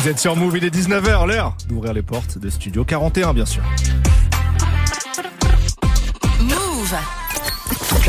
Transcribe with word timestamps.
Vous 0.00 0.08
êtes 0.08 0.18
sur 0.18 0.34
Move, 0.34 0.56
il 0.56 0.64
est 0.64 0.74
19h, 0.74 1.26
l'heure 1.28 1.54
d'ouvrir 1.68 1.92
les 1.92 2.00
portes 2.00 2.38
de 2.38 2.48
Studio 2.48 2.84
41, 2.86 3.34
bien 3.34 3.44
sûr. 3.44 3.62
Move 6.40 6.94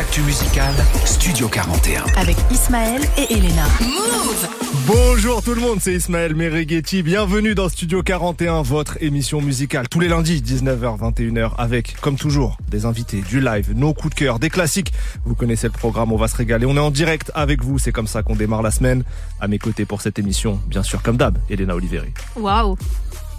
l'actu 0.02 0.22
musicale, 0.22 0.74
Studio 1.06 1.47
41. 1.47 2.06
avec 2.18 2.36
Ismaël 2.50 3.04
et 3.20 3.33
Elena. 3.33 3.68
Move 3.81 4.47
Bonjour 4.88 5.44
tout 5.44 5.54
le 5.54 5.62
monde, 5.62 5.78
c'est 5.79 5.94
Ismaël 5.94 6.33
Merighetti. 6.33 7.04
Bienvenue 7.04 7.54
dans 7.54 7.70
Studio 7.70 8.01
41, 8.01 8.64
votre 8.64 8.97
émission 9.01 9.42
musicale. 9.42 9.87
Tous 9.87 10.00
les 10.00 10.08
lundis, 10.08 10.42
19h, 10.42 10.97
21h, 10.97 11.51
avec, 11.56 11.97
comme 12.01 12.15
toujours, 12.15 12.58
des 12.68 12.86
invités, 12.86 13.22
du 13.22 13.42
live, 13.42 13.74
nos 13.76 13.94
coups 13.94 14.15
de 14.15 14.19
cœur, 14.19 14.40
des 14.40 14.50
classiques. 14.50 14.92
Vous 15.24 15.36
connaissez 15.36 15.68
le 15.68 15.74
programme, 15.74 16.12
on 16.12 16.18
va 16.18 16.27
se 16.27 16.36
régaler. 16.36 16.66
On 16.66 16.76
est 16.76 16.80
en 16.80 16.90
direct 16.90 17.32
avec 17.36 17.63
vous, 17.63 17.77
c'est 17.77 17.91
comme 17.91 18.08
ça 18.08 18.24
qu'on 18.24 18.36
démarre 18.36 18.63
la 18.63 18.72
semaine. 18.72 19.04
À 19.40 19.48
mes 19.48 19.60
côtés 19.60 19.86
pour 19.86 20.02
cette 20.02 20.18
émission, 20.18 20.60
bien 20.66 20.82
sûr, 20.82 21.04
comme 21.04 21.18
d'hab, 21.18 21.38
Elena 21.48 21.76
Oliveri. 21.76 22.12
Waouh, 22.36 22.76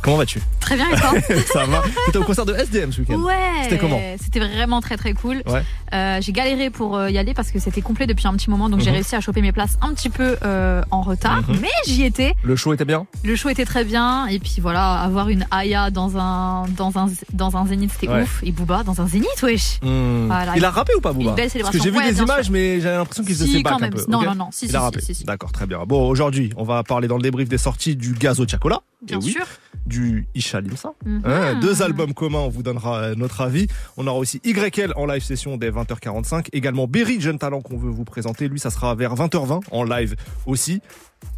Comment 0.02 0.16
vas-tu? 0.16 0.40
Très 0.58 0.74
bien 0.74 0.90
et 0.90 0.96
toi? 0.96 1.12
Ça 1.52 1.64
va 1.64 1.80
T'étais 2.06 2.18
au 2.18 2.24
concert 2.24 2.44
de 2.44 2.54
SDM 2.54 2.90
ce 2.90 3.00
week-end 3.02 3.20
Ouais. 3.20 3.34
C'était 3.62 3.78
comment? 3.78 4.00
C'était 4.20 4.40
vraiment 4.40 4.80
très 4.80 4.96
très 4.96 5.12
cool. 5.12 5.42
Ouais. 5.46 5.62
Euh, 5.94 6.18
j'ai 6.20 6.32
galéré 6.32 6.70
pour 6.70 6.96
euh, 6.96 7.08
y 7.10 7.18
aller 7.18 7.34
parce 7.34 7.50
que 7.52 7.60
c'était 7.60 7.82
complet 7.82 8.06
depuis 8.08 8.26
un 8.26 8.32
petit 8.34 8.50
moment, 8.50 8.68
donc 8.68 8.80
j'ai 8.80 8.90
Mhm. 8.90 8.94
réussi 8.96 9.14
à 9.14 9.20
choper 9.20 9.42
mes 9.42 9.52
places 9.52 9.78
un 9.80 9.94
petit 9.94 10.10
peu 10.10 10.36
euh, 10.44 10.82
en 10.90 11.02
retard, 11.02 11.42
Mhm. 11.48 11.58
mais 11.62 11.68
j'y 11.86 12.02
étais. 12.04 12.34
Le 12.42 12.56
show 12.56 12.72
était 12.72 12.84
bien? 12.84 13.06
Le 13.22 13.36
show 13.36 13.48
était 13.48 13.64
très 13.64 13.84
bien 13.84 14.26
et 14.26 14.40
puis 14.40 14.56
voilà, 14.58 15.00
avoir 15.02 15.28
une 15.28 15.46
Aya 15.52 15.90
dans 15.90 16.16
un 16.18 16.64
dans 16.76 16.98
un 16.98 17.06
dans 17.32 17.56
un 17.56 17.66
zénith, 17.66 17.92
c'était 17.92 18.08
Ouais. 18.12 18.22
ouf. 18.22 18.40
Et 18.42 18.50
Booba 18.50 18.82
dans 18.82 19.00
un 19.00 19.06
zénith, 19.06 19.40
wesh. 19.42 19.78
Hmm. 19.82 20.26
Voilà. 20.26 20.54
Il 20.56 20.64
a 20.64 20.70
rappé 20.70 20.94
ou 20.96 21.00
pas 21.00 21.12
Booba? 21.12 21.30
Une 21.30 21.36
belle 21.36 21.44
Parce 21.44 21.46
que 21.46 21.52
célébration. 21.78 21.82
j'ai 21.84 21.90
vu 21.90 21.98
Ouais, 21.98 22.12
des 22.12 22.20
images, 22.20 22.50
mais 22.50 22.80
j'avais 22.80 22.96
l'impression 22.96 23.22
qu'il 23.22 23.34
faisait 23.36 23.46
Si, 23.46 23.62
quand 23.62 23.80
un 23.80 23.88
peu. 23.88 24.04
Non, 24.08 24.22
non, 24.22 24.34
non. 24.34 24.48
Si, 24.50 24.64
Il 24.66 24.70
si, 24.70 24.76
a 24.76 24.80
rappé. 24.80 25.00
si, 25.00 25.14
si. 25.14 25.24
D'accord, 25.24 25.52
très 25.52 25.66
bien. 25.66 25.78
Bon, 25.86 26.08
aujourd'hui, 26.08 26.52
on 26.56 26.64
va 26.64 26.82
parler 26.82 27.06
dans 27.06 27.16
le 27.16 27.22
débrief 27.22 27.48
des 27.48 27.58
sorties 27.58 27.94
du 27.94 28.14
Gazo 28.14 28.46
Chacola. 28.48 28.80
Bien 29.06 29.18
Et 29.18 29.24
oui, 29.24 29.32
sûr. 29.32 29.44
Du 29.92 30.26
Isha 30.34 30.62
Limsa. 30.62 30.94
Mhm. 31.04 31.22
Hein, 31.26 31.60
deux 31.60 31.82
albums 31.82 32.14
communs, 32.14 32.38
on 32.38 32.48
vous 32.48 32.62
donnera 32.62 33.02
euh, 33.02 33.14
notre 33.14 33.42
avis. 33.42 33.66
On 33.98 34.06
aura 34.06 34.18
aussi 34.18 34.40
YL 34.42 34.94
en 34.96 35.04
live 35.04 35.22
session 35.22 35.58
dès 35.58 35.70
20h45. 35.70 36.46
Également 36.54 36.86
Berry, 36.86 37.20
jeune 37.20 37.38
talent 37.38 37.60
qu'on 37.60 37.76
veut 37.76 37.90
vous 37.90 38.04
présenter. 38.04 38.48
Lui, 38.48 38.58
ça 38.58 38.70
sera 38.70 38.94
vers 38.94 39.14
20h20 39.14 39.64
en 39.70 39.84
live 39.84 40.16
aussi. 40.46 40.80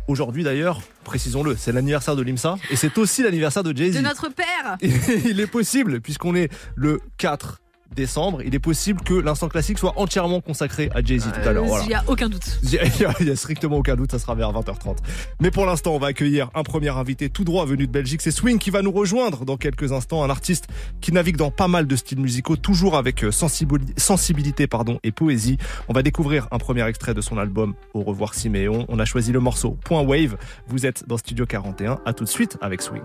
Aujourd'hui 0.06 0.44
d'ailleurs, 0.44 0.82
précisons-le, 1.02 1.56
c'est 1.56 1.72
l'anniversaire 1.72 2.14
de 2.14 2.22
Limsa 2.22 2.56
et 2.70 2.76
c'est 2.76 2.96
aussi 2.96 3.24
l'anniversaire 3.24 3.64
de 3.64 3.76
Jay-Z. 3.76 3.96
De 3.96 4.02
notre 4.02 4.28
père. 4.28 4.76
il 5.24 5.40
est 5.40 5.46
possible, 5.46 6.00
puisqu'on 6.00 6.36
est 6.36 6.48
le 6.76 7.00
4 7.18 7.60
décembre, 7.94 8.42
il 8.44 8.54
est 8.54 8.58
possible 8.58 9.00
que 9.02 9.14
l'instant 9.14 9.48
classique 9.48 9.78
soit 9.78 9.94
entièrement 9.98 10.40
consacré 10.40 10.90
à 10.94 11.02
Jay-Z 11.02 11.30
tout 11.32 11.48
à 11.48 11.52
l'heure. 11.52 11.64
Euh, 11.64 11.68
Voilà. 11.68 11.84
Il 11.84 11.90
y 11.90 11.94
a 11.94 12.04
aucun 12.06 12.28
doute. 12.28 12.58
Il 12.62 13.26
y, 13.26 13.30
a, 13.30 13.36
strictement 13.36 13.76
aucun 13.78 13.96
doute, 13.96 14.10
ça 14.10 14.18
sera 14.18 14.34
vers 14.34 14.52
20h30. 14.52 14.96
Mais 15.40 15.50
pour 15.50 15.66
l'instant, 15.66 15.92
on 15.94 15.98
va 15.98 16.08
accueillir 16.08 16.50
un 16.54 16.62
premier 16.62 16.88
invité 16.90 17.28
tout 17.30 17.44
droit 17.44 17.64
venu 17.66 17.86
de 17.86 17.92
Belgique. 17.92 18.20
C'est 18.22 18.30
Swing 18.30 18.58
qui 18.58 18.70
va 18.70 18.82
nous 18.82 18.92
rejoindre 18.92 19.44
dans 19.44 19.56
quelques 19.56 19.92
instants. 19.92 20.22
Un 20.22 20.30
artiste 20.30 20.66
qui 21.00 21.12
navigue 21.12 21.36
dans 21.36 21.50
pas 21.50 21.68
mal 21.68 21.86
de 21.86 21.96
styles 21.96 22.20
musicaux, 22.20 22.56
toujours 22.56 22.96
avec 22.96 23.24
euh, 23.24 23.30
sensibili- 23.30 23.92
sensibilité 23.98 24.66
pardon, 24.66 24.98
et 25.02 25.12
poésie. 25.12 25.58
On 25.88 25.92
va 25.92 26.02
découvrir 26.02 26.48
un 26.50 26.58
premier 26.58 26.86
extrait 26.86 27.14
de 27.14 27.20
son 27.20 27.38
album 27.38 27.74
Au 27.94 28.02
revoir 28.02 28.34
Siméon. 28.34 28.84
On 28.88 28.98
a 28.98 29.04
choisi 29.04 29.32
le 29.32 29.40
morceau 29.40 29.78
Point 29.84 30.02
Wave. 30.02 30.36
Vous 30.68 30.86
êtes 30.86 31.06
dans 31.08 31.16
Studio 31.16 31.46
41. 31.46 31.98
À 32.04 32.12
tout 32.12 32.24
de 32.24 32.28
suite 32.28 32.58
avec 32.60 32.82
Swing. 32.82 33.02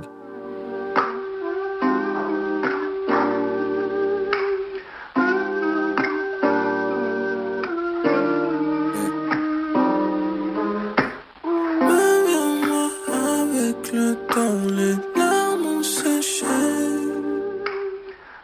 Temps, 14.40 14.62
les 14.80 14.96
larmes 15.20 15.66
ont 15.78 15.84
séché. 15.84 16.46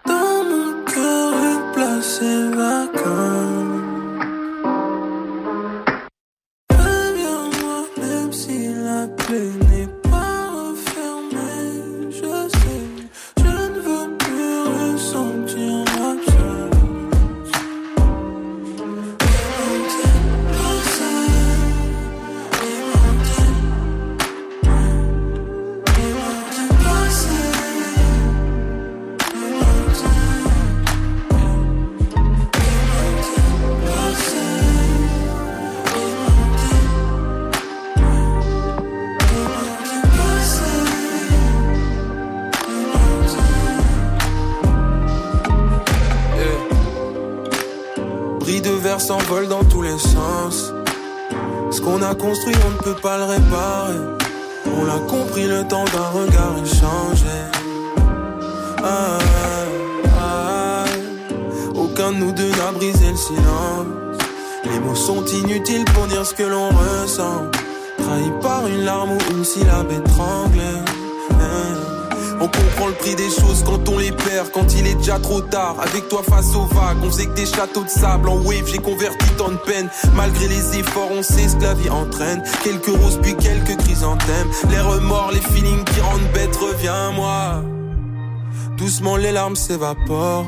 Dans 0.05 0.37
mon 0.51 0.69
cœur, 0.93 1.29
une 1.51 1.65
place 1.73 2.21
est 2.21 2.47
vacante. 2.61 3.85
Reviens-moi, 6.69 7.77
même 8.01 8.31
si 8.41 8.57
la 8.87 9.07
plaie 9.19 9.64
s'envole 49.05 49.47
dans 49.47 49.63
tous 49.65 49.83
les 49.83 49.99
sens. 49.99 50.73
Ce 51.69 51.79
qu'on 51.79 52.01
a 52.01 52.15
construit, 52.15 52.55
on 52.65 52.71
ne 52.71 52.77
peut 52.77 52.99
pas 52.99 53.17
le 53.19 53.25
réparer. 53.25 53.99
On 54.79 54.83
l'a 54.83 54.97
compris, 55.07 55.47
le 55.47 55.63
temps 55.67 55.85
d'un 55.93 56.09
regard 56.19 56.55
échangé. 56.63 57.37
Ah, 58.83 59.19
ah, 60.19 60.85
aucun 61.75 62.13
de 62.13 62.17
nous 62.17 62.31
deux 62.31 62.49
n'a 62.49 62.71
brisé 62.73 63.11
le 63.11 63.15
silence. 63.15 63.85
Les 64.63 64.79
mots 64.79 64.95
sont 64.95 65.23
inutiles 65.23 65.85
pour 65.93 66.07
dire 66.07 66.25
ce 66.25 66.33
que 66.33 66.43
l'on 66.43 66.69
ressent. 66.69 67.43
Trahi 67.99 68.31
par 68.41 68.65
une 68.65 68.85
larme 68.85 69.11
ou 69.11 69.19
une 69.37 69.45
syllabe 69.45 69.91
étranglée. 69.91 70.74
On 72.41 72.47
comprend 72.47 72.87
le 72.87 72.93
prix 72.93 73.15
des 73.15 73.29
choses 73.29 73.63
quand 73.65 73.87
on 73.89 73.97
les 73.97 74.11
perd, 74.11 74.51
quand 74.51 74.73
il 74.73 74.87
est 74.87 74.95
déjà 74.95 75.19
trop 75.19 75.41
tard. 75.41 75.77
Avec 75.81 76.09
toi 76.09 76.21
face 76.23 76.53
aux 76.55 76.65
vagues, 76.65 76.97
on 77.03 77.09
faisait 77.09 77.27
des 77.27 77.45
châteaux 77.45 77.83
de 77.83 77.89
sable 77.89 78.29
en 78.29 78.37
wave, 78.37 78.67
j'ai 78.67 78.77
converti 78.77 79.25
tant 79.37 79.49
de 79.49 79.57
peine. 79.57 79.89
Malgré 80.15 80.47
les 80.47 80.79
efforts, 80.79 81.09
on 81.11 81.23
sait 81.23 81.47
ce 81.47 81.55
que 81.55 81.63
la 81.63 81.73
vie 81.73 81.89
entraîne. 81.89 82.43
Quelques 82.63 82.87
roses 82.87 83.19
puis 83.21 83.35
quelques 83.35 83.77
chrysanthèmes. 83.77 84.49
Les 84.69 84.79
remords, 84.79 85.31
les 85.33 85.41
feelings 85.41 85.83
qui 85.85 86.01
rendent 86.01 86.31
bête, 86.33 86.55
reviens-moi. 86.55 87.63
Doucement 88.77 89.15
les 89.15 89.31
larmes 89.31 89.55
s'évaporent. 89.55 90.47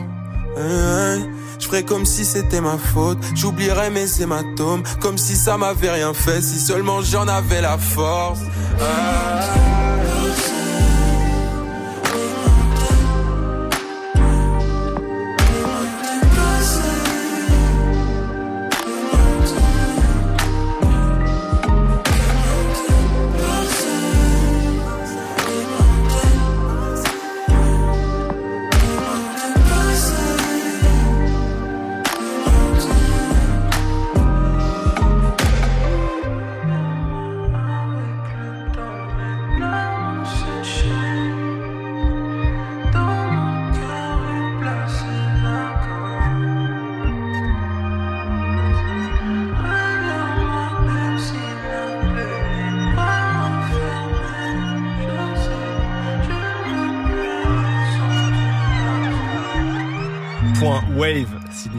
Hein, 0.58 0.62
hein. 0.62 1.28
Je 1.60 1.68
ferais 1.68 1.84
comme 1.84 2.06
si 2.06 2.26
c'était 2.26 2.62
ma 2.62 2.78
faute. 2.78 3.18
J'oublierais 3.36 3.90
mes 3.90 4.22
hématomes, 4.22 4.84
comme 5.00 5.18
si 5.18 5.36
ça 5.36 5.58
m'avait 5.58 5.92
rien 5.92 6.14
fait. 6.14 6.42
Si 6.42 6.60
seulement 6.60 7.02
j'en 7.02 7.28
avais 7.28 7.62
la 7.62 7.78
force. 7.78 8.40
Ah. 8.80 9.87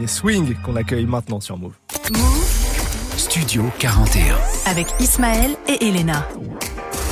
Swing, 0.07 0.55
qu'on 0.63 0.75
accueille 0.75 1.05
maintenant 1.05 1.39
sur 1.39 1.57
Move. 1.57 1.73
Move 2.11 2.45
Studio 3.17 3.63
41. 3.79 4.35
avec 4.65 4.87
Ismaël 4.99 5.51
et 5.67 5.87
Elena. 5.87 6.27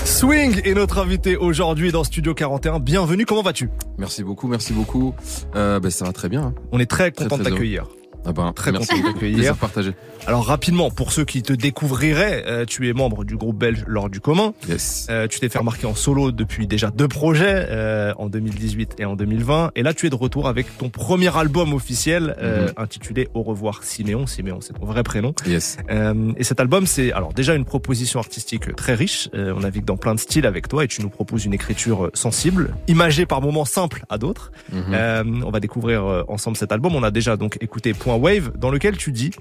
Swing 0.05 0.61
est 0.63 0.73
notre 0.73 0.99
invité 0.99 1.35
aujourd'hui 1.35 1.91
dans 1.91 2.03
Studio 2.03 2.33
41. 2.33 2.79
Bienvenue, 2.79 3.25
comment 3.25 3.41
vas-tu? 3.41 3.69
Merci 3.97 4.23
beaucoup, 4.23 4.47
merci 4.47 4.71
beaucoup. 4.73 5.13
Euh, 5.55 5.79
ben, 5.79 5.91
ça 5.91 6.05
va 6.05 6.13
très 6.13 6.29
bien. 6.29 6.43
hein. 6.43 6.53
On 6.71 6.79
est 6.79 6.85
très 6.89 7.11
Très, 7.11 7.25
content 7.25 7.37
de 7.37 7.43
t'accueillir. 7.43 7.85
Ah 8.27 8.33
ben, 8.33 8.51
Très 8.53 8.71
merci 8.71 8.89
content 8.89 9.07
de 9.07 9.13
t'accueillir. 9.13 9.55
Partagé. 9.55 9.93
Alors 10.27 10.45
rapidement, 10.45 10.91
pour 10.91 11.13
ceux 11.13 11.23
qui 11.23 11.41
te 11.41 11.53
découvriraient, 11.53 12.43
euh, 12.47 12.65
tu 12.65 12.89
es 12.89 12.93
membre 12.93 13.23
du 13.23 13.37
groupe 13.37 13.57
belge 13.57 13.85
L'Or 13.87 14.09
du 14.09 14.19
commun. 14.19 14.53
Yes. 14.67 15.07
Euh, 15.09 15.27
tu 15.27 15.39
t'es 15.39 15.47
fait 15.47 15.59
remarquer 15.59 15.87
en 15.87 15.95
solo 15.95 16.31
depuis 16.33 16.67
déjà 16.67 16.91
deux 16.91 17.07
projets, 17.07 17.67
euh, 17.69 18.13
en 18.17 18.27
2018 18.27 18.95
et 18.99 19.05
en 19.05 19.15
2020. 19.15 19.71
Et 19.75 19.83
là, 19.83 19.93
tu 19.93 20.05
es 20.05 20.09
de 20.09 20.15
retour 20.15 20.49
avec 20.49 20.77
ton 20.77 20.89
premier 20.89 21.35
album 21.37 21.73
officiel 21.73 22.35
euh, 22.41 22.65
Mhm. 22.67 22.73
intitulé 22.75 23.29
Au 23.33 23.43
revoir 23.43 23.83
Siméon. 23.83 24.27
Siméon, 24.27 24.59
c'est 24.59 24.73
ton 24.73 24.85
vrai 24.85 25.03
prénom. 25.03 25.33
Yes. 25.45 25.77
Euh, 25.89 26.33
et 26.35 26.43
cet 26.43 26.59
album, 26.59 26.85
c'est 26.87 27.13
alors 27.13 27.31
déjà 27.33 27.53
une 27.55 27.63
proposition 27.65 28.19
artistique 28.19 28.75
très 28.75 28.95
riche. 28.95 29.29
Euh, 29.33 29.53
on 29.55 29.61
navigue 29.61 29.85
dans 29.85 29.95
plein 29.97 30.13
de 30.15 30.19
styles 30.19 30.45
avec 30.45 30.67
toi 30.67 30.83
et 30.83 30.87
tu 30.89 31.01
nous 31.01 31.09
proposes 31.09 31.45
une 31.45 31.53
écriture 31.53 32.09
sensible, 32.13 32.75
imagée 32.89 33.25
par 33.25 33.41
moments 33.41 33.63
simple 33.65 34.03
à 34.09 34.17
d'autres. 34.17 34.51
Mhm. 34.73 34.83
Euh, 34.91 35.23
on 35.45 35.51
va 35.51 35.61
découvrir 35.61 36.25
ensemble 36.27 36.57
cet 36.57 36.73
album. 36.73 36.95
On 36.95 37.03
a 37.03 37.11
déjà 37.11 37.37
donc 37.37 37.57
écouté 37.61 37.93
Point 37.93 38.16
Wave, 38.17 38.51
dans 38.57 38.69
lequel 38.69 38.97
tu 38.97 39.11
dis 39.11 39.31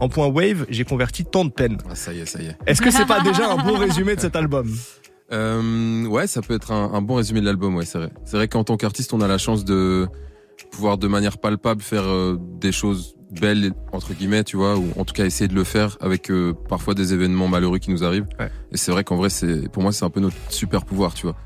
en 0.00 0.08
Point 0.08 0.26
Wave, 0.28 0.66
j'ai 0.68 0.84
converti 0.84 1.24
tant 1.24 1.44
de 1.44 1.50
peine. 1.50 1.78
Ah, 1.88 1.94
ça 1.94 2.12
y 2.12 2.20
est, 2.20 2.26
ça 2.26 2.42
y 2.42 2.46
est. 2.46 2.56
Est-ce 2.66 2.82
que 2.82 2.90
c'est 2.90 3.06
pas 3.06 3.20
déjà 3.20 3.50
un 3.50 3.56
bon 3.64 3.78
résumé 3.78 4.16
de 4.16 4.20
cet 4.20 4.36
album 4.36 4.68
Euh, 5.32 6.04
ouais, 6.06 6.26
ça 6.26 6.42
peut 6.42 6.54
être 6.54 6.72
un, 6.72 6.92
un 6.92 7.00
bon 7.02 7.14
résumé 7.14 7.40
de 7.40 7.46
l'album, 7.46 7.74
ouais, 7.76 7.84
c'est 7.84 7.98
vrai. 7.98 8.10
C'est 8.24 8.36
vrai 8.36 8.48
qu'en 8.48 8.64
tant 8.64 8.76
qu'artiste, 8.76 9.12
on 9.14 9.20
a 9.20 9.28
la 9.28 9.38
chance 9.38 9.64
de 9.64 10.06
pouvoir 10.70 10.98
de 10.98 11.08
manière 11.08 11.38
palpable 11.38 11.82
faire 11.82 12.04
euh, 12.04 12.36
des 12.60 12.72
choses 12.72 13.16
belles, 13.30 13.72
entre 13.92 14.12
guillemets, 14.14 14.44
tu 14.44 14.56
vois, 14.56 14.76
ou 14.76 14.86
en 14.96 15.04
tout 15.04 15.14
cas 15.14 15.24
essayer 15.24 15.48
de 15.48 15.54
le 15.54 15.64
faire 15.64 15.96
avec 16.00 16.30
euh, 16.30 16.52
parfois 16.68 16.94
des 16.94 17.12
événements 17.14 17.48
malheureux 17.48 17.78
qui 17.78 17.90
nous 17.90 18.04
arrivent. 18.04 18.26
Ouais. 18.38 18.50
Et 18.72 18.76
c'est 18.76 18.92
vrai 18.92 19.02
qu'en 19.04 19.16
vrai, 19.16 19.30
c'est 19.30 19.68
pour 19.70 19.82
moi, 19.82 19.92
c'est 19.92 20.04
un 20.04 20.10
peu 20.10 20.20
notre 20.20 20.36
super 20.50 20.84
pouvoir, 20.84 21.14
tu 21.14 21.26
vois. 21.26 21.36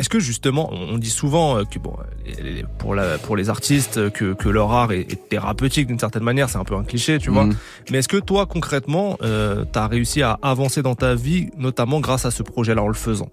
Est-ce 0.00 0.08
que 0.08 0.18
justement, 0.18 0.70
on 0.72 0.96
dit 0.96 1.10
souvent 1.10 1.58
euh, 1.58 1.64
que 1.64 1.78
bon, 1.78 1.94
les- 2.24 2.64
pour, 2.78 2.94
la, 2.94 3.18
pour 3.18 3.36
les 3.36 3.50
artistes, 3.50 3.98
euh, 3.98 4.08
que, 4.08 4.32
que 4.32 4.48
leur 4.48 4.72
art 4.72 4.92
est, 4.92 5.00
est 5.02 5.28
thérapeutique 5.28 5.86
d'une 5.88 5.98
certaine 5.98 6.22
manière, 6.22 6.48
c'est 6.48 6.56
un 6.56 6.64
peu 6.64 6.74
un 6.74 6.84
cliché, 6.84 7.18
tu 7.18 7.28
vois. 7.30 7.44
Mhm. 7.44 7.54
Mais 7.90 7.98
est-ce 7.98 8.08
que 8.08 8.16
toi, 8.16 8.46
concrètement, 8.46 9.18
euh, 9.22 9.66
t'as 9.70 9.86
réussi 9.88 10.22
à 10.22 10.38
avancer 10.40 10.80
dans 10.82 10.94
ta 10.94 11.14
vie, 11.14 11.50
notamment 11.58 12.00
grâce 12.00 12.24
à 12.24 12.30
ce 12.30 12.42
projet-là 12.42 12.82
en 12.82 12.88
le 12.88 12.94
faisant? 12.94 13.28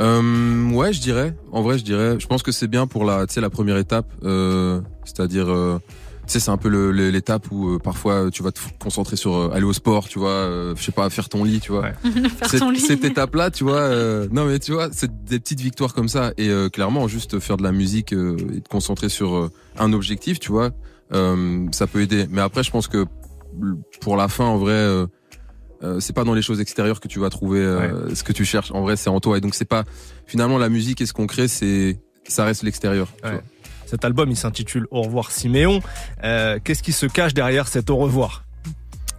Euh, 0.00 0.70
ouais, 0.72 0.92
je 0.92 1.00
dirais. 1.00 1.34
En 1.52 1.62
vrai, 1.62 1.78
je 1.78 1.84
dirais. 1.84 2.16
Je 2.18 2.26
pense 2.26 2.42
que 2.42 2.50
c'est 2.50 2.66
bien 2.66 2.88
pour 2.88 3.04
la, 3.04 3.26
la 3.36 3.50
première 3.50 3.76
étape, 3.78 4.06
euh, 4.24 4.80
c'est-à-dire, 5.04 5.48
euh, 5.48 5.78
sais, 6.32 6.40
c'est 6.40 6.50
un 6.50 6.56
peu 6.56 6.68
le- 6.68 6.90
le- 6.92 7.10
l'étape 7.10 7.46
où 7.50 7.70
euh, 7.74 7.78
parfois 7.78 8.30
tu 8.32 8.42
vas 8.42 8.50
te 8.52 8.60
concentrer 8.78 9.16
sur 9.16 9.34
euh, 9.34 9.50
aller 9.52 9.64
au 9.64 9.72
sport, 9.72 10.08
tu 10.08 10.18
vois, 10.18 10.30
euh, 10.30 10.74
je 10.76 10.82
sais 10.82 10.92
pas, 10.92 11.08
faire 11.10 11.28
ton 11.28 11.44
lit, 11.44 11.60
tu 11.60 11.72
vois. 11.72 11.82
Ouais. 11.82 11.94
Faire 12.28 12.48
Cette- 12.50 12.60
ton 12.60 12.70
lit. 12.70 12.80
Cette 12.80 13.04
étape-là, 13.04 13.50
tu 13.50 13.64
vois, 13.64 13.80
euh, 13.80 14.26
non 14.32 14.46
mais 14.46 14.58
tu 14.58 14.72
vois, 14.72 14.88
c'est 14.92 15.24
des 15.24 15.38
petites 15.38 15.60
victoires 15.60 15.92
comme 15.94 16.08
ça 16.08 16.32
et 16.38 16.48
euh, 16.48 16.68
clairement 16.68 17.06
juste 17.08 17.38
faire 17.40 17.56
de 17.56 17.62
la 17.62 17.72
musique 17.72 18.12
euh, 18.12 18.36
et 18.56 18.60
te 18.60 18.68
concentrer 18.68 19.08
sur 19.08 19.34
euh, 19.34 19.50
un 19.78 19.92
objectif, 19.92 20.38
tu 20.40 20.50
vois, 20.52 20.70
euh, 21.12 21.66
ça 21.72 21.86
peut 21.86 22.00
aider. 22.00 22.26
Mais 22.30 22.40
après, 22.40 22.62
je 22.62 22.70
pense 22.70 22.88
que 22.88 23.04
pour 24.00 24.16
la 24.16 24.28
fin, 24.28 24.44
en 24.44 24.58
vrai. 24.58 24.72
euh, 24.72 25.06
euh, 25.82 26.00
c'est 26.00 26.14
pas 26.14 26.24
dans 26.24 26.32
les 26.34 26.40
choses 26.40 26.60
extérieures 26.60 26.98
que 26.98 27.08
tu 27.08 27.18
vas 27.18 27.28
trouver 27.28 27.58
euh, 27.58 28.14
ce 28.14 28.22
que 28.22 28.32
tu 28.32 28.46
cherches. 28.46 28.70
En 28.72 28.80
vrai, 28.80 28.96
c'est 28.96 29.10
en 29.10 29.20
toi. 29.20 29.36
Et 29.36 29.40
donc, 29.42 29.54
c'est 29.54 29.66
pas 29.66 29.84
finalement 30.26 30.56
la 30.56 30.70
musique 30.70 31.02
et 31.02 31.06
ce 31.06 31.12
qu'on 31.12 31.26
crée, 31.26 31.46
c'est 31.46 31.98
ça 32.26 32.44
reste 32.46 32.62
l'extérieur. 32.62 33.08
tu 33.18 33.24
Ouais. 33.28 33.32
vois. 33.34 33.42
Cet 33.86 34.04
album, 34.04 34.30
il 34.30 34.36
s'intitule 34.36 34.86
Au 34.90 35.02
revoir 35.02 35.30
Siméon. 35.30 35.80
Euh, 36.24 36.58
Qu'est-ce 36.62 36.82
qui 36.82 36.92
se 36.92 37.06
cache 37.06 37.34
derrière 37.34 37.68
cet 37.68 37.90
au 37.90 37.96
revoir? 37.96 38.44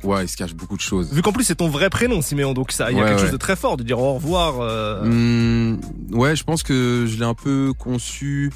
Ouais, 0.04 0.26
il 0.26 0.28
se 0.28 0.38
cache 0.38 0.54
beaucoup 0.54 0.76
de 0.76 0.82
choses. 0.82 1.12
Vu 1.12 1.22
qu'en 1.22 1.32
plus 1.32 1.44
c'est 1.44 1.56
ton 1.56 1.68
vrai 1.70 1.90
prénom, 1.90 2.22
Siméon, 2.22 2.54
donc 2.54 2.72
ça, 2.72 2.92
il 2.92 2.98
y 2.98 3.00
a 3.00 3.04
Ouais, 3.04 3.08
quelque 3.10 3.18
ouais. 3.20 3.24
chose 3.26 3.32
de 3.32 3.38
très 3.38 3.56
fort 3.56 3.76
de 3.78 3.84
dire 3.84 4.00
au 4.00 4.14
revoir. 4.16 4.60
euh, 4.60 5.02
Hum, 5.04 5.80
ouais, 6.12 6.36
je 6.36 6.44
pense 6.44 6.62
que 6.64 7.06
je 7.08 7.18
l'ai 7.18 7.26
un 7.26 7.34
peu 7.34 7.74
conçu 7.78 8.52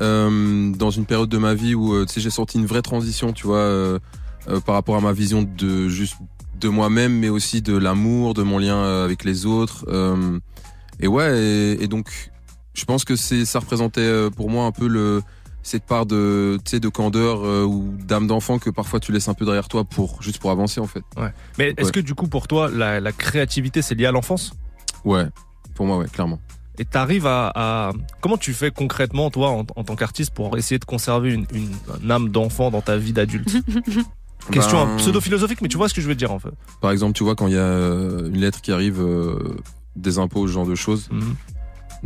euh, 0.00 0.70
dans 0.76 0.90
une 0.90 1.06
période 1.06 1.28
de 1.28 1.38
ma 1.38 1.54
vie 1.54 1.74
où 1.74 2.04
tu 2.06 2.12
sais 2.14 2.20
j'ai 2.20 2.30
senti 2.30 2.58
une 2.58 2.66
vraie 2.66 2.82
transition, 2.82 3.32
tu 3.32 3.46
vois, 3.46 3.98
par 4.64 4.74
rapport 4.76 4.96
à 4.96 5.00
ma 5.00 5.12
vision 5.12 5.42
de 5.42 5.88
juste 5.88 6.16
de 6.60 6.68
moi-même, 6.68 7.18
mais 7.18 7.28
aussi 7.30 7.62
de 7.62 7.76
l'amour, 7.76 8.34
de 8.34 8.42
mon 8.42 8.58
lien 8.58 9.02
avec 9.04 9.24
les 9.24 9.44
autres. 9.46 9.84
et 11.00 11.06
ouais, 11.08 11.36
et, 11.38 11.82
et 11.82 11.88
donc 11.88 12.30
je 12.76 12.84
pense 12.84 13.04
que 13.04 13.16
c'est 13.16 13.44
ça 13.44 13.58
représentait 13.58 14.00
euh, 14.02 14.30
pour 14.30 14.50
moi 14.50 14.66
un 14.66 14.72
peu 14.72 14.86
le 14.86 15.22
cette 15.62 15.84
part 15.84 16.06
de 16.06 16.58
de 16.72 16.88
candeur 16.88 17.44
euh, 17.44 17.64
ou 17.64 17.92
d'âme 18.06 18.26
d'enfant 18.28 18.58
que 18.60 18.70
parfois 18.70 19.00
tu 19.00 19.10
laisses 19.10 19.28
un 19.28 19.34
peu 19.34 19.44
derrière 19.44 19.66
toi 19.68 19.82
pour 19.84 20.22
juste 20.22 20.38
pour 20.38 20.50
avancer 20.52 20.78
en 20.80 20.86
fait. 20.86 21.02
Mais 21.58 21.74
est-ce 21.76 21.86
Ouais. 21.86 21.92
que 21.92 22.00
du 22.00 22.14
coup 22.14 22.28
pour 22.28 22.46
toi 22.46 22.70
la, 22.70 23.00
la 23.00 23.10
créativité 23.12 23.82
c'est 23.82 23.94
lié 23.96 24.06
à 24.06 24.12
l'enfance? 24.12 24.52
Ouais, 25.04 25.24
pour 25.74 25.86
moi 25.86 25.98
ouais, 25.98 26.06
clairement. 26.08 26.38
Et 26.78 26.84
t'arrives 26.84 27.26
à, 27.26 27.50
à 27.54 27.92
comment 28.20 28.36
tu 28.36 28.52
fais 28.52 28.70
concrètement 28.70 29.30
toi 29.30 29.48
en, 29.50 29.60
en 29.76 29.82
tant 29.84 29.96
qu'artiste 29.96 30.32
pour 30.34 30.58
essayer 30.58 30.78
de 30.78 30.84
conserver 30.84 31.32
une, 31.32 31.46
une, 31.54 31.70
une 32.02 32.10
âme 32.10 32.28
d'enfant 32.28 32.70
dans 32.70 32.82
ta 32.82 32.96
vie 32.98 33.14
d'adulte? 33.14 33.50
Question 34.52 34.84
Ben, 34.84 34.92
un 34.92 34.96
pseudo 34.98 35.20
philosophique, 35.20 35.60
mais 35.62 35.68
tu 35.68 35.76
vois 35.78 35.88
ce 35.88 35.94
que 35.94 36.00
je 36.02 36.06
veux 36.06 36.14
dire 36.14 36.30
en 36.32 36.38
fait. 36.38 36.50
Par 36.80 36.90
exemple, 36.92 37.14
tu 37.14 37.24
vois, 37.24 37.34
quand 37.34 37.46
il 37.48 37.54
y 37.54 37.58
a 37.58 37.60
euh, 37.60 38.28
une 38.28 38.36
lettre 38.40 38.60
qui 38.60 38.70
arrive 38.70 39.00
euh, 39.00 39.56
des 39.96 40.18
impôts, 40.18 40.46
ce 40.46 40.52
genre 40.52 40.66
de 40.66 40.74
choses, 40.76 41.08
Mhm. 41.10 41.34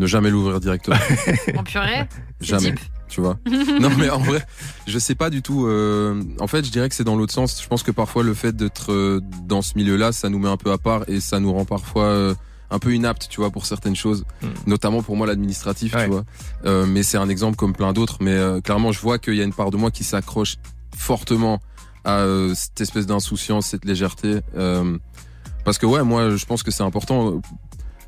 Ne 0.00 0.06
jamais 0.06 0.30
l'ouvrir 0.30 0.58
directement. 0.60 0.96
En 1.56 1.62
purée, 1.62 2.08
jamais. 2.40 2.72
type. 2.72 2.80
Tu 3.08 3.20
vois. 3.20 3.38
non, 3.80 3.90
mais 3.98 4.08
en 4.10 4.18
vrai, 4.20 4.44
je 4.86 4.98
sais 4.98 5.14
pas 5.14 5.30
du 5.30 5.42
tout. 5.42 5.66
euh, 5.66 6.22
en 6.40 6.46
fait, 6.46 6.64
je 6.64 6.70
dirais 6.70 6.88
que 6.88 6.94
c'est 6.94 7.04
dans 7.04 7.16
l'autre 7.16 7.32
sens. 7.32 7.60
Je 7.62 7.68
pense 7.68 7.82
que 7.82 7.90
parfois, 7.90 8.22
le 8.22 8.34
fait 8.34 8.54
d'être 8.56 8.92
euh, 8.92 9.20
dans 9.44 9.62
ce 9.62 9.72
milieu-là, 9.76 10.12
ça 10.12 10.28
nous 10.28 10.38
met 10.38 10.48
un 10.48 10.56
peu 10.56 10.72
à 10.72 10.78
part 10.78 11.02
et 11.08 11.20
ça 11.20 11.38
nous 11.40 11.52
rend 11.52 11.64
parfois 11.64 12.04
euh, 12.04 12.34
un 12.70 12.78
peu 12.78 12.94
inapte, 12.94 13.26
tu 13.28 13.40
vois, 13.40 13.50
pour 13.50 13.66
certaines 13.66 13.96
choses. 13.96 14.24
Mhm. 14.42 14.50
Notamment 14.68 15.02
pour 15.02 15.16
moi, 15.16 15.26
l'administratif, 15.26 15.92
Ouais. 15.94 16.04
tu 16.04 16.10
vois. 16.10 16.24
Euh, 16.64 16.86
mais 16.86 17.02
c'est 17.02 17.18
un 17.18 17.28
exemple 17.28 17.56
comme 17.56 17.72
plein 17.72 17.92
d'autres. 17.92 18.18
Mais 18.20 18.30
euh, 18.34 18.60
clairement, 18.60 18.92
je 18.92 19.00
vois 19.00 19.18
qu'il 19.18 19.34
y 19.34 19.40
a 19.40 19.44
une 19.44 19.52
part 19.52 19.70
de 19.72 19.76
moi 19.76 19.90
qui 19.90 20.04
s'accroche 20.04 20.54
fortement 20.96 21.60
à 22.04 22.18
euh, 22.20 22.54
cette 22.54 22.80
espèce 22.80 23.06
d'insouciance, 23.06 23.66
cette 23.66 23.84
légèreté. 23.84 24.38
Euh, 24.56 24.96
parce 25.64 25.78
que 25.78 25.84
ouais, 25.86 26.02
moi, 26.04 26.30
je 26.36 26.46
pense 26.46 26.62
que 26.62 26.70
c'est 26.70 26.84
important. 26.84 27.40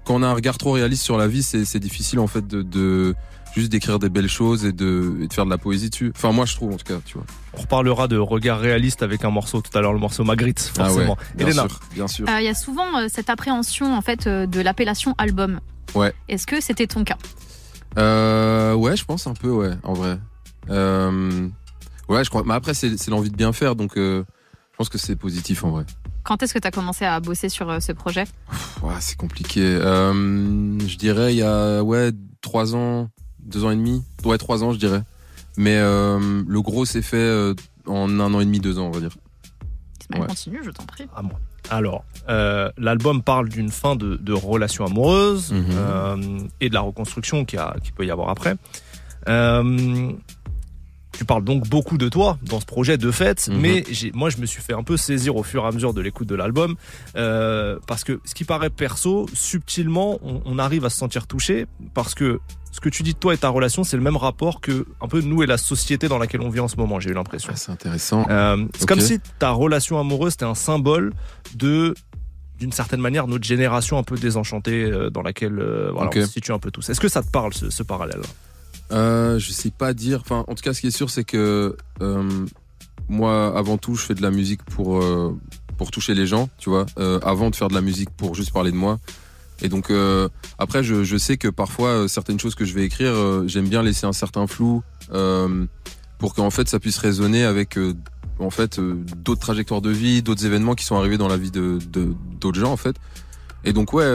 Quand 0.05 0.15
on 0.15 0.23
a 0.23 0.27
un 0.27 0.35
regard 0.35 0.59
trop 0.59 0.73
réaliste 0.73 1.03
sur 1.03 1.17
la 1.17 1.29
vie, 1.29 1.43
c'est 1.43 1.65
c'est 1.65 1.79
difficile 1.79 2.19
en 2.19 2.27
fait 2.27 2.47
de, 2.47 2.63
de 2.63 3.15
juste 3.55 3.71
d'écrire 3.71 3.99
des 3.99 4.09
belles 4.09 4.29
choses 4.29 4.65
et 4.65 4.73
de, 4.73 5.19
et 5.21 5.29
de 5.29 5.33
faire 5.33 5.45
de 5.45 5.51
la 5.51 5.59
poésie 5.59 5.91
dessus. 5.91 6.13
Enfin, 6.17 6.33
moi, 6.33 6.47
je 6.47 6.55
trouve 6.57 6.73
en 6.73 6.77
tout 6.77 6.87
cas, 6.87 7.01
tu 7.05 7.15
vois. 7.19 7.27
On 7.55 7.61
reparlera 7.61 8.09
de 8.09 8.17
regard 8.17 8.59
réaliste 8.59 9.03
avec 9.03 9.25
un 9.25 9.31
morceau 9.31 9.61
tout 9.61 9.77
à 9.77 9.81
l'heure, 9.81 9.93
le 9.93 9.99
morceau 9.99 10.25
Magritte, 10.25 10.61
forcément. 10.75 11.17
Ah 11.19 11.23
ouais, 11.23 11.37
bien 11.37 11.47
Elena, 11.49 11.69
sûr, 11.69 11.81
bien 11.95 12.09
sûr. 12.09 12.29
Euh, 12.29 12.41
Il 12.41 12.45
y 12.45 12.49
a 12.49 12.55
souvent 12.55 12.99
euh, 12.99 13.07
cette 13.09 13.31
appréhension 13.31 13.95
en 13.95 14.01
fait 14.01 14.27
euh, 14.27 14.47
de 14.47 14.61
l'appellation 14.61 15.15
album. 15.19 15.61
Ouais. 15.95 16.13
Est-ce 16.29 16.47
que 16.47 16.61
c'était 16.61 16.87
ton 16.87 17.05
cas? 17.05 17.19
Euh, 17.99 18.75
ouais, 18.75 18.97
je 18.97 19.05
pense 19.05 19.27
un 19.27 19.35
peu, 19.35 19.51
ouais, 19.51 19.73
en 19.83 19.93
vrai. 19.93 20.19
Euh, 20.71 21.47
ouais, 22.09 22.25
je 22.25 22.31
crois. 22.31 22.43
Mais 22.47 22.55
après, 22.55 22.73
c'est 22.75 22.97
c'est 22.97 23.11
l'envie 23.11 23.31
de 23.31 23.37
bien 23.37 23.53
faire, 23.53 23.77
donc 23.77 23.99
euh, 23.99 24.25
je 24.73 24.77
pense 24.79 24.89
que 24.89 24.97
c'est 24.99 25.17
positif 25.17 25.63
en 25.65 25.71
vrai. 25.71 25.85
Quand 26.25 26.43
est-ce 26.43 26.55
que 26.55 26.59
tu 26.59 26.69
as 26.69 26.71
commencé 26.71 27.05
à 27.05 27.19
bosser 27.21 27.49
sur 27.49 27.69
euh, 27.71 27.81
ce 27.81 27.93
projet? 27.93 28.25
Ouais, 28.83 28.95
c'est 29.01 29.17
compliqué. 29.17 29.61
Euh, 29.63 30.79
je 30.87 30.97
dirais 30.97 31.35
il 31.35 31.39
y 31.39 31.43
a 31.43 31.83
ouais 31.83 32.11
trois 32.41 32.75
ans, 32.77 33.09
deux 33.41 33.65
ans 33.65 33.71
et 33.71 33.77
demi. 33.77 34.03
Ouais, 34.25 34.39
trois 34.39 34.63
ans, 34.63 34.73
je 34.73 34.79
dirais. 34.79 35.03
Mais 35.57 35.77
euh, 35.79 36.43
le 36.47 36.63
gros 36.63 36.85
s'est 36.85 37.03
fait 37.03 37.55
en 37.87 38.21
un 38.21 38.35
an 38.35 38.41
et 38.41 38.45
demi, 38.45 38.61
deux 38.61 38.79
ans, 38.79 38.87
on 38.87 38.91
va 38.91 39.01
dire. 39.01 39.11
Ouais. 40.15 40.27
continue, 40.27 40.61
je 40.63 40.71
t'en 40.71 40.85
prie. 40.85 41.07
à 41.17 41.23
moi. 41.23 41.39
Alors, 41.71 42.05
euh, 42.29 42.71
l'album 42.77 43.23
parle 43.23 43.49
d'une 43.49 43.71
fin 43.71 43.97
de, 43.97 44.17
de 44.17 44.33
relation 44.33 44.85
amoureuse 44.85 45.53
Mhm. 45.53 45.65
euh, 45.71 46.39
et 46.61 46.69
de 46.69 46.75
la 46.75 46.81
reconstruction 46.83 47.45
qu'il 47.45 47.61
qu'il 47.83 47.93
peut 47.95 48.05
y 48.05 48.11
avoir 48.11 48.29
après. 48.29 48.57
Euh, 49.29 50.13
tu 51.13 51.25
parles 51.25 51.45
donc 51.45 51.69
beaucoup 51.69 51.99
de 51.99 52.09
toi 52.09 52.39
dans 52.43 52.59
ce 52.61 52.65
projet 52.67 52.97
de 52.99 53.11
fait, 53.11 53.49
Mhm. 53.49 53.61
mais 53.61 53.85
moi 54.15 54.31
je 54.31 54.39
me 54.39 54.47
suis 54.47 54.63
fait 54.63 54.73
un 54.73 54.83
peu 54.83 54.97
saisir 54.97 55.37
au 55.37 55.43
fur 55.43 55.65
et 55.65 55.67
à 55.67 55.71
mesure 55.73 55.93
de 55.95 56.01
l'écoute 56.01 56.27
de 56.29 56.35
l'album 56.35 56.77
euh, 57.17 57.79
parce 57.87 58.03
que 58.05 58.21
ce 58.25 58.35
qui 58.35 58.45
paraît 58.45 58.71
perso, 58.71 59.27
subtilement, 59.35 60.19
on, 60.23 60.41
on 60.45 60.59
arrive 60.59 60.85
à 60.85 60.91
se 60.91 60.97
sentir 60.97 61.27
touché 61.27 61.67
parce 61.95 62.15
que 62.15 62.41
ce 62.71 62.81
que 62.81 62.89
tu 62.89 63.03
dis 63.03 63.13
de 63.13 63.19
toi 63.19 63.35
et 63.35 63.37
ta 63.37 63.51
relation, 63.51 63.85
c'est 63.85 63.99
le 63.99 64.03
même 64.03 64.17
rapport 64.17 64.63
que 64.63 64.87
un 65.03 65.07
peu 65.09 65.21
nous 65.21 65.43
et 65.43 65.47
la 65.47 65.59
société 65.59 66.09
dans 66.09 66.17
laquelle 66.19 66.41
on 66.41 66.49
vit 66.49 66.61
en 66.61 66.69
ce 66.69 66.77
moment. 66.77 66.99
J'ai 67.01 67.11
eu 67.11 67.15
l'impression. 67.15 67.51
Ouais, 67.53 67.59
c'est 67.59 67.71
intéressant. 67.71 68.25
Euh, 68.31 68.65
c'est 68.79 68.89
comme 68.89 69.01
si 69.01 69.21
ta 69.39 69.51
relation 69.51 70.01
amoureuse 70.01 70.33
était 70.33 70.47
un 70.47 70.55
symbole 70.55 71.13
de 71.55 71.95
d'une 72.59 72.73
certaine 72.73 73.01
manière 73.01 73.27
notre 73.27 73.45
génération 73.45 73.99
un 73.99 74.03
peu 74.05 74.17
désenchantée 74.17 74.85
euh, 74.85 75.11
dans 75.11 75.21
laquelle 75.23 75.59
euh, 75.59 75.91
voilà, 75.93 76.09
on 76.09 76.21
se 76.23 76.27
situe 76.27 76.53
un 76.53 76.59
peu 76.59 76.71
tous. 76.71 76.89
Est-ce 76.89 77.01
que 77.01 77.09
ça 77.09 77.23
te 77.23 77.29
parle 77.31 77.53
ce, 77.53 77.69
ce 77.71 77.83
parallèle 77.83 78.21
Euh, 78.93 79.39
je 79.39 79.53
sais 79.53 79.71
pas 79.71 79.95
dire. 79.95 80.21
Enfin, 80.21 80.45
en 80.49 80.55
tout 80.55 80.63
cas, 80.63 80.75
ce 80.75 80.81
qui 80.81 80.87
est 80.89 80.91
sûr, 80.93 81.11
c'est 81.11 81.25
que 81.25 81.77
euh, 82.01 82.47
moi, 83.09 83.57
avant 83.57 83.79
tout, 83.79 83.95
je 83.95 84.05
fais 84.05 84.15
de 84.15 84.23
la 84.23 84.31
musique 84.31 84.63
pour 84.65 85.03
euh, 85.03 85.37
pour 85.77 85.91
toucher 85.91 86.15
les 86.15 86.27
gens, 86.27 86.49
tu 86.59 86.71
vois. 86.71 86.87
Euh, 86.99 87.19
avant 87.23 87.51
de 87.51 87.57
faire 87.57 87.69
de 87.69 87.75
la 87.75 87.81
musique 87.81 88.11
pour 88.11 88.35
juste 88.35 88.53
parler 88.53 88.71
de 88.71 88.77
moi. 88.77 88.99
Et 89.63 89.69
donc 89.69 89.91
euh, 89.91 90.29
après, 90.59 90.83
je, 90.83 91.05
je 91.05 91.17
sais 91.17 91.37
que 91.37 91.49
parfois 91.49 91.89
euh, 91.89 92.09
certaines 92.09 92.39
choses 92.39 92.55
que 92.55 92.65
je 92.65 92.75
vais 92.75 92.85
écrire, 92.85 93.15
j'aime 93.47 93.69
bien 93.69 93.83
laisser 93.83 94.07
un 94.07 94.13
certain 94.13 94.47
flou 94.47 94.83
pour 96.19 96.35
qu'en 96.35 96.51
fait 96.51 96.69
ça 96.69 96.79
puisse 96.79 96.99
résonner 96.99 97.45
avec 97.45 97.79
en 98.39 98.51
fait 98.51 98.79
d'autres 98.81 99.41
trajectoires 99.41 99.81
de 99.81 99.91
vie, 99.91 100.23
d'autres 100.23 100.47
événements 100.47 100.75
qui 100.75 100.85
sont 100.85 100.97
arrivés 100.97 101.19
dans 101.19 101.29
la 101.29 101.37
vie 101.37 101.51
de 101.51 101.79
d'autres 102.41 102.59
gens 102.61 102.73
en 102.73 102.77
fait. 102.77 102.97
Et 103.65 103.73
donc 103.73 103.93
ouais, 103.93 104.07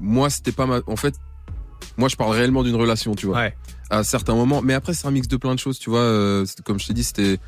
moi 0.00 0.30
c'était 0.30 0.52
pas 0.52 0.66
ma, 0.66 0.80
en 0.86 0.96
fait, 0.96 1.14
moi 1.96 2.08
je 2.08 2.16
parle 2.16 2.32
réellement 2.32 2.62
d'une 2.62 2.76
relation, 2.76 3.14
tu 3.14 3.26
vois 3.26 3.36
Ouais. 3.36 3.56
À 3.92 4.02
certains 4.04 4.34
moments. 4.34 4.62
Mais 4.62 4.74
après, 4.74 4.94
c'est 4.94 5.06
un 5.06 5.10
mix 5.10 5.28
de 5.28 5.36
plein 5.36 5.54
de 5.54 5.60
choses, 5.60 5.78
tu 5.78 5.90
vois. 5.90 6.00
euh, 6.00 6.44
comme 6.64 6.80
je 6.80 6.86
t'ai 6.88 6.94
dit, 6.94 7.04
c'était 7.04 7.38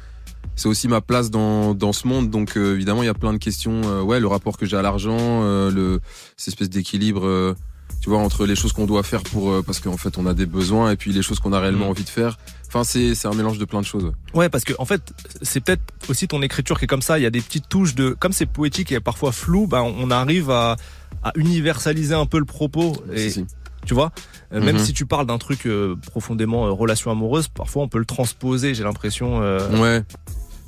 c'est 0.57 0.69
aussi 0.69 0.87
ma 0.89 1.01
place 1.01 1.31
dans, 1.31 1.75
dans 1.75 1.93
ce 1.93 2.07
monde. 2.07 2.31
Donc 2.31 2.57
euh, 2.57 2.75
évidemment, 2.75 3.03
il 3.03 3.07
y 3.07 3.09
a 3.09 3.15
plein 3.15 3.33
de 3.33 3.39
questions. 3.39 3.81
euh, 3.85 4.03
ouais, 4.03 4.21
le 4.21 4.27
rapport 4.27 4.57
que 4.57 4.67
j'ai 4.67 4.77
à 4.77 4.83
l'argent, 4.83 5.43
le 5.43 6.01
cette 6.37 6.49
espèce 6.49 6.71
d'équilibre, 6.71 7.55
tu 8.01 8.11
vois, 8.11 8.19
entre 8.19 8.47
les 8.47 8.55
choses 8.57 8.73
qu'on 8.73 8.87
doit 8.87 9.03
faire 9.03 9.23
pour 9.23 9.63
parce 9.65 9.81
qu'en 9.81 9.97
fait 9.97 10.19
on 10.19 10.27
a 10.27 10.35
des 10.35 10.47
besoins 10.47 10.91
et 10.93 10.97
puis 10.97 11.13
les 11.13 11.23
choses 11.23 11.41
qu'on 11.41 11.53
a 11.53 11.61
réellement 11.61 11.87
Mm. 11.87 11.91
envie 11.91 12.05
de 12.05 12.09
faire. 12.11 12.39
Enfin, 12.69 12.85
c'est 12.85 13.15
c'est 13.15 13.29
un 13.29 13.35
mélange 13.35 13.59
de 13.59 13.65
plein 13.65 13.81
de 13.81 13.87
choses. 13.87 14.13
Ouais, 14.35 14.49
parce 14.49 14.65
que 14.65 14.73
en 14.79 14.85
fait, 14.85 15.01
c'est 15.43 15.61
peut-être 15.61 15.83
aussi 16.09 16.27
ton 16.29 16.43
écriture 16.43 16.79
qui 16.79 16.85
est 16.85 16.89
comme 16.89 17.03
ça. 17.03 17.19
Il 17.19 17.23
y 17.23 17.27
a 17.27 17.31
des 17.31 17.41
petites 17.41 17.69
touches 17.69 17.95
de, 17.95 18.11
comme 18.19 18.33
c'est 18.33 18.47
poétique 18.47 18.91
et 18.93 19.01
parfois 19.01 19.33
flou, 19.33 19.67
ben 19.67 19.83
on 19.83 20.11
arrive 20.11 20.51
à, 20.51 20.77
à 21.23 21.33
universaliser 21.37 22.15
un 22.15 22.27
peu 22.27 22.39
le 22.39 22.45
propos. 22.45 22.97
Et 23.13 23.31
Si, 23.31 23.33
si. 23.33 23.47
Tu 23.85 23.95
vois, 23.95 24.13
Euh, 24.53 24.61
même 24.61 24.77
Mhm. 24.77 24.83
si 24.85 24.93
tu 24.93 25.05
parles 25.07 25.27
d'un 25.27 25.39
truc 25.39 25.67
euh, 25.67 25.97
profondément 26.07 26.67
euh, 26.67 26.71
relation 26.71 27.11
amoureuse, 27.11 27.49
parfois 27.49 27.83
on 27.83 27.89
peut 27.89 27.99
le 27.99 28.05
transposer. 28.05 28.75
J'ai 28.75 28.85
l'impression. 28.85 29.39
Ouais. 29.81 30.03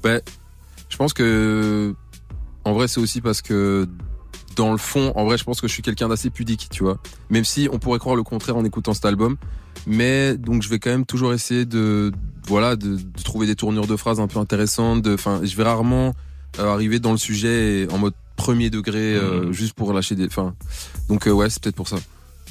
Ben, 0.02 0.20
je 0.88 0.96
pense 0.96 1.12
que 1.12 1.94
en 2.64 2.72
vrai 2.72 2.88
c'est 2.88 3.00
aussi 3.00 3.20
parce 3.20 3.42
que 3.42 3.86
dans 4.56 4.72
le 4.72 4.78
fond, 4.78 5.12
en 5.16 5.24
vrai, 5.26 5.36
je 5.36 5.44
pense 5.44 5.60
que 5.60 5.68
je 5.68 5.72
suis 5.74 5.82
quelqu'un 5.82 6.08
d'assez 6.08 6.30
pudique, 6.30 6.68
tu 6.70 6.82
vois. 6.82 6.96
Même 7.28 7.44
si 7.44 7.68
on 7.70 7.78
pourrait 7.78 7.98
croire 7.98 8.16
le 8.16 8.22
contraire 8.22 8.56
en 8.56 8.64
écoutant 8.64 8.94
cet 8.94 9.04
album, 9.04 9.36
mais 9.86 10.36
donc 10.38 10.62
je 10.62 10.70
vais 10.70 10.78
quand 10.78 10.88
même 10.90 11.04
toujours 11.04 11.34
essayer 11.34 11.66
de 11.66 12.10
voilà 12.46 12.74
de, 12.76 12.96
de 12.96 13.22
trouver 13.22 13.46
des 13.46 13.54
tournures 13.56 13.86
de 13.86 13.96
phrases 13.96 14.18
un 14.18 14.28
peu 14.28 14.38
intéressantes. 14.38 15.06
Enfin, 15.08 15.40
je 15.44 15.54
vais 15.56 15.62
rarement 15.64 16.14
euh, 16.58 16.72
arriver 16.72 17.00
dans 17.00 17.12
le 17.12 17.18
sujet 17.18 17.86
en 17.92 17.98
mode 17.98 18.14
premier 18.36 18.70
degré 18.70 19.14
euh, 19.14 19.44
Mhm. 19.46 19.52
juste 19.52 19.74
pour 19.74 19.92
lâcher 19.92 20.14
des. 20.14 20.26
Enfin, 20.26 20.54
donc 21.10 21.26
euh, 21.28 21.32
ouais, 21.32 21.50
c'est 21.50 21.62
peut-être 21.62 21.76
pour 21.76 21.88
ça. 21.88 21.96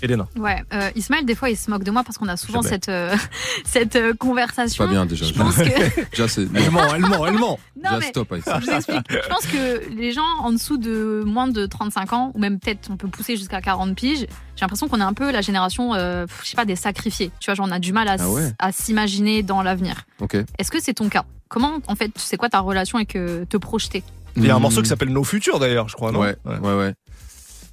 Elena. 0.02 0.28
Ouais, 0.38 0.62
euh, 0.74 0.90
Ismaël, 0.96 1.26
des 1.26 1.36
fois, 1.36 1.50
il 1.50 1.58
se 1.58 1.70
moque 1.70 1.84
de 1.84 1.92
moi 1.92 2.04
parce 2.04 2.18
qu'on 2.18 2.28
a 2.28 2.38
souvent 2.38 2.62
cette, 2.62 2.90
euh, 2.90 3.16
cette 3.66 3.96
euh, 3.96 4.14
conversation. 4.14 4.86
pas 4.86 4.92
bien 4.92 5.06
déjà. 5.06 5.26
Je 5.26 5.34
pense 5.34 5.56
que. 5.56 5.64
Déjà 6.12 6.28
c'est 6.28 6.42
Elle 6.54 6.72
ment, 6.72 6.94
elle 6.96 7.02
ment, 7.02 7.26
elle 7.26 7.34
ment. 7.38 7.60
Non, 7.76 7.82
déjà 7.92 7.98
mais 8.00 8.08
stop 8.08 8.28
je 8.32 8.66
vous 8.66 8.72
explique. 8.72 9.06
Je 9.12 9.30
pense 9.30 9.46
que 9.48 9.90
les 9.96 10.12
gens 10.12 10.26
en 10.40 10.52
dessous 10.52 10.78
de 10.78 11.24
moins 11.26 11.48
de 11.48 11.66
35 11.66 12.14
ans, 12.14 12.32
ou 12.36 12.40
même 12.40 12.60
peut-être 12.60 12.90
on 12.92 12.98
peut 12.98 13.08
pousser 13.08 13.36
jusqu'à 13.38 13.62
40 13.62 13.96
piges, 13.96 14.20
j'ai 14.56 14.62
l'impression 14.62 14.88
qu'on 14.88 15.00
est 15.00 15.04
un 15.04 15.14
peu 15.14 15.32
la 15.32 15.42
génération, 15.42 15.94
euh, 15.94 16.26
je 16.44 16.50
sais 16.50 16.56
pas, 16.56 16.66
des 16.66 16.76
sacrifiés. 16.76 17.32
Tu 17.40 17.46
vois, 17.48 17.56
genre 17.56 17.68
on 17.70 17.72
a 17.72 17.80
du 17.80 17.92
mal 17.94 18.08
à, 18.08 18.16
Ah 18.20 18.30
ouais. 18.30 18.44
s- 18.44 18.54
à 18.60 18.72
s'imaginer 18.72 19.44
dans 19.44 19.62
l'avenir. 19.62 20.04
Ok. 20.20 20.36
Est-ce 20.58 20.72
que 20.72 20.82
c'est 20.82 20.94
ton 20.94 21.10
cas? 21.10 21.26
Comment, 21.48 21.80
en 21.88 21.96
fait, 21.96 22.12
c'est 22.16 22.38
quoi 22.38 22.50
ta 22.50 22.60
relation 22.60 22.98
avec 22.98 23.16
euh, 23.16 23.46
te 23.46 23.58
projeter? 23.58 24.04
Il 24.38 24.44
y 24.46 24.50
a 24.50 24.56
un 24.56 24.60
Hmm. 24.60 24.64
morceau 24.64 24.82
qui 24.82 24.90
s'appelle 24.90 25.10
Nos 25.10 25.24
Futurs 25.24 25.60
d'ailleurs, 25.60 25.88
je 25.88 25.96
crois, 25.96 26.12
non? 26.12 26.20
Ouais, 26.20 26.36
ouais, 26.46 26.74
ouais. 26.74 26.94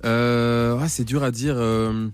Euh, 0.05 0.77
ouais, 0.79 0.89
c'est 0.89 1.05
dur 1.05 1.23
à 1.23 1.31
dire. 1.31 1.55
euh. 1.57 2.09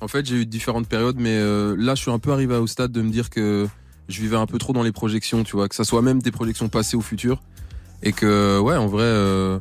En 0.00 0.08
fait, 0.08 0.24
j'ai 0.26 0.36
eu 0.36 0.46
différentes 0.46 0.88
périodes, 0.88 1.16
mais 1.18 1.36
euh, 1.36 1.76
là, 1.78 1.94
je 1.94 2.00
suis 2.02 2.10
un 2.10 2.18
peu 2.18 2.32
arrivé 2.32 2.56
au 2.56 2.66
stade 2.66 2.90
de 2.90 3.02
me 3.02 3.10
dire 3.10 3.28
que 3.28 3.68
je 4.08 4.20
vivais 4.20 4.36
un 4.36 4.46
peu 4.46 4.58
trop 4.58 4.72
dans 4.72 4.82
les 4.82 4.92
projections, 4.92 5.44
tu 5.44 5.56
vois, 5.56 5.68
que 5.68 5.74
ça 5.74 5.84
soit 5.84 6.02
même 6.02 6.22
des 6.22 6.30
projections 6.30 6.68
passées 6.68 6.96
ou 6.96 7.02
futures, 7.02 7.42
et 8.02 8.12
que 8.12 8.58
ouais, 8.58 8.76
en 8.76 8.86
vrai, 8.86 9.04
euh, 9.04 9.58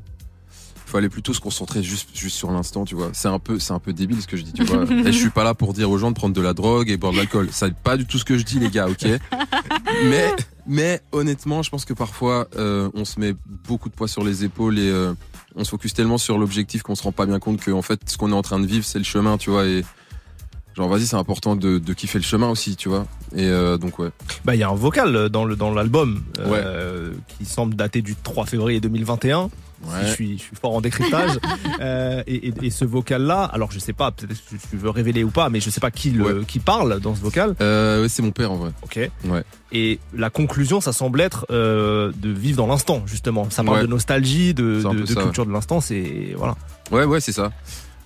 fallait 0.85 1.09
plutôt 1.09 1.33
se 1.33 1.39
concentrer 1.39 1.83
juste 1.83 2.09
juste 2.15 2.35
sur 2.37 2.51
l'instant, 2.51 2.83
tu 2.85 2.95
vois. 2.95 3.09
C'est 3.13 3.27
un 3.27 3.37
peu 3.37 3.59
c'est 3.59 3.73
un 3.73 3.79
peu 3.79 3.93
débile 3.93 4.21
ce 4.21 4.27
que 4.27 4.37
je 4.37 4.43
dis, 4.43 4.53
tu 4.53 4.63
vois. 4.63 4.83
et 4.91 5.11
je 5.11 5.17
suis 5.17 5.29
pas 5.29 5.43
là 5.43 5.53
pour 5.53 5.73
dire 5.73 5.89
aux 5.91 5.97
gens 5.97 6.09
de 6.09 6.15
prendre 6.15 6.33
de 6.33 6.41
la 6.41 6.53
drogue 6.53 6.89
et 6.89 6.97
boire 6.97 7.11
de 7.11 7.17
l'alcool. 7.17 7.49
C'est 7.51 7.75
pas 7.75 7.97
du 7.97 8.05
tout 8.05 8.17
ce 8.17 8.25
que 8.25 8.37
je 8.37 8.43
dis, 8.43 8.59
les 8.59 8.69
gars, 8.69 8.87
ok? 8.87 9.05
mais 10.05 10.33
mais 10.65 11.01
honnêtement, 11.11 11.63
je 11.63 11.69
pense 11.69 11.83
que 11.85 11.93
parfois 11.93 12.47
euh, 12.55 12.89
on 12.93 13.03
se 13.05 13.19
met 13.19 13.35
beaucoup 13.67 13.89
de 13.89 13.93
poids 13.93 14.07
sur 14.07 14.23
les 14.23 14.45
épaules 14.45 14.79
et 14.79 14.89
euh, 14.89 15.13
on 15.55 15.63
se 15.63 15.69
focus 15.69 15.93
tellement 15.93 16.17
sur 16.17 16.37
l'objectif 16.37 16.83
qu'on 16.83 16.95
se 16.95 17.03
rend 17.03 17.11
pas 17.11 17.25
bien 17.25 17.39
compte 17.39 17.59
que 17.59 17.71
en 17.71 17.81
fait 17.81 17.99
ce 18.05 18.17
qu'on 18.17 18.31
est 18.31 18.35
en 18.35 18.41
train 18.41 18.59
de 18.59 18.67
vivre 18.67 18.85
c'est 18.85 18.99
le 18.99 19.05
chemin, 19.05 19.37
tu 19.37 19.49
vois. 19.49 19.65
Et 19.65 19.83
genre 20.75 20.89
vas-y, 20.89 21.07
c'est 21.07 21.15
important 21.15 21.55
de, 21.55 21.77
de 21.79 21.93
kiffer 21.93 22.19
le 22.19 22.23
chemin 22.23 22.49
aussi, 22.49 22.75
tu 22.75 22.89
vois. 22.89 23.05
Et 23.35 23.47
euh, 23.47 23.77
donc 23.77 23.99
ouais. 23.99 24.09
Bah, 24.45 24.55
il 24.55 24.59
y 24.59 24.63
a 24.63 24.69
un 24.69 24.75
vocal 24.75 25.29
dans 25.29 25.45
le 25.45 25.55
dans 25.55 25.71
l'album 25.71 26.23
euh, 26.39 27.11
qui 27.27 27.45
semble 27.45 27.75
dater 27.75 28.01
du 28.01 28.15
3 28.15 28.45
février 28.45 28.79
2021. 28.79 29.49
Si 29.81 30.07
je, 30.07 30.11
suis, 30.13 30.37
je 30.37 30.43
suis 30.43 30.55
fort 30.55 30.75
en 30.75 30.81
décryptage. 30.81 31.39
Euh, 31.81 32.21
et, 32.27 32.49
et- 32.49 32.53
et 32.63 32.69
ce 32.71 32.83
vocal-là, 32.83 33.43
alors 33.45 33.71
je 33.71 33.79
sais 33.79 33.93
pas, 33.93 34.11
peut-être 34.11 34.33
que 34.33 34.55
tu 34.69 34.75
veux 34.75 34.89
révéler 34.89 35.23
ou 35.23 35.29
pas, 35.29 35.47
mais 35.49 35.61
je 35.61 35.69
sais 35.69 35.79
pas 35.79 35.91
qui, 35.91 36.09
le, 36.11 36.43
qui 36.43 36.59
parle 36.59 36.99
dans 36.99 37.15
ce 37.15 37.21
vocal. 37.21 37.55
Euh, 37.61 38.01
ouais, 38.01 38.09
c'est 38.09 38.21
mon 38.21 38.31
père 38.31 38.51
en 38.51 38.57
vrai. 38.57 38.71
Ok. 38.83 38.99
Ouais. 39.25 39.43
Et 39.71 39.99
la 40.13 40.29
conclusion, 40.29 40.81
ça 40.81 40.91
semble 40.91 41.21
être 41.21 41.45
euh, 41.51 42.11
de 42.17 42.29
vivre 42.31 42.57
dans 42.57 42.67
l'instant, 42.67 43.03
justement. 43.05 43.49
Ça 43.49 43.63
parle 43.63 43.77
Ouais. 43.77 43.83
de 43.83 43.87
nostalgie, 43.87 44.53
de, 44.53 44.81
de, 44.81 44.89
peu 44.89 44.99
de 45.01 45.05
ça, 45.05 45.21
culture 45.23 45.45
de 45.45 45.51
l'instant. 45.53 45.79
C'est 45.79 46.33
voilà. 46.35 46.57
Ouais, 46.91 47.05
ouais, 47.05 47.21
c'est 47.21 47.31
ça. 47.31 47.51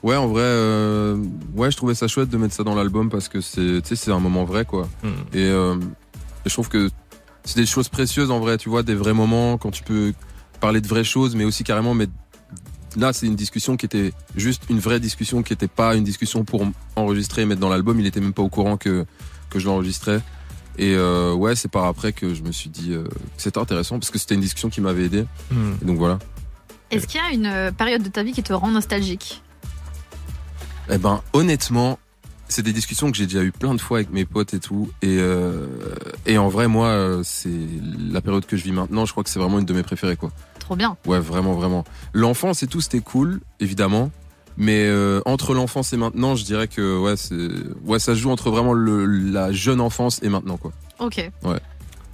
Ouais, 0.04 0.16
en 0.16 0.28
vrai, 0.28 0.42
euh, 0.44 1.18
ouais, 1.56 1.72
je 1.72 1.78
trouvais 1.78 1.96
ça 1.96 2.08
chouette 2.08 2.30
de 2.30 2.38
mettre 2.38 2.54
ça 2.54 2.64
dans 2.64 2.76
l'album 2.76 3.10
parce 3.10 3.28
que 3.28 3.42
c'est, 3.42 4.12
un 4.12 4.20
moment 4.20 4.44
vrai, 4.44 4.66
quoi. 4.66 4.88
Hmm. 5.02 5.08
Et, 5.34 5.46
euh, 5.46 5.76
et 6.46 6.50
je 6.50 6.54
trouve 6.54 6.70
que 6.70 6.90
c'est 7.44 7.60
des 7.60 7.66
choses 7.66 7.90
précieuses 7.90 8.30
en 8.30 8.40
vrai, 8.40 8.58
tu 8.58 8.70
vois, 8.70 8.84
des 8.84 8.96
vrais 8.96 9.14
moments 9.14 9.58
quand 9.58 9.72
tu 9.72 9.82
peux 9.84 10.14
parler 10.64 10.80
de 10.80 10.88
vraies 10.88 11.04
choses, 11.04 11.36
mais 11.36 11.44
aussi 11.44 11.66
carrément 11.66 11.94
mettre. 11.94 12.14
Là, 12.96 13.12
c'est 13.12 13.26
une 13.26 13.36
discussion 13.36 13.76
qui 13.76 13.86
était 13.86 14.14
juste 14.38 14.64
une 14.70 14.80
vraie 14.80 15.02
discussion, 15.02 15.44
qui 15.44 15.52
était 15.52 15.68
pas 15.68 15.94
une 15.94 16.06
discussion 16.06 16.46
pour 16.46 16.66
enregistrer 16.96 17.42
et 17.42 17.46
mettre 17.46 17.60
dans 17.60 17.70
l'album. 17.70 18.00
Il 18.00 18.06
était 18.06 18.22
même 18.22 18.32
pas 18.32 18.44
au 18.44 18.50
courant 18.50 18.78
que 18.78 19.06
que 19.50 19.60
je 19.60 19.66
l'enregistrais. 19.66 20.22
Et 20.78 20.96
euh, 20.96 21.34
ouais, 21.34 21.56
c'est 21.56 21.68
par 21.68 21.84
après 21.86 22.14
que 22.14 22.34
je 22.34 22.44
me 22.44 22.54
suis 22.54 22.70
dit 22.70 22.94
euh, 22.94 23.04
que 23.04 23.42
c'était 23.42 23.60
intéressant 23.60 24.00
parce 24.00 24.10
que 24.10 24.18
c'était 24.18 24.36
une 24.36 24.42
discussion 24.42 24.70
qui 24.70 24.80
m'avait 24.80 25.04
aidé. 25.04 25.26
Hmm. 25.52 25.74
Et 25.82 25.86
donc 25.86 25.98
voilà. 25.98 26.18
Est-ce 26.92 27.08
qu'il 27.08 27.20
y 27.20 27.24
a 27.24 27.32
une 27.34 27.46
euh, 27.46 27.72
période 27.72 28.02
de 28.02 28.10
ta 28.10 28.24
vie 28.24 28.32
qui 28.32 28.42
te 28.42 28.54
rend 28.54 28.70
nostalgique? 28.70 29.44
Eh 30.90 30.98
ben, 30.98 31.22
honnêtement, 31.34 32.00
c'est 32.48 32.64
des 32.64 32.74
discussions 32.74 33.12
que 33.12 33.18
j'ai 33.18 33.26
déjà 33.26 33.44
eu 33.44 33.52
plein 33.52 33.76
de 33.76 33.82
fois 33.82 33.98
avec 33.98 34.12
mes 34.12 34.24
potes 34.24 34.54
et 34.54 34.60
tout. 34.60 34.90
Et, 35.02 35.18
euh, 35.20 35.68
et 36.26 36.38
en 36.38 36.48
vrai, 36.48 36.70
moi, 36.70 37.22
c'est 37.24 37.50
la 38.12 38.22
période 38.22 38.46
que 38.46 38.56
je 38.56 38.64
vis 38.64 38.72
maintenant. 38.72 39.06
Je 39.06 39.12
crois 39.12 39.24
que 39.26 39.30
c'est 39.30 39.40
vraiment 39.40 39.60
une 39.60 39.66
de 39.66 39.74
mes 39.74 39.84
préférées, 39.84 40.16
quoi. 40.16 40.32
Trop 40.64 40.78
bien. 40.78 40.96
Ouais, 41.06 41.20
vraiment, 41.20 41.54
vraiment. 41.56 41.84
L'enfance 42.14 42.64
et 42.64 42.68
tout, 42.68 42.80
c'était 42.80 43.02
cool, 43.02 43.42
évidemment. 43.60 44.12
Mais 44.56 44.86
euh, 44.86 45.20
entre 45.26 45.54
l'enfance 45.54 45.92
et 45.92 45.98
maintenant, 45.98 46.36
je 46.36 46.46
dirais 46.46 46.70
que 46.70 46.98
ouais, 46.98 47.16
ouais, 47.86 48.00
ça 48.00 48.16
se 48.16 48.20
joue 48.20 48.32
entre 48.32 48.50
vraiment 48.50 48.72
le, 48.72 49.06
la 49.06 49.52
jeune 49.52 49.82
enfance 49.82 50.22
et 50.24 50.30
maintenant, 50.30 50.56
quoi. 50.56 50.72
Ok. 51.00 51.30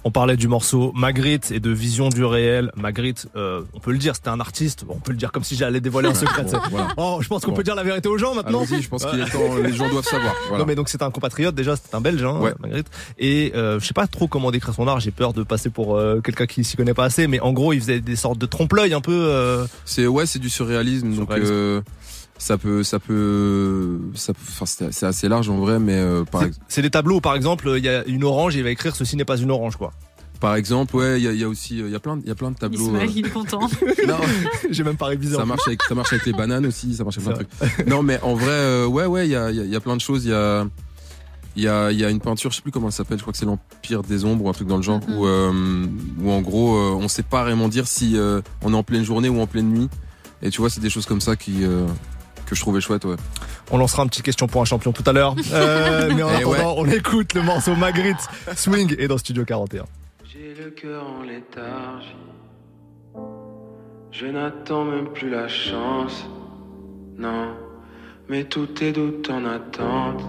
On 0.02 0.10
parlait 0.10 0.36
du 0.38 0.48
morceau 0.48 0.92
Magritte 0.94 1.50
et 1.50 1.60
de 1.60 1.70
vision 1.70 2.08
du 2.08 2.24
réel. 2.24 2.72
Magritte, 2.74 3.26
euh, 3.36 3.60
on 3.74 3.80
peut 3.80 3.92
le 3.92 3.98
dire, 3.98 4.16
c'était 4.16 4.30
un 4.30 4.40
artiste. 4.40 4.84
Bon, 4.86 4.94
on 4.96 5.00
peut 5.00 5.12
le 5.12 5.18
dire 5.18 5.30
comme 5.30 5.44
si 5.44 5.56
j'allais 5.56 5.80
dévoiler 5.82 6.08
un 6.08 6.14
secret. 6.14 6.44
Bon, 6.44 6.58
voilà. 6.70 6.88
Oh, 6.96 7.18
je 7.20 7.28
pense 7.28 7.44
qu'on 7.44 7.50
Bon. 7.50 7.56
peut 7.58 7.62
dire 7.62 7.74
la 7.74 7.82
vérité 7.82 8.08
aux 8.08 8.16
gens 8.16 8.34
maintenant. 8.34 8.64
Je 8.64 8.88
pense 8.88 9.04
qu'il 9.04 9.20
est 9.20 9.26
temps, 9.30 9.56
les 9.62 9.74
gens 9.74 9.90
doivent 9.90 10.04
savoir. 10.06 10.34
Voilà. 10.48 10.62
Non 10.64 10.66
mais 10.66 10.74
donc 10.74 10.88
c'est 10.88 11.02
un 11.02 11.10
compatriote 11.10 11.54
déjà, 11.54 11.76
c'est 11.76 11.94
un 11.94 12.00
Belge, 12.00 12.22
hein, 12.24 12.38
Ouais. 12.40 12.54
Magritte. 12.60 12.86
Et 13.18 13.52
euh, 13.54 13.78
je 13.78 13.86
sais 13.86 13.92
pas 13.92 14.06
trop 14.06 14.26
comment 14.26 14.50
décrire 14.50 14.74
son 14.74 14.88
art. 14.88 15.00
J'ai 15.00 15.10
peur 15.10 15.32
de 15.34 15.42
passer 15.42 15.68
pour 15.70 15.96
euh, 15.96 16.20
quelqu'un 16.22 16.46
qui 16.46 16.64
s'y 16.64 16.76
connaît 16.76 16.94
pas 16.94 17.04
assez, 17.04 17.26
mais 17.26 17.38
en 17.40 17.52
gros 17.52 17.72
il 17.74 17.80
faisait 17.80 18.00
des 18.00 18.16
sortes 18.16 18.38
de 18.38 18.46
trompe-l'œil 18.46 18.94
un 18.94 19.00
peu. 19.02 19.12
euh, 19.12 19.66
C'est 19.84 20.06
ouais, 20.06 20.24
c'est 20.24 20.38
du 20.38 20.48
surréalisme, 20.48 21.08
donc 21.10 21.26
Surréalisme. 21.28 21.52
euh, 21.52 21.80
ça 22.42 22.56
peut, 22.58 22.82
ça 22.82 22.98
peut, 22.98 23.98
ça, 24.14 24.32
enfin 24.36 24.64
c'est 24.66 25.04
assez 25.06 25.28
large 25.28 25.48
en 25.50 25.58
vrai, 25.58 25.78
mais 25.78 25.94
euh, 25.94 26.24
par, 26.24 26.40
c'est- 26.40 26.46
ex- 26.48 26.58
C'est 26.68 26.82
des 26.82 26.90
tableaux 26.90 27.16
où 27.16 27.20
par 27.20 27.34
exemple 27.34 27.70
il 27.76 27.84
y 27.84 27.88
a 27.88 28.04
une 28.06 28.24
orange 28.24 28.56
et 28.56 28.60
il 28.60 28.64
va 28.64 28.70
écrire 28.70 28.96
ceci 28.96 29.14
n'est 29.16 29.24
pas 29.26 29.36
une 29.36 29.50
orange 29.50 29.76
quoi. 29.76 29.92
par 30.40 30.54
exemple, 30.56 30.96
ouais, 30.96 31.20
il 31.20 31.24
y 31.24 31.28
a, 31.28 31.32
il 31.32 31.38
y 31.38 31.44
a 31.44 31.48
aussi, 31.48 31.82
euh, 31.82 31.86
il 31.88 31.92
y 31.92 31.94
a 31.94 32.00
plein, 32.00 32.16
de- 32.16 32.22
il 32.22 32.28
y 32.28 32.32
a 32.32 32.34
plein 32.34 32.50
de 32.50 32.56
tableaux. 32.56 32.86
Ismaël, 32.86 33.08
euh, 33.10 33.12
il 33.14 33.26
est 33.26 33.30
content. 33.30 33.60
non, 34.08 34.16
J'ai 34.70 34.84
même 34.84 34.96
pas 34.96 35.06
révisé. 35.06 35.36
ça 35.36 35.42
en 35.42 35.46
marche 35.46 35.66
avec, 35.66 35.82
ça 35.82 35.94
marche 35.94 36.12
avec 36.14 36.24
les 36.24 36.32
bananes 36.32 36.64
aussi, 36.64 36.94
ça 36.94 37.04
marche 37.04 37.18
avec 37.18 37.28
plein 37.28 37.44
de 37.68 37.70
trucs. 37.74 37.86
Non, 37.86 38.02
mais 38.02 38.18
en 38.22 38.34
vrai, 38.34 38.48
euh, 38.50 38.86
ouais, 38.86 39.04
ouais, 39.04 39.26
il 39.28 39.32
y 39.32 39.36
a, 39.36 39.50
il 39.50 39.56
y, 39.56 39.60
a, 39.60 39.64
il 39.64 39.70
y 39.70 39.76
a 39.76 39.80
plein 39.80 39.96
de 39.96 40.00
choses. 40.00 40.24
Il 40.24 40.30
y 40.30 40.34
a, 40.34 40.66
il 41.56 41.62
y 41.64 41.68
a, 41.68 41.92
il 41.92 41.98
y 42.00 42.04
a 42.06 42.08
une 42.10 42.20
peinture, 42.20 42.50
je 42.52 42.56
sais 42.56 42.62
plus 42.62 42.70
comment 42.72 42.86
elle 42.86 42.92
s'appelle. 42.94 43.18
Je 43.18 43.22
crois 43.22 43.32
que 43.32 43.38
c'est 43.38 43.44
l'Empire 43.44 44.02
des 44.02 44.24
Ombres 44.24 44.46
ou 44.46 44.48
un 44.48 44.52
truc 44.52 44.66
dans 44.68 44.76
le 44.78 44.82
genre, 44.82 45.00
Mhm. 45.06 45.14
où, 45.18 45.26
euh, 45.26 45.86
où 46.22 46.30
en 46.30 46.40
gros, 46.40 46.74
euh, 46.76 46.96
on 46.98 47.08
sait 47.08 47.22
pas 47.22 47.42
vraiment 47.42 47.68
dire 47.68 47.86
si 47.86 48.16
euh, 48.16 48.40
on 48.62 48.72
est 48.72 48.76
en 48.76 48.82
pleine 48.82 49.04
journée 49.04 49.28
ou 49.28 49.40
en 49.42 49.46
pleine 49.46 49.68
nuit. 49.68 49.90
Et 50.42 50.48
tu 50.48 50.62
vois, 50.62 50.70
c'est 50.70 50.80
des 50.80 50.88
choses 50.88 51.04
comme 51.04 51.20
ça 51.20 51.36
qui 51.36 51.64
euh, 51.64 51.86
que 52.50 52.56
je 52.56 52.60
trouvais 52.60 52.80
chouette, 52.80 53.04
ouais. 53.04 53.16
On 53.70 53.78
lancera 53.78 54.02
un 54.02 54.06
petit 54.08 54.22
question 54.22 54.46
pour 54.48 54.60
un 54.60 54.64
champion 54.64 54.92
tout 54.92 55.04
à 55.06 55.12
l'heure. 55.12 55.34
Euh, 55.52 56.10
mais 56.14 56.22
en 56.22 56.30
Eh 56.30 56.36
attendant, 56.42 56.74
on 56.78 56.86
écoute 56.86 57.34
le 57.34 57.42
morceau 57.42 57.74
Magritte 57.74 58.28
Swing 58.54 58.94
et 58.98 59.08
dans 59.08 59.18
Studio 59.18 59.44
41. 59.44 59.84
J'ai 60.24 60.54
le 60.54 60.70
cœur 60.70 61.04
en 61.06 61.22
léthargie. 61.22 62.14
Je 64.12 64.26
n'attends 64.26 64.84
même 64.84 65.08
plus 65.08 65.28
la 65.30 65.48
chance. 65.48 66.26
Non, 67.18 67.48
mais 68.28 68.44
tout 68.44 68.82
est 68.82 68.92
doute 68.92 69.28
en 69.30 69.44
attente. 69.44 70.22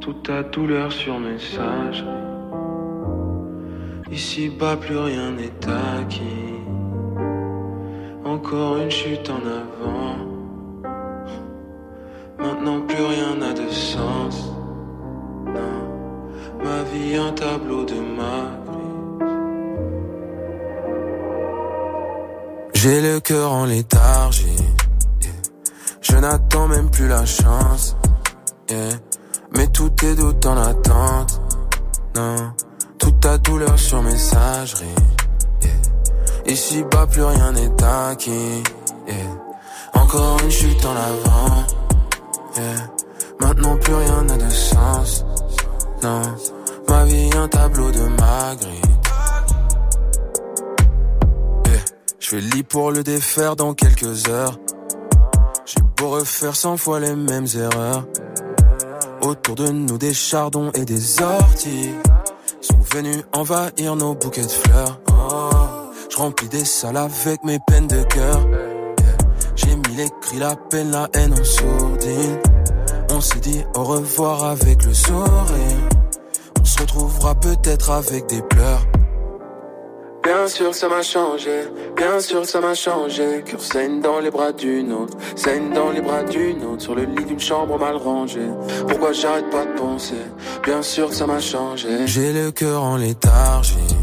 Toute 0.00 0.24
ta 0.24 0.42
douleur 0.42 0.90
sur 0.92 1.18
message. 1.18 2.04
Ici 4.10 4.48
bas, 4.50 4.76
plus 4.76 4.98
rien 4.98 5.30
n'est 5.32 5.52
acquis. 6.00 6.51
Encore 8.24 8.76
une 8.76 8.90
chute 8.90 9.28
en 9.30 9.40
avant. 9.46 10.16
Maintenant, 12.38 12.80
plus 12.86 13.04
rien 13.04 13.34
n'a 13.36 13.52
de 13.52 13.68
sens. 13.70 14.52
Non. 15.46 16.64
Ma 16.64 16.82
vie 16.84 17.16
un 17.16 17.32
tableau 17.32 17.84
de 17.84 17.94
Magritte. 17.94 18.62
J'ai 22.74 23.00
le 23.00 23.20
cœur 23.20 23.52
en 23.52 23.64
léthargie. 23.64 24.56
Je 26.00 26.16
n'attends 26.16 26.68
même 26.68 26.90
plus 26.90 27.08
la 27.08 27.24
chance. 27.24 27.96
Mais 29.54 29.66
tout 29.68 29.92
est 30.04 30.14
doute 30.14 30.46
en 30.46 30.56
attente. 30.56 31.40
Non, 32.16 32.36
toute 32.98 33.20
ta 33.20 33.38
douleur 33.38 33.78
sur 33.78 34.02
messagerie. 34.02 34.94
Ici 36.46 36.84
bas, 36.90 37.06
plus 37.06 37.22
rien 37.22 37.52
n'est 37.52 37.82
acquis. 37.82 38.62
Encore 39.94 40.38
une 40.44 40.50
chute 40.50 40.84
en 40.84 40.90
avant. 40.90 41.64
Maintenant, 43.40 43.76
plus 43.76 43.94
rien 43.94 44.22
n'a 44.22 44.36
de 44.36 44.50
sens. 44.50 45.24
Non, 46.02 46.22
ma 46.88 47.04
vie, 47.04 47.30
un 47.36 47.48
tableau 47.48 47.90
de 47.90 48.00
Magritte. 48.00 48.86
Yeah. 51.66 51.84
Je 52.18 52.28
fais 52.28 52.40
lit 52.40 52.62
pour 52.62 52.90
le 52.90 53.02
défaire 53.02 53.56
dans 53.56 53.74
quelques 53.74 54.28
heures. 54.28 54.58
J'ai 55.64 55.82
beau 55.96 56.10
refaire 56.10 56.56
cent 56.56 56.76
fois 56.76 57.00
les 57.00 57.14
mêmes 57.14 57.46
erreurs. 57.54 58.04
Autour 59.22 59.54
de 59.54 59.68
nous, 59.68 59.98
des 59.98 60.14
chardons 60.14 60.70
et 60.72 60.84
des 60.84 61.22
orties 61.22 61.94
sont 62.60 62.80
venus 62.92 63.22
envahir 63.32 63.94
nos 63.96 64.14
bouquets 64.14 64.42
de 64.42 64.48
fleurs. 64.48 65.00
Oh, 65.12 65.50
je 66.22 66.26
remplis 66.26 66.48
des 66.48 66.64
salles 66.64 66.98
avec 66.98 67.42
mes 67.42 67.58
peines 67.58 67.88
de 67.88 68.00
cœur. 68.04 68.46
J'ai 69.56 69.74
mis 69.74 69.96
les 69.96 70.08
cris, 70.20 70.38
la 70.38 70.54
peine, 70.54 70.92
la 70.92 71.08
haine 71.14 71.32
en 71.32 71.44
sourdine. 71.44 72.38
On 73.10 73.20
s'est 73.20 73.40
dit 73.40 73.64
au 73.74 73.82
revoir 73.82 74.44
avec 74.44 74.84
le 74.84 74.94
sourire. 74.94 75.88
On 76.60 76.64
se 76.64 76.78
retrouvera 76.78 77.34
peut-être 77.34 77.90
avec 77.90 78.26
des 78.26 78.40
pleurs. 78.42 78.86
Bien 80.22 80.46
sûr 80.46 80.72
ça 80.72 80.88
m'a 80.88 81.02
changé, 81.02 81.64
bien 81.96 82.20
sûr 82.20 82.46
ça 82.46 82.60
m'a 82.60 82.74
changé. 82.74 83.42
Cœur 83.44 83.60
saigne 83.60 84.00
dans 84.00 84.20
les 84.20 84.30
bras 84.30 84.52
d'une 84.52 84.92
autre, 84.92 85.18
saigne 85.34 85.72
dans 85.74 85.90
les 85.90 86.02
bras 86.02 86.22
d'une 86.22 86.64
autre. 86.64 86.82
Sur 86.82 86.94
le 86.94 87.02
lit 87.02 87.24
d'une 87.24 87.40
chambre 87.40 87.76
mal 87.80 87.96
rangée. 87.96 88.50
Pourquoi 88.86 89.12
j'arrête 89.12 89.50
pas 89.50 89.64
de 89.64 89.72
penser? 89.76 90.22
Bien 90.62 90.82
sûr 90.82 91.12
ça 91.12 91.26
m'a 91.26 91.40
changé. 91.40 92.06
J'ai 92.06 92.32
le 92.32 92.52
cœur 92.52 92.84
en 92.84 92.96
léthargie. 92.96 93.96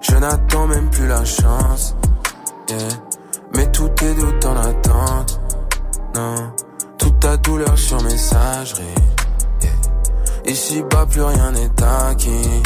Yeah. 0.00 0.14
Je 0.14 0.16
n'attends 0.16 0.66
même 0.66 0.90
plus 0.90 1.06
la 1.06 1.24
chance. 1.24 1.94
Yeah. 2.68 2.78
Mais 3.56 3.70
tout 3.72 3.90
est 4.02 4.14
doute 4.14 4.44
en 4.44 4.56
attente. 4.56 5.40
Non, 6.14 6.52
toute 6.98 7.20
ta 7.20 7.36
douleur 7.36 7.76
sur 7.78 8.02
messagerie. 8.02 8.82
Yeah. 9.62 10.52
Ici 10.52 10.82
bas 10.90 11.06
plus 11.06 11.22
rien 11.22 11.52
n'est 11.52 11.70
acquis. 11.82 12.62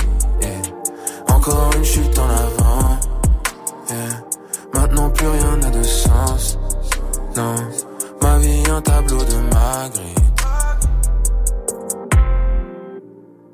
Encore 1.29 1.71
une 1.77 1.85
chute 1.85 2.19
en 2.19 2.29
avant. 2.29 2.99
Yeah. 3.91 4.25
Maintenant 4.75 5.11
plus 5.11 5.27
rien 5.27 5.57
n'a 5.57 5.71
de 5.71 5.83
sens. 5.83 6.59
Non, 7.37 7.55
ma 8.23 8.39
vie 8.39 8.63
un 8.71 8.81
tableau 8.81 9.19
de 9.19 9.37
Magritte. 9.53 10.34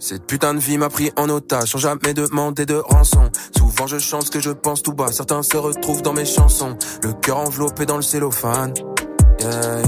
Cette 0.03 0.25
putain 0.25 0.55
de 0.55 0.59
vie 0.59 0.79
m'a 0.79 0.89
pris 0.89 1.13
en 1.17 1.29
otage 1.29 1.73
sans 1.73 1.79
jamais 1.79 2.15
demander 2.15 2.65
de 2.65 2.77
rançon. 2.77 3.29
Souvent 3.55 3.87
je 3.87 3.99
chante 3.99 4.25
ce 4.25 4.31
que 4.31 4.41
je 4.41 4.51
pense 4.51 4.83
tout 4.83 4.95
bas, 4.95 5.13
certains 5.13 5.43
se 5.43 5.59
retrouvent 5.59 6.01
dans 6.01 6.15
mes 6.15 6.25
chansons. 6.25 6.75
Le 7.03 7.13
cœur 7.13 7.37
enveloppé 7.37 7.85
dans 7.85 7.97
le 7.97 8.03
cellophane. 8.03 8.73
Yeah, 9.41 9.51
yeah. 9.51 9.83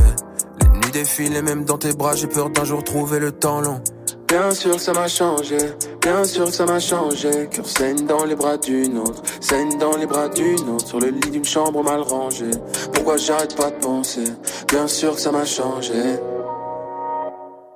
Les 0.61 0.69
nuits 0.69 0.91
défilent 0.93 1.35
et 1.35 1.41
même 1.41 1.65
dans 1.65 1.79
tes 1.79 1.95
bras, 1.95 2.15
j'ai 2.15 2.27
peur 2.27 2.51
d'un 2.51 2.65
jour 2.65 2.85
trouver 2.85 3.21
le 3.21 3.33
temps 3.33 3.63
long. 3.63 3.81
Bien 4.29 4.51
sûr 4.51 4.79
ça 4.79 4.93
m'a 4.93 5.09
changé, 5.09 5.57
bien 6.03 6.25
sûr 6.25 6.53
ça 6.53 6.67
m'a 6.67 6.79
changé. 6.79 7.49
Cœur 7.51 7.67
saigne 7.67 8.05
dans 8.07 8.25
les 8.25 8.35
bras 8.35 8.59
d'une 8.59 8.99
autre, 8.99 9.23
saigne 9.41 9.79
dans 9.79 9.97
les 9.97 10.07
bras 10.07 10.29
d'une 10.29 10.69
autre. 10.69 10.87
Sur 10.87 11.01
le 11.01 11.09
lit 11.09 11.31
d'une 11.31 11.45
chambre 11.45 11.83
mal 11.83 12.03
rangée. 12.03 12.51
Pourquoi 12.93 13.17
j'arrête 13.17 13.57
pas 13.57 13.71
de 13.71 13.77
penser? 13.77 14.25
Bien 14.69 14.87
sûr 14.87 15.15
que 15.15 15.21
ça 15.23 15.33
m'a 15.33 15.47
changé. 15.47 16.19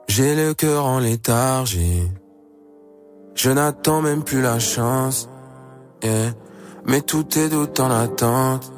J'ai 0.08 0.34
le 0.34 0.52
cœur 0.52 0.84
en 0.84 0.98
léthargie. 0.98 2.10
Je 3.36 3.50
n'attends 3.50 4.00
même 4.00 4.24
plus 4.24 4.40
la 4.40 4.58
chance. 4.58 5.28
Yeah. 6.02 6.32
Mais 6.86 7.02
tout 7.02 7.38
est 7.38 7.48
doute 7.48 7.78
en 7.80 7.90
attente. 7.90 8.72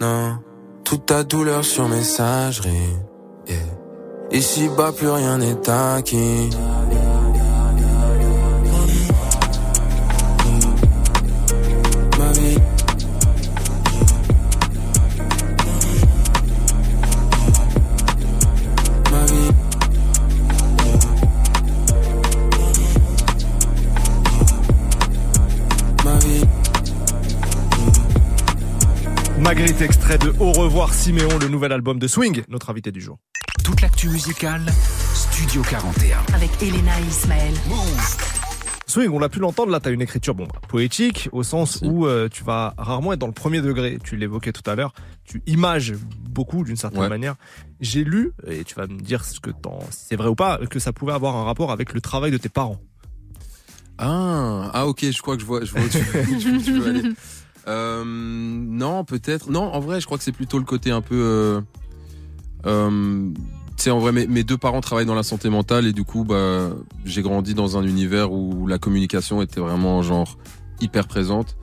Non, 0.00 0.38
toute 0.84 1.06
ta 1.06 1.24
douleur 1.24 1.64
sur 1.64 1.88
messagerie. 1.88 2.96
Yeah. 3.48 3.58
Ici 4.30 4.68
bas 4.76 4.92
plus 4.92 5.08
rien 5.08 5.38
n'est 5.38 5.68
acquis. 5.68 6.50
Ma 6.50 7.07
Magritte, 29.48 29.80
extrait 29.80 30.18
de 30.18 30.30
Au 30.40 30.52
revoir 30.52 30.92
Siméon, 30.92 31.38
le 31.38 31.48
nouvel 31.48 31.72
album 31.72 31.98
de 31.98 32.06
Swing, 32.06 32.42
notre 32.50 32.68
invité 32.68 32.92
du 32.92 33.00
jour. 33.00 33.16
Toute 33.64 33.80
l'actu 33.80 34.10
musicale, 34.10 34.60
Studio 35.14 35.62
41. 35.62 36.18
Avec 36.34 36.50
Elena 36.62 37.00
et 37.00 37.04
Ismaël. 37.04 37.54
Swing, 38.86 39.08
on 39.10 39.18
l'a 39.18 39.30
pu 39.30 39.38
l'entendre, 39.38 39.72
là, 39.72 39.80
tu 39.80 39.88
as 39.88 39.92
une 39.92 40.02
écriture 40.02 40.34
bon, 40.34 40.44
bah, 40.44 40.60
poétique, 40.68 41.30
au 41.32 41.42
sens 41.44 41.80
Merci. 41.80 41.96
où 41.96 42.06
euh, 42.06 42.28
tu 42.30 42.44
vas 42.44 42.74
rarement 42.76 43.14
être 43.14 43.20
dans 43.20 43.26
le 43.26 43.32
premier 43.32 43.62
degré. 43.62 43.98
Tu 44.04 44.16
l'évoquais 44.18 44.52
tout 44.52 44.68
à 44.70 44.74
l'heure, 44.74 44.92
tu 45.24 45.40
images 45.46 45.94
beaucoup 46.28 46.62
d'une 46.62 46.76
certaine 46.76 47.00
Ouais. 47.00 47.08
manière. 47.08 47.36
J'ai 47.80 48.04
lu, 48.04 48.32
et 48.46 48.64
tu 48.64 48.74
vas 48.74 48.86
me 48.86 49.00
dire 49.00 49.24
ce 49.24 49.40
que 49.40 49.48
t'en- 49.50 49.80
si 49.90 50.08
c'est 50.10 50.16
vrai 50.16 50.28
ou 50.28 50.34
pas, 50.34 50.58
que 50.68 50.78
ça 50.78 50.92
pouvait 50.92 51.14
avoir 51.14 51.36
un 51.36 51.44
rapport 51.44 51.72
avec 51.72 51.94
le 51.94 52.02
travail 52.02 52.30
de 52.32 52.36
tes 52.36 52.50
parents. 52.50 52.82
Ah, 53.96 54.70
ah 54.74 54.86
ok, 54.86 55.06
je 55.10 55.22
crois 55.22 55.36
que 55.36 55.40
je 55.40 55.46
vois, 55.46 55.64
je 55.64 55.72
vois 55.72 55.80
où 55.80 55.88
tu, 55.88 55.98
tu- 56.38 56.62
tu 56.62 56.78
veux 56.78 56.86
aller. 56.90 57.02
Euh, 57.68 58.02
non, 58.06 59.04
peut-être. 59.04 59.50
Non, 59.50 59.62
en 59.72 59.80
vrai, 59.80 60.00
je 60.00 60.06
crois 60.06 60.18
que 60.18 60.24
c'est 60.24 60.32
plutôt 60.32 60.58
le 60.58 60.64
côté 60.64 60.90
un 60.90 61.00
peu. 61.02 61.14
Euh, 61.16 61.60
euh, 62.66 63.30
tu 63.76 63.82
sais, 63.84 63.90
en 63.90 63.98
vrai, 64.00 64.10
mes, 64.12 64.26
mes 64.26 64.42
deux 64.42 64.56
parents 64.58 64.80
travaillent 64.80 65.06
dans 65.06 65.14
la 65.14 65.22
santé 65.22 65.48
mentale 65.50 65.86
et 65.86 65.92
du 65.92 66.04
coup, 66.04 66.24
bah, 66.24 66.70
j'ai 67.04 67.22
grandi 67.22 67.54
dans 67.54 67.76
un 67.78 67.84
univers 67.84 68.32
où 68.32 68.66
la 68.66 68.78
communication 68.78 69.40
était 69.42 69.60
vraiment 69.60 70.02
genre 70.02 70.36
hyper 70.80 71.06
présente. 71.06 71.56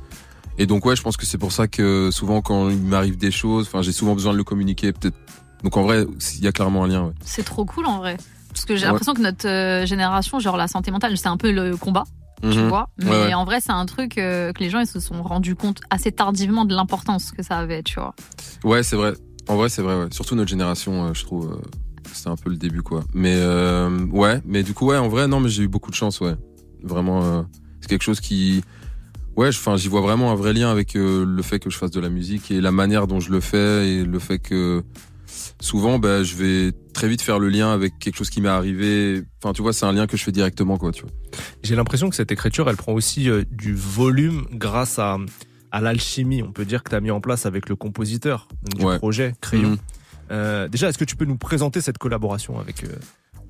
Et 0.58 0.68
donc 0.68 0.86
ouais, 0.86 0.96
je 0.96 1.02
pense 1.02 1.18
que 1.18 1.26
c'est 1.26 1.38
pour 1.38 1.52
ça 1.52 1.68
que 1.68 2.10
souvent 2.12 2.42
quand 2.42 2.70
il 2.70 2.78
m'arrive 2.82 3.18
des 3.18 3.32
choses, 3.32 3.68
enfin, 3.68 3.82
j'ai 3.82 3.92
souvent 3.92 4.14
besoin 4.14 4.32
de 4.32 4.38
le 4.38 4.46
communiquer. 4.46 4.94
Peut-être. 4.94 5.18
Donc 5.64 5.76
en 5.76 5.84
vrai, 5.84 6.06
il 6.38 6.44
y 6.44 6.48
a 6.48 6.54
clairement 6.54 6.86
un 6.86 6.88
lien. 6.88 7.04
Ouais. 7.06 7.14
C'est 7.26 7.44
trop 7.44 7.66
cool 7.66 7.86
en 7.88 7.98
vrai. 7.98 8.16
Parce 8.54 8.64
que 8.64 8.78
j'ai 8.78 8.84
Ouais. 8.86 8.92
l'impression 8.92 9.14
que 9.14 9.22
notre 9.22 9.46
euh, 9.50 9.86
génération, 9.86 10.40
genre 10.40 10.56
la 10.56 10.70
santé 10.70 10.92
mentale, 10.92 11.18
c'est 11.18 11.28
un 11.28 11.36
peu 11.36 11.52
le 11.52 11.76
combat, 11.76 12.06
tu 12.42 12.48
Mhm. 12.48 12.68
vois. 12.68 12.90
Mais 12.98 13.06
Ouais, 13.10 13.12
ouais. 13.28 13.34
en 13.34 13.46
vrai, 13.46 13.60
c'est 13.62 13.72
un 13.72 13.86
truc 13.86 14.18
euh, 14.18 14.52
que 14.54 14.60
les 14.64 14.70
gens 14.70 14.80
ils 14.80 14.88
se 14.88 15.00
sont 15.00 15.22
rendus 15.24 15.56
compte 15.56 15.82
assez 15.90 16.12
tardivement 16.12 16.66
de 16.66 16.76
l'importance 16.76 17.32
que 17.32 17.44
ça 17.44 17.58
avait, 17.58 17.84
tu 17.84 17.96
vois. 18.00 18.14
Ouais, 18.64 18.84
c'est 18.84 18.96
vrai. 18.96 19.14
En 19.48 19.56
vrai, 19.56 19.70
c'est 19.70 19.82
vrai. 19.82 19.96
Ouais. 19.96 20.08
Surtout 20.12 20.36
notre 20.36 20.50
génération, 20.50 21.06
euh, 21.08 21.14
je 21.14 21.24
trouve, 21.24 21.52
euh, 21.54 21.68
c'était 22.14 22.30
un 22.30 22.36
peu 22.36 22.50
le 22.50 22.58
début, 22.58 22.82
quoi. 22.82 23.04
Mais 23.14 23.36
ouais, 24.12 24.42
mais 24.46 24.64
du 24.64 24.74
coup, 24.74 24.88
ouais, 24.88 24.98
en 24.98 25.08
vrai, 25.10 25.28
non, 25.28 25.40
mais 25.40 25.50
j'ai 25.50 25.64
eu 25.64 25.68
beaucoup 25.68 25.92
de 25.92 25.96
chance, 25.96 26.20
ouais. 26.22 26.36
Vraiment, 26.84 27.46
c'est 27.82 27.90
quelque 27.90 28.04
chose 28.04 28.20
qui, 28.20 28.64
ouais, 29.36 29.50
enfin, 29.50 29.76
j'y 29.78 29.88
vois 29.88 30.02
vraiment 30.02 30.32
un 30.32 30.36
vrai 30.36 30.54
lien 30.54 30.70
avec 30.72 30.94
le 30.96 31.42
fait 31.42 31.60
que 31.60 31.70
je 31.70 31.78
fasse 31.78 31.92
de 31.92 32.00
la 32.00 32.10
musique 32.10 32.52
et 32.52 32.62
la 32.62 32.72
manière 32.72 33.08
dont 33.08 33.20
je 33.20 33.32
le 33.32 33.40
fais 33.40 33.88
et 33.90 34.04
le 34.06 34.20
fait 34.20 34.40
que 34.40 34.84
souvent, 35.60 36.00
ben, 36.00 36.24
je 36.24 36.36
vais 36.36 36.72
très 36.94 37.08
vite 37.08 37.22
faire 37.22 37.40
le 37.40 37.50
lien 37.50 37.72
avec 37.72 37.98
quelque 38.00 38.16
chose 38.18 38.30
qui 38.30 38.42
m'est 38.42 38.50
arrivé. 38.50 39.24
Enfin, 39.44 39.54
tu 39.54 39.62
vois, 39.62 39.74
c'est 39.74 39.86
un 39.86 39.92
lien 39.94 40.08
que 40.08 40.18
je 40.18 40.24
fais 40.24 40.32
directement, 40.32 40.78
quoi. 40.78 40.92
Tu 40.92 41.02
vois. 41.02 41.12
J'ai 41.64 41.76
l'impression 41.76 42.10
que 42.10 42.16
cette 42.16 42.32
écriture, 42.32 42.70
elle 42.70 42.78
prend 42.78 42.94
aussi 42.94 43.30
euh, 43.30 43.44
du 43.52 43.74
volume 43.74 44.46
grâce 44.52 45.00
à, 45.00 45.18
à 45.72 45.82
l'alchimie, 45.82 46.42
on 46.44 46.52
peut 46.52 46.66
dire, 46.66 46.84
que 46.84 46.90
tu 46.90 46.96
as 46.96 47.02
mis 47.02 47.12
en 47.12 47.22
place 47.22 47.46
avec 47.46 47.70
le 47.70 47.76
compositeur 47.76 48.48
du 48.78 48.84
Ouais. 48.86 48.98
projet 48.98 49.34
Crayon. 49.42 49.72
Mhm. 49.72 49.78
Euh, 50.32 50.68
déjà, 50.68 50.90
est-ce 50.90 50.98
que 50.98 51.06
tu 51.06 51.16
peux 51.16 51.26
nous 51.26 51.38
présenter 51.38 51.82
cette 51.82 51.98
collaboration 51.98 52.60
avec, 52.60 52.84
euh, 52.84 52.88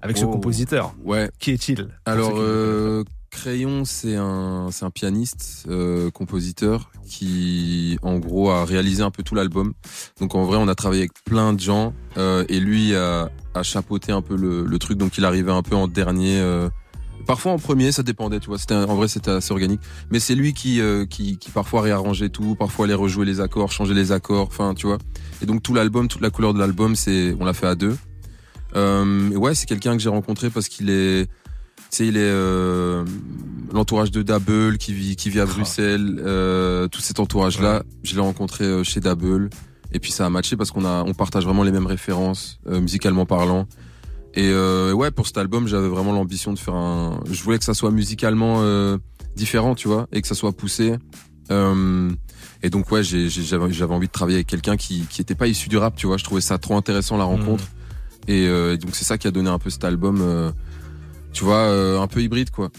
avec 0.02 0.18
ce 0.18 0.26
Oh. 0.26 0.32
compositeur? 0.32 0.94
Ouais. 1.04 1.30
Qui 1.40 1.52
est-il? 1.52 1.88
Alors, 2.06 2.34
Crayon, 3.36 3.84
c'est 3.86 4.16
un, 4.16 4.70
un 4.82 4.90
pianiste, 4.90 5.66
euh, 5.70 6.10
compositeur 6.10 6.92
qui, 7.08 8.00
en 8.02 8.18
gros, 8.18 8.50
a 8.50 8.66
réalisé 8.66 9.04
un 9.04 9.12
peu 9.12 9.24
tout 9.24 9.36
l'album. 9.36 9.74
Donc, 10.20 10.34
en 10.36 10.46
vrai, 10.46 10.58
on 10.58 10.68
a 10.68 10.74
travaillé 10.76 11.02
avec 11.02 11.14
plein 11.26 11.54
de 11.54 11.60
gens 11.60 11.94
euh, 12.18 12.46
et 12.50 12.60
lui 12.60 12.96
a, 12.96 13.30
a 13.54 13.64
chapeauté 13.64 14.12
un 14.12 14.22
peu 14.22 14.36
le, 14.36 14.64
le 14.66 14.80
truc. 14.80 14.98
Donc, 14.98 15.18
il 15.18 15.26
arrivait 15.26 15.52
un 15.52 15.62
peu 15.62 15.76
en 15.76 15.88
dernier. 15.88 16.40
euh, 16.40 16.70
Parfois 17.28 17.52
en 17.54 17.58
premier, 17.60 17.92
ça 17.92 18.04
dépendait, 18.04 18.40
tu 18.40 18.48
vois. 18.48 18.58
C'était 18.60 18.76
en 18.76 18.96
vrai, 18.96 19.08
c'était 19.08 19.32
assez 19.32 19.52
organique. 19.52 19.82
Mais 20.12 20.20
c'est 20.20 20.36
lui 20.36 20.54
qui, 20.54 20.80
euh, 20.80 21.06
qui, 21.06 21.38
qui 21.38 21.50
parfois 21.52 21.82
réarrangeait 21.82 22.30
tout, 22.30 22.56
parfois 22.56 22.86
allait 22.86 22.94
rejouer 22.94 23.26
les 23.26 23.42
accords, 23.42 23.72
changer 23.72 23.96
les 23.96 24.12
accords, 24.12 24.48
enfin, 24.48 24.76
tu 24.76 24.86
vois. 24.88 25.00
Et 25.42 25.46
donc 25.48 25.62
tout 25.64 25.74
l'album, 25.74 26.08
toute 26.08 26.22
la 26.22 26.30
couleur 26.30 26.54
de 26.54 26.60
l'album, 26.60 26.96
c'est, 26.96 27.36
on 27.40 27.46
l'a 27.46 27.54
fait 27.54 27.68
à 27.68 27.74
deux. 27.76 27.98
Euh, 28.76 29.30
ouais, 29.32 29.56
c'est 29.56 29.66
quelqu'un 29.66 29.94
que 29.98 30.04
j'ai 30.04 30.10
rencontré 30.10 30.50
parce 30.52 30.68
qu'il 30.68 30.90
est, 30.92 31.28
sais, 31.96 32.08
il 32.08 32.18
est 32.18 32.22
euh, 32.22 33.04
l'entourage 33.74 34.12
de 34.12 34.22
Double 34.22 34.78
qui 34.78 34.94
vit, 34.94 35.16
qui 35.16 35.30
vit 35.30 35.40
à 35.40 35.44
Ah. 35.44 35.46
Bruxelles, 35.46 36.22
euh, 36.24 36.88
tout 36.88 37.02
cet 37.02 37.20
entourage-là. 37.20 37.84
Je 38.04 38.16
l'ai 38.16 38.22
rencontré 38.22 38.64
euh, 38.66 38.84
chez 38.84 39.00
Double. 39.00 39.50
Et 39.92 40.00
puis 40.00 40.12
ça 40.12 40.26
a 40.26 40.30
matché 40.30 40.58
parce 40.58 40.72
qu'on 40.72 40.86
a, 40.86 41.04
on 41.04 41.14
partage 41.14 41.46
vraiment 41.46 41.64
les 41.64 41.72
mêmes 41.72 41.86
références, 41.86 42.60
euh, 42.68 42.82
musicalement 42.82 43.26
parlant. 43.26 43.68
Et 44.38 44.54
ouais, 44.94 45.12
pour 45.12 45.28
cet 45.28 45.38
album, 45.38 45.66
j'avais 45.66 45.88
vraiment 45.88 46.12
l'ambition 46.12 46.52
de 46.52 46.60
faire 46.60 46.74
un. 46.76 47.22
Je 47.32 47.42
voulais 47.42 47.58
que 47.58 47.64
ça 47.64 47.74
soit 47.74 47.92
musicalement 47.92 48.62
différent, 49.38 49.76
tu 49.76 49.88
vois, 49.88 50.08
et 50.12 50.22
que 50.22 50.28
ça 50.28 50.36
soit 50.36 50.52
poussé. 50.52 50.98
Et 51.50 52.70
donc 52.70 52.92
ouais, 52.92 53.02
j'avais 53.02 53.72
j'avais 53.72 53.94
envie 53.94 54.08
de 54.08 54.12
travailler 54.12 54.38
avec 54.40 54.48
quelqu'un 54.48 54.76
qui 54.76 55.06
qui 55.10 55.22
était 55.22 55.36
pas 55.36 55.48
issu 55.48 55.70
du 55.70 55.78
rap, 55.78 55.96
tu 55.96 56.08
vois. 56.08 56.18
Je 56.18 56.26
trouvais 56.26 56.42
ça 56.42 56.58
trop 56.58 56.76
intéressant 56.76 57.16
la 57.16 57.24
rencontre. 57.24 57.64
Et 58.28 58.46
euh, 58.48 58.76
donc 58.76 58.96
c'est 58.96 59.06
ça 59.06 59.18
qui 59.18 59.28
a 59.28 59.32
donné 59.32 59.50
un 59.50 59.60
peu 59.60 59.70
cet 59.70 59.86
album, 59.86 60.52
tu 61.36 61.44
vois, 61.44 61.58
euh, 61.68 62.00
un 62.00 62.08
peu 62.08 62.22
hybride 62.22 62.50
quoi. 62.50 62.70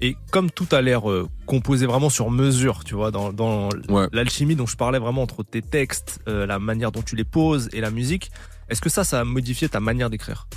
Et 0.00 0.16
comme 0.32 0.50
tout 0.50 0.66
a 0.72 0.80
l'air 0.80 1.08
euh, 1.08 1.28
composé 1.46 1.86
vraiment 1.86 2.10
sur 2.10 2.28
mesure, 2.32 2.82
tu 2.84 2.94
vois, 2.96 3.12
dans, 3.12 3.32
dans 3.32 3.68
Ouais. 3.88 4.08
l'alchimie 4.12 4.56
dont 4.56 4.66
je 4.66 4.76
parlais 4.76 4.98
vraiment 4.98 5.22
entre 5.22 5.44
tes 5.44 5.62
textes, 5.62 6.18
euh, 6.28 6.44
la 6.46 6.58
manière 6.58 6.90
dont 6.90 7.02
tu 7.02 7.14
les 7.14 7.22
poses 7.24 7.68
et 7.72 7.80
la 7.80 7.90
musique, 7.90 8.32
est-ce 8.68 8.80
que 8.80 8.88
ça, 8.90 9.04
ça 9.04 9.20
a 9.20 9.24
modifié 9.24 9.68
ta 9.68 9.78
manière 9.78 10.10
d'écrire? 10.10 10.48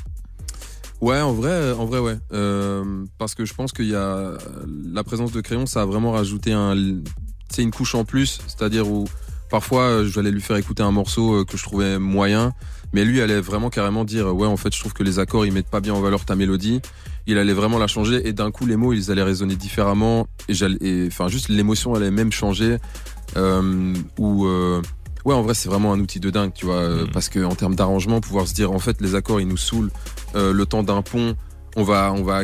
Ouais, 1.02 1.22
en 1.22 1.34
vrai, 1.34 1.74
en 1.74 1.86
vrai, 1.86 2.00
ouais. 2.00 2.18
Parce 3.20 3.36
que 3.36 3.46
je 3.46 3.54
pense 3.54 3.72
qu'il 3.74 3.90
y 3.90 3.96
a 3.96 4.32
la 4.92 5.04
présence 5.04 5.32
de 5.32 5.42
crayon, 5.42 5.66
ça 5.68 5.82
a 5.82 5.86
vraiment 5.86 6.14
rajouté 6.14 6.54
un, 6.54 6.74
c'est 7.50 7.62
une 7.62 7.72
couche 7.72 7.94
en 7.96 8.06
plus, 8.06 8.40
c'est-à-dire 8.48 8.88
où 8.90 9.06
parfois 9.52 10.00
aller 10.18 10.32
lui 10.32 10.42
faire 10.42 10.56
écouter 10.58 10.82
un 10.82 10.92
morceau 10.92 11.46
que 11.46 11.56
je 11.58 11.64
trouvais 11.64 12.00
moyen, 12.00 12.54
mais 12.94 13.04
lui 13.06 13.22
allait 13.22 13.42
vraiment 13.42 13.70
carrément 13.70 14.06
dire 14.06 14.34
ouais, 14.34 14.48
en 14.48 14.58
fait, 14.58 14.74
je 14.74 14.80
trouve 14.80 14.94
que 14.94 15.04
les 15.04 15.20
accords 15.20 15.46
ils 15.46 15.52
mettent 15.52 15.70
pas 15.70 15.82
bien 15.82 15.94
en 15.94 16.02
valeur 16.02 16.26
ta 16.26 16.36
mélodie. 16.36 16.82
Il 17.28 17.38
allait 17.38 17.54
vraiment 17.54 17.78
la 17.80 17.88
changer 17.88 18.28
et 18.28 18.34
d'un 18.34 18.52
coup 18.52 18.66
les 18.66 18.76
mots 18.76 18.94
ils 18.94 19.12
allaient 19.12 19.24
résonner 19.24 19.56
différemment 19.56 20.28
et 20.48 20.54
j'allais, 20.54 20.78
et, 20.82 21.08
enfin 21.08 21.28
juste 21.28 21.50
l'émotion 21.50 21.96
allait 21.96 22.12
même 22.12 22.32
changer. 22.32 22.78
Euh, 23.36 23.94
ou 24.20 24.46
euh, 24.46 24.82
ouais, 25.26 25.34
en 25.34 25.42
vrai 25.42 25.54
c'est 25.54 25.68
vraiment 25.70 25.92
un 25.94 26.00
outil 26.00 26.20
de 26.20 26.30
dingue, 26.30 26.54
tu 26.54 26.66
vois, 26.66 26.76
euh, 26.76 27.06
Mhm. 27.06 27.12
parce 27.12 27.30
que 27.30 27.44
en 27.44 27.56
termes 27.56 27.76
d'arrangement, 27.76 28.22
pouvoir 28.22 28.48
se 28.48 28.54
dire 28.54 28.72
en 28.72 28.80
fait 28.80 29.02
les 29.02 29.16
accords 29.16 29.42
ils 29.42 29.48
nous 29.48 29.58
saoulent 29.58 29.92
euh, 30.36 30.54
le 30.54 30.66
temps 30.66 30.84
d'un 30.84 31.02
pont, 31.02 31.36
on 31.76 31.84
va, 31.84 32.14
on 32.14 32.24
va, 32.24 32.44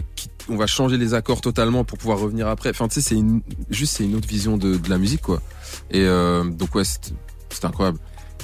on 0.50 0.58
va 0.58 0.68
changer 0.68 0.98
les 0.98 1.14
accords 1.14 1.40
totalement 1.42 1.84
pour 1.86 1.98
pouvoir 1.98 2.20
revenir 2.20 2.48
après. 2.50 2.70
Enfin, 2.72 2.88
tu 2.90 2.96
sais, 2.96 3.02
c'est 3.02 3.16
une, 3.16 3.42
juste 3.70 3.96
c'est 3.96 4.04
une 4.04 4.16
autre 4.16 4.28
vision 4.28 4.58
de, 4.58 4.76
de 4.76 4.90
la 4.90 4.98
musique, 4.98 5.22
quoi. 5.22 5.42
Et 5.90 6.02
euh, 6.04 6.44
donc 6.44 6.76
ouais, 6.76 6.84
c'est 6.84 7.64
incroyable. 7.66 8.00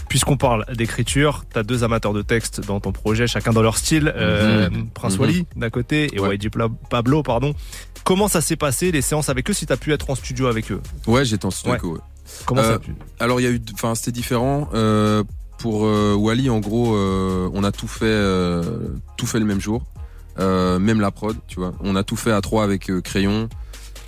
Puisqu'on 0.10 0.38
parle 0.38 0.66
d'écriture, 0.74 1.44
t'as 1.52 1.64
deux 1.64 1.84
amateurs 1.84 2.14
de 2.14 2.22
texte 2.22 2.62
dans 2.66 2.80
ton 2.80 2.92
projet, 2.94 3.28
chacun 3.28 3.52
dans 3.52 3.62
leur 3.62 3.78
style. 3.78 4.14
Euh, 4.16 4.70
Prince 4.94 5.16
Mhm. 5.16 5.20
Wally 5.22 5.46
d'un 5.56 5.70
côté 5.70 6.10
et 6.16 6.20
Ouais. 6.20 6.36
YG 6.36 6.50
Pablo, 6.90 7.24
pardon. 7.24 7.54
Comment 8.06 8.28
ça 8.30 8.40
s'est 8.40 8.56
passé 8.56 8.92
les 8.92 9.02
séances 9.02 9.28
avec 9.30 9.50
eux 9.50 9.54
Si 9.54 9.66
t'as 9.66 9.76
pu 9.76 9.92
être 9.92 10.10
en 10.10 10.16
studio 10.16 10.48
avec 10.48 10.72
eux, 10.72 10.82
Ouais, 11.08 11.26
j'étais 11.26 11.46
en 11.46 11.52
studio. 11.52 11.72
Ouais. 11.74 11.80
avec 11.80 11.84
eux, 11.86 11.94
ouais. 11.96 12.00
comment 12.46 12.62
ça 12.64 12.70
Euh, 12.70 12.76
a 12.76 12.80
pu? 12.80 12.96
Alors 13.20 13.42
il 13.42 13.44
y 13.44 13.48
a 13.48 13.50
eu, 13.52 13.62
enfin 13.74 13.96
c'était 13.96 14.14
différent. 14.14 14.70
Euh, 14.74 15.24
pour 15.60 15.86
euh, 15.86 16.14
Wally, 16.16 16.50
en 16.50 16.60
gros, 16.60 16.96
euh, 16.96 17.50
on 17.54 17.64
a 17.66 17.72
tout 17.74 17.88
fait, 17.88 18.06
euh, 18.06 18.62
tout 19.18 19.26
fait 19.28 19.40
le 19.40 19.46
même 19.46 19.60
jour, 19.62 19.84
Euh, 20.40 20.78
même 20.78 21.02
la 21.02 21.10
prod, 21.10 21.36
tu 21.48 21.60
vois. 21.60 21.74
On 21.82 21.96
a 21.96 22.04
tout 22.04 22.16
fait 22.16 22.32
à 22.32 22.42
trois 22.42 22.64
avec 22.64 22.90
euh, 22.92 23.02
crayon, 23.02 23.50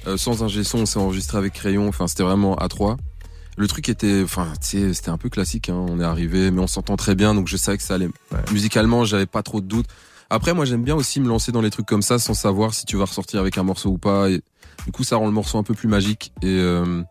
Euh, 0.08 0.16
sans 0.16 0.44
ingé 0.44 0.64
son, 0.64 0.78
on 0.80 0.86
s'est 0.86 0.98
enregistré 1.00 1.38
avec 1.40 1.52
crayon. 1.54 1.88
Enfin, 1.90 2.08
c'était 2.08 2.24
vraiment 2.24 2.56
à 2.56 2.68
trois. 2.70 2.96
Le 3.60 3.68
truc 3.68 3.90
était, 3.90 4.22
enfin, 4.24 4.48
tu 4.62 4.80
sais, 4.80 4.94
c'était 4.94 5.10
un 5.10 5.18
peu 5.18 5.28
classique. 5.28 5.68
Hein. 5.68 5.86
On 5.90 6.00
est 6.00 6.04
arrivé, 6.04 6.50
mais 6.50 6.62
on 6.62 6.68
s'entend 6.68 6.96
très 6.96 7.14
bien, 7.14 7.36
donc 7.36 7.48
je 7.50 7.58
savais 7.58 7.78
que 7.78 7.84
ça 7.84 7.96
allait. 7.96 8.08
Ouais. 8.32 8.40
Musicalement, 8.54 9.04
j'avais 9.04 9.26
pas 9.26 9.44
trop 9.44 9.60
de 9.60 9.66
doutes. 9.68 9.88
Après, 10.30 10.54
moi, 10.54 10.64
j'aime 10.64 10.84
bien 10.84 10.96
aussi 10.96 11.20
me 11.20 11.28
lancer 11.28 11.52
dans 11.52 11.60
les 11.62 11.70
trucs 11.70 11.86
comme 11.86 12.02
ça, 12.02 12.20
sans 12.20 12.34
savoir 12.34 12.74
si 12.74 12.86
tu 12.86 12.96
vas 12.96 13.04
ressortir 13.04 13.42
avec 13.42 13.58
un 13.58 13.64
morceau 13.64 13.90
ou 13.90 13.98
pas. 13.98 14.30
Et 14.30 14.42
du 14.86 14.92
coup, 14.94 15.04
ça 15.04 15.18
rend 15.18 15.26
le 15.26 15.34
morceau 15.34 15.58
un 15.58 15.64
peu 15.64 15.74
plus 15.74 15.90
magique. 15.90 16.32
Et 16.42 16.48
euh, 16.48 17.04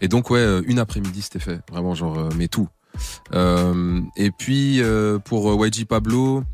et 0.00 0.08
donc 0.08 0.30
ouais, 0.30 0.38
euh, 0.38 0.62
une 0.66 0.78
après-midi 0.78 1.22
c'était 1.22 1.38
fait, 1.38 1.60
vraiment 1.70 1.94
genre 1.94 2.18
euh, 2.18 2.28
mais 2.36 2.48
tout. 2.48 2.68
Euh, 3.34 4.00
et 4.16 4.30
puis 4.30 4.80
euh, 4.80 5.18
pour 5.18 5.66
YG 5.66 5.86
Pablo, 5.86 6.44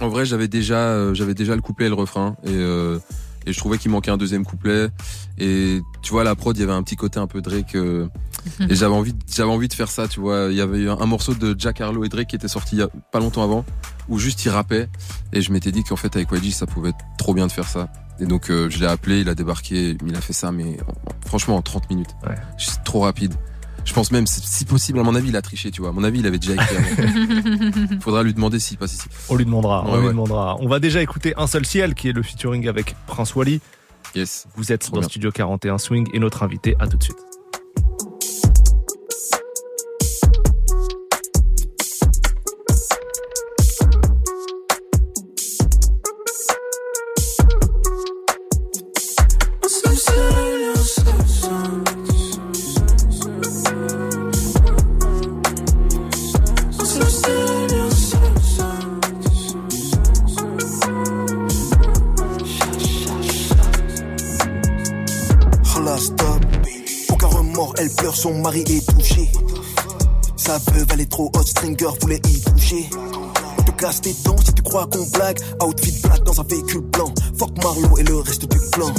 en 0.00 0.08
vrai 0.08 0.24
j'avais 0.24 0.48
déjà 0.48 1.12
j'avais 1.14 1.34
déjà 1.34 1.54
le 1.54 1.62
couplet 1.62 1.86
et 1.86 1.88
le 1.88 1.94
refrain 1.94 2.36
et 2.44 2.50
euh, 2.50 2.98
et 3.46 3.52
je 3.52 3.58
trouvais 3.58 3.78
qu'il 3.78 3.90
manquait 3.90 4.10
un 4.10 4.16
deuxième 4.16 4.44
couplet. 4.44 4.88
Et 5.38 5.80
tu 6.02 6.12
vois 6.12 6.24
la 6.24 6.34
prod 6.34 6.56
il 6.56 6.60
y 6.60 6.62
avait 6.62 6.72
un 6.72 6.82
petit 6.82 6.96
côté 6.96 7.18
un 7.18 7.26
peu 7.26 7.40
Drake 7.42 7.74
euh, 7.74 8.06
et 8.68 8.74
j'avais 8.74 8.94
envie 8.94 9.12
de- 9.12 9.18
j'avais 9.32 9.50
envie 9.50 9.68
de 9.68 9.74
faire 9.74 9.88
ça 9.90 10.06
tu 10.08 10.20
vois. 10.20 10.48
Il 10.50 10.56
y 10.56 10.60
avait 10.60 10.78
eu 10.78 10.88
un, 10.90 10.98
un 11.00 11.06
morceau 11.06 11.34
de 11.34 11.54
Jack 11.58 11.80
Harlow 11.80 12.04
et 12.04 12.08
Drake 12.08 12.28
qui 12.28 12.36
était 12.36 12.48
sorti 12.48 12.76
il 12.76 12.78
y 12.80 12.82
a 12.82 12.88
pas 13.12 13.20
longtemps 13.20 13.42
avant 13.42 13.64
où 14.08 14.18
juste 14.18 14.44
il 14.44 14.50
rappait. 14.50 14.88
Et 15.32 15.40
je 15.40 15.52
m'étais 15.52 15.72
dit 15.72 15.82
qu'en 15.84 15.96
fait 15.96 16.14
avec 16.16 16.30
YG 16.30 16.52
ça 16.52 16.66
pouvait 16.66 16.90
être 16.90 16.98
trop 17.18 17.34
bien 17.34 17.46
de 17.46 17.52
faire 17.52 17.68
ça. 17.68 17.90
Et 18.20 18.26
donc 18.26 18.50
euh, 18.50 18.70
je 18.70 18.78
l'ai 18.78 18.86
appelé 18.86 19.20
il 19.20 19.28
a 19.28 19.34
débarqué 19.34 19.96
il 20.06 20.16
a 20.16 20.20
fait 20.20 20.32
ça 20.32 20.52
mais 20.52 20.76
en- 20.86 20.92
en- 20.92 21.26
franchement 21.26 21.56
en 21.56 21.62
30 21.62 21.90
minutes. 21.90 22.14
Ouais. 22.28 22.36
c'est 22.58 22.82
trop 22.84 23.00
rapide 23.00 23.34
je 23.84 23.92
pense 23.92 24.10
même 24.10 24.26
si 24.26 24.40
si 24.40 24.64
possible 24.64 24.98
à 24.98 25.02
mon 25.02 25.14
avis 25.14 25.28
il 25.28 25.36
a 25.36 25.42
triché 25.42 25.70
tu 25.70 25.80
vois 25.80 25.90
à 25.90 25.92
mon 25.92 26.04
avis 26.04 26.20
il 26.20 26.26
avait 26.26 26.38
déjà 26.38 26.54
écrit 26.54 26.76
avant. 26.76 28.00
faudra 28.00 28.22
lui 28.22 28.34
demander 28.34 28.58
s'il 28.58 28.78
passe 28.78 28.94
ici 28.94 29.08
On 29.28 29.36
lui 29.36 29.44
demandera, 29.44 29.84
on 29.86 29.94
Ouais, 29.94 30.00
lui 30.00 30.08
demandera. 30.08 30.56
On 30.60 30.68
va 30.68 30.78
déjà 30.80 31.02
écouter 31.02 31.34
Un 31.36 31.46
seul 31.46 31.64
ciel 31.66 31.94
qui 31.94 32.08
est 32.08 32.12
le 32.12 32.22
featuring 32.22 32.66
avec 32.68 32.94
Prince 33.06 33.34
Wally. 33.34 33.60
yes 34.14 34.46
Vous 34.56 34.72
êtes 34.72 34.82
Trop 34.82 34.94
dans 34.96 35.00
bien. 35.00 35.08
Studio 35.08 35.30
41 35.30 35.78
Swing 35.78 36.08
et 36.12 36.18
notre 36.18 36.42
invité, 36.42 36.76
à 36.80 36.86
tout 36.86 36.96
de 36.96 37.02
suite. 37.02 37.16
Mari 68.44 68.60
est 68.60 68.86
touché. 68.92 69.30
Sa 70.36 70.58
veuve, 70.58 70.86
elle 70.92 71.00
est 71.00 71.10
trop 71.10 71.30
hot, 71.34 71.42
Stringer 71.42 71.88
voulait 72.02 72.20
y 72.28 72.40
toucher. 72.42 72.90
Te 73.64 73.70
casse 73.70 74.02
tes 74.02 74.14
dents 74.22 74.36
si 74.44 74.52
tu 74.52 74.62
crois 74.62 74.86
qu'on 74.86 75.06
blague. 75.14 75.40
Outfit 75.62 75.98
black 76.02 76.22
dans 76.24 76.38
un 76.38 76.44
véhicule 76.44 76.82
blanc. 76.82 77.10
Fuck 77.38 77.56
Marlowe 77.62 77.98
et 77.98 78.02
le 78.02 78.16
reste 78.16 78.42
du 78.42 78.58
clan. 78.70 78.92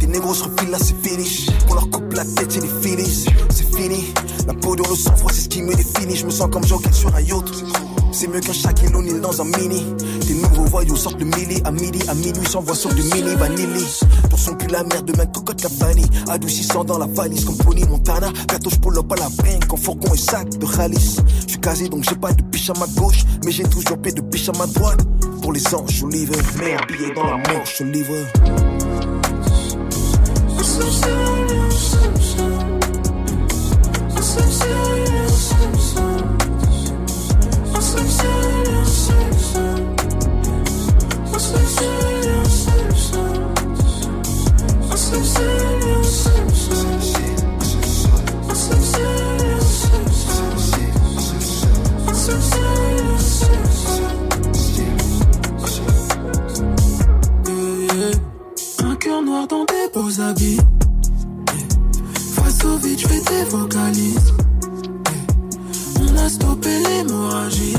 Tes 0.00 0.08
négros 0.08 0.34
se 0.34 0.42
refilent 0.42 0.70
là, 0.70 0.78
c'est 0.80 1.00
fini. 1.00 1.46
Qu'on 1.68 1.74
leur 1.74 1.88
coupe 1.90 2.12
la 2.12 2.24
tête, 2.24 2.50
c'est 2.50 2.60
des 2.60 2.88
finis. 2.88 3.26
C'est 3.50 3.76
fini. 3.76 4.12
La 4.48 4.54
peau 4.54 4.74
dans 4.74 4.90
le 4.90 4.96
sang-froid, 4.96 5.30
c'est 5.32 5.42
ce 5.42 5.48
qui 5.48 5.62
me 5.62 5.72
définit. 5.72 6.16
Je 6.16 6.26
me 6.26 6.30
sens 6.30 6.50
comme 6.50 6.66
Joker 6.66 6.92
sur 6.92 7.14
un 7.14 7.20
yacht. 7.20 7.52
C'est 8.10 8.26
mieux 8.26 8.40
qu'un 8.40 8.52
Shaquille 8.52 8.92
O'Neal 8.92 9.20
dans 9.20 9.40
un 9.40 9.44
mini. 9.44 9.84
Tes 10.30 10.36
nouveaux 10.36 10.66
voyous 10.66 10.94
sortent 10.94 11.18
le 11.18 11.24
milli. 11.24 11.60
À 11.64 11.72
midi, 11.72 11.98
à 12.06 12.14
minuit, 12.14 12.46
s'envoient 12.46 12.76
sur 12.76 12.94
du 12.94 13.02
mini 13.02 13.34
vanilli. 13.34 13.84
Pour 14.28 14.38
son 14.38 14.54
cul, 14.54 14.68
la 14.68 14.84
merde, 14.84 15.04
demain, 15.04 15.26
cocotte 15.26 15.60
la 15.64 15.70
vanille. 15.84 16.06
Adoucissant 16.28 16.84
dans 16.84 16.98
la 16.98 17.06
valise 17.06 17.44
comme 17.44 17.56
Pony 17.56 17.82
Montana. 17.82 18.28
Bientôt, 18.46 18.70
je 18.70 18.76
up 18.76 19.12
à 19.12 19.16
la 19.16 19.26
en 19.26 19.76
fourgon 19.76 20.14
et 20.14 20.16
sac 20.16 20.48
de 20.50 20.64
Khalis. 20.64 21.16
Je 21.46 21.50
suis 21.50 21.60
casé, 21.60 21.88
donc 21.88 22.04
j'ai 22.08 22.14
pas 22.14 22.32
de 22.32 22.42
biche 22.44 22.70
à 22.70 22.74
ma 22.78 22.86
gauche. 23.00 23.24
Mais 23.44 23.50
j'ai 23.50 23.64
toujours 23.64 23.98
pied 23.98 24.12
de 24.12 24.20
biche 24.20 24.48
à 24.48 24.52
ma 24.52 24.68
droite. 24.68 25.00
Pour 25.42 25.52
les 25.52 25.74
anges, 25.74 25.96
je 25.96 26.06
livre. 26.06 26.36
Mets 26.60 26.74
un 26.74 26.86
billet 26.86 27.12
dans 27.12 27.24
la 27.24 27.36
manche, 27.36 27.78
je 27.80 27.84
livre. 27.84 28.14
Un 34.22 34.99
Face 62.34 62.64
au 62.66 62.76
vide, 62.76 62.98
je 62.98 63.08
fais 63.08 63.20
des 63.20 63.44
vocalises. 63.48 64.34
On 65.98 66.16
a 66.18 66.28
stoppé 66.28 66.68
l'hémorragie. 66.68 67.74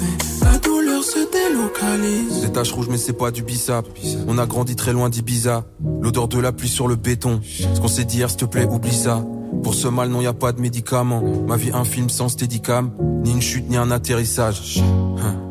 Mais 0.00 0.44
la 0.44 0.58
douleur 0.58 1.02
se 1.02 1.18
délocalise. 1.32 2.42
Des 2.42 2.52
taches 2.52 2.72
rouges 2.72 2.88
mais 2.90 2.98
c'est 2.98 3.14
pas 3.14 3.30
du 3.30 3.42
bissap 3.42 3.86
On 4.26 4.36
a 4.36 4.44
grandi 4.44 4.76
très 4.76 4.92
loin 4.92 5.08
d'Ibiza. 5.08 5.64
L'odeur 6.02 6.28
de 6.28 6.38
la 6.40 6.52
pluie 6.52 6.68
sur 6.68 6.88
le 6.88 6.96
béton. 6.96 7.40
Ce 7.42 7.80
qu'on 7.80 7.88
s'est 7.88 8.04
dit 8.04 8.18
hier 8.18 8.28
s'il 8.28 8.40
te 8.40 8.44
plaît 8.44 8.66
oublie 8.70 8.94
ça. 8.94 9.24
Pour 9.62 9.72
ce 9.72 9.88
mal 9.88 10.10
non 10.10 10.20
y 10.20 10.26
a 10.26 10.34
pas 10.34 10.52
de 10.52 10.60
médicaments. 10.60 11.22
Ma 11.48 11.56
vie 11.56 11.70
un 11.72 11.84
film 11.84 12.10
sans 12.10 12.28
steadicam. 12.28 12.90
Ni 13.24 13.30
une 13.30 13.40
chute 13.40 13.70
ni 13.70 13.78
un 13.78 13.90
atterrissage. 13.90 14.82
Hein. 15.22 15.47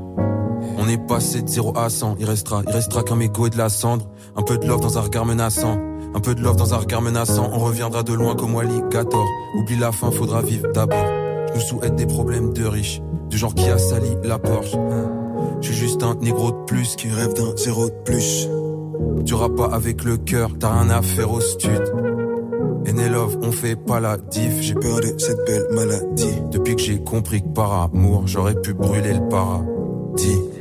On 0.88 0.90
est 0.90 1.06
passé 1.06 1.42
de 1.42 1.50
0 1.50 1.78
à 1.78 1.90
100 1.90 2.16
Il 2.18 2.26
restera, 2.26 2.62
il 2.66 2.72
restera 2.72 3.04
qu'un 3.04 3.18
mégot 3.18 3.48
et 3.48 3.50
de 3.50 3.58
la 3.58 3.68
cendre 3.68 4.10
Un 4.38 4.42
peu 4.42 4.58
de 4.58 4.66
love 4.66 4.80
dans 4.80 4.98
un 4.98 5.02
regard 5.02 5.26
menaçant 5.26 5.78
un 6.16 6.22
peu 6.22 6.34
de 6.34 6.42
love 6.42 6.56
dans 6.56 6.74
un 6.74 6.78
regard 6.78 7.02
menaçant, 7.02 7.52
on 7.54 7.60
reviendra 7.60 8.02
de 8.02 8.14
loin 8.14 8.34
comme 8.34 8.56
Wally 8.56 8.82
14. 8.90 9.24
Oublie 9.56 9.78
la 9.78 9.92
fin, 9.92 10.10
faudra 10.10 10.42
vivre 10.42 10.72
d'abord. 10.74 11.06
Je 11.50 11.54
nous 11.54 11.60
souhaite 11.60 11.96
des 11.96 12.08
problèmes 12.08 12.54
de 12.54 12.66
riches, 12.66 13.02
du 13.30 13.38
genre 13.38 13.54
qui 13.54 13.70
a 13.70 13.78
sali 13.78 14.16
la 14.24 14.40
Porsche. 14.40 14.78
Je 15.62 15.68
suis 15.68 15.76
juste 15.76 16.02
un 16.02 16.16
négro 16.16 16.52
de 16.52 16.66
plus 16.66 16.96
Qui 16.96 17.10
rêve 17.10 17.34
d'un 17.34 17.56
zéro 17.56 17.90
de 17.90 17.96
plus. 18.04 18.48
Tu 19.26 19.36
pas 19.56 19.70
avec 19.72 20.06
le 20.06 20.18
cœur, 20.18 20.50
t'as 20.58 20.80
rien 20.80 20.90
à 20.90 21.02
faire 21.02 21.32
au 21.32 21.42
stud. 21.42 21.84
Love, 22.86 23.38
on 23.44 23.52
fait 23.52 23.76
pas 23.76 24.00
la 24.00 24.18
diff. 24.18 24.62
J'ai 24.62 24.74
peur 24.74 25.02
de 25.02 25.14
cette 25.20 25.46
belle 25.46 25.68
maladie. 25.72 26.42
Depuis 26.52 26.76
que 26.76 26.82
j'ai 26.82 27.04
compris 27.04 27.42
que 27.42 27.50
par 27.50 27.74
amour, 27.94 28.24
j'aurais 28.26 28.56
pu 28.56 28.74
brûler 28.74 29.14
le 29.14 29.28
paradis. 29.30 30.57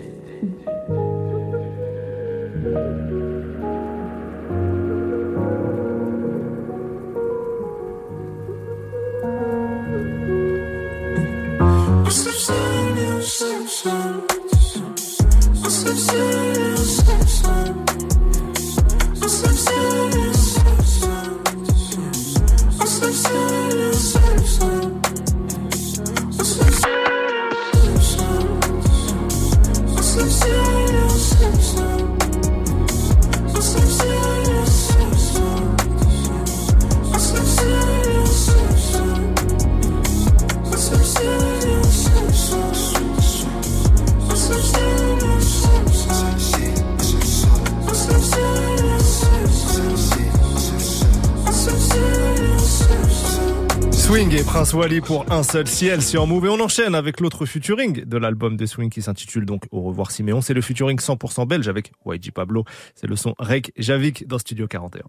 Pour 55.00 55.30
un 55.32 55.42
seul 55.42 55.66
ciel 55.66 56.02
sur 56.02 56.26
Move 56.26 56.46
et 56.46 56.48
on 56.48 56.61
enchaîne 56.61 56.94
avec 56.94 57.20
l'autre 57.20 57.46
featuring 57.46 58.04
de 58.04 58.16
l'album 58.16 58.56
de 58.56 58.66
Swing 58.66 58.90
qui 58.90 59.02
s'intitule 59.02 59.44
donc 59.44 59.64
Au 59.70 59.82
revoir 59.82 60.11
Siméon. 60.11 60.40
C'est 60.40 60.54
le 60.54 60.61
featuring 60.61 60.98
100% 60.98 61.46
belge 61.46 61.68
avec 61.68 61.92
YG 62.06 62.30
Pablo. 62.32 62.64
C'est 62.94 63.06
le 63.06 63.16
son 63.16 63.35
Rek 63.38 63.72
Javik 63.76 64.26
dans 64.26 64.38
Studio 64.38 64.66
41. 64.66 65.02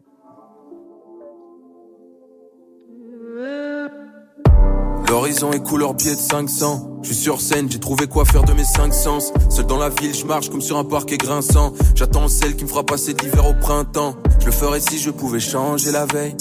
L'horizon 5.10 5.52
est 5.52 5.64
couleur 5.64 5.94
biais 5.94 6.16
de 6.16 6.20
500. 6.20 7.00
Je 7.02 7.08
suis 7.08 7.16
sur 7.16 7.40
scène, 7.40 7.72
j'ai 7.72 7.80
trouvé 7.80 8.08
quoi 8.08 8.26
faire 8.26 8.44
de 8.44 8.54
mes 8.54 8.66
cinq 8.66 8.94
sens. 8.94 9.32
Seul 9.50 9.66
dans 9.66 9.78
la 9.78 9.90
ville, 9.90 10.14
je 10.14 10.26
marche 10.26 10.50
comme 10.50 10.62
sur 10.62 10.78
un 10.78 10.84
parquet 10.84 11.18
grinçant. 11.18 11.74
J'attends 11.96 12.28
celle 12.28 12.56
qui 12.56 12.66
me 12.66 12.70
fera 12.70 12.84
passer 12.84 13.14
l'hiver 13.14 13.48
au 13.48 13.54
printemps. 13.54 14.16
Je 14.42 14.48
le 14.48 14.52
ferais 14.52 14.82
si 14.82 14.98
je 15.00 15.10
pouvais 15.10 15.40
changer 15.40 15.92
la 15.92 16.06
veille. 16.06 16.36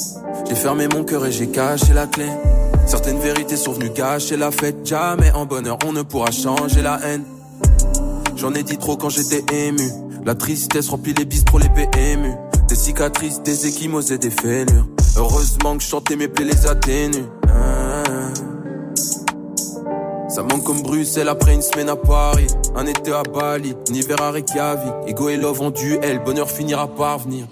J'ai 0.48 0.56
fermé 0.56 0.88
mon 0.88 1.04
cœur 1.04 1.24
et 1.26 1.32
j'ai 1.32 1.48
caché 1.48 1.92
la 1.92 2.06
clé. 2.06 2.26
Certaines 2.87 3.18
vérités 3.18 3.57
sont 3.57 3.72
venues 3.72 3.90
gâcher 3.90 4.37
la 4.37 4.51
fête. 4.51 4.87
Jamais 4.87 5.33
en 5.33 5.44
bonheur 5.44 5.77
on 5.85 5.92
ne 5.92 6.03
pourra 6.03 6.31
changer 6.31 6.83
la 6.83 7.01
haine. 7.05 7.25
J'en 8.37 8.55
ai 8.55 8.62
dit 8.62 8.79
trop 8.79 8.96
quand 8.96 9.09
j'étais 9.09 9.44
ému. 9.53 9.90
La 10.25 10.35
tristesse 10.35 10.88
remplit 10.88 11.14
les 11.14 11.25
bistrots, 11.25 11.59
les 11.59 11.68
PMU. 11.68 12.33
Des 12.68 12.75
cicatrices, 12.75 13.42
des 13.42 13.66
échymoses 13.66 14.12
et 14.12 14.18
des 14.18 14.31
fêlures. 14.31 14.87
Heureusement 15.16 15.77
que 15.77 15.83
je 15.83 15.88
chantais 15.88 16.16
mes 16.16 16.29
plaies 16.29 16.44
les 16.44 16.66
atténues. 16.66 17.27
Ah. 17.49 18.03
Ça 20.29 20.42
manque 20.42 20.64
comme 20.64 20.83
Bruxelles 20.83 21.29
après 21.29 21.55
une 21.55 21.62
semaine 21.62 21.88
à 21.88 21.96
Paris. 21.96 22.49
Un 22.77 22.87
été 22.87 23.12
à 23.12 23.22
Bali, 23.22 23.75
un 23.90 23.94
hiver 23.94 24.20
à 24.20 24.31
Reykjavik. 24.31 24.92
Ego 25.07 25.29
et 25.29 25.37
love 25.37 25.62
en 25.62 25.70
duel, 25.70 26.20
bonheur 26.25 26.51
finira 26.51 26.87
par 26.88 27.18
venir. 27.18 27.46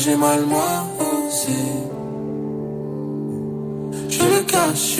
J'ai 0.00 0.16
mal 0.16 0.46
moi 0.46 0.86
aussi. 1.28 1.52
Je 4.08 4.22
le 4.22 4.42
cache 4.44 4.96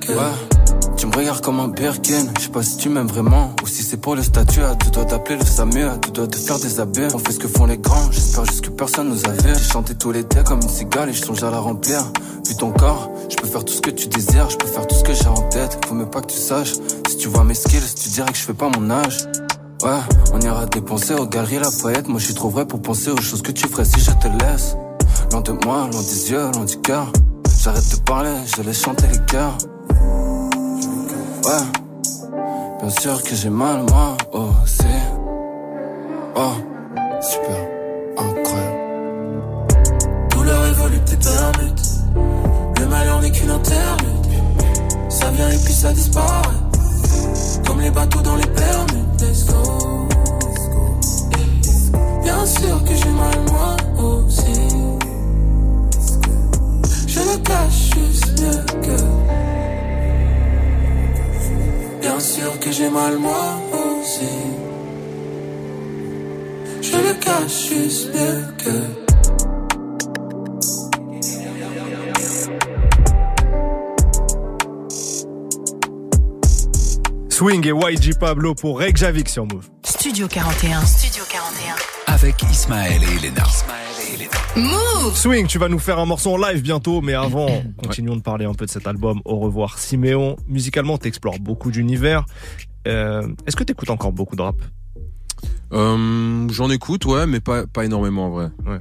que. 0.00 0.12
Ouais. 0.12 0.96
Tu 0.96 1.06
me 1.06 1.14
regardes 1.14 1.42
comme 1.42 1.60
un 1.60 1.68
Birkin, 1.68 2.26
je 2.38 2.44
sais 2.44 2.48
pas 2.48 2.62
si 2.62 2.78
tu 2.78 2.88
m'aimes 2.88 3.06
vraiment 3.06 3.54
ou 3.62 3.66
si 3.66 3.82
c'est 3.82 3.98
pour 3.98 4.16
le 4.16 4.22
statut. 4.22 4.60
Tu 4.82 4.90
dois 4.90 5.04
t'appeler 5.04 5.38
le 5.38 5.44
SAMU, 5.44 5.84
tu 6.02 6.10
dois 6.12 6.26
te 6.26 6.36
faire 6.36 6.58
des 6.58 6.80
abus. 6.80 7.08
On 7.14 7.18
fait 7.18 7.32
ce 7.32 7.38
que 7.38 7.48
font 7.48 7.66
les 7.66 7.76
grands, 7.76 8.10
j'espère 8.10 8.46
juste 8.46 8.64
que 8.64 8.70
personne 8.70 9.10
nous 9.10 9.26
a 9.26 9.32
vu. 9.32 9.54
J'ai 9.54 9.70
chanté 9.70 9.94
tout 9.94 10.12
l'été 10.12 10.42
comme 10.44 10.60
une 10.62 10.68
cigale 10.68 11.10
et 11.10 11.12
je 11.12 11.22
songe 11.22 11.42
à 11.42 11.50
la 11.50 11.58
remplir. 11.58 12.00
Vu 12.46 12.56
ton 12.56 12.70
corps, 12.70 13.10
je 13.28 13.36
peux 13.36 13.46
faire 13.46 13.64
tout 13.64 13.74
ce 13.74 13.82
que 13.82 13.90
tu 13.90 14.08
désires, 14.08 14.48
je 14.48 14.56
peux 14.56 14.68
faire 14.68 14.86
tout 14.86 14.94
ce 14.94 15.04
que 15.04 15.12
j'ai 15.12 15.28
en 15.28 15.42
tête. 15.50 15.78
Faut 15.86 15.94
même 15.94 16.08
pas 16.08 16.22
que 16.22 16.32
tu 16.32 16.38
saches. 16.38 16.72
Si 17.08 17.18
tu 17.18 17.28
vois 17.28 17.44
mes 17.44 17.54
skills, 17.54 17.94
tu 18.02 18.08
dirais 18.08 18.32
que 18.32 18.38
je 18.38 18.44
fais 18.44 18.54
pas 18.54 18.70
mon 18.70 18.90
âge. 18.90 19.18
Ouais, 19.86 19.92
on 20.32 20.40
ira 20.40 20.66
dépenser 20.66 21.14
aux 21.14 21.26
galeries 21.26 21.60
la 21.60 21.70
poète. 21.70 22.08
Moi 22.08 22.18
je 22.18 22.24
suis 22.24 22.34
trop 22.34 22.48
vrai 22.48 22.66
pour 22.66 22.82
penser 22.82 23.12
aux 23.12 23.20
choses 23.20 23.40
que 23.40 23.52
tu 23.52 23.68
ferais 23.68 23.84
si 23.84 24.00
je 24.00 24.10
te 24.10 24.26
laisse. 24.42 24.76
Loin 25.30 25.42
de 25.42 25.52
moi, 25.64 25.88
loin 25.92 26.02
des 26.02 26.32
yeux, 26.32 26.50
loin 26.54 26.64
du 26.64 26.76
cœur. 26.78 27.06
J'arrête 27.62 27.88
de 27.92 28.00
parler, 28.00 28.34
je 28.56 28.62
laisse 28.62 28.82
chanter 28.82 29.06
les 29.06 29.20
cœurs. 29.26 29.56
Ouais, 31.44 31.66
bien 32.80 32.90
sûr 33.00 33.22
que 33.22 33.36
j'ai 33.36 33.48
mal 33.48 33.84
moi 33.88 34.16
aussi. 34.32 34.82
Oh, 36.34 36.54
super, 37.20 37.68
incroyable. 38.18 38.76
Douleur 40.30 40.66
évolue 40.66 40.98
un 40.98 41.62
mythe. 41.62 42.80
Le 42.80 42.86
malheur 42.88 43.20
n'est 43.20 43.30
qu'une 43.30 43.50
interlude. 43.50 44.26
Ça 45.10 45.30
vient 45.30 45.48
et 45.48 45.58
puis 45.58 45.72
ça 45.72 45.92
disparaît. 45.92 46.65
Comme 47.76 47.84
les 47.84 47.90
bateaux 47.90 48.22
dans 48.22 48.36
les 48.36 48.46
permis. 48.46 49.04
Let's 49.20 49.44
go. 49.44 50.08
Bien 52.22 52.46
sûr 52.46 52.84
que 52.84 52.94
j'ai 52.94 53.10
mal 53.10 53.38
moi 53.52 53.76
aussi. 54.02 54.60
Je 57.06 57.20
le 57.20 57.36
cache 57.42 57.90
juste 57.94 58.40
mieux 58.40 58.64
que. 58.80 58.96
Bien 62.00 62.18
sûr 62.18 62.58
que 62.60 62.72
j'ai 62.72 62.88
mal 62.88 63.18
moi 63.18 63.58
aussi. 63.74 64.36
Je 66.80 66.96
le 66.96 67.14
cache 67.20 67.68
juste 67.68 68.14
mieux 68.14 68.44
que. 68.56 69.05
Swing 77.36 77.66
et 77.66 77.92
YG 77.92 78.18
Pablo 78.18 78.54
pour 78.54 78.78
Reykjavik 78.78 79.28
sur 79.28 79.44
Move. 79.44 79.68
Studio 79.84 80.26
41. 80.26 80.80
Studio 80.86 81.22
41. 81.30 81.74
Avec 82.06 82.42
Ismaël 82.50 83.02
et 83.02 83.26
Elena. 83.26 83.44
Move 84.56 85.14
Swing, 85.14 85.46
tu 85.46 85.58
vas 85.58 85.68
nous 85.68 85.78
faire 85.78 85.98
un 85.98 86.06
morceau 86.06 86.32
en 86.32 86.38
live 86.38 86.62
bientôt, 86.62 87.02
mais 87.02 87.12
avant, 87.12 87.62
continuons 87.76 88.16
de 88.16 88.22
parler 88.22 88.46
un 88.46 88.54
peu 88.54 88.64
de 88.64 88.70
cet 88.70 88.86
album 88.86 89.20
Au 89.26 89.36
revoir 89.36 89.78
Siméon. 89.78 90.36
Musicalement, 90.48 90.96
t'explores 90.96 91.38
beaucoup 91.38 91.70
d'univers. 91.70 92.24
Euh, 92.88 93.28
Est-ce 93.46 93.54
que 93.54 93.64
t'écoutes 93.64 93.90
encore 93.90 94.12
beaucoup 94.12 94.34
de 94.36 94.40
rap? 94.40 94.56
Euh, 95.74 96.48
J'en 96.48 96.70
écoute, 96.70 97.04
ouais, 97.04 97.26
mais 97.26 97.40
pas, 97.40 97.66
pas 97.66 97.84
énormément 97.84 98.28
en 98.28 98.30
vrai. 98.30 98.48
Ouais. 98.64 98.78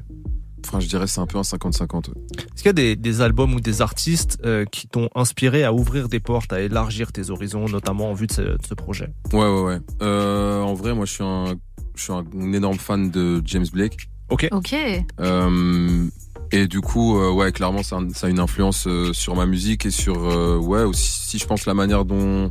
Enfin, 0.68 0.80
je 0.80 0.88
dirais 0.88 1.08
c'est 1.08 1.20
un 1.22 1.28
peu 1.28 1.38
un 1.38 1.42
50-50. 1.42 2.10
ouais. 2.10 2.14
Est-ce 2.38 2.56
qu'il 2.64 2.66
y 2.66 2.70
a 2.70 2.74
des, 2.74 2.96
des 2.96 3.22
albums 3.22 3.54
ou 3.54 3.60
des 3.60 3.82
artistes 3.82 4.38
euh, 4.46 4.66
qui 4.66 4.88
t'ont 4.88 5.10
inspiré 5.16 5.64
à 5.64 5.74
ouvrir 5.74 6.10
des 6.10 6.20
portes, 6.20 6.52
à 6.54 6.62
élargir 6.62 7.12
tes 7.12 7.30
horizons, 7.30 7.66
notamment 7.68 8.10
en 8.10 8.14
vue 8.14 8.28
de 8.28 8.34
ce, 8.34 8.42
de 8.42 8.58
ce 8.68 8.74
projet? 8.74 9.10
Ouais, 9.34 9.40
ouais, 9.40 9.62
ouais. 9.62 9.78
Euh, 10.02 10.62
en 10.62 10.74
vrai, 10.74 10.94
moi, 10.94 11.06
je 11.06 11.12
suis 11.14 11.24
un, 11.24 11.56
je 11.96 12.04
suis 12.04 12.14
un 12.14 12.26
énorme 12.54 12.78
fan 12.80 13.12
de 13.12 13.42
James 13.46 13.68
Blake. 13.72 14.10
Ok. 14.30 14.48
Ok. 14.52 14.76
Euh, 15.20 16.06
et 16.52 16.68
du 16.68 16.82
coup, 16.82 17.18
euh, 17.20 17.32
ouais, 17.32 17.52
clairement, 17.52 17.84
ça, 17.84 17.98
a- 17.98 18.10
ça 18.14 18.28
a 18.28 18.30
une 18.30 18.40
influence 18.40 18.88
euh, 18.88 19.14
sur 19.14 19.36
ma 19.36 19.46
musique 19.46 19.86
et 19.86 19.92
sur, 19.92 20.18
euh, 20.32 20.58
ouais, 20.58 20.84
aussi, 20.84 21.12
si 21.12 21.38
je 21.40 21.46
pense 21.46 21.66
la 21.66 21.74
manière 21.74 22.06
dont, 22.06 22.50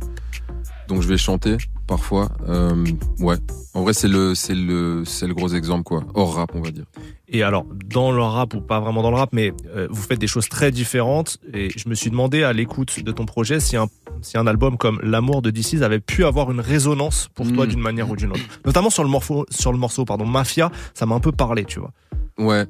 dont 0.87 1.01
je 1.01 1.07
vais 1.07 1.17
chanter 1.17 1.57
parfois. 1.87 2.29
Euh, 2.47 2.85
ouais. 3.19 3.37
En 3.73 3.81
vrai, 3.83 3.93
c'est 3.93 4.07
le, 4.07 4.35
c'est 4.35 4.55
le, 4.55 5.03
c'est 5.05 5.27
le 5.27 5.33
gros 5.33 5.49
exemple, 5.49 5.83
quoi. 5.83 6.03
Hors 6.13 6.35
rap, 6.35 6.51
on 6.55 6.61
va 6.61 6.71
dire. 6.71 6.85
Et 7.27 7.43
alors, 7.43 7.65
dans 7.89 8.11
le 8.11 8.21
rap 8.21 8.53
ou 8.53 8.61
pas 8.61 8.79
vraiment 8.79 9.01
dans 9.03 9.11
le 9.11 9.17
rap, 9.17 9.29
mais 9.33 9.51
euh, 9.75 9.87
vous 9.89 10.01
faites 10.01 10.19
des 10.19 10.27
choses 10.27 10.47
très 10.47 10.71
différentes. 10.71 11.37
Et 11.53 11.69
je 11.75 11.89
me 11.89 11.95
suis 11.95 12.09
demandé 12.09 12.43
à 12.43 12.53
l'écoute 12.53 13.03
de 13.03 13.11
ton 13.11 13.25
projet 13.25 13.59
si 13.59 13.75
un, 13.75 13.87
si 14.21 14.37
un 14.37 14.47
album 14.47 14.77
comme 14.77 14.99
L'amour 15.03 15.41
de 15.41 15.49
DC's 15.51 15.81
avait 15.81 15.99
pu 15.99 16.23
avoir 16.23 16.51
une 16.51 16.61
résonance 16.61 17.29
pour 17.35 17.51
toi 17.51 17.65
Mm. 17.65 17.69
d'une 17.69 17.81
manière 17.81 18.09
ou 18.09 18.15
d'une 18.15 18.31
autre. 18.31 18.41
Notamment 18.65 18.89
sur 18.89 19.03
le 19.03 19.09
morceau, 19.09 19.45
sur 19.49 19.71
le 19.71 19.77
morceau, 19.77 20.05
pardon, 20.05 20.25
Mafia, 20.25 20.71
ça 20.93 21.05
m'a 21.05 21.15
un 21.15 21.19
peu 21.19 21.31
parlé, 21.31 21.65
tu 21.65 21.79
vois. 21.79 21.91
Ouais. 22.37 22.65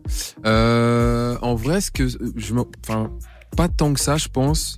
Euh, 0.45 1.37
en 1.41 1.55
vrai, 1.55 1.81
ce 1.81 1.91
que 1.91 2.07
je 2.07 2.53
me, 2.53 2.63
enfin, 2.87 3.11
pas 3.55 3.67
tant 3.67 3.93
que 3.93 3.99
ça, 3.99 4.17
je 4.17 4.27
pense. 4.29 4.77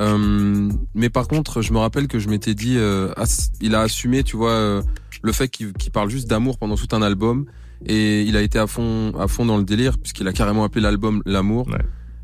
Euh, 0.00 0.70
mais 0.94 1.10
par 1.10 1.28
contre, 1.28 1.62
je 1.62 1.72
me 1.72 1.78
rappelle 1.78 2.08
que 2.08 2.18
je 2.18 2.28
m'étais 2.28 2.54
dit, 2.54 2.76
euh, 2.78 3.12
il 3.60 3.74
a 3.74 3.80
assumé, 3.82 4.22
tu 4.22 4.36
vois, 4.36 4.50
euh, 4.52 4.82
le 5.22 5.32
fait 5.32 5.48
qu'il 5.48 5.72
qu'il 5.74 5.92
parle 5.92 6.08
juste 6.08 6.28
d'amour 6.28 6.58
pendant 6.58 6.76
tout 6.76 6.88
un 6.92 7.02
album, 7.02 7.44
et 7.84 8.22
il 8.22 8.36
a 8.36 8.42
été 8.42 8.58
à 8.58 8.66
fond, 8.66 9.12
à 9.18 9.28
fond 9.28 9.44
dans 9.44 9.58
le 9.58 9.64
délire, 9.64 9.98
puisqu'il 9.98 10.26
a 10.28 10.32
carrément 10.32 10.64
appelé 10.64 10.80
l'album 10.80 11.22
l'amour. 11.26 11.68
Ouais. 11.68 11.78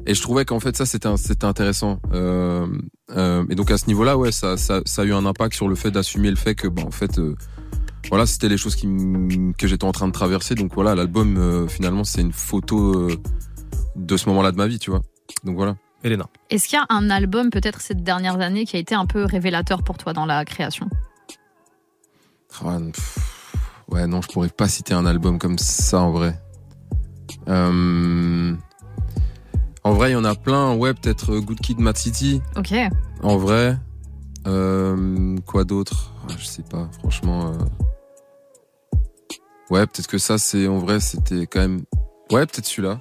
Et 0.06 0.14
je 0.14 0.22
trouvais 0.22 0.44
qu'en 0.44 0.60
fait 0.60 0.76
ça 0.76 0.86
c'était 0.86 1.08
un- 1.08 1.16
c'était 1.16 1.46
intéressant. 1.46 2.00
Euh, 2.12 2.66
euh, 3.16 3.44
et 3.50 3.54
donc 3.56 3.70
à 3.70 3.76
ce 3.78 3.86
niveau-là, 3.88 4.16
ouais, 4.16 4.32
ça, 4.32 4.56
ça, 4.56 4.80
ça 4.84 5.02
a 5.02 5.04
eu 5.04 5.12
un 5.12 5.26
impact 5.26 5.54
sur 5.54 5.68
le 5.68 5.74
fait 5.74 5.90
d'assumer 5.90 6.30
le 6.30 6.36
fait 6.36 6.54
que, 6.54 6.68
bah, 6.68 6.82
en 6.86 6.90
fait, 6.92 7.18
euh, 7.18 7.34
voilà, 8.08 8.24
c'était 8.24 8.48
les 8.48 8.56
choses 8.56 8.76
qui 8.76 8.86
que 9.58 9.66
j'étais 9.66 9.84
en 9.84 9.92
train 9.92 10.06
de 10.06 10.12
traverser. 10.12 10.54
Donc 10.54 10.72
voilà, 10.74 10.94
l'album 10.94 11.36
euh, 11.38 11.66
finalement 11.66 12.04
c'est 12.04 12.20
une 12.20 12.32
photo 12.32 13.08
euh, 13.08 13.16
de 13.96 14.16
ce 14.16 14.28
moment-là 14.28 14.52
de 14.52 14.56
ma 14.56 14.66
vie, 14.68 14.78
tu 14.78 14.90
vois. 14.90 15.02
Donc 15.44 15.56
voilà. 15.56 15.76
Elena. 16.04 16.26
Est-ce 16.50 16.68
qu'il 16.68 16.78
y 16.78 16.80
a 16.80 16.87
un 16.88 17.11
album, 17.11 17.50
peut-être 17.50 17.80
ces 17.80 17.94
dernières 17.94 18.40
années, 18.40 18.64
qui 18.64 18.76
a 18.76 18.78
été 18.78 18.94
un 18.94 19.06
peu 19.06 19.24
révélateur 19.24 19.82
pour 19.82 19.98
toi 19.98 20.12
dans 20.12 20.26
la 20.26 20.44
création? 20.44 20.88
Ah, 22.64 22.78
ouais, 23.88 24.06
non, 24.06 24.22
je 24.22 24.28
pourrais 24.28 24.48
pas 24.48 24.68
citer 24.68 24.94
un 24.94 25.04
album 25.06 25.38
comme 25.38 25.59
ça 25.59 26.00
en 26.00 26.11
vrai. 26.12 26.38
Euh, 27.48 28.54
en 29.85 29.92
vrai, 29.92 30.11
il 30.11 30.12
y 30.14 30.16
en 30.16 30.24
a 30.24 30.35
plein. 30.35 30.74
Ouais, 30.74 30.94
peut-être 30.94 31.32
euh, 31.35 31.40
Good 31.40 31.61
Kid, 31.61 31.78
Mad 31.80 31.96
City. 31.96 32.40
Ok. 32.56 32.72
En 33.22 33.37
vrai, 33.37 33.76
euh, 34.46 35.37
quoi 35.46 35.64
d'autre? 35.64 36.12
Ah, 36.28 36.35
Je 36.38 36.44
sais 36.44 36.62
pas, 36.62 36.88
franchement. 36.98 37.52
euh. 37.52 37.59
Ouais, 39.70 39.87
peut-être 39.87 40.06
que 40.06 40.18
ça, 40.18 40.38
c'est 40.38 40.66
en 40.68 40.78
vrai, 40.78 41.00
c'était 41.00 41.46
quand 41.46 41.61
même. 41.61 41.82
Ouais, 42.30 42.46
peut-être 42.46 42.66
celui-là. 42.66 43.00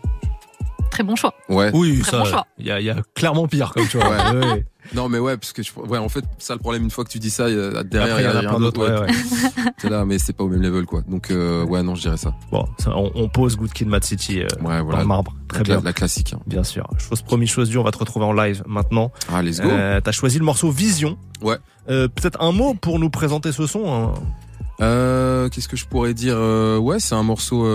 Très 0.96 1.04
bon 1.04 1.16
choix. 1.16 1.34
Ouais. 1.50 1.72
Oui, 1.74 2.00
Très 2.02 2.18
bon 2.18 2.24
choix. 2.26 2.48
il 2.58 2.66
y 2.68 2.72
a, 2.72 2.80
y 2.80 2.90
a 2.90 2.96
clairement 3.16 3.48
pire, 3.48 3.74
comme 3.74 3.86
tu 3.88 3.98
vois. 4.00 4.10
Ouais. 4.10 4.46
Ouais. 4.46 4.66
Non, 4.94 5.10
mais 5.10 5.20
ouais, 5.20 5.36
parce 5.36 5.52
que 5.52 5.62
je... 5.64 5.72
ouais, 5.76 5.98
en 5.98 6.08
fait, 6.10 6.24
ça 6.38 6.54
le 6.54 6.60
problème 6.60 6.84
une 6.84 6.92
fois 6.92 7.04
que 7.04 7.10
tu 7.10 7.18
dis 7.20 7.30
ça, 7.32 7.50
il 7.50 7.56
y 7.56 7.60
a- 7.60 7.84
derrière 7.84 8.20
il 8.22 8.24
y 8.24 8.28
en 8.28 8.36
a 8.36 8.40
rien 8.40 8.50
plein 8.50 8.60
d'autres. 8.60 8.88
Ouais, 8.88 9.00
ouais. 9.02 9.72
T'es 9.80 9.90
là, 9.90 10.06
mais 10.06 10.20
c'est 10.20 10.32
pas 10.34 10.44
au 10.44 10.48
même 10.48 10.62
level, 10.62 10.86
quoi. 10.86 11.02
Donc 11.10 11.32
euh, 11.32 11.66
ouais, 11.66 11.82
non, 11.84 11.96
je 11.96 12.02
dirais 12.02 12.18
ça. 12.18 12.34
Bon, 12.52 12.66
ça, 12.78 12.92
on, 12.96 13.12
on 13.16 13.28
pose 13.28 13.58
Good 13.58 13.74
Kid, 13.74 13.88
Mad 13.88 14.04
City 14.04 14.42
euh, 14.42 14.48
Ouais, 14.62 14.78
dans 14.78 14.84
voilà. 14.86 15.00
le 15.02 15.06
marbre. 15.08 15.34
Très 15.50 15.60
la, 15.60 15.64
bien. 15.64 15.82
la 15.84 15.92
classique. 15.94 16.34
hein. 16.36 16.40
Bien 16.48 16.64
sûr. 16.64 16.88
Chose 16.98 17.22
promis, 17.24 17.48
chose 17.48 17.70
due, 17.70 17.78
on 17.80 17.84
va 17.84 17.92
te 17.92 17.98
retrouver 17.98 18.26
en 18.26 18.34
live 18.34 18.64
maintenant. 18.68 19.12
Ah, 19.34 19.42
let's 19.42 19.60
go. 19.60 19.68
Euh, 19.70 20.00
T'as 20.02 20.12
choisi 20.12 20.38
le 20.40 20.46
morceau 20.46 20.70
Vision. 20.70 21.18
Ouais. 21.42 21.58
Euh, 21.90 22.08
Peut-être 22.08 22.40
un 22.42 22.52
mot 22.52 22.74
pour 22.76 23.00
nous 23.00 23.10
présenter 23.10 23.52
ce 23.52 23.66
son. 23.68 23.92
hein. 23.92 24.14
Euh, 24.82 25.50
Qu'est-ce 25.50 25.68
que 25.68 25.78
je 25.78 25.86
pourrais 25.86 26.14
dire 26.14 26.36
Euh, 26.38 26.78
Ouais, 26.78 27.00
c'est 27.00 27.16
un 27.16 27.24
morceau 27.24 27.66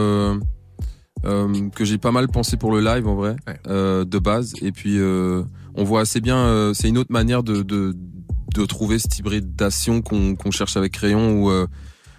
euh, 1.24 1.68
que 1.74 1.84
j'ai 1.84 1.98
pas 1.98 2.12
mal 2.12 2.28
pensé 2.28 2.56
pour 2.56 2.72
le 2.72 2.80
live 2.80 3.06
en 3.06 3.14
vrai, 3.14 3.36
Ouais. 3.46 3.58
euh, 3.68 4.04
de 4.04 4.18
base. 4.18 4.54
Et 4.62 4.72
puis 4.72 4.98
euh, 4.98 5.42
on 5.74 5.84
voit 5.84 6.00
assez 6.02 6.20
bien. 6.20 6.36
euh, 6.38 6.72
c'est 6.74 6.88
une 6.88 6.98
autre 6.98 7.12
manière 7.12 7.42
de 7.42 7.62
de, 7.62 7.94
de 8.54 8.64
trouver 8.66 8.98
cette 8.98 9.18
hybridation 9.18 10.02
qu'on 10.02 10.34
qu'on 10.34 10.50
cherche 10.50 10.76
avec 10.76 10.92
Crayon 10.92 11.32
où 11.42 11.50
euh, 11.50 11.66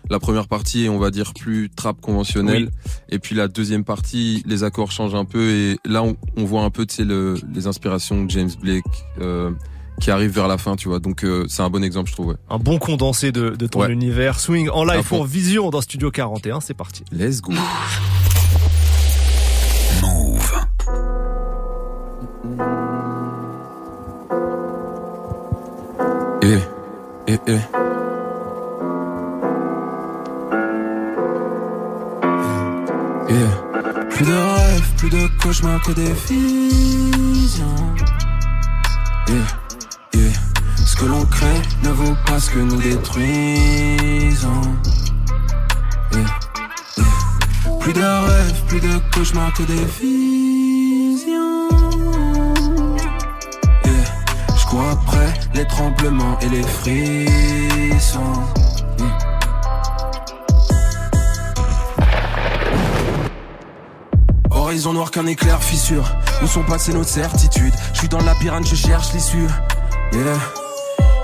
la 0.10 0.20
première 0.20 0.48
partie 0.48 0.86
est 0.86 0.90
on 0.90 0.98
va 0.98 1.12
dire 1.12 1.34
plus 1.34 1.70
trap 1.70 2.02
conventionnelle 2.02 2.72
et 3.10 3.20
puis 3.20 3.36
la 3.36 3.48
deuxième 3.48 3.84
partie 3.84 4.42
les 4.48 4.64
accords 4.64 4.92
changent 4.92 5.14
un 5.16 5.26
peu 5.26 5.50
et 5.52 5.78
là 5.86 6.02
on, 6.04 6.16
on 6.38 6.44
voit 6.46 6.64
un 6.64 6.70
peu 6.72 6.86
tu 6.86 6.96
sais 6.96 7.04
le, 7.06 7.36
les 7.54 7.68
inspirations 7.68 8.24
de 8.26 8.30
James 8.32 8.50
Blake 8.62 8.84
euh, 9.20 9.52
qui 10.00 10.10
arrivent 10.10 10.34
vers 10.34 10.48
la 10.48 10.58
fin 10.58 10.76
tu 10.76 10.88
vois 10.90 11.00
donc 11.00 11.24
euh, 11.24 11.46
c'est 11.48 11.62
un 11.62 11.70
bon 11.70 11.84
exemple 11.84 12.10
je 12.10 12.14
trouve 12.14 12.28
ouais. 12.30 12.36
Un 12.50 12.58
bon 12.58 12.80
condensé 12.80 13.32
de, 13.32 13.52
de 13.52 13.68
ton 13.68 13.82
Ouais. 13.82 13.92
univers. 13.94 14.40
Swing 14.40 14.70
en 14.70 14.84
live 14.86 15.04
pour 15.08 15.26
Vision 15.26 15.70
dans 15.70 15.82
Studio 15.82 16.10
41. 16.10 16.62
C'est 16.62 16.74
parti. 16.74 17.04
let's 17.12 17.40
go 17.42 17.54
eh, 27.32 27.39
eh. 27.48 27.60
Plus 34.10 34.26
de 34.26 34.34
rêves, 34.34 34.91
plus 34.98 35.10
de 35.10 35.28
cauchemars 35.41 35.82
que 35.82 35.94
des 35.94 36.12
visions. 36.28 37.65
Ce 40.86 40.96
que 40.96 41.06
l'on 41.06 41.26
crée 41.26 41.62
ne 41.84 41.89
vaut 41.89 42.15
pas 42.26 42.39
ce 42.39 42.50
que 42.50 42.60
nous 42.60 42.82
détruisons. 42.82 44.62
Plus 47.80 47.94
de 47.94 48.26
rêves, 48.28 48.62
plus 48.67 48.82
de 48.82 49.00
cauchemars 49.13 49.54
que 49.54 49.63
des 49.63 49.86
visions. 50.00 50.41
Les 55.54 55.66
tremblements 55.66 56.38
et 56.42 56.50
les 56.50 56.64
frissons. 56.64 58.20
Yeah. 59.00 59.18
Horizon 64.50 64.94
noir 64.94 65.12
qu'un 65.12 65.28
éclair 65.28 65.62
fissure. 65.62 66.10
Où 66.42 66.48
sont 66.48 66.64
passées 66.64 66.94
nos 66.94 67.04
certitudes? 67.04 67.74
Je 67.94 68.00
suis 68.00 68.08
dans 68.10 68.20
le 68.20 68.26
labyrinthe, 68.26 68.68
je 68.68 68.76
cherche 68.76 69.14
l'issue. 69.14 69.48
Yeah. 70.14 70.61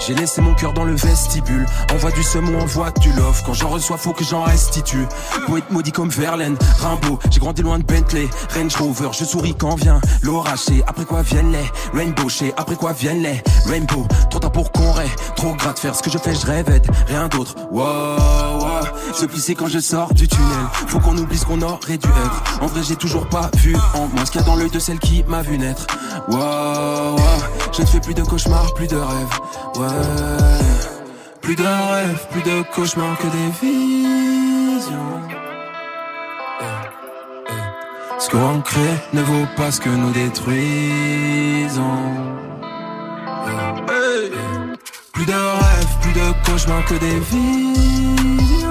J'ai 0.08 0.13
laissé 0.13 0.39
mon 0.39 0.54
cœur 0.54 0.72
dans 0.72 0.86
le 0.86 0.96
vestibule. 0.96 1.65
Envoie 1.93 2.12
du 2.12 2.24
seum 2.24 2.48
ou 2.48 2.58
envoie 2.58 2.91
du 2.91 3.12
love. 3.12 3.43
Quand 3.46 3.54
j'en 3.54 3.67
reçois, 3.67 3.98
faut 3.98 4.13
que 4.13 4.24
j'en 4.24 4.43
restitue. 4.43 5.06
Poète 5.48 5.70
maudit 5.70 5.91
comme 5.91 6.08
Verlaine, 6.08 6.56
Rimbaud. 6.80 7.20
J'ai 7.30 7.41
grandi 7.41 7.62
loin 7.62 7.78
de 7.78 7.84
Bentley, 7.84 8.30
Range 8.56 8.74
Rover. 8.78 9.10
Je 9.12 9.26
souris 9.26 9.54
quand 9.54 9.76
vient 9.76 10.00
l'orage. 10.22 10.60
Après 10.88 11.04
quoi 11.04 11.24
viennent 11.24 11.52
les 11.52 11.65
Rainbow 11.93 12.30
Shea. 12.30 12.54
Après 12.56 12.78
quoi 12.78 12.93
viennent 12.93 13.22
les 13.22 13.43
Rainbow. 13.65 14.08
Trop 14.30 14.39
tard 14.39 14.54
pour 14.54 14.72
qu'on 14.72 14.93
rêve. 14.93 15.13
Trop 15.36 15.54
gras 15.56 15.74
de 15.74 15.80
faire 15.80 15.93
ce 15.93 16.02
que 16.02 16.10
je 16.10 16.17
fais, 16.17 16.34
je 16.34 16.46
rêve 16.46 16.67
Rien 17.08 17.28
d'autre. 17.28 17.56
Wow, 17.70 17.84
wow. 17.84 19.13
Se 19.13 19.26
plisser 19.26 19.56
quand 19.56 19.67
je 19.67 19.80
sors 19.80 20.13
du 20.13 20.26
tunnel. 20.30 20.48
Faut 20.88 21.00
qu'on 21.00 21.17
oublie 21.17 21.38
ce 21.38 21.46
qu'on 21.46 21.62
aurait 21.62 21.98
dû 21.98 22.08
être. 22.08 22.62
En 22.62 22.67
vrai, 22.67 22.82
j'ai 22.82 22.96
toujours 22.96 23.28
pas 23.28 23.52
vu 23.58 23.76
en 23.93 24.08
moi 24.08 24.26
ce 24.26 24.32
qu'il 24.32 24.39
y 24.39 24.43
a 24.46 24.48
dans 24.48 24.56
l'œil 24.56 24.70
de 24.70 24.80
celle 24.80 25.00
qui 25.00 25.26
m'a 25.28 25.41
vu 25.41 25.58
naître. 25.58 25.86
Wow, 26.30 26.38
wow. 26.38 27.20
Je 27.76 27.82
ne 27.82 27.88
fais 27.88 28.00
plus 28.00 28.13
de 28.13 28.24
cauchemars, 28.24 28.74
plus 28.74 28.88
de 28.88 28.96
rêves. 28.96 29.39
Ouais. 29.76 29.97
Plus 31.42 31.56
de 31.56 31.64
rêves, 31.64 32.28
plus 32.32 32.42
de 32.44 32.62
cauchemars 32.76 33.18
que 33.18 33.28
des 33.28 33.50
visions. 33.62 35.22
Eh, 36.60 36.64
eh. 37.50 38.20
Ce 38.20 38.30
qu'on 38.30 38.62
crée 38.62 38.98
ne 39.14 39.22
vaut 39.22 39.48
pas 39.56 39.72
ce 39.72 39.80
que 39.80 39.90
nous 39.90 40.12
détruisons. 40.12 41.84
Eh. 43.90 44.32
Plus 45.14 45.26
de 45.26 45.34
rêves, 45.34 45.96
plus 46.02 46.14
de 46.14 46.34
cauchemars 46.46 46.86
que 46.86 46.96
des 46.96 47.20
visions. 47.32 48.68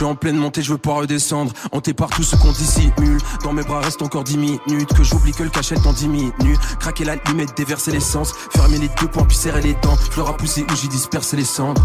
Je 0.00 0.06
suis 0.06 0.12
en 0.12 0.16
pleine 0.16 0.38
montée, 0.38 0.62
je 0.62 0.72
veux 0.72 0.78
pas 0.78 0.94
redescendre. 0.94 1.52
Hanté 1.72 1.92
par 1.92 2.08
tout 2.08 2.22
ce 2.22 2.34
qu'on 2.34 2.52
dissimule. 2.52 3.18
Dans 3.44 3.52
mes 3.52 3.62
bras 3.62 3.80
reste 3.80 4.00
encore 4.00 4.24
10 4.24 4.38
minutes. 4.38 4.94
Que 4.96 5.04
j'oublie 5.04 5.32
que 5.32 5.42
le 5.42 5.50
cachette 5.50 5.84
en 5.84 5.92
diminue. 5.92 6.56
Craquer 6.78 7.04
la 7.04 7.16
limite, 7.16 7.54
déverser 7.54 7.90
l'essence. 7.90 8.32
Fermer 8.50 8.78
les 8.78 8.88
deux 8.98 9.08
points 9.08 9.26
puis 9.26 9.36
serrer 9.36 9.60
les 9.60 9.74
dents. 9.82 9.96
Fleur 9.96 10.30
à 10.30 10.36
pousser 10.38 10.62
où 10.62 10.74
j'ai 10.74 10.88
dispersé 10.88 11.36
les 11.36 11.44
cendres. 11.44 11.84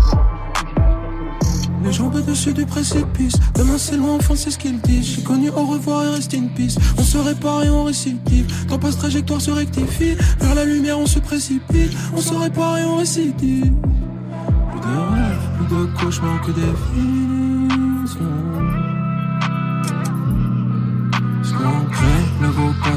Les 1.84 1.92
jambes 1.92 2.24
dessus 2.26 2.54
du 2.54 2.66
précipice. 2.66 3.34
Demain 3.54 3.78
c'est 3.78 3.98
loin, 3.98 4.16
enfin 4.16 4.36
c'est 4.38 4.52
ce 4.52 4.60
qu'ils 4.60 4.80
disent. 4.80 5.16
J'ai 5.18 5.24
connu 5.24 5.50
au 5.50 5.66
revoir 5.66 6.06
et 6.06 6.10
reste 6.12 6.34
in 6.36 6.48
peace. 6.56 6.78
On 6.98 7.04
se 7.04 7.18
répare 7.18 7.66
et 7.66 7.70
on 7.70 7.84
récidive. 7.84 8.48
Quand 8.70 8.80
passe 8.80 8.98
trajectoire 8.98 9.42
se 9.42 9.52
rectifie. 9.52 10.16
Vers 10.40 10.56
la 10.56 10.64
lumière 10.64 10.98
on 11.00 11.06
se 11.06 11.20
précipite. 11.20 11.92
On 12.16 12.22
se 12.22 12.34
répare 12.34 12.78
et 12.78 12.86
on 12.86 12.96
récidive. 12.96 13.74
Plus 14.72 14.80
de 14.80 14.86
rêves, 14.86 15.50
plus 15.58 15.76
de 15.76 15.86
cauchemars 16.00 16.42
que 16.44 16.52
des 16.52 16.62
visions. 16.62 17.25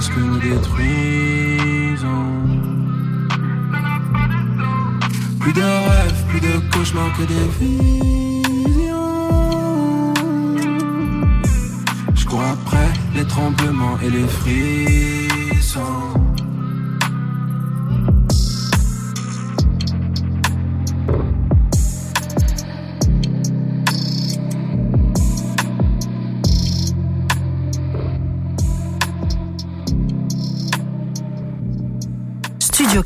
Que 0.07 0.21
nous 0.21 0.39
détruisons. 0.39 2.09
Plus 5.41 5.53
de 5.53 5.61
rêves, 5.61 6.25
plus 6.29 6.41
de 6.41 6.71
cauchemars 6.73 7.13
que 7.17 7.23
des 7.23 7.49
visions. 7.59 8.95
Je 12.15 12.25
cours 12.27 12.43
après 12.43 12.91
les 13.17 13.25
tremblements 13.25 13.99
et 14.01 14.11
les 14.11 14.29
frissons. 14.39 16.18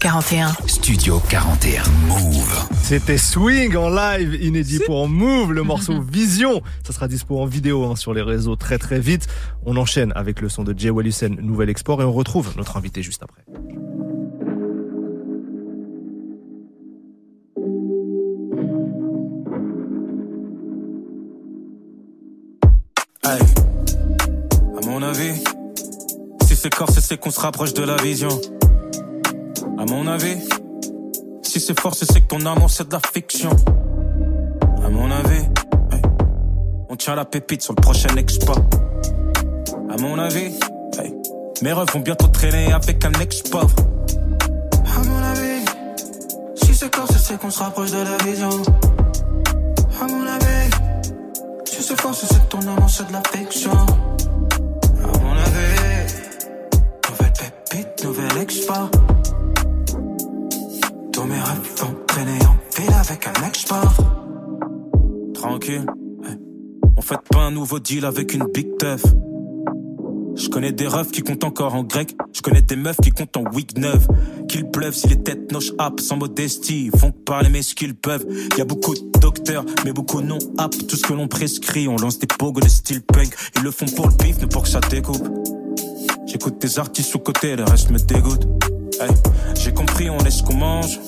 41. 0.02 0.52
Studio 0.66 1.22
41 1.30 1.84
Move. 2.08 2.68
C'était 2.82 3.16
Swing 3.16 3.76
en 3.76 3.88
live, 3.88 4.34
inédit 4.42 4.80
pour 4.84 5.06
Move, 5.08 5.52
le 5.52 5.62
morceau 5.62 6.00
Vision. 6.12 6.60
Ça 6.84 6.92
sera 6.92 7.06
dispo 7.06 7.38
en 7.38 7.46
vidéo 7.46 7.84
hein, 7.84 7.94
sur 7.94 8.12
les 8.12 8.20
réseaux 8.20 8.56
très 8.56 8.78
très 8.78 8.98
vite. 8.98 9.28
On 9.64 9.76
enchaîne 9.76 10.12
avec 10.16 10.40
le 10.40 10.48
son 10.48 10.64
de 10.64 10.76
Jay 10.76 10.90
Wellison, 10.90 11.36
Nouvel 11.40 11.70
Export, 11.70 12.02
et 12.02 12.04
on 12.04 12.12
retrouve 12.12 12.52
notre 12.56 12.76
invité 12.76 13.00
juste 13.00 13.22
après. 13.22 13.44
Hey. 23.24 23.40
À 24.82 24.84
mon 24.84 25.00
avis, 25.04 25.44
si 26.48 26.56
c'est 26.56 26.74
corse, 26.74 26.98
c'est 26.98 27.20
qu'on 27.20 27.30
se 27.30 27.38
rapproche 27.38 27.72
de 27.72 27.84
la 27.84 27.94
vision. 28.02 28.40
À 29.82 29.84
mon 29.84 30.06
avis, 30.06 30.36
si 31.42 31.58
c'est 31.58 31.78
fort, 31.80 31.92
c'est 31.96 32.06
que 32.06 32.28
ton 32.28 32.46
amour 32.46 32.70
c'est 32.70 32.86
de 32.86 32.92
la 32.92 33.00
fiction. 33.12 33.50
À 34.84 34.88
mon 34.88 35.10
avis, 35.10 35.42
on 36.88 36.94
tient 36.94 37.16
la 37.16 37.24
pépite 37.24 37.62
sur 37.62 37.74
le 37.76 37.82
prochain 37.82 38.14
expo. 38.16 38.52
À 39.90 40.00
mon 40.00 40.20
avis, 40.20 40.52
mes 41.62 41.72
refs 41.72 41.92
vont 41.94 41.98
bientôt 41.98 42.28
traîner 42.28 42.72
avec 42.72 43.04
un 43.04 43.12
ex-pauvre. 43.14 43.74
À 44.86 45.02
mon 45.02 45.18
avis, 45.18 45.64
si 46.54 46.74
c'est 46.76 46.94
corse, 46.94 47.16
c'est 47.16 47.40
qu'on 47.40 47.50
se 47.50 47.58
rapproche 47.58 47.90
de 47.90 48.04
la 48.04 48.16
vision. 48.18 48.50
À 50.00 50.06
mon 50.06 50.26
avis, 50.28 50.70
si 51.64 51.82
c'est 51.82 52.00
fort, 52.00 52.14
c'est 52.14 52.28
que 52.28 52.48
ton 52.50 52.60
amour 52.60 52.88
c'est 52.88 53.08
de 53.08 53.12
la 53.12 53.22
fiction. 53.32 53.72
À 53.72 55.18
mon 55.18 55.32
avis, 55.32 56.14
nouvelle 57.10 57.32
pépite, 57.68 58.04
nouvelle 58.04 58.42
expo. 58.42 58.74
Mes 61.32 61.38
rêves 61.38 61.70
vont 61.78 61.86
en 61.86 62.78
ville 62.78 62.92
avec 62.92 63.26
un 63.26 63.40
mec 63.40 63.58
j'pars. 63.58 63.96
Tranquille, 65.32 65.86
on 66.94 67.00
fait 67.00 67.16
pas 67.30 67.40
un 67.40 67.50
nouveau 67.50 67.78
deal 67.78 68.04
avec 68.04 68.34
une 68.34 68.44
big 68.52 68.76
teuf. 68.76 69.02
Je 70.36 70.48
connais 70.50 70.72
des 70.72 70.86
refs 70.86 71.10
qui 71.10 71.22
comptent 71.22 71.44
encore 71.44 71.74
en 71.74 71.84
grec. 71.84 72.14
Je 72.34 72.42
connais 72.42 72.60
des 72.60 72.76
meufs 72.76 72.98
qui 73.02 73.12
comptent 73.12 73.38
en 73.38 73.44
week 73.54 73.78
9. 73.78 74.06
Qu'il 74.46 74.70
pleuve 74.70 74.94
si 74.94 75.08
les 75.08 75.22
têtes 75.22 75.50
noches 75.52 75.72
app 75.78 76.00
sans 76.00 76.18
modestie. 76.18 76.90
Font 76.98 77.12
que 77.12 77.20
parler 77.24 77.48
mais 77.48 77.62
ce 77.62 77.74
qu'ils 77.74 77.94
peuvent. 77.94 78.26
Y 78.58 78.60
a 78.60 78.66
beaucoup 78.66 78.94
de 78.94 79.18
docteurs, 79.18 79.64
mais 79.86 79.94
beaucoup 79.94 80.20
non 80.20 80.38
aptes. 80.58 80.86
Tout 80.86 80.96
ce 80.96 81.02
que 81.02 81.14
l'on 81.14 81.28
prescrit, 81.28 81.88
on 81.88 81.96
lance 81.96 82.18
des 82.18 82.26
pogos 82.26 82.60
de 82.60 82.68
style 82.68 83.00
punk. 83.00 83.34
Ils 83.56 83.62
le 83.62 83.70
font 83.70 83.86
pour 83.86 84.06
le 84.06 84.14
bif, 84.22 84.36
mais 84.42 84.48
pour 84.48 84.64
que 84.64 84.68
ça 84.68 84.80
découpe. 84.80 85.26
J'écoute 86.26 86.60
des 86.60 86.78
artistes 86.78 87.10
sous 87.10 87.20
côté, 87.20 87.56
le 87.56 87.64
reste 87.64 87.90
me 87.90 87.98
dégoûte. 87.98 88.46
J'ai 89.56 89.72
compris, 89.72 90.10
on 90.10 90.18
ce 90.18 90.42
qu'on 90.42 90.56
mange. 90.56 90.98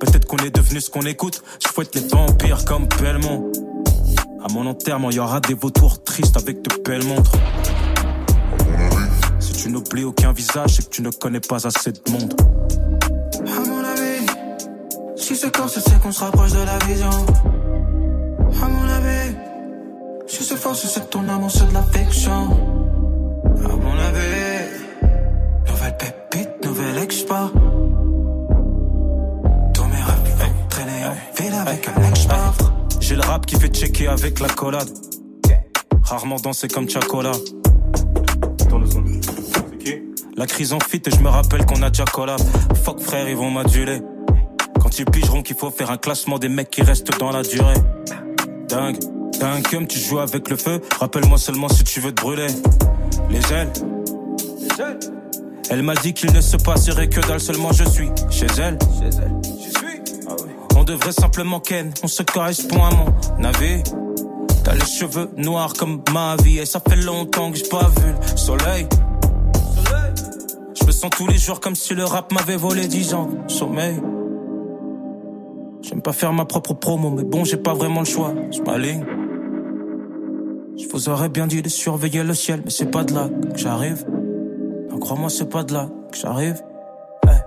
Peut-être 0.00 0.24
qu'on 0.26 0.38
est 0.38 0.50
devenu 0.50 0.80
ce 0.80 0.90
qu'on 0.90 1.02
écoute. 1.02 1.42
Je 1.62 1.68
fouette 1.68 1.94
les 1.94 2.00
vampires 2.08 2.64
comme 2.64 2.86
Belmont. 3.00 3.52
À 4.42 4.50
mon 4.52 4.66
enterrement, 4.66 5.10
y 5.10 5.18
aura 5.18 5.40
des 5.40 5.52
vautours 5.52 6.02
tristes 6.02 6.36
avec 6.36 6.62
de 6.62 6.82
belles 6.82 7.04
montres. 7.04 7.32
Si 9.38 9.52
tu 9.52 9.70
n'oublies 9.70 10.04
aucun 10.04 10.32
visage, 10.32 10.76
c'est 10.76 10.88
que 10.88 10.90
tu 10.90 11.02
ne 11.02 11.10
connais 11.10 11.40
pas 11.40 11.66
assez 11.66 11.92
de 11.92 12.00
monde. 12.10 12.34
À 13.46 13.60
mon 13.68 13.84
avis, 13.84 14.26
si 15.16 15.36
c'est 15.36 15.54
corse, 15.54 15.78
c'est 15.78 16.00
qu'on 16.00 16.12
se 16.12 16.20
rapproche 16.20 16.52
de 16.52 16.64
la 16.64 16.78
vision. 16.86 17.10
À 18.62 18.68
mon 18.68 18.88
avis, 18.88 19.36
si 20.26 20.42
c'est 20.44 20.56
fort, 20.56 20.74
c'est 20.74 21.10
ton 21.10 21.28
amour 21.28 21.50
c'est 21.50 21.68
de 21.68 21.74
la 21.74 21.82
fiction. 21.82 22.48
À 23.64 23.76
mon 23.76 23.98
avis, 23.98 24.70
nouvelle 25.68 25.96
pépite, 25.98 26.64
nouvelle 26.64 26.98
expo. 26.98 27.34
Avec 31.70 31.88
un 31.88 32.02
ex 32.08 32.26
J'ai 33.00 33.14
le 33.14 33.22
rap 33.22 33.46
qui 33.46 33.56
fait 33.56 33.68
checker 33.68 34.08
avec 34.08 34.40
la 34.40 34.48
collade. 34.48 34.88
Rarement 36.02 36.36
dansé 36.36 36.66
comme 36.68 36.88
Chacola. 36.88 37.30
La 40.36 40.46
crise 40.46 40.72
en 40.72 40.80
fit 40.80 41.02
et 41.04 41.10
je 41.10 41.20
me 41.20 41.28
rappelle 41.28 41.64
qu'on 41.66 41.82
a 41.82 41.90
collab. 41.90 42.40
Fuck 42.82 43.00
frère, 43.00 43.28
ils 43.28 43.36
vont 43.36 43.50
m'aduler. 43.50 44.00
Quand 44.80 44.98
ils 44.98 45.04
pigeront 45.04 45.42
qu'il 45.42 45.56
faut 45.56 45.70
faire 45.70 45.90
un 45.90 45.96
classement 45.96 46.38
des 46.38 46.48
mecs 46.48 46.70
qui 46.70 46.82
restent 46.82 47.16
dans 47.18 47.30
la 47.30 47.42
durée. 47.42 47.74
Dingue, 48.68 48.98
un 49.42 49.60
cum, 49.60 49.86
tu 49.86 49.98
joues 49.98 50.18
avec 50.18 50.48
le 50.48 50.56
feu. 50.56 50.80
Rappelle-moi 50.98 51.38
seulement 51.38 51.68
si 51.68 51.84
tu 51.84 52.00
veux 52.00 52.12
te 52.12 52.20
brûler. 52.20 52.46
Les 53.28 53.52
ailes. 53.52 53.72
Elle 55.68 55.82
m'a 55.82 55.94
dit 55.94 56.14
qu'il 56.14 56.32
ne 56.32 56.40
se 56.40 56.56
passerait 56.56 57.08
que 57.08 57.20
dalle, 57.20 57.40
seulement 57.40 57.72
je 57.72 57.84
suis 57.84 58.10
chez 58.30 58.46
elle. 58.58 58.78
On 58.82 59.49
devrait 60.90 61.12
simplement 61.12 61.60
ken, 61.60 61.92
on 62.02 62.08
se 62.08 62.22
correspond 62.22 62.82
à 62.82 62.90
mon 62.90 63.44
avis. 63.44 63.82
T'as 64.64 64.74
les 64.74 64.84
cheveux 64.84 65.30
noirs 65.36 65.72
comme 65.74 66.02
ma 66.12 66.36
vie, 66.42 66.58
et 66.58 66.66
ça 66.66 66.80
fait 66.80 66.96
longtemps 66.96 67.52
que 67.52 67.58
j'ai 67.58 67.68
pas 67.68 67.88
vu 68.00 68.12
le 68.12 68.36
soleil. 68.36 68.86
Je 70.78 70.84
me 70.84 70.90
sens 70.90 71.10
tous 71.10 71.26
les 71.28 71.38
jours 71.38 71.60
comme 71.60 71.76
si 71.76 71.94
le 71.94 72.04
rap 72.04 72.32
m'avait 72.32 72.56
volé 72.56 72.88
10 72.88 73.14
ans 73.14 73.28
sommeil. 73.46 74.00
J'aime 75.82 76.02
pas 76.02 76.12
faire 76.12 76.32
ma 76.32 76.44
propre 76.44 76.74
promo, 76.74 77.10
mais 77.10 77.24
bon, 77.24 77.44
j'ai 77.44 77.56
pas 77.56 77.74
vraiment 77.74 78.00
le 78.00 78.06
choix. 78.06 78.34
Je 78.50 78.60
m'aligne. 78.60 79.04
Je 80.76 80.88
vous 80.88 81.08
aurais 81.08 81.28
bien 81.28 81.46
dit 81.46 81.62
de 81.62 81.68
surveiller 81.68 82.24
le 82.24 82.34
ciel, 82.34 82.62
mais 82.64 82.70
c'est 82.70 82.90
pas 82.90 83.04
de 83.04 83.14
là 83.14 83.28
que 83.52 83.58
j'arrive. 83.58 84.04
Crois-moi, 85.00 85.30
c'est 85.30 85.48
pas 85.48 85.62
de 85.62 85.72
là 85.72 85.88
que 86.10 86.18
j'arrive. 86.18 86.60
Hey, 87.26 87.38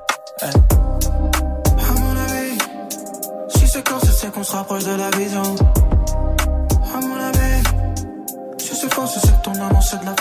hey. 0.41 0.72
C'est 4.23 4.31
qu'on 4.31 4.43
se 4.43 4.53
rapproche 4.53 4.85
de 4.85 4.95
la 4.95 5.09
vision. 5.17 5.43
À 6.95 7.01
mon 7.01 7.15
avis, 7.15 7.63
si 8.57 8.73
c'est 8.73 8.93
fort, 8.93 9.07
c'est 9.07 9.19
que 9.19 9.43
ton 9.43 9.53
amour 9.53 9.83
c'est 9.83 9.99
de 9.99 10.05
la 10.05 10.15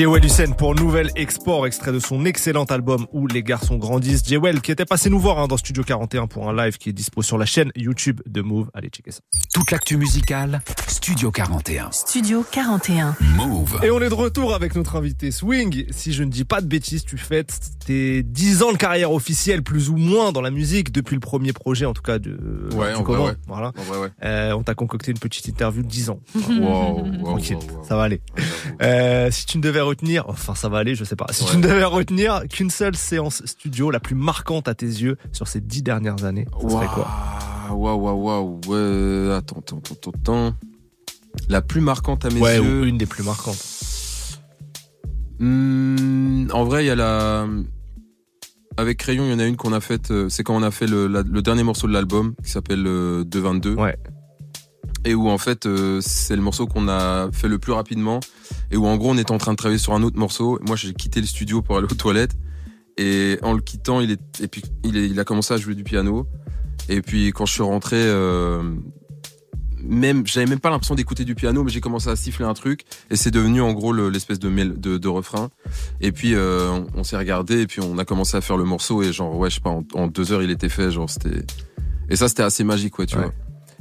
Jewel 0.00 0.24
Hussein 0.24 0.52
pour 0.52 0.74
Nouvel 0.74 1.10
Export, 1.14 1.66
extrait 1.66 1.92
de 1.92 1.98
son 1.98 2.24
excellent 2.24 2.64
album 2.64 3.06
Où 3.12 3.26
les 3.26 3.42
garçons 3.42 3.76
grandissent. 3.76 4.26
Jewel 4.26 4.62
qui 4.62 4.72
était 4.72 4.86
passé 4.86 5.10
nous 5.10 5.20
voir 5.20 5.38
hein, 5.38 5.46
dans 5.46 5.58
Studio 5.58 5.84
41 5.84 6.26
pour 6.26 6.48
un 6.48 6.56
live 6.56 6.78
qui 6.78 6.88
est 6.88 6.94
dispo 6.94 7.20
sur 7.20 7.36
la 7.36 7.44
chaîne 7.44 7.70
YouTube 7.76 8.22
de 8.26 8.40
Move. 8.40 8.70
Allez 8.72 8.88
checker 8.88 9.10
ça. 9.10 9.20
Toute 9.52 9.70
l'actu 9.70 9.98
musicale, 9.98 10.62
Studio 10.86 11.30
41 11.30 11.92
Studio 11.92 12.42
41. 12.50 13.14
Move. 13.36 13.78
Et 13.82 13.90
on 13.90 14.00
est 14.00 14.08
de 14.08 14.14
retour 14.14 14.54
avec 14.54 14.74
notre 14.74 14.96
invité 14.96 15.30
Swing. 15.30 15.84
Si 15.90 16.14
je 16.14 16.24
ne 16.24 16.30
dis 16.30 16.46
pas 16.46 16.62
de 16.62 16.66
bêtises, 16.66 17.04
tu 17.04 17.18
fêtes 17.18 17.60
tes 17.84 18.22
10 18.22 18.62
ans 18.62 18.72
de 18.72 18.78
carrière 18.78 19.12
officielle, 19.12 19.62
plus 19.62 19.90
ou 19.90 19.98
moins 19.98 20.32
dans 20.32 20.40
la 20.40 20.50
musique, 20.50 20.92
depuis 20.92 21.14
le 21.14 21.20
premier 21.20 21.52
projet, 21.52 21.84
en 21.84 21.92
tout 21.92 22.00
cas, 22.00 22.18
de, 22.18 22.70
Ouais, 22.72 22.94
en 22.94 23.02
vrai, 23.02 23.18
ouais. 23.18 23.32
Voilà. 23.46 23.72
En 23.76 23.82
vrai, 23.82 23.98
ouais. 23.98 24.08
Euh, 24.24 24.52
on 24.52 24.62
t'a 24.62 24.74
concocté 24.74 25.10
une 25.10 25.18
petite 25.18 25.46
interview 25.46 25.82
de 25.82 25.88
10 25.88 26.08
ans. 26.08 26.20
Wow, 26.34 27.04
wow, 27.04 27.22
Tranquille, 27.24 27.56
wow, 27.56 27.76
wow. 27.76 27.84
ça 27.84 27.96
va 27.96 28.04
aller. 28.04 28.22
Euh, 28.80 29.30
si 29.30 29.44
tu 29.44 29.58
ne 29.58 29.62
devais 29.62 29.80
retenir, 29.90 30.24
enfin 30.28 30.54
ça 30.54 30.68
va 30.68 30.78
aller, 30.78 30.94
je 30.94 31.04
sais 31.04 31.16
pas. 31.16 31.26
Si 31.30 31.44
tu 31.44 31.56
ne 31.56 31.62
devais 31.62 31.84
retenir 31.84 32.42
qu'une 32.48 32.70
seule 32.70 32.96
séance 32.96 33.44
studio, 33.46 33.90
la 33.90 34.00
plus 34.00 34.14
marquante 34.14 34.68
à 34.68 34.74
tes 34.74 34.86
yeux 34.86 35.16
sur 35.32 35.46
ces 35.48 35.60
10 35.60 35.82
dernières 35.82 36.24
années, 36.24 36.46
ça 36.62 36.68
serait 36.68 36.86
quoi? 36.86 37.08
Waouh, 37.70 38.00
waouh, 38.00 38.24
waouh, 38.24 38.60
ouais, 38.68 39.34
attends, 39.34 39.58
attends, 39.60 39.80
attends, 39.92 40.10
attends. 40.14 40.54
La 41.48 41.62
plus 41.62 41.80
marquante 41.80 42.24
à 42.24 42.30
mes 42.30 42.40
Ouais, 42.40 42.56
yeux. 42.56 42.82
ou 42.82 42.84
une 42.84 42.98
des 42.98 43.06
plus 43.06 43.22
marquantes. 43.22 43.58
Hmm, 45.38 46.46
en 46.52 46.64
vrai, 46.64 46.84
il 46.84 46.88
y 46.88 46.90
a 46.90 46.96
la. 46.96 47.46
Avec 48.76 48.98
Crayon, 48.98 49.24
il 49.24 49.30
y 49.30 49.34
en 49.34 49.38
a 49.38 49.44
une 49.46 49.56
qu'on 49.56 49.72
a 49.72 49.80
faite. 49.80 50.10
euh, 50.10 50.28
C'est 50.28 50.42
quand 50.42 50.56
on 50.56 50.62
a 50.62 50.70
fait 50.70 50.86
le, 50.86 51.06
la- 51.06 51.22
le 51.22 51.42
dernier 51.42 51.62
morceau 51.62 51.86
de 51.86 51.92
l'album 51.92 52.34
qui 52.44 52.50
s'appelle 52.50 52.84
euh, 52.86 53.24
222. 53.24 53.74
Ouais. 53.74 53.96
Et 55.04 55.14
où 55.14 55.28
en 55.30 55.38
fait, 55.38 55.64
euh, 55.66 56.00
c'est 56.02 56.36
le 56.36 56.42
morceau 56.42 56.66
qu'on 56.66 56.88
a 56.88 57.30
fait 57.32 57.48
le 57.48 57.58
plus 57.58 57.72
rapidement. 57.72 58.20
Et 58.70 58.76
où 58.76 58.86
en 58.86 58.96
gros, 58.96 59.10
on 59.10 59.18
était 59.18 59.32
en 59.32 59.38
train 59.38 59.52
de 59.52 59.56
travailler 59.56 59.78
sur 59.78 59.94
un 59.94 60.02
autre 60.02 60.18
morceau. 60.18 60.58
Moi, 60.66 60.76
j'ai 60.76 60.92
quitté 60.92 61.20
le 61.20 61.26
studio 61.26 61.62
pour 61.62 61.76
aller 61.78 61.86
aux 61.90 61.94
toilettes. 61.94 62.36
Et 62.98 63.38
en 63.42 63.54
le 63.54 63.60
quittant, 63.62 64.00
il, 64.00 64.10
est, 64.10 64.20
et 64.42 64.48
puis, 64.48 64.62
il, 64.84 64.96
est- 64.98 65.08
il 65.08 65.18
a 65.18 65.24
commencé 65.24 65.54
à 65.54 65.56
jouer 65.56 65.74
du 65.74 65.84
piano. 65.84 66.26
Et 66.88 67.00
puis 67.02 67.28
quand 67.32 67.46
je 67.46 67.52
suis 67.52 67.62
rentré, 67.62 67.96
euh, 67.98 68.62
même 69.82 70.26
j'avais 70.26 70.46
même 70.46 70.58
pas 70.60 70.68
l'impression 70.70 70.94
d'écouter 70.94 71.24
du 71.24 71.34
piano, 71.34 71.62
mais 71.64 71.70
j'ai 71.70 71.80
commencé 71.80 72.08
à 72.08 72.16
siffler 72.16 72.44
un 72.44 72.52
truc 72.54 72.82
et 73.10 73.16
c'est 73.16 73.30
devenu 73.30 73.62
en 73.62 73.72
gros 73.72 73.92
le- 73.92 74.10
l'espèce 74.10 74.38
de, 74.38 74.48
de 74.50 74.98
de 74.98 75.08
refrain. 75.08 75.50
Et 76.00 76.12
puis 76.12 76.34
euh, 76.34 76.68
on, 76.70 76.86
on 76.96 77.04
s'est 77.04 77.16
regardé 77.16 77.60
et 77.62 77.66
puis 77.66 77.80
on 77.80 77.96
a 77.98 78.04
commencé 78.04 78.36
à 78.36 78.40
faire 78.40 78.56
le 78.58 78.64
morceau 78.64 79.02
et 79.02 79.12
genre 79.12 79.34
ouais 79.36 79.48
je 79.50 79.54
sais 79.56 79.60
pas 79.60 79.70
en, 79.70 79.84
en 79.94 80.06
deux 80.08 80.32
heures 80.32 80.42
il 80.42 80.50
était 80.50 80.68
fait 80.68 80.90
genre 80.90 81.08
c'était 81.08 81.44
et 82.10 82.16
ça 82.16 82.28
c'était 82.28 82.42
assez 82.42 82.64
magique 82.64 82.98
ouais 82.98 83.06
tu 83.06 83.16
Ouais. 83.16 83.22
vois. 83.24 83.32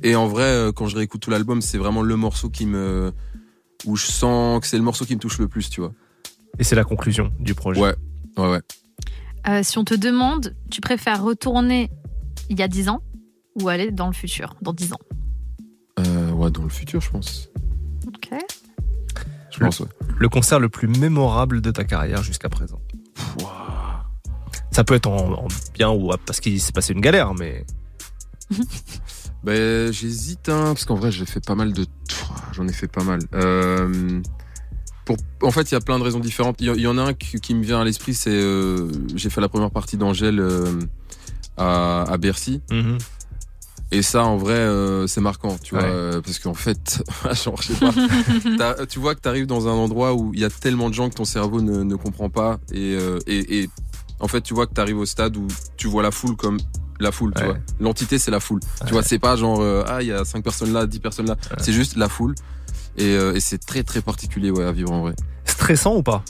Et 0.03 0.15
en 0.15 0.27
vrai, 0.27 0.43
euh, 0.43 0.71
quand 0.71 0.87
je 0.87 0.95
réécoute 0.95 1.21
tout 1.21 1.29
l'album, 1.29 1.61
c'est 1.61 1.77
vraiment 1.77 2.01
le 2.01 2.15
morceau 2.15 2.49
qui 2.49 2.65
me, 2.65 3.11
où 3.85 3.95
je 3.95 4.05
sens 4.05 4.59
que 4.61 4.67
c'est 4.67 4.77
le 4.77 4.83
morceau 4.83 5.05
qui 5.05 5.15
me 5.15 5.19
touche 5.19 5.39
le 5.39 5.47
plus, 5.47 5.69
tu 5.69 5.81
vois. 5.81 5.93
Et 6.57 6.63
c'est 6.63 6.75
la 6.75 6.83
conclusion 6.83 7.31
du 7.39 7.53
projet. 7.53 7.81
Ouais, 7.81 7.95
ouais, 8.37 8.49
ouais. 8.49 8.61
Euh, 9.47 9.61
si 9.63 9.77
on 9.77 9.85
te 9.85 9.93
demande, 9.93 10.55
tu 10.69 10.81
préfères 10.81 11.23
retourner 11.23 11.89
il 12.49 12.59
y 12.59 12.63
a 12.63 12.67
10 12.67 12.89
ans 12.89 13.01
ou 13.61 13.69
aller 13.69 13.91
dans 13.91 14.07
le 14.07 14.13
futur, 14.13 14.55
dans 14.61 14.73
10 14.73 14.93
ans? 14.93 14.99
Euh, 15.99 16.31
ouais, 16.31 16.51
dans 16.51 16.63
le 16.63 16.69
futur, 16.69 17.01
je 17.01 17.09
pense. 17.09 17.49
Ok. 18.07 18.29
Je 19.51 19.59
pense, 19.59 19.79
ouais. 19.79 19.87
Le 20.17 20.29
concert 20.29 20.59
le 20.59 20.69
plus 20.69 20.87
mémorable 20.87 21.61
de 21.61 21.71
ta 21.71 21.83
carrière 21.83 22.23
jusqu'à 22.23 22.49
présent? 22.49 22.79
Ouah. 23.41 24.05
Ça 24.71 24.83
peut 24.83 24.93
être 24.93 25.07
en, 25.07 25.45
en 25.45 25.47
bien 25.73 25.89
ou 25.89 26.11
parce 26.25 26.39
qu'il 26.39 26.59
s'est 26.61 26.71
passé 26.71 26.93
une 26.93 27.01
galère, 27.01 27.33
mais 27.33 27.65
Ben, 29.43 29.91
j'hésite, 29.93 30.49
hein, 30.49 30.73
parce 30.73 30.85
qu'en 30.85 30.95
vrai, 30.95 31.11
j'ai 31.11 31.25
fait 31.25 31.43
pas 31.43 31.55
mal 31.55 31.71
de. 31.73 31.85
J'en 32.53 32.67
ai 32.67 32.73
fait 32.73 32.87
pas 32.87 33.03
mal. 33.03 33.19
Euh, 33.35 34.21
pour... 35.05 35.15
En 35.41 35.51
fait, 35.51 35.71
il 35.71 35.73
y 35.73 35.77
a 35.77 35.81
plein 35.81 35.97
de 35.97 36.03
raisons 36.03 36.19
différentes. 36.19 36.57
Il 36.59 36.67
y, 36.67 36.87
en 36.87 36.97
a 36.97 37.03
un 37.03 37.13
qui, 37.13 37.53
me 37.55 37.63
vient 37.63 37.79
à 37.81 37.85
l'esprit, 37.85 38.13
c'est. 38.13 38.29
euh, 38.31 38.91
j'ai 39.15 39.29
fait 39.29 39.41
la 39.41 39.47
première 39.49 39.71
partie 39.71 39.95
d'Angèle 39.97 40.39
euh, 40.39 40.65
à, 41.57 42.03
à 42.03 42.17
Bercy. 42.17 42.61
Mhm. 42.71 42.97
Et 43.91 44.03
ça, 44.03 44.23
en 44.23 44.37
vrai, 44.37 44.53
euh, 44.53 45.07
c'est 45.07 45.21
marquant, 45.21 45.57
tu 45.63 45.73
vois, 45.73 45.83
Ouais. 45.83 45.89
euh, 45.91 46.21
parce 46.21 46.37
qu'en 46.37 46.53
fait, 46.53 47.01
genre, 47.43 47.59
je 47.59 47.73
sais 47.73 47.79
pas, 47.79 47.91
t'as- 48.75 48.85
tu 48.85 48.99
vois 48.99 49.15
que 49.15 49.19
t'arrives 49.19 49.47
dans 49.47 49.67
un 49.67 49.71
endroit 49.71 50.13
où 50.13 50.31
il 50.35 50.39
y 50.41 50.45
a 50.45 50.49
tellement 50.51 50.89
de 50.89 50.93
gens 50.93 51.09
que 51.09 51.15
ton 51.15 51.25
cerveau 51.25 51.59
ne, 51.61 51.81
ne 51.81 51.95
comprend 51.95 52.29
pas, 52.29 52.59
et, 52.71 52.95
euh, 52.99 53.17
et, 53.25 53.61
et 53.63 53.69
en 54.19 54.27
fait, 54.27 54.41
tu 54.41 54.53
vois 54.53 54.67
que 54.67 54.73
t'arrives 54.73 54.99
au 54.99 55.07
stade 55.07 55.37
où 55.37 55.47
tu 55.75 55.87
vois 55.87 56.03
la 56.03 56.11
foule 56.11 56.35
comme 56.35 56.59
la 56.99 57.11
foule, 57.11 57.33
tu 57.35 57.41
Ouais. 57.41 57.47
vois. 57.49 57.57
L'entité, 57.79 58.17
c'est 58.19 58.31
la 58.31 58.39
foule. 58.39 58.59
Tu 58.85 58.91
vois, 58.93 59.03
c'est 59.03 59.19
pas 59.19 59.35
genre, 59.35 59.61
euh, 59.61 59.83
ah, 59.87 60.01
il 60.01 60.07
y 60.07 60.11
a 60.11 60.25
cinq 60.25 60.43
personnes 60.43 60.73
là, 60.73 60.85
dix 60.85 60.99
personnes 60.99 61.27
là. 61.27 61.35
C'est 61.59 61.73
juste 61.73 61.95
la 61.95 62.09
foule. 62.09 62.35
Et, 62.97 63.05
euh, 63.15 63.33
et 63.35 63.39
c'est 63.39 63.57
très, 63.59 63.83
très 63.83 64.01
particulier, 64.01 64.51
ouais, 64.51 64.65
à 64.65 64.71
vivre 64.71 64.91
en 64.91 65.01
vrai. 65.01 65.13
stressant 65.45 65.95
ou 65.95 66.03
pas? 66.03 66.23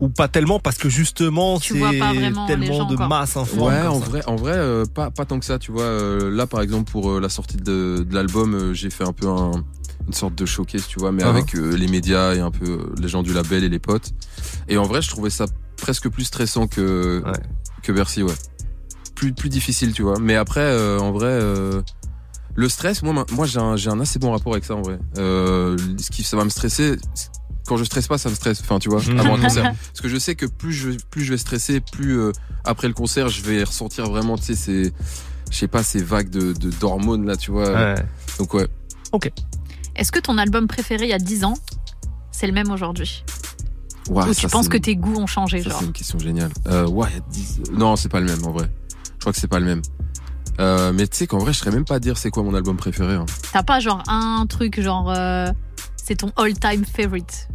Ou 0.00 0.08
pas 0.08 0.28
tellement 0.28 0.60
parce 0.60 0.78
que 0.78 0.88
justement 0.88 1.58
Tu 1.58 1.74
c'est 1.74 1.98
tellement 2.46 2.46
gens, 2.72 2.84
de 2.86 2.94
quoi. 2.96 3.08
masse 3.08 3.36
informe. 3.36 3.62
Ouais, 3.72 3.82
en 3.86 3.98
ça. 4.00 4.06
vrai, 4.06 4.22
en 4.26 4.36
vrai, 4.36 4.52
euh, 4.54 4.84
pas 4.86 5.10
pas 5.10 5.24
tant 5.24 5.40
que 5.40 5.44
ça, 5.44 5.58
tu 5.58 5.72
vois. 5.72 5.82
Euh, 5.82 6.30
là, 6.30 6.46
par 6.46 6.60
exemple, 6.60 6.88
pour 6.90 7.10
euh, 7.10 7.20
la 7.20 7.28
sortie 7.28 7.56
de, 7.56 8.06
de 8.08 8.14
l'album, 8.14 8.54
euh, 8.54 8.74
j'ai 8.74 8.90
fait 8.90 9.02
un 9.02 9.12
peu 9.12 9.26
un, 9.26 9.50
une 10.06 10.12
sorte 10.12 10.36
de 10.36 10.46
showcase, 10.46 10.86
tu 10.86 11.00
vois, 11.00 11.10
mais 11.10 11.24
Ah. 11.24 11.30
avec 11.30 11.54
euh, 11.56 11.76
les 11.76 11.88
médias 11.88 12.34
et 12.34 12.38
un 12.40 12.52
peu 12.52 12.64
euh, 12.70 12.94
les 13.00 13.08
gens 13.08 13.24
du 13.24 13.32
label 13.32 13.64
et 13.64 13.68
les 13.68 13.80
potes. 13.80 14.12
Et 14.68 14.78
en 14.78 14.84
vrai, 14.84 15.02
je 15.02 15.08
trouvais 15.08 15.30
ça 15.30 15.46
presque 15.76 16.08
plus 16.08 16.24
stressant 16.24 16.68
que 16.68 17.20
Ouais. 17.26 17.32
que 17.82 17.90
Bercy, 17.90 18.22
ouais. 18.22 18.34
Plus 19.18 19.32
plus 19.32 19.48
difficile, 19.48 19.92
tu 19.92 20.02
vois. 20.02 20.18
Mais 20.20 20.36
après, 20.36 20.60
euh, 20.60 20.98
en 21.00 21.10
vrai. 21.10 21.26
euh, 21.30 21.82
le 22.54 22.68
stress, 22.68 23.02
moi, 23.02 23.24
moi 23.32 23.46
j'ai 23.46 23.58
un, 23.60 24.00
assez 24.00 24.18
bon 24.18 24.32
rapport 24.32 24.52
avec 24.52 24.64
ça 24.64 24.74
en 24.76 24.82
vrai. 24.82 24.98
Euh, 25.18 25.76
ce 25.98 26.10
qui 26.10 26.22
ça 26.24 26.36
va 26.36 26.44
me 26.44 26.50
stresser, 26.50 26.96
quand 27.66 27.76
je 27.76 27.84
stresse 27.84 28.06
pas, 28.08 28.16
ça 28.18 28.30
me 28.30 28.34
stresse. 28.34 28.60
Enfin, 28.60 28.78
tu 28.78 28.88
vois, 28.88 29.00
Mhm. 29.02 29.18
avant 29.20 29.36
un 29.36 29.40
concert. 29.40 29.62
Parce 29.92 30.00
que 30.00 30.08
je 30.08 30.18
sais 30.18 30.34
que 30.36 30.46
plus 30.46 30.72
je, 30.72 30.90
plus 31.10 31.22
je 31.24 31.32
vais 31.32 31.38
stresser, 31.38 31.80
plus 31.80 32.18
euh, 32.18 32.32
après 32.64 32.86
le 32.88 32.94
concert, 32.94 33.28
je 33.28 33.42
vais 33.42 33.62
ressentir 33.64 34.06
vraiment, 34.08 34.36
tu 34.38 34.44
sais, 34.44 34.54
ces, 34.54 34.92
je 35.50 35.56
sais 35.56 35.68
pas, 35.68 35.82
ces 35.82 36.02
vagues 36.02 36.30
de 36.30 36.52
de- 36.52 36.70
d'hormones 36.70 37.26
là, 37.26 37.36
tu 37.36 37.50
vois. 37.50 37.72
Ouais. 37.72 37.94
Donc 38.38 38.54
ouais. 38.54 38.68
Est-ce 39.96 40.12
que 40.12 40.20
ton 40.20 40.38
album 40.38 40.66
préféré 40.68 41.06
il 41.06 41.10
y 41.10 41.12
a 41.14 41.18
10 41.18 41.44
ans, 41.44 41.54
c'est 42.30 42.46
le 42.46 42.52
même 42.52 42.70
aujourd'hui? 42.70 43.24
Ouais, 44.10 44.24
Ou 44.24 44.32
ça, 44.32 44.40
tu 44.40 44.48
penses 44.48 44.68
que 44.68 44.78
tes 44.78 44.96
goûts 44.96 45.16
ont 45.16 45.26
changé, 45.26 45.62
Ça, 45.62 45.70
genre? 45.70 45.80
c'est 45.80 45.86
une 45.86 45.92
question 45.92 46.18
géniale. 46.18 46.50
Euh, 46.68 46.86
ouais, 46.88 47.08
10 47.30 47.60
non, 47.72 47.94
c'est 47.96 48.08
pas 48.08 48.20
le 48.20 48.26
même 48.26 48.44
en 48.46 48.52
vrai. 48.52 48.70
Crois 49.28 49.34
que 49.34 49.40
c'est 49.40 49.46
pas 49.46 49.58
le 49.60 49.66
même. 49.66 49.82
Euh, 50.58 50.90
mais 50.94 51.06
tu 51.06 51.18
sais 51.18 51.26
qu'en 51.26 51.36
vrai, 51.36 51.52
je 51.52 51.58
serais 51.58 51.70
même 51.70 51.84
pas 51.84 52.00
dire 52.00 52.16
c'est 52.16 52.30
quoi 52.30 52.42
mon 52.42 52.54
album 52.54 52.78
préféré. 52.78 53.12
hein. 53.12 53.26
T'as 53.52 53.62
pas 53.62 53.78
genre 53.78 54.02
un 54.08 54.46
truc, 54.48 54.80
genre 54.80 55.12
euh, 55.14 55.52
c'est 56.02 56.14
ton 56.14 56.32
all-time 56.38 56.86
favorite? 56.86 57.46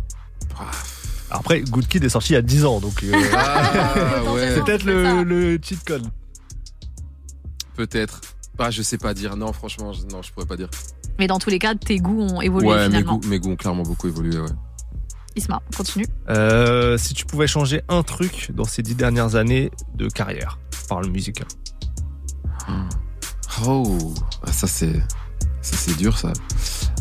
Après, 1.31 1.61
Good 1.61 1.87
Kid 1.87 2.03
est 2.03 2.09
sorti 2.09 2.33
il 2.33 2.35
y 2.35 2.37
a 2.37 2.43
10 2.43 2.65
ans, 2.65 2.79
donc 2.79 3.01
euh, 3.03 3.11
Ah, 3.35 4.21
ouais, 4.35 4.51
c'est 4.53 4.63
peut-être 4.63 4.83
le, 4.83 5.23
le 5.23 5.57
cheat 5.63 5.83
code. 5.83 6.05
peut-être. 7.75 8.21
Ah, 8.59 8.69
je 8.69 8.83
sais 8.83 8.99
pas 8.99 9.15
dire. 9.15 9.35
Non, 9.35 9.51
franchement, 9.51 9.93
je- 9.93 10.05
non, 10.05 10.21
je 10.21 10.31
pourrais 10.31 10.45
pas 10.45 10.57
dire. 10.57 10.69
Mais 11.17 11.25
dans 11.25 11.39
tous 11.39 11.49
les 11.49 11.57
cas, 11.57 11.73
tes 11.73 11.97
goûts 11.97 12.21
ont 12.21 12.39
évolué 12.39 12.67
ouais, 12.69 12.77
mes 12.87 12.97
finalement. 12.97 13.17
goûts, 13.17 13.27
mes 13.27 13.39
goûts 13.39 13.49
ont 13.49 13.55
clairement 13.55 13.81
beaucoup 13.81 14.07
évolué. 14.07 14.37
Ouais. 14.37 14.45
Isma, 15.35 15.59
continue. 15.75 16.05
Euh, 16.29 16.99
si 16.99 17.15
tu 17.15 17.25
pouvais 17.25 17.47
changer 17.47 17.81
un 17.89 18.03
truc 18.03 18.51
dans 18.53 18.65
ces 18.65 18.83
10 18.83 18.93
dernières 18.93 19.33
années 19.35 19.71
de 19.95 20.07
carrière, 20.07 20.59
par 20.87 21.01
le 21.01 21.07
musical. 21.07 21.47
Oh, 23.65 24.13
ah, 24.45 24.51
ça 24.51 24.67
c'est, 24.67 24.93
ça 25.61 25.77
c'est 25.77 25.95
dur 25.97 26.17
ça. 26.17 26.33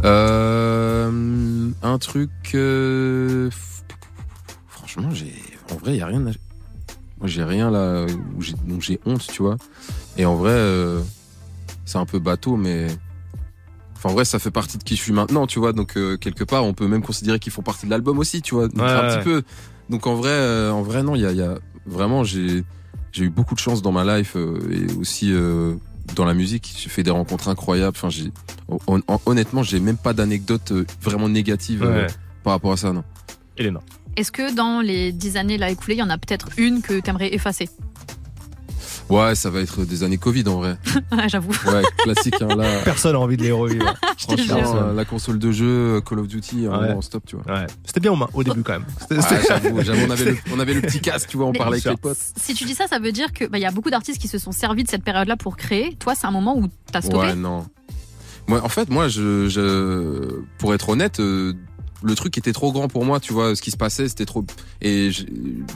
Euh, 0.04 1.70
un 1.82 1.98
truc. 1.98 2.30
euh, 2.54 3.50
franchement, 4.68 5.10
j'ai, 5.12 5.32
en 5.72 5.76
vrai, 5.76 5.96
y 5.96 6.02
a 6.02 6.06
rien. 6.06 6.20
à- 6.26 6.30
Moi, 7.18 7.26
j'ai 7.26 7.44
rien 7.44 7.70
là 7.70 8.06
où 8.36 8.80
j'ai, 8.80 9.00
honte, 9.06 9.26
tu 9.26 9.42
vois. 9.42 9.56
Et 10.16 10.24
en 10.26 10.34
vrai, 10.36 10.52
euh, 10.52 11.00
c'est 11.84 11.98
un 11.98 12.06
peu 12.06 12.18
bateau, 12.18 12.56
mais. 12.56 12.88
Enfin, 13.96 14.10
en 14.10 14.14
vrai, 14.14 14.24
ça 14.24 14.38
fait 14.40 14.50
partie 14.50 14.78
de 14.78 14.82
qui 14.82 14.96
je 14.96 15.02
suis 15.02 15.12
maintenant, 15.12 15.46
tu 15.46 15.58
vois. 15.60 15.72
Donc, 15.72 15.96
euh, 15.96 16.16
quelque 16.16 16.42
part, 16.44 16.64
on 16.64 16.74
peut 16.74 16.88
même 16.88 17.02
considérer 17.02 17.38
qu'ils 17.38 17.52
font 17.52 17.62
partie 17.62 17.86
de 17.86 17.90
l'album 17.90 18.18
aussi, 18.18 18.42
tu 18.42 18.54
vois. 18.56 18.66
Donc, 18.68 18.78
Ouais, 18.84 18.92
un 18.92 19.02
ouais. 19.02 19.16
petit 19.18 19.24
peu. 19.24 19.42
Donc, 19.88 20.06
en 20.08 20.14
vrai, 20.16 20.30
euh, 20.30 20.72
en 20.72 20.82
vrai, 20.82 21.02
non, 21.04 21.14
il 21.14 21.22
y 21.22 21.26
a, 21.26 21.30
il 21.30 21.38
y 21.38 21.42
a 21.42 21.58
vraiment, 21.86 22.24
j'ai, 22.24 22.64
j'ai 23.12 23.24
eu 23.24 23.30
beaucoup 23.30 23.54
de 23.54 23.60
chance 23.60 23.82
dans 23.82 23.92
ma 23.92 24.04
life 24.18 24.32
euh, 24.36 24.58
et 24.70 24.92
aussi 24.98 25.32
euh, 25.32 25.74
dans 26.16 26.24
la 26.24 26.34
musique. 26.34 26.74
J'ai 26.78 26.88
fait 26.88 27.02
des 27.02 27.10
rencontres 27.10 27.48
incroyables. 27.48 27.96
Enfin, 27.96 28.10
j'ai, 28.10 28.32
hon- 28.68 29.00
hon- 29.06 29.20
honnêtement, 29.26 29.62
j'ai 29.62 29.80
même 29.80 29.96
pas 29.98 30.12
d'anecdotes 30.14 30.72
euh, 30.72 30.86
vraiment 31.00 31.28
négatives 31.28 31.82
euh, 31.84 32.06
Ouais. 32.06 32.12
par 32.42 32.54
rapport 32.54 32.72
à 32.72 32.76
ça, 32.76 32.92
non. 32.92 33.04
Elena. 33.56 33.80
Est-ce 34.16 34.32
que 34.32 34.54
dans 34.54 34.80
les 34.80 35.12
10 35.12 35.36
années 35.36 35.58
là 35.58 35.70
écoulées, 35.70 35.94
il 35.94 35.98
y 36.00 36.02
en 36.02 36.10
a 36.10 36.18
peut-être 36.18 36.48
une 36.58 36.82
que 36.82 37.00
t'aimerais 37.00 37.34
effacer? 37.34 37.68
Ouais, 39.08 39.34
ça 39.34 39.50
va 39.50 39.60
être 39.60 39.84
des 39.84 40.04
années 40.04 40.16
Covid 40.18 40.44
en 40.48 40.56
vrai. 40.56 40.76
Ouais, 41.12 41.28
J'avoue. 41.28 41.52
Ouais, 41.66 41.82
classique. 41.98 42.40
Hein, 42.40 42.54
là, 42.56 42.80
Personne 42.84 43.12
n'a 43.12 43.18
envie 43.20 43.36
de 43.36 43.42
les 43.42 43.52
revivre. 43.52 43.94
franchement, 44.18 44.76
euh, 44.76 44.94
la 44.94 45.04
console 45.04 45.38
de 45.38 45.52
jeu, 45.52 46.00
Call 46.00 46.20
of 46.20 46.28
Duty, 46.28 46.62
Ouais. 46.68 46.68
vraiment 46.68 47.02
stop, 47.02 47.24
tu 47.26 47.36
vois. 47.36 47.54
Ouais. 47.54 47.66
C'était 47.84 48.00
bien 48.00 48.12
au 48.32 48.42
début 48.44 48.62
quand 48.62 48.72
même. 48.74 48.84
Ouais, 49.10 49.18
j'avoue, 49.48 49.82
j'avoue, 49.82 50.06
on 50.06 50.10
avait 50.10 50.24
le, 50.24 50.36
on 50.54 50.60
avait 50.60 50.74
le 50.74 50.80
petit 50.80 51.00
casque, 51.00 51.28
tu 51.28 51.36
vois, 51.36 51.46
on 51.46 51.52
Mais- 51.52 51.58
parlait 51.58 51.72
avec 51.74 51.82
Sûr. 51.82 51.90
les 51.92 51.96
potes. 51.98 52.16
Si 52.36 52.54
tu 52.54 52.64
dis 52.64 52.74
ça, 52.74 52.86
ça 52.86 52.98
veut 52.98 53.12
dire 53.12 53.32
que 53.32 53.44
bah, 53.44 53.58
il 53.58 53.62
y 53.62 53.66
a 53.66 53.70
beaucoup 53.70 53.90
d'artistes 53.90 54.20
qui 54.20 54.28
se 54.28 54.38
sont 54.38 54.52
servis 54.52 54.84
de 54.84 54.88
cette 54.88 55.04
période-là 55.04 55.36
pour 55.36 55.56
créer. 55.56 55.94
Toi, 55.98 56.14
c'est 56.14 56.26
un 56.26 56.30
moment 56.30 56.56
où 56.56 56.68
t'as 56.90 57.02
stoppé? 57.02 57.18
Ouais, 57.18 57.34
non. 57.34 57.66
Moi, 58.48 58.60
en 58.64 58.68
fait, 58.68 58.88
moi, 58.90 59.08
je, 59.08 59.48
je, 59.48 60.40
pour 60.58 60.74
être 60.74 60.88
honnête, 60.88 61.20
euh, 61.20 61.52
le 62.02 62.14
truc 62.14 62.36
était 62.38 62.52
trop 62.52 62.72
grand 62.72 62.88
pour 62.88 63.04
moi, 63.04 63.20
tu 63.20 63.32
vois, 63.32 63.54
ce 63.54 63.62
qui 63.62 63.70
se 63.70 63.76
passait, 63.76 64.08
c'était 64.08 64.26
trop, 64.26 64.44
et 64.80 65.10
je, 65.10 65.24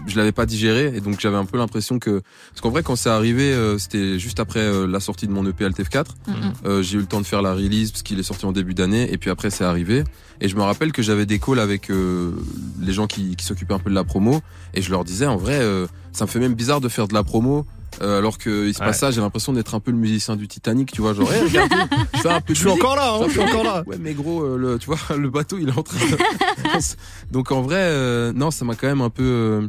je 0.07 0.17
l'avais 0.17 0.33
pas 0.33 0.47
digéré, 0.47 0.93
et 0.95 1.01
donc 1.01 1.21
j'avais 1.21 1.37
un 1.37 1.45
peu 1.45 1.59
l'impression 1.59 1.99
que, 1.99 2.23
parce 2.51 2.61
qu'en 2.61 2.71
vrai, 2.71 2.83
quand 2.83 2.97
c'est 2.97 3.11
arrivé, 3.11 3.53
euh, 3.53 3.79
c'était 3.79 4.19
juste 4.19 4.41
après 4.41 4.61
euh, 4.61 4.87
la 4.87 5.01
sortie 5.01 5.27
de 5.27 5.33
mon 5.33 5.47
EP 5.47 5.65
LTF4, 5.65 6.07
Mm, 6.27 6.33
mm. 6.33 6.53
Euh, 6.67 6.83
j'ai 6.83 6.97
eu 6.97 7.01
le 7.01 7.07
temps 7.07 7.21
de 7.21 7.27
faire 7.27 7.43
la 7.43 7.55
release 7.55 7.91
parce 7.91 8.03
qu'il 8.03 8.19
est 8.19 8.25
sorti 8.25 8.47
en 8.47 8.53
début 8.53 8.75
d'année 8.75 9.13
et 9.13 9.19
puis 9.19 9.31
après 9.31 9.51
c'est 9.51 9.65
arrivé 9.65 10.05
et 10.41 10.49
je 10.49 10.57
me 10.57 10.63
rappelle 10.63 10.93
que 10.93 11.03
j'avais 11.03 11.27
des 11.27 11.39
calls 11.39 11.61
avec 11.61 11.91
euh, 11.91 12.33
les 12.81 12.93
gens 12.93 13.07
qui, 13.07 13.37
qui 13.37 13.45
s'occupaient 13.45 13.75
un 13.75 13.79
peu 13.79 13.91
de 13.91 13.95
la 13.95 14.05
promo 14.05 14.41
et 14.75 14.83
je 14.83 14.91
leur 14.91 15.05
disais 15.05 15.27
en 15.27 15.37
vrai 15.37 15.59
euh, 15.61 15.87
ça 16.13 16.25
me 16.25 16.31
fait 16.31 16.41
même 16.41 16.55
bizarre 16.55 16.81
de 16.81 16.89
faire 16.89 17.09
de 17.09 17.15
la 17.15 17.23
promo 17.23 17.67
euh, 18.03 18.19
alors 18.19 18.39
que 18.39 18.67
il 18.69 18.75
se 18.75 18.81
Ouais. 18.81 18.87
passe 18.87 18.99
ça 19.01 19.11
j'ai 19.11 19.21
l'impression 19.21 19.53
d'être 19.53 19.75
un 19.75 19.81
peu 19.81 19.91
le 19.91 19.97
musicien 19.97 20.37
du 20.37 20.49
Titanic 20.49 20.93
tu 20.93 21.01
vois 21.01 21.15
genre 21.15 21.33
hey, 21.33 21.43
regarde 21.45 21.73
je 22.15 22.21
fais 22.21 22.29
un 22.31 22.41
peu 22.41 22.53
de 22.53 22.55
Je 22.55 22.61
suis 22.61 22.69
musique. 22.69 22.85
encore 22.85 22.97
là, 22.97 23.15
hein, 23.15 23.25
je 23.27 23.31
suis 23.31 23.41
encore 23.41 23.65
là. 23.65 23.83
ouais 23.87 23.97
mais 23.99 24.15
gros 24.15 24.43
euh, 24.43 24.57
le, 24.57 24.79
tu 24.79 24.87
vois 24.87 24.99
le 25.17 25.31
bateau 25.31 25.59
il 25.59 25.69
est 25.69 25.79
en 25.79 25.83
train 25.83 25.99
de... 25.99 26.79
donc 27.33 27.53
en 27.53 27.63
vrai 27.63 27.77
euh, 27.79 28.33
non 28.35 28.51
ça 28.51 28.65
m'a 28.65 28.75
quand 28.75 28.87
même 28.87 29.01
un 29.01 29.11
peu 29.11 29.23
euh, 29.25 29.69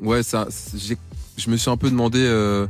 ouais 0.00 0.22
ça 0.22 0.46
j'ai 0.76 0.96
je 1.36 1.50
me 1.50 1.56
suis 1.56 1.70
un 1.70 1.76
peu 1.76 1.90
demandé 1.90 2.20
euh, 2.22 2.66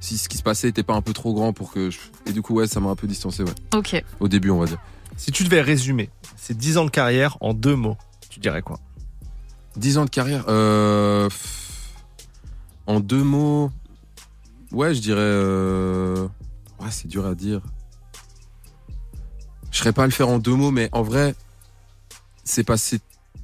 si 0.00 0.16
ce 0.18 0.28
qui 0.28 0.36
se 0.38 0.42
passait 0.42 0.68
était 0.68 0.82
pas 0.82 0.94
un 0.94 1.02
peu 1.02 1.12
trop 1.12 1.32
grand 1.34 1.52
pour 1.52 1.72
que 1.72 1.90
je... 1.90 1.98
et 2.26 2.32
du 2.32 2.42
coup 2.42 2.54
ouais 2.54 2.66
ça 2.66 2.80
m'a 2.80 2.90
un 2.90 2.96
peu 2.96 3.06
distancé 3.06 3.42
ouais 3.42 3.52
Ok. 3.74 4.02
au 4.20 4.28
début 4.28 4.50
on 4.50 4.58
va 4.60 4.66
dire 4.66 4.78
Si 5.16 5.32
tu 5.32 5.42
devais 5.44 5.60
résumer 5.62 6.08
ces 6.36 6.54
10 6.54 6.78
ans 6.78 6.84
de 6.84 6.90
carrière 6.90 7.36
en 7.40 7.52
deux 7.54 7.76
mots, 7.76 7.96
tu 8.30 8.40
dirais 8.40 8.62
quoi? 8.62 8.78
10 9.76 9.98
ans 9.98 10.04
de 10.04 10.10
carrière 10.10 10.44
euh... 10.48 11.28
en 12.86 13.00
deux 13.00 13.22
mots 13.22 13.70
ouais 14.72 14.94
je 14.94 15.00
dirais 15.00 15.20
euh... 15.20 16.26
ouais 16.80 16.90
c'est 16.90 17.08
dur 17.08 17.26
à 17.26 17.34
dire. 17.34 17.60
Je 19.70 19.78
serais 19.78 19.92
pas 19.92 20.02
à 20.02 20.06
le 20.06 20.12
faire 20.12 20.28
en 20.28 20.38
deux 20.38 20.54
mots 20.54 20.70
mais 20.70 20.88
en 20.92 21.02
vrai 21.02 21.34
c'est 22.44 22.64
passé 22.64 23.00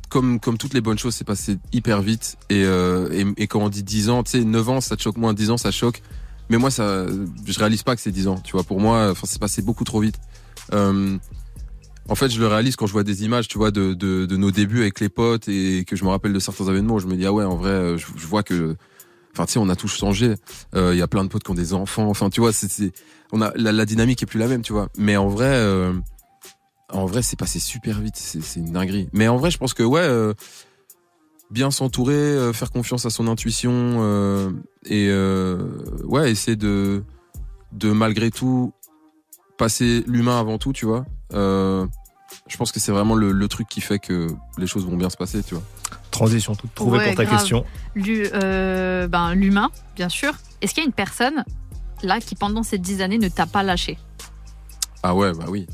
comme 0.09 0.41
comme 0.41 0.59
toutes 0.59 0.75
les 0.75 0.81
bonnes 0.81 0.99
choses 0.99 1.15
c'est 1.15 1.25
passé 1.27 1.59
hyper 1.73 2.03
vite. 2.03 2.37
Et, 2.51 2.65
euh, 2.65 3.09
et 3.13 3.43
et 3.43 3.47
quand 3.47 3.61
on 3.61 3.69
dit 3.69 3.83
10 3.83 4.11
ans 4.11 4.23
tu 4.23 4.33
sais 4.33 4.45
9 4.45 4.69
ans 4.69 4.81
ça 4.81 4.97
te 4.97 5.03
choque 5.03 5.17
moins 5.17 5.35
10 5.35 5.51
ans 5.51 5.57
ça 5.57 5.71
choque. 5.71 6.03
Mais 6.49 6.59
moi 6.59 6.71
ça 6.71 7.07
je 7.45 7.59
réalise 7.59 7.83
pas 7.83 7.97
que 7.97 8.03
c'est 8.03 8.13
10 8.13 8.29
ans 8.29 8.39
tu 8.43 8.53
vois. 8.53 8.65
Pour 8.65 8.81
moi 8.81 9.15
c'est 9.25 9.41
passé 9.41 9.63
beaucoup 9.63 9.85
trop 9.85 10.01
vite. 10.01 10.17
Euh, 10.73 11.19
en 12.09 12.15
fait, 12.15 12.29
je 12.29 12.39
le 12.39 12.47
réalise 12.47 12.77
quand 12.77 12.87
je 12.87 12.93
vois 12.93 13.03
des 13.03 13.25
images, 13.25 13.49
tu 13.49 13.59
vois, 13.59 13.71
de, 13.71 13.93
de, 13.93 14.27
de 14.27 14.37
nos 14.37 14.51
débuts 14.51 14.83
avec 14.83 15.01
les 15.01 15.09
potes 15.09 15.49
et 15.49 15.85
que 15.85 15.97
je 15.97 16.05
me 16.05 16.11
rappelle 16.11 16.33
de 16.33 16.39
certains 16.39 16.67
événements. 16.67 16.95
où 16.95 16.99
Je 17.01 17.07
me 17.07 17.17
dis 17.17 17.27
ah 17.27 17.33
ouais, 17.33 17.45
en 17.45 17.57
vrai, 17.57 17.71
euh, 17.71 17.99
je 17.99 18.27
vois 18.27 18.43
que, 18.45 18.77
Enfin, 19.37 19.45
tu 19.45 19.53
sais, 19.53 19.59
on 19.59 19.69
a 19.69 19.77
tous 19.77 19.95
changé. 19.95 20.35
Euh, 20.75 20.95
Il 20.95 20.99
y 20.99 21.03
a 21.03 21.09
plein 21.09 21.23
de 21.23 21.29
potes 21.29 21.45
qui 21.45 21.51
ont 21.51 21.55
des 21.55 21.75
enfants. 21.75 22.09
Enfin, 22.09 22.31
tu 22.31 22.41
vois, 22.41 22.53
on 23.33 23.43
a 23.43 23.53
la, 23.55 23.85
dynamique 23.85 24.23
est 24.23 24.27
plus 24.27 24.39
la 24.39 24.49
même, 24.49 24.63
tu 24.63 24.73
vois. 24.73 24.89
Mais 24.97 25.19
en 25.19 25.29
vrai, 25.29 25.51
euh, 25.51 25.93
en 26.91 27.05
vrai, 27.05 27.21
c'est 27.21 27.39
passé 27.39 27.59
super 27.59 28.01
vite. 28.01 28.17
C'est, 28.17 28.41
une 28.57 28.73
dinguerie. 28.73 29.11
Mais 29.13 29.29
en 29.29 29.37
vrai, 29.37 29.51
je 29.51 29.59
pense 29.59 29.75
que 29.75 29.83
ouais, 29.83 30.01
euh, 30.01 30.33
bien 31.51 31.71
s'entourer, 31.71 32.51
faire 32.55 32.71
confiance 32.71 33.05
à 33.05 33.11
son 33.11 33.29
intuition 33.29 34.57
et 34.87 35.13
ouais, 36.05 36.31
essayer 36.31 36.57
de, 36.57 37.05
de 37.73 37.93
malgré 37.93 38.31
tout 38.31 38.73
passer 39.59 40.03
l'humain 40.07 40.41
avant 40.41 40.57
tout, 40.57 40.73
tu 40.73 40.87
vois. 40.87 41.05
Je 41.33 42.57
pense 42.57 42.73
que 42.73 42.81
c'est 42.81 42.93
vraiment 42.93 43.15
le, 43.15 43.33
le 43.33 43.49
truc 43.49 43.69
qui 43.69 43.83
fait 43.83 43.99
que 43.99 44.29
les 44.57 44.67
choses 44.67 44.87
vont 44.87 44.97
bien 44.97 45.11
se 45.11 45.19
passer, 45.19 45.43
tu 45.43 45.55
vois. 45.55 45.65
Transition 46.11 46.55
toute 46.55 46.75
trouvée 46.75 46.99
Ouais, 46.99 47.07
pour 47.09 47.15
ta 47.17 47.25
grave. 47.25 47.37
question. 47.37 47.65
Euh, 48.35 49.07
ben, 49.09 49.35
L'humain, 49.35 49.71
bien 49.95 50.09
sûr. 50.09 50.33
Est-ce 50.63 50.75
qu'il 50.75 50.83
y 50.83 50.87
a 50.87 50.89
une 50.89 50.93
personne, 50.95 51.45
là, 52.03 52.21
qui 52.21 52.35
pendant 52.35 52.63
ces 52.63 52.79
dix 52.79 53.03
années 53.03 53.19
ne 53.19 53.29
t'a 53.29 53.47
pas 53.47 53.63
lâché? 53.63 53.99
Ah 55.03 55.15
ouais, 55.15 55.33
bah 55.35 55.45
oui. 55.49 55.67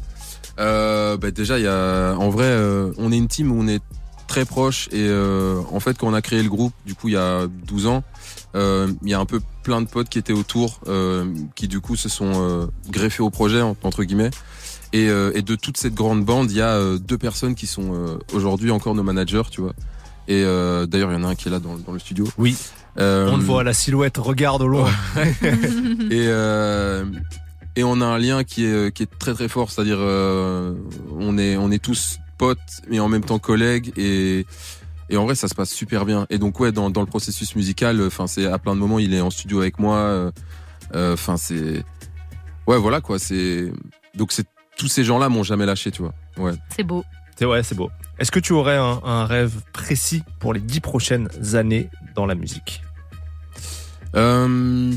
Euh, 0.59 1.17
bah 1.17 1.31
déjà, 1.31 1.59
il 1.59 1.65
y 1.65 1.69
a, 1.69 2.15
en 2.19 2.29
vrai, 2.31 2.45
euh, 2.47 2.93
on 2.99 3.11
est 3.13 3.17
une 3.17 3.29
team 3.29 3.53
où 3.53 3.61
on 3.61 3.69
est 3.69 3.83
très 4.27 4.45
proches 4.45 4.89
et 4.93 5.07
euh, 5.09 5.61
en 5.73 5.81
fait, 5.81 5.97
quand 5.99 6.09
on 6.09 6.15
a 6.15 6.23
créé 6.23 6.43
le 6.43 6.49
groupe, 6.49 6.73
du 6.87 6.95
coup, 6.95 7.09
il 7.09 7.15
y 7.15 7.17
a 7.19 7.47
12 7.67 7.87
ans, 7.87 8.03
euh, 8.55 8.91
il 9.03 9.09
y 9.11 9.15
a 9.15 9.19
un 9.21 9.25
peu 9.27 9.41
plein 9.63 9.81
de 9.81 9.87
potes 9.87 10.09
qui 10.09 10.19
étaient 10.19 10.33
autour, 10.33 10.81
euh, 10.89 11.33
qui 11.55 11.69
du 11.69 11.81
coup 11.81 11.97
se 11.97 12.09
sont 12.09 12.33
euh, 12.35 12.67
greffés 12.91 13.23
au 13.23 13.31
projet 13.31 13.63
en- 13.63 13.77
entre 13.83 14.05
guillemets. 14.05 14.31
Et, 14.93 15.09
euh, 15.09 15.33
et 15.35 15.41
de 15.43 15.55
toute 15.55 15.77
cette 15.79 15.95
grande 15.95 16.25
bande, 16.25 16.51
il 16.51 16.57
y 16.59 16.61
a 16.63 16.69
euh, 16.75 16.99
deux 16.99 17.17
personnes 17.17 17.55
qui 17.55 17.67
sont 17.67 17.95
euh, 17.95 18.19
aujourd'hui 18.35 18.71
encore 18.71 18.95
nos 18.95 19.03
managers, 19.03 19.43
tu 19.51 19.63
vois. 19.63 19.73
Et 20.29 20.43
euh, 20.45 20.87
d'ailleurs, 20.87 21.11
il 21.11 21.15
y 21.15 21.17
en 21.17 21.25
a 21.25 21.29
un 21.29 21.35
qui 21.35 21.49
est 21.49 21.51
là 21.51 21.59
dans, 21.59 21.77
dans 21.77 21.93
le 21.93 21.99
studio. 21.99 22.29
Oui. 22.39 22.57
Euh, 22.99 23.31
On 23.31 23.37
le 23.37 23.43
voit, 23.43 23.65
la 23.65 23.73
silhouette 23.73 24.19
regarde 24.19 24.63
au 24.63 24.69
loin. 24.69 24.91
et 25.17 26.27
euh, 26.29 27.05
et 27.75 27.85
on 27.85 28.01
a 28.03 28.07
un 28.07 28.19
lien 28.19 28.45
qui 28.45 28.67
est 28.67 28.95
qui 28.95 29.05
est 29.05 29.19
très 29.19 29.33
très 29.33 29.49
fort 29.49 29.71
c'est-à-dire 29.71 29.97
euh, 29.99 30.75
on 31.19 31.39
est 31.39 31.57
on 31.57 31.71
est 31.71 31.83
tous 31.83 32.19
potes 32.37 32.59
mais 32.91 33.01
en 33.01 33.09
même 33.09 33.25
temps 33.25 33.39
collègues 33.39 33.95
et 33.97 34.45
et 35.09 35.17
en 35.17 35.25
vrai 35.25 35.35
ça 35.35 35.49
se 35.49 35.55
passe 35.55 35.71
super 35.71 36.05
bien 36.05 36.27
et 36.29 36.37
donc 36.37 36.61
ouais 36.61 36.71
dans 36.71 36.91
dans 36.91 37.01
le 37.01 37.07
processus 37.07 37.57
musical 37.57 37.99
enfin 38.03 38.27
c'est 38.27 38.45
à 38.45 38.59
plein 38.59 38.75
de 38.75 38.81
moments 38.81 38.99
il 38.99 39.15
est 39.15 39.23
en 39.23 39.31
studio 39.31 39.63
avec 39.63 39.79
moi 39.79 40.31
enfin 40.95 41.39
c'est 41.39 41.83
ouais 42.67 42.77
voilà 42.77 43.01
quoi 43.01 43.19
c'est 43.19 43.73
donc 44.15 44.33
c'est 44.33 44.45
tous 44.77 44.89
ces 44.89 45.03
gens-là 45.03 45.31
m'ont 45.31 45.43
jamais 45.43 45.65
lâché 45.65 45.91
tu 45.91 46.03
vois 46.03 46.13
ouais 46.37 46.53
C'est 46.77 46.85
beau. 46.85 47.03
C'est 47.39 47.47
ouais, 47.47 47.63
c'est 47.63 47.75
beau. 47.75 47.91
Est-ce 48.23 48.31
que 48.31 48.39
tu 48.39 48.53
aurais 48.53 48.77
un, 48.77 49.27
rêve 49.27 49.53
précis 49.73 50.23
pour 50.39 50.55
les 50.55 50.61
dix 50.61 50.79
prochaines 50.79 51.29
années 51.55 51.91
dans 52.15 52.25
la 52.25 52.37
musique 52.37 52.81
Euh, 54.15 54.93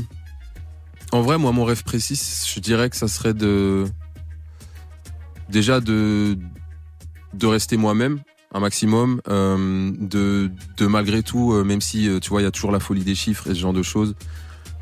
en 1.10 1.22
vrai, 1.22 1.36
moi, 1.36 1.50
mon 1.50 1.64
rêve 1.64 1.82
précis, 1.82 2.14
je 2.54 2.60
dirais 2.60 2.88
que 2.88 2.94
ça 2.94 3.08
serait 3.08 3.34
de 3.34 3.84
déjà 5.48 5.80
de 5.80 6.38
de 7.34 7.46
rester 7.48 7.76
moi-même 7.76 8.20
un 8.52 8.60
maximum, 8.60 9.20
euh, 9.26 9.90
de 9.98 10.48
de 10.76 10.86
malgré 10.86 11.24
tout, 11.24 11.52
euh, 11.52 11.64
même 11.64 11.80
si 11.80 12.08
tu 12.22 12.30
vois, 12.30 12.42
il 12.42 12.44
y 12.44 12.48
a 12.48 12.52
toujours 12.52 12.70
la 12.70 12.78
folie 12.78 13.02
des 13.02 13.16
chiffres 13.16 13.50
et 13.50 13.54
ce 13.54 13.58
genre 13.58 13.72
de 13.72 13.82
choses, 13.82 14.14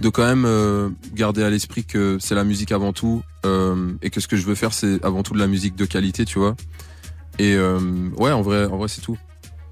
de 0.02 0.10
quand 0.10 0.26
même 0.26 0.94
garder 1.14 1.42
à 1.42 1.48
l'esprit 1.48 1.86
que 1.86 2.18
c'est 2.20 2.34
la 2.34 2.44
musique 2.44 2.72
avant 2.72 2.92
tout 2.92 3.22
et 4.02 4.10
que 4.10 4.20
ce 4.20 4.28
que 4.28 4.36
je 4.36 4.44
veux 4.44 4.54
faire, 4.54 4.74
c'est 4.74 5.02
avant 5.02 5.22
tout 5.22 5.32
de 5.32 5.38
la 5.38 5.46
musique 5.46 5.76
de 5.76 5.86
qualité, 5.86 6.26
tu 6.26 6.38
vois. 6.38 6.56
Et 7.38 7.54
euh, 7.54 7.78
ouais, 8.16 8.32
en 8.32 8.42
vrai, 8.42 8.66
en 8.66 8.76
vrai, 8.76 8.88
c'est 8.88 9.00
tout. 9.00 9.18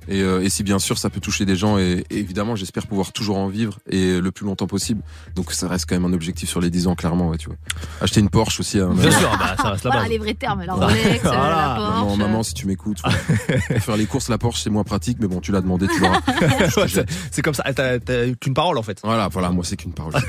Et, 0.09 0.21
euh, 0.23 0.43
et 0.43 0.49
si 0.49 0.63
bien 0.63 0.79
sûr 0.79 0.99
ça 0.99 1.11
peut 1.11 1.21
toucher 1.21 1.45
des 1.45 1.57
gens 1.57 1.79
et, 1.79 2.05
et 2.11 2.19
évidemment 2.19 2.57
j'espère 2.57 2.87
pouvoir 2.87 3.13
toujours 3.13 3.39
en 3.39 3.49
vivre 3.49 3.79
et 3.89 4.21
le 4.21 4.31
plus 4.33 4.45
longtemps 4.47 4.67
possible. 4.67 5.03
Donc 5.37 5.53
ça 5.53 5.69
reste 5.69 5.87
quand 5.89 5.95
même 5.95 6.05
un 6.11 6.13
objectif 6.15 6.49
sur 6.49 6.61
les 6.61 6.71
10 6.71 6.87
ans 6.89 6.95
clairement 6.95 7.29
ouais 7.29 7.37
tu 7.39 7.47
vois. 7.49 7.57
Acheter 8.01 8.21
une 8.21 8.29
Porsche 8.31 8.61
aussi 8.61 8.81
à 8.81 8.87
un 8.87 8.95
Bien 8.95 9.11
sûr, 9.11 9.31
bah, 9.39 9.55
ça 9.61 9.71
reste 9.71 9.85
la 9.85 9.91
Voilà 9.91 10.03
base. 10.03 10.11
les 10.11 10.19
vrais 10.19 10.35
termes. 10.35 10.63
La 10.63 10.75
Voilà. 10.75 10.87
Rolex, 10.93 11.25
euh, 11.25 11.29
Voilà. 11.29 11.57
la 11.57 11.79
Maman, 11.79 12.07
Porsche. 12.07 12.19
maman, 12.19 12.43
si 12.43 12.55
tu 12.55 12.67
m'écoutes, 12.67 12.99
faire 13.81 13.97
les 13.97 14.07
courses, 14.07 14.29
la 14.29 14.39
Porsche 14.39 14.61
c'est 14.63 14.71
moins 14.71 14.85
pratique, 14.85 15.19
mais 15.21 15.27
bon, 15.29 15.41
tu 15.41 15.53
l'as 15.53 15.61
demandé, 15.61 15.87
tu 15.89 16.01
l'auras. 16.01 16.21
Ouais, 16.77 16.89
c'est- 17.31 17.43
comme 17.43 17.55
ça, 17.55 17.65
t'as 17.75 17.99
t'as 17.99 18.33
qu'une 18.41 18.55
parole 18.55 18.79
en 18.79 18.83
fait. 18.83 19.01
Voilà, 19.05 19.29
voilà, 19.29 19.51
moi 19.51 19.65
c'est 19.65 19.77
qu'une 19.77 19.93
parole. 19.93 20.13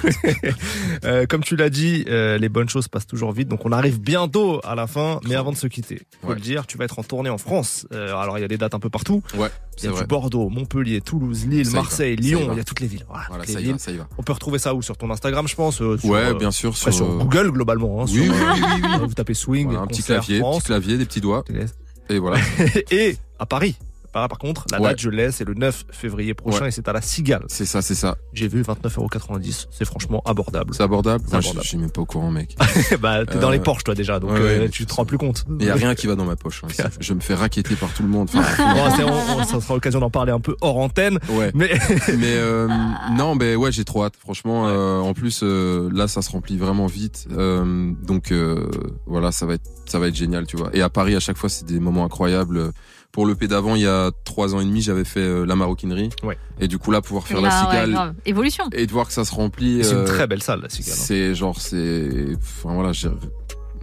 Euh, 1.06 1.26
comme 1.28 1.44
tu 1.44 1.56
l'as 1.56 1.70
dit, 1.70 2.06
euh, 2.08 2.38
les 2.38 2.50
bonnes 2.50 2.70
choses 2.70 2.88
passent 2.88 3.08
toujours 3.08 3.32
vite, 3.32 3.48
donc 3.48 3.66
on 3.66 3.72
arrive 3.72 4.00
bientôt 4.00 4.62
à 4.64 4.76
la 4.76 4.88
fin. 4.88 5.20
Mais 5.28 5.36
avant 5.36 5.52
de 5.52 5.58
se 5.58 5.68
quitter, 5.68 6.02
faut 6.22 6.30
Ouais. 6.30 6.36
le 6.36 6.42
dire, 6.42 6.66
tu 6.66 6.78
vas 6.78 6.86
être 6.86 7.00
en 7.00 7.04
tournée 7.04 7.30
en 7.30 7.38
France. 7.38 7.86
Euh, 7.94 8.16
alors 8.16 8.38
il 8.38 8.42
y 8.42 8.44
a 8.44 8.48
des 8.48 8.58
dates 8.58 8.74
un 8.74 8.80
peu 8.80 8.90
partout. 8.90 9.22
Ouais, 9.38 9.50
c'est 9.78 9.88
vrai. 9.88 10.02
du 10.02 10.08
Bordeaux, 10.08 10.50
Montpellier, 10.50 11.02
Toulouse, 11.02 11.46
Lille, 11.46 11.66
Ça 11.66 11.74
Marseille, 11.78 12.16
Lyon. 12.16 12.50
Il 12.52 12.58
y 12.58 12.60
a 12.60 12.64
toutes 12.64 12.80
les 12.80 12.88
villes. 12.88 13.06
Voilà, 13.08 13.26
Voilà, 13.30 13.46
ça 13.46 13.60
les 13.60 13.68
y 13.68 13.72
va, 13.72 13.78
ça 13.78 13.92
y 13.92 13.98
va. 13.98 14.08
On 14.18 14.24
peut 14.24 14.34
retrouver 14.34 14.60
ça 14.60 14.74
où? 14.76 14.82
Sur 14.82 14.98
ton 14.98 15.10
Instagram, 15.12 15.48
je 15.48 15.56
pense. 15.56 15.82
euh, 15.82 15.98
sur, 15.98 16.10
Ouais, 16.10 16.20
euh, 16.26 16.34
bien 16.34 16.52
sûr, 16.52 16.76
sur, 16.78 16.94
sur 16.94 17.06
euh, 17.10 17.18
Google 17.20 17.52
globalement. 17.52 18.02
Hein, 18.02 18.06
Oui, 18.08 18.26
sur, 18.26 18.34
oui, 18.34 18.62
oui, 18.84 18.90
Vous 19.08 19.14
tapez 19.14 19.34
swing, 19.34 19.66
Voilà, 19.68 19.82
un 19.82 19.88
petit 19.88 20.04
clavier, 20.04 20.40
France. 20.40 20.58
petit 20.60 20.68
clavier, 20.68 20.98
des 20.98 21.06
petits 21.06 21.22
doigts, 21.22 21.44
et 22.10 22.20
voilà. 22.20 22.38
et 22.92 23.18
à 23.40 23.46
Paris. 23.46 23.76
Par, 24.14 24.28
par 24.30 24.38
contre, 24.38 24.66
la 24.72 24.80
Ouais. 24.80 24.90
date, 24.90 25.00
je 25.02 25.10
laisse, 25.10 25.36
c'est 25.38 25.44
le 25.48 25.54
9 25.56 25.86
février 25.92 26.34
prochain 26.34 26.62
Ouais. 26.62 26.68
et 26.68 26.72
c'est 26.72 26.88
à 26.88 26.94
la 26.94 27.02
Cigale. 27.02 27.44
C'est 27.48 27.66
ça, 27.66 27.82
c'est 27.82 27.96
ça. 27.96 28.16
J'ai 28.34 28.48
vu 28.48 28.62
29,90€. 28.62 29.68
C'est 29.72 29.86
franchement 29.86 30.22
abordable. 30.26 30.74
C'est 30.76 30.84
abordable. 30.84 31.24
Je 31.32 31.40
je 31.62 31.68
suis 31.68 31.78
même 31.78 31.90
pas 31.92 32.02
au 32.02 32.06
courant, 32.06 32.32
mec. 32.32 32.56
bah, 33.02 33.26
t'es 33.26 33.40
dans 33.40 33.50
les 33.50 33.58
Euh, 33.60 33.62
Porsche, 33.64 33.84
toi, 33.84 33.96
déjà, 33.96 34.20
donc 34.20 34.32
euh, 34.32 34.68
tu 34.70 34.86
te 34.86 34.94
rends 34.94 35.06
plus 35.06 35.18
compte. 35.18 35.46
Il 35.60 35.66
y 35.66 35.70
a 35.70 35.76
rien 35.76 35.96
qui 35.96 36.08
va 36.08 36.16
dans 36.16 36.26
ma 36.26 36.36
poche. 36.36 36.62
hein. 36.64 36.68
Je 37.00 37.14
me 37.14 37.20
fais 37.20 37.34
raqueter 37.34 37.76
par 37.76 37.94
tout 37.94 38.04
le 38.04 38.10
monde. 38.10 38.30
Enfin, 38.34 39.44
ça 39.46 39.60
sera 39.62 39.74
l'occasion 39.74 40.00
d'en 40.00 40.10
parler 40.10 40.32
un 40.32 40.40
peu 40.40 40.56
hors 40.62 40.78
antenne. 40.78 41.20
ouais. 41.30 41.52
Mais 41.56 41.72
Mais 42.18 42.36
euh, 42.36 42.68
non, 43.18 43.36
mais 43.36 43.56
ouais, 43.56 43.72
j'ai 43.72 43.84
trop 43.86 44.04
hâte. 44.04 44.16
Franchement, 44.20 44.68
euh, 44.68 45.00
en 45.00 45.14
plus 45.14 45.42
là, 45.44 46.08
ça 46.08 46.22
se 46.22 46.30
remplit 46.32 46.58
vraiment 46.58 46.88
vite. 46.88 47.28
Donc 47.30 48.32
voilà, 49.08 49.32
ça 49.32 49.46
va 49.46 49.56
être 49.56 49.64
ça 49.86 50.00
va 50.00 50.08
être 50.08 50.16
génial, 50.16 50.46
tu 50.46 50.56
vois. 50.58 50.70
Et 50.74 50.82
à 50.82 50.90
Paris, 50.90 51.16
à 51.16 51.20
chaque 51.20 51.38
fois, 51.38 51.50
c'est 51.50 51.66
des 51.66 51.80
moments 51.80 52.06
incroyables. 52.06 52.72
Pour 53.14 53.28
le 53.28 53.36
P 53.36 53.48
d'avant, 53.48 53.76
il 53.76 53.84
y 53.84 53.88
a 53.88 54.10
trois 54.26 54.56
ans 54.56 54.60
et 54.60 54.66
demi, 54.66 54.82
j'avais 54.82 55.04
fait 55.04 55.20
euh, 55.20 55.46
la 55.46 55.56
maroquinerie. 55.56 56.10
Ouais. 56.24 56.36
Et 56.60 56.68
du 56.68 56.80
coup 56.80 56.90
là, 56.90 57.00
pouvoir 57.00 57.28
faire 57.28 57.42
la 57.42 57.50
ouais, 57.50 57.66
cigale 57.72 57.92
grave. 57.92 58.16
Évolution. 58.26 58.64
et 58.74 58.88
de 58.88 58.92
voir 58.92 59.06
que 59.06 59.14
ça 59.14 59.24
se 59.24 59.34
remplit. 59.34 59.84
c'est 59.84 59.92
une 59.92 59.98
euh, 60.00 60.06
très 60.06 60.26
belle 60.26 60.42
salle, 60.42 60.62
la 60.62 60.70
Cigale. 60.70 60.94
hein. 60.94 60.98
C'est 61.00 61.36
genre 61.36 61.62
c'est, 61.62 62.36
enfin 62.36 62.74
voilà, 62.74 62.92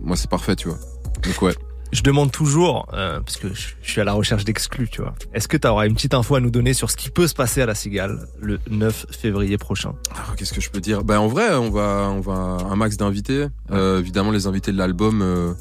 moi 0.03 0.16
c'est 0.16 0.28
parfait, 0.28 0.57
tu 0.57 0.66
vois. 0.66 0.78
Donc 1.22 1.41
ouais. 1.43 1.55
Je 1.93 2.03
demande 2.03 2.31
toujours, 2.33 2.89
euh, 2.93 3.20
parce 3.20 3.37
que 3.37 3.55
je 3.55 3.68
suis 3.83 4.01
à 4.01 4.05
la 4.05 4.12
recherche 4.12 4.45
d'exclus, 4.45 4.89
tu 4.89 5.01
vois. 5.03 5.14
Est-ce 5.33 5.47
que 5.47 5.57
tu 5.57 5.66
auras 5.66 5.87
une 5.87 5.95
petite 5.95 6.14
info 6.14 6.35
à 6.37 6.41
nous 6.41 6.51
donner 6.51 6.72
sur 6.72 6.91
ce 6.91 6.97
qui 6.97 7.11
peut 7.11 7.26
se 7.28 7.35
passer 7.35 7.62
à 7.62 7.66
la 7.66 7.74
Cigale 7.74 8.26
le 8.41 8.59
9 8.68 9.07
février 9.11 9.59
prochain? 9.59 9.95
Qu'est-ce 10.37 10.53
que 10.53 10.61
je 10.61 10.70
peux 10.70 10.81
dire? 10.81 11.03
Ben 11.05 11.18
en 11.18 11.28
vrai, 11.28 11.55
on 11.55 11.70
va, 11.70 12.11
on 12.12 12.20
va 12.20 12.33
un 12.33 12.76
max 12.76 12.97
d'invités. 12.97 13.47
Euh, 13.70 14.01
évidemment, 14.01 14.31
les 14.31 14.47
invités 14.49 14.70
de 14.72 14.76
l'album 14.78 15.20
euh, 15.22 15.53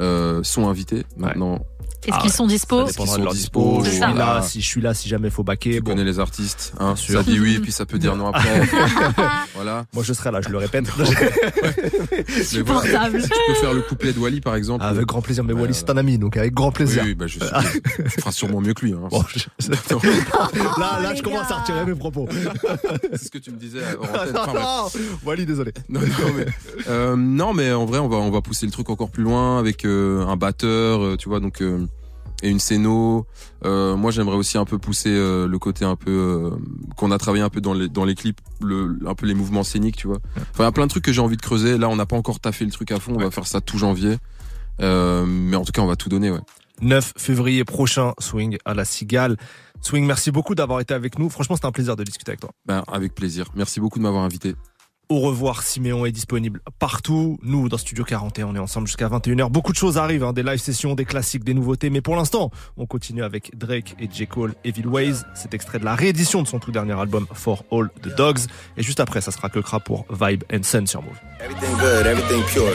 euh, 0.00 0.42
sont 0.42 0.68
invités 0.68 1.04
maintenant. 1.16 1.60
Est-ce 2.06 2.14
Ah 2.14 2.18
qu'ils 2.22 2.30
ouais. 2.30 2.36
sont 2.36 2.46
dispo 2.46 2.86
Ça 2.86 2.92
dépendra 2.92 3.12
sont 3.14 3.18
de 3.20 3.24
leur 3.24 3.32
dispo, 3.34 3.60
dispo. 3.60 3.84
Je 3.84 3.90
suis 3.90 4.00
là, 4.00 4.42
si 4.42 4.60
je 4.62 4.66
suis 4.66 4.80
là, 4.80 4.94
si 4.94 5.08
jamais 5.08 5.28
faut 5.30 5.42
baquer. 5.44 5.74
Tu 5.74 5.80
bon, 5.82 5.90
connais 5.92 6.04
les 6.04 6.18
artistes, 6.18 6.72
hein 6.80 6.96
sûr. 6.96 7.18
Ça 7.18 7.22
dit 7.30 7.38
oui, 7.38 7.58
puis 7.60 7.72
ça 7.72 7.84
peut 7.86 7.98
dire 7.98 8.16
non 8.16 8.28
après. 8.28 8.66
voilà. 9.54 9.84
moi 9.92 10.02
je 10.02 10.12
serai 10.12 10.30
là, 10.30 10.40
je 10.40 10.48
le 10.48 10.58
répète. 10.58 10.86
Mais 10.98 12.60
voilà. 12.62 12.64
Portable. 12.64 13.22
Si 13.22 13.28
tu 13.28 13.34
peux 13.48 13.54
faire 13.54 13.74
le 13.74 13.82
couplet 13.82 14.12
de 14.12 14.18
Wally, 14.18 14.40
par 14.40 14.54
exemple. 14.54 14.84
avec 14.84 15.06
grand 15.06 15.20
plaisir. 15.22 15.44
Mais 15.44 15.52
Ouais, 15.52 15.62
Wally, 15.62 15.74
c'est 15.74 15.90
un 15.90 15.96
ami, 15.96 16.16
donc 16.18 16.36
avec 16.36 16.54
grand 16.54 16.72
plaisir. 16.72 17.02
oui, 17.04 17.14
bah, 17.14 17.26
je, 17.26 17.38
tu 17.38 18.20
feras 18.20 18.32
sûrement 18.32 18.60
mieux 18.60 18.72
que 18.74 18.86
lui. 18.86 18.92
Hein. 18.92 19.08
Bon, 19.10 19.22
je- 19.34 19.68
là, 20.80 21.00
là, 21.02 21.14
je 21.14 21.22
commence 21.22 21.50
à 21.50 21.56
retirer 21.60 21.84
mes 21.84 21.94
propos. 21.94 22.28
C'est 23.12 23.24
ce 23.26 23.30
que 23.30 23.38
tu 23.38 23.50
me 23.50 23.56
disais. 23.56 23.80
Enfin, 24.00 24.26
non, 24.54 24.88
Wally, 25.24 25.46
désolé. 25.46 25.72
Non, 25.88 26.00
non, 26.00 26.06
mais, 26.36 26.46
euh, 26.88 27.16
non, 27.16 27.52
mais 27.54 27.72
en 27.72 27.84
vrai, 27.84 27.98
on 27.98 28.08
va, 28.08 28.16
on 28.16 28.30
va 28.30 28.40
pousser 28.40 28.66
le 28.66 28.72
truc 28.72 28.88
encore 28.90 29.10
plus 29.10 29.22
loin 29.22 29.58
avec 29.58 29.84
euh, 29.84 30.24
un 30.26 30.36
batteur, 30.36 31.02
euh, 31.02 31.16
tu 31.16 31.28
vois, 31.28 31.40
donc 31.40 31.60
euh, 31.62 31.86
et 32.42 32.50
une 32.50 32.58
scéno. 32.58 33.26
Euh, 33.64 33.96
moi, 33.96 34.10
j'aimerais 34.10 34.36
aussi 34.36 34.58
un 34.58 34.64
peu 34.64 34.78
pousser 34.78 35.10
euh, 35.10 35.46
le 35.46 35.58
côté 35.58 35.84
un 35.84 35.96
peu 35.96 36.10
euh, 36.10 36.50
qu'on 36.96 37.10
a 37.10 37.18
travaillé 37.18 37.44
un 37.44 37.48
peu 37.48 37.60
dans 37.60 37.74
les 37.74 37.88
dans 37.88 38.04
les 38.04 38.14
clips, 38.14 38.40
le, 38.60 38.98
un 39.06 39.14
peu 39.14 39.26
les 39.26 39.34
mouvements 39.34 39.64
scéniques, 39.64 39.96
tu 39.96 40.06
vois. 40.06 40.18
Enfin, 40.36 40.60
il 40.60 40.62
y 40.62 40.66
a 40.66 40.72
plein 40.72 40.86
de 40.86 40.90
trucs 40.90 41.04
que 41.04 41.12
j'ai 41.12 41.20
envie 41.20 41.36
de 41.36 41.42
creuser. 41.42 41.78
Là, 41.78 41.88
on 41.88 41.96
n'a 41.96 42.06
pas 42.06 42.16
encore 42.16 42.40
taffé 42.40 42.64
le 42.64 42.70
truc 42.70 42.92
à 42.92 43.00
fond. 43.00 43.14
On 43.14 43.20
va 43.20 43.30
faire 43.30 43.46
ça 43.46 43.60
tout 43.60 43.78
janvier. 43.78 44.16
Mais 44.78 45.56
en 45.56 45.64
tout 45.64 45.72
cas, 45.72 45.82
on 45.82 45.86
va 45.86 45.96
tout 45.96 46.08
donner, 46.08 46.30
ouais. 46.30 46.40
9 46.80 47.12
février 47.18 47.64
prochain, 47.64 48.14
Swing 48.18 48.56
à 48.64 48.72
la 48.72 48.86
Cigale. 48.86 49.36
Swing, 49.82 50.06
merci 50.06 50.30
beaucoup 50.30 50.54
d'avoir 50.54 50.80
été 50.80 50.94
avec 50.94 51.18
nous. 51.18 51.28
Franchement, 51.30 51.56
c'était 51.56 51.66
un 51.66 51.72
plaisir 51.72 51.96
de 51.96 52.04
discuter 52.04 52.30
avec 52.30 52.40
toi. 52.40 52.50
Ben, 52.66 52.82
avec 52.90 53.14
plaisir. 53.14 53.46
Merci 53.54 53.80
beaucoup 53.80 53.98
de 53.98 54.04
m'avoir 54.04 54.24
invité. 54.24 54.54
Au 55.10 55.18
revoir, 55.18 55.64
Siméon 55.64 56.06
est 56.06 56.12
disponible 56.12 56.60
partout. 56.78 57.36
Nous, 57.42 57.68
dans 57.68 57.78
Studio 57.78 58.04
41, 58.04 58.46
on 58.46 58.54
est 58.54 58.60
ensemble 58.60 58.86
jusqu'à 58.86 59.08
21h. 59.08 59.50
Beaucoup 59.50 59.72
de 59.72 59.76
choses 59.76 59.98
arrivent, 59.98 60.22
hein, 60.22 60.32
des 60.32 60.44
live 60.44 60.60
sessions, 60.60 60.94
des 60.94 61.04
classiques, 61.04 61.42
des 61.42 61.52
nouveautés. 61.52 61.90
Mais 61.90 62.00
pour 62.00 62.14
l'instant, 62.14 62.52
on 62.76 62.86
continue 62.86 63.24
avec 63.24 63.58
Drake 63.58 63.96
et 63.98 64.08
J. 64.08 64.28
Cole, 64.28 64.54
Evil 64.62 64.86
Ways. 64.86 65.16
C'est 65.34 65.52
extrait 65.52 65.80
de 65.80 65.84
la 65.84 65.96
réédition 65.96 66.42
de 66.42 66.46
son 66.46 66.60
tout 66.60 66.70
dernier 66.70 66.92
album, 66.92 67.26
For 67.34 67.64
All 67.72 67.90
the 68.02 68.14
Dogs. 68.16 68.38
Et 68.76 68.84
juste 68.84 69.00
après, 69.00 69.20
ça 69.20 69.32
sera 69.32 69.48
que 69.48 69.58
pour 69.80 70.06
Vibe 70.12 70.44
and 70.52 70.62
Sun 70.62 70.86
sur 70.86 71.02
Move. 71.02 71.18
Everything 71.40 71.76
good, 71.76 72.06
everything 72.06 72.42
pure. 72.44 72.70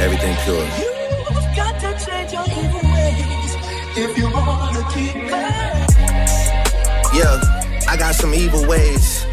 Everything 0.00 0.34
pure. 0.46 0.93
If 3.96 4.18
you 4.18 4.28
wanna 4.28 4.84
keep 4.92 5.14
Yeah, 7.14 7.40
I 7.88 7.96
got 7.96 8.16
some 8.16 8.34
evil 8.34 8.66
ways. 8.66 9.24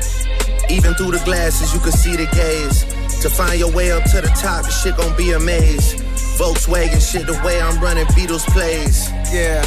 Even 0.69 0.93
through 0.93 1.17
the 1.17 1.21
glasses, 1.25 1.73
you 1.73 1.79
can 1.79 1.91
see 1.91 2.15
the 2.15 2.27
gaze. 2.27 2.85
To 3.23 3.29
find 3.31 3.59
your 3.59 3.71
way 3.71 3.91
up 3.91 4.03
to 4.11 4.21
the 4.21 4.27
top, 4.39 4.65
the 4.65 4.69
shit 4.69 4.97
gon' 4.97 5.17
be 5.17 5.31
a 5.31 5.39
maze. 5.39 5.95
Volkswagen 6.37 7.01
shit, 7.01 7.25
the 7.25 7.33
way 7.43 7.59
I'm 7.59 7.81
running 7.81 8.05
Beatles 8.13 8.45
plays. 8.53 9.09
Yeah. 9.33 9.65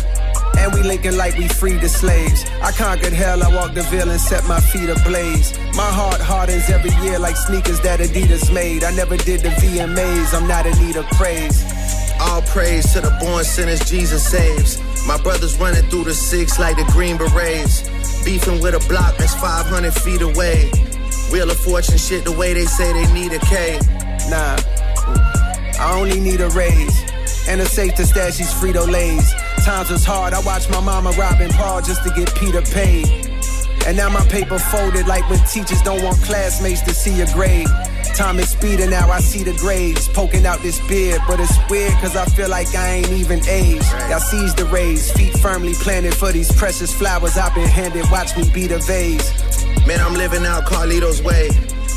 And 0.58 0.72
we 0.72 0.84
linking 0.84 1.16
like 1.16 1.36
we 1.38 1.48
freed 1.48 1.80
the 1.80 1.88
slaves. 1.88 2.44
I 2.62 2.70
conquered 2.70 3.12
hell, 3.12 3.42
I 3.42 3.52
walked 3.52 3.74
the 3.74 3.82
veil 3.82 4.08
and 4.08 4.20
set 4.20 4.46
my 4.46 4.60
feet 4.60 4.90
ablaze. 4.90 5.58
My 5.74 5.90
heart 5.90 6.20
hardens 6.20 6.70
every 6.70 6.94
year 7.02 7.18
like 7.18 7.36
sneakers 7.36 7.80
that 7.80 7.98
Adidas 7.98 8.52
made. 8.54 8.84
I 8.84 8.92
never 8.92 9.16
did 9.16 9.40
the 9.40 9.48
VMAs, 9.48 10.32
I'm 10.32 10.46
not 10.46 10.66
in 10.66 10.78
need 10.78 10.94
of 10.94 11.06
praise. 11.18 11.64
All 12.20 12.42
praise 12.42 12.92
to 12.92 13.00
the 13.00 13.16
born 13.20 13.44
sinners 13.44 13.80
Jesus 13.88 14.26
saves. 14.26 14.80
My 15.06 15.20
brothers 15.22 15.58
running 15.58 15.88
through 15.90 16.04
the 16.04 16.14
six 16.14 16.58
like 16.58 16.76
the 16.76 16.84
Green 16.92 17.16
Berets. 17.16 17.82
Beefing 18.24 18.60
with 18.60 18.74
a 18.74 18.88
block 18.88 19.16
that's 19.18 19.34
500 19.34 19.92
feet 19.92 20.22
away. 20.22 20.70
Wheel 21.30 21.50
of 21.50 21.58
Fortune 21.58 21.98
shit 21.98 22.24
the 22.24 22.32
way 22.32 22.54
they 22.54 22.64
say 22.64 22.92
they 22.92 23.12
need 23.12 23.32
a 23.32 23.38
K. 23.40 23.78
Nah, 24.30 24.56
I 25.78 25.96
only 25.98 26.20
need 26.20 26.40
a 26.40 26.48
raise. 26.50 27.02
And 27.48 27.60
a 27.60 27.66
safe 27.66 27.94
to 27.96 28.06
stash 28.06 28.38
these 28.38 28.52
Frito 28.54 28.90
Lays. 28.90 29.32
Times 29.64 29.90
was 29.90 30.04
hard, 30.04 30.32
I 30.32 30.40
watched 30.40 30.70
my 30.70 30.80
mama 30.80 31.10
robbing 31.12 31.50
Paul 31.50 31.82
just 31.82 32.02
to 32.04 32.10
get 32.14 32.34
Peter 32.36 32.62
paid. 32.62 33.06
And 33.86 33.96
now 33.96 34.08
my 34.08 34.24
paper 34.28 34.58
folded 34.58 35.06
like 35.06 35.28
when 35.28 35.38
teachers 35.46 35.82
don't 35.82 36.02
want 36.02 36.16
classmates 36.22 36.80
to 36.82 36.94
see 36.94 37.14
your 37.18 37.26
grade. 37.34 37.68
Time 38.14 38.38
is 38.38 38.50
speeding 38.50 38.90
now, 38.90 39.10
I 39.10 39.18
see 39.18 39.42
the 39.42 39.52
grades 39.54 40.08
poking 40.08 40.46
out 40.46 40.60
this 40.60 40.78
beard. 40.86 41.20
But 41.26 41.40
it's 41.40 41.58
weird 41.68 41.92
cause 41.94 42.14
I 42.14 42.24
feel 42.26 42.48
like 42.48 42.72
I 42.74 42.90
ain't 42.90 43.10
even 43.10 43.40
aged. 43.48 43.84
Y'all 44.08 44.20
seize 44.20 44.54
the 44.54 44.66
rays, 44.66 45.10
feet 45.10 45.36
firmly 45.38 45.74
planted 45.74 46.14
for 46.14 46.30
these 46.30 46.50
precious 46.52 46.94
flowers 46.94 47.36
I've 47.36 47.54
been 47.54 47.68
handed. 47.68 48.08
Watch 48.12 48.36
me 48.36 48.48
beat 48.54 48.70
a 48.70 48.78
vase. 48.78 49.32
Man, 49.86 50.00
I'm 50.00 50.14
living 50.14 50.46
out 50.46 50.64
Carlito's 50.64 51.22
way. 51.22 51.50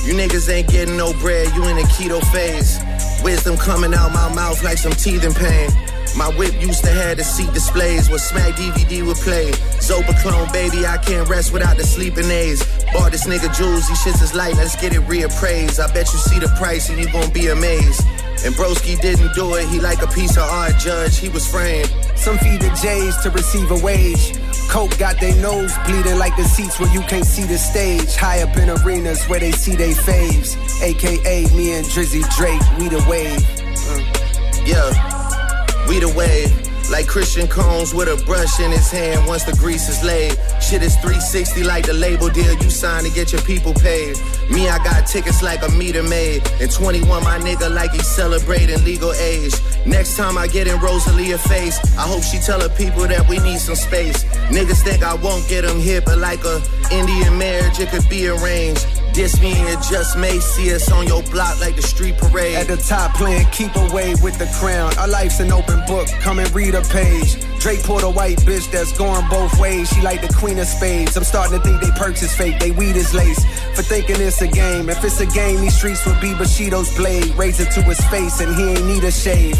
You 0.06 0.14
niggas 0.14 0.50
ain't 0.50 0.70
getting 0.70 0.98
no 0.98 1.14
bread, 1.14 1.54
you 1.56 1.64
in 1.66 1.78
a 1.78 1.88
keto 1.92 2.24
phase. 2.32 2.80
Wisdom 3.24 3.58
coming 3.58 3.94
out 3.94 4.12
my 4.14 4.34
mouth 4.34 4.64
like 4.64 4.78
some 4.78 4.94
teething 4.94 5.34
pain. 5.34 5.70
My 6.16 6.30
whip 6.30 6.60
used 6.60 6.84
to 6.84 6.90
have 6.90 7.18
the 7.18 7.24
seat 7.24 7.54
displays 7.54 8.10
where 8.10 8.18
Smack 8.18 8.56
DVD 8.56 9.06
would 9.06 9.18
play. 9.18 9.52
Zopa 9.78 10.20
clone, 10.22 10.52
baby, 10.52 10.86
I 10.88 10.98
can't 10.98 11.30
rest 11.30 11.54
without 11.54 11.78
the 11.78 11.84
sleeping 11.84 12.32
aids. 12.32 12.64
Bought 12.92 13.12
this 13.12 13.28
nigga 13.28 13.56
jewels, 13.56 13.88
these 13.88 14.00
shits 14.00 14.24
is 14.24 14.34
light, 14.34 14.56
let's 14.56 14.76
get 14.80 14.94
it 14.94 15.02
reappraised. 15.02 15.80
I 15.80 15.92
bet 15.94 16.12
you 16.12 16.20
see 16.20 16.40
the 16.40 16.48
price 16.58 16.90
and 16.90 16.98
you 17.00 17.12
gon' 17.12 17.32
be 17.32 17.48
amazed. 17.48 18.02
And 18.46 18.56
Broski 18.56 19.00
didn't 19.00 19.34
do 19.36 19.56
it, 19.56 19.68
he 19.68 19.80
like 19.80 20.02
a 20.02 20.08
piece 20.08 20.38
of 20.38 20.44
art, 20.44 20.78
judge, 20.78 21.18
he 21.18 21.30
was 21.30 21.46
framed. 21.46 21.94
Some 22.16 22.38
feed 22.40 22.62
the 22.62 22.70
J's 22.82 23.18
to 23.24 23.30
receive 23.30 23.70
a 23.70 23.78
wage. 23.84 24.34
Coke 24.70 24.98
got 24.98 25.20
their 25.20 25.36
nose 25.42 25.74
bleeding 25.86 26.18
like 26.18 26.36
the 26.36 26.44
seats 26.44 26.80
where 26.80 26.92
you 26.94 27.02
can't 27.02 27.26
see 27.26 27.44
the 27.44 27.58
stage. 27.58 28.16
High 28.16 28.42
up 28.42 28.56
in 28.58 28.70
arenas 28.70 29.24
where 29.26 29.40
they 29.40 29.52
see 29.52 29.76
they 29.78 29.92
faves. 29.94 30.58
AKA 30.82 31.56
me 31.56 31.74
and 31.74 31.86
Drizzy 31.86 32.24
Drake, 32.36 32.62
we 32.80 32.90
the 32.90 33.04
wave. 33.08 33.40
Mm. 33.40 34.68
Yeah, 34.68 35.88
we 35.88 36.00
the 36.00 36.12
wave. 36.16 36.67
Like 36.90 37.06
Christian 37.08 37.48
Combs 37.48 37.94
with 37.94 38.08
a 38.08 38.24
brush 38.26 38.60
in 38.60 38.72
his 38.72 38.90
hand 38.90 39.28
once 39.28 39.44
the 39.44 39.52
grease 39.54 39.90
is 39.90 40.04
laid. 40.04 40.32
Shit 40.62 40.82
is 40.82 40.96
360 40.98 41.64
like 41.64 41.86
the 41.86 41.94
label 41.94 42.30
deal 42.30 42.54
you 42.54 42.70
signed 42.70 43.06
to 43.06 43.12
get 43.12 43.34
your 43.34 43.42
people 43.42 43.74
paid. 43.74 44.16
Me, 44.50 44.70
I 44.70 44.78
got 44.84 45.06
tickets 45.06 45.44
like 45.44 45.62
a 45.68 45.70
meter 45.72 46.04
maid. 46.04 46.48
And 46.62 46.72
21, 46.72 47.24
my 47.24 47.40
nigga, 47.40 47.74
like 47.74 47.92
he's 47.92 48.08
celebrating 48.08 48.84
legal 48.86 49.14
age. 49.14 49.54
Next 49.86 50.16
time 50.16 50.38
I 50.38 50.48
get 50.48 50.68
in 50.68 50.80
Rosalia 50.80 51.38
face, 51.38 51.78
I 51.98 52.08
hope 52.08 52.24
she 52.24 52.40
tell 52.40 52.62
her 52.62 52.70
people 52.70 53.08
that 53.08 53.28
we 53.28 53.40
need 53.40 53.60
some 53.60 53.76
space. 53.76 54.24
Niggas 54.50 54.84
think 54.84 55.04
I 55.04 55.16
won't 55.16 55.48
get 55.50 55.66
them 55.66 55.80
hit, 55.80 56.06
but 56.06 56.18
like 56.20 56.44
a 56.46 56.62
Indian 56.92 57.38
marriage, 57.38 57.80
it 57.80 57.90
could 57.90 58.08
be 58.10 58.28
arranged. 58.30 58.86
Diss 59.18 59.42
me 59.42 59.52
and 59.52 59.82
just 59.82 60.16
may 60.16 60.38
see 60.38 60.76
us 60.76 60.92
on 60.92 61.08
your 61.08 61.24
block 61.24 61.60
like 61.60 61.76
the 61.76 61.82
street 61.82 62.16
parade. 62.20 62.54
At 62.54 62.68
the 62.68 62.78
top 62.78 63.16
playing 63.16 63.48
keep 63.52 63.76
away 63.76 64.14
with 64.22 64.38
the 64.38 64.46
crown. 64.60 64.96
Our 65.00 65.08
life's 65.08 65.40
an 65.40 65.52
open 65.52 65.84
book, 65.88 66.08
come 66.22 66.38
and 66.38 66.54
read 66.54 66.76
page. 66.84 67.38
Drake 67.60 67.84
pulled 67.84 68.04
a 68.04 68.10
white 68.10 68.38
bitch 68.40 68.72
that's 68.72 68.96
going 68.98 69.28
both 69.30 69.60
ways. 69.60 69.90
She 69.90 70.02
like 70.02 70.22
the 70.22 70.34
queen 70.34 70.60
of 70.60 70.68
spades. 70.68 71.18
I'm 71.18 71.24
starting 71.24 71.58
to 71.58 71.64
think 71.64 71.82
they 71.82 71.92
perks 71.92 72.24
is 72.24 72.36
fake, 72.36 72.60
they 72.60 72.72
weed 72.72 72.96
is 72.96 73.14
lace. 73.14 73.44
For 73.76 73.84
thinking 73.84 74.18
it's 74.20 74.42
a 74.42 74.48
game. 74.48 74.90
If 74.90 75.04
it's 75.04 75.20
a 75.20 75.26
game, 75.26 75.62
these 75.62 75.78
streets 75.78 76.06
would 76.06 76.20
be 76.22 76.34
Bushido's 76.34 76.96
blade. 76.96 77.34
It 77.38 77.72
to 77.72 77.82
his 77.82 78.00
face 78.08 78.40
and 78.42 78.56
he 78.56 78.70
ain't 78.70 78.86
need 78.86 79.04
a 79.04 79.12
shave. 79.12 79.56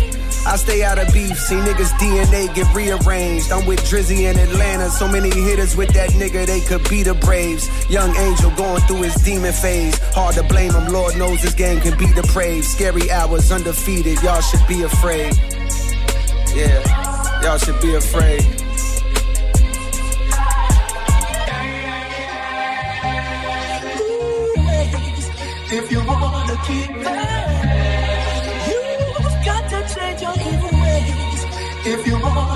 I 0.46 0.56
stay 0.56 0.84
out 0.84 1.00
of 1.00 1.12
beef, 1.14 1.38
see 1.38 1.56
niggas 1.56 1.92
DNA 2.00 2.54
get 2.54 2.74
rearranged. 2.74 3.52
I'm 3.52 3.66
with 3.66 3.80
Drizzy 3.82 4.30
in 4.30 4.38
Atlanta, 4.38 4.90
so 4.90 5.08
many 5.08 5.30
hitters 5.30 5.76
with 5.76 5.94
that 5.94 6.12
nigga, 6.12 6.46
they 6.46 6.62
could 6.62 6.88
be 6.90 7.04
the 7.04 7.16
Braves. 7.16 7.68
Young 7.90 8.16
Angel 8.16 8.52
going 8.52 8.82
through 8.84 9.04
his 9.04 9.16
demon 9.16 9.54
phase. 9.54 9.98
Hard 10.14 10.36
to 10.36 10.44
blame 10.44 10.72
him, 10.72 10.88
Lord 10.88 11.18
knows 11.18 11.42
this 11.42 11.54
game 11.54 11.82
can 11.82 11.98
be 11.98 12.08
depraved. 12.14 12.66
Scary 12.66 13.10
hours, 13.12 13.52
undefeated, 13.52 14.22
y'all 14.22 14.42
should 14.42 14.66
be 14.68 14.84
afraid. 14.84 15.34
Yeah, 16.56 16.82
y'all 17.44 17.58
should 17.58 17.80
be 17.82 17.94
afraid. 17.96 18.42
If 25.70 25.92
you 25.92 26.00
wanna 26.08 26.56
keep 26.66 26.92
that, 27.04 28.68
you've 28.70 29.46
got 29.46 29.64
to 29.72 29.80
change 29.94 30.22
your 30.22 30.36
giveaways. 30.44 31.42
If 31.86 32.08
you 32.08 32.20
wanna 32.22 32.47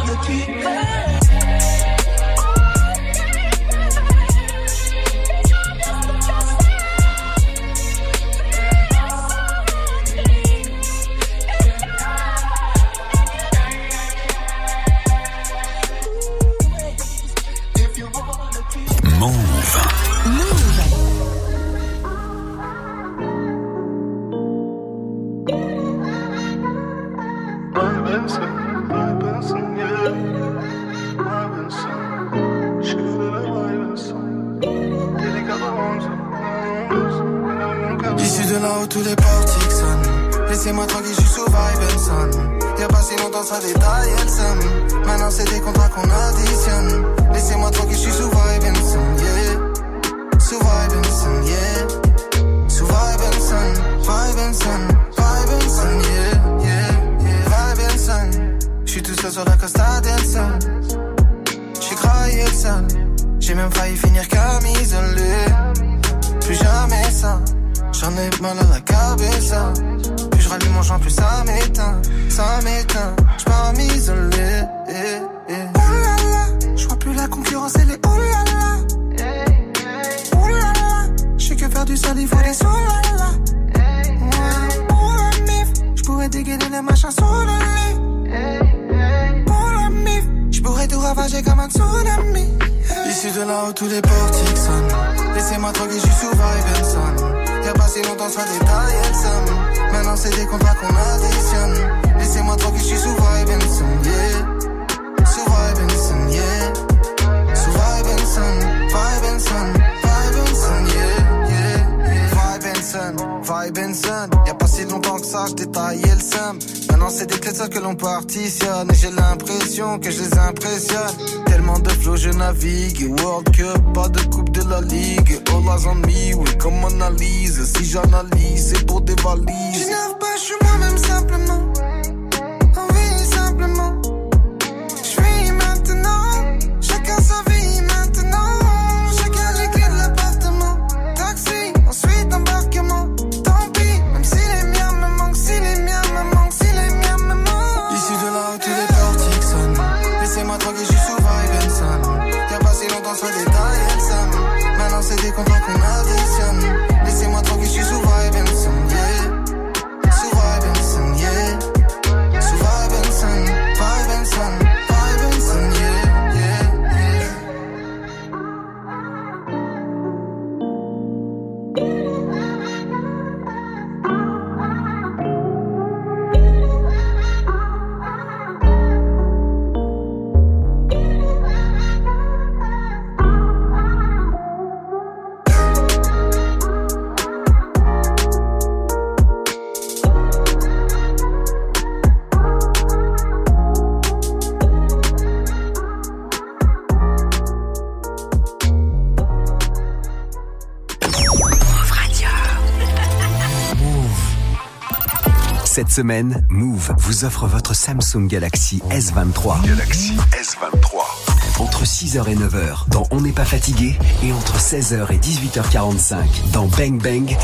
semaine, 205.92 206.46
Move 206.50 206.94
vous 207.00 207.26
offre 207.26 207.48
votre 207.48 207.76
Samsung 207.76 208.26
Galaxy 208.26 208.82
S23. 208.92 209.62
Galaxy 209.66 210.16
S23. 210.32 211.60
Entre 211.60 211.84
6h 211.84 212.30
et 212.30 212.36
9h 212.36 212.88
dans 212.88 213.06
On 213.12 213.20
n'est 213.20 213.34
pas 213.34 213.44
fatigué 213.44 214.00
et 214.24 214.32
entre 214.32 214.58
16h 214.58 215.12
et 215.12 215.18
18h45 215.18 216.52
dans 216.54 216.68
Bang 216.68 217.02
Bang. 217.02 217.38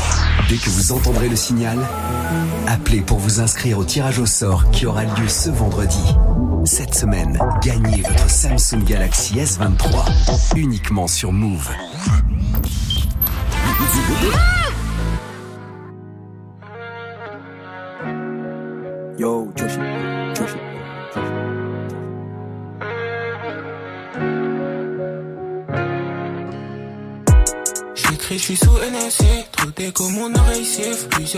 Dès 0.48 0.56
que 0.56 0.70
vous 0.70 0.92
entendrez 0.92 1.28
le 1.28 1.36
signal, 1.36 1.78
appelez 2.66 3.02
pour 3.02 3.18
vous 3.18 3.40
inscrire 3.40 3.78
au 3.78 3.84
tirage 3.84 4.18
au 4.18 4.26
sort 4.26 4.70
qui 4.70 4.86
aura 4.86 5.04
lieu 5.04 5.28
ce 5.28 5.50
vendredi. 5.50 6.16
Cette 6.64 6.94
semaine, 6.94 7.38
gagnez 7.62 8.00
votre 8.00 8.30
Samsung 8.30 8.82
Galaxy 8.82 9.34
S23 9.34 10.56
uniquement 10.56 11.06
sur 11.06 11.32
Move. 11.32 11.68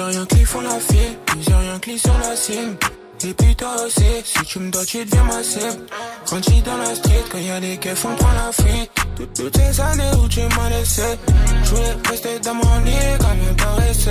Rien 0.03 0.27
qui 0.27 0.45
font 0.45 0.61
la 0.61 0.79
file, 0.79 1.17
rien 1.47 1.79
qui 1.79 1.99
sur 1.99 2.19
la 2.19 2.37
cime. 2.37 2.77
Et 3.23 3.35
puis 3.35 3.55
toi 3.55 3.69
aussi, 3.85 4.05
si 4.25 4.43
tu 4.47 4.59
me 4.61 4.71
dois, 4.71 4.85
tu 4.87 5.05
deviens 5.05 5.25
ma 5.25 5.43
cible. 5.43 5.85
Grandi 6.25 6.63
dans 6.63 6.77
la 6.79 6.95
street, 6.95 7.25
quand 7.31 7.39
y 7.39 7.51
a 7.51 7.61
des 7.61 7.77
keufs, 7.77 8.05
on 8.07 8.15
prend 8.17 8.33
la 8.33 8.51
fuite. 8.51 8.91
Toutes, 9.15 9.35
toutes 9.35 9.57
ces 9.57 9.81
années 9.81 10.11
où 10.23 10.29
tu 10.29 10.41
m'as 10.41 10.71
laissé, 10.71 11.03
je 11.65 11.71
voulais 11.71 11.97
rester 12.09 12.39
dans 12.41 12.55
mon 12.55 12.81
lit, 12.85 12.93
quand 13.19 13.29
même 13.29 13.57
paresseux. 13.57 14.11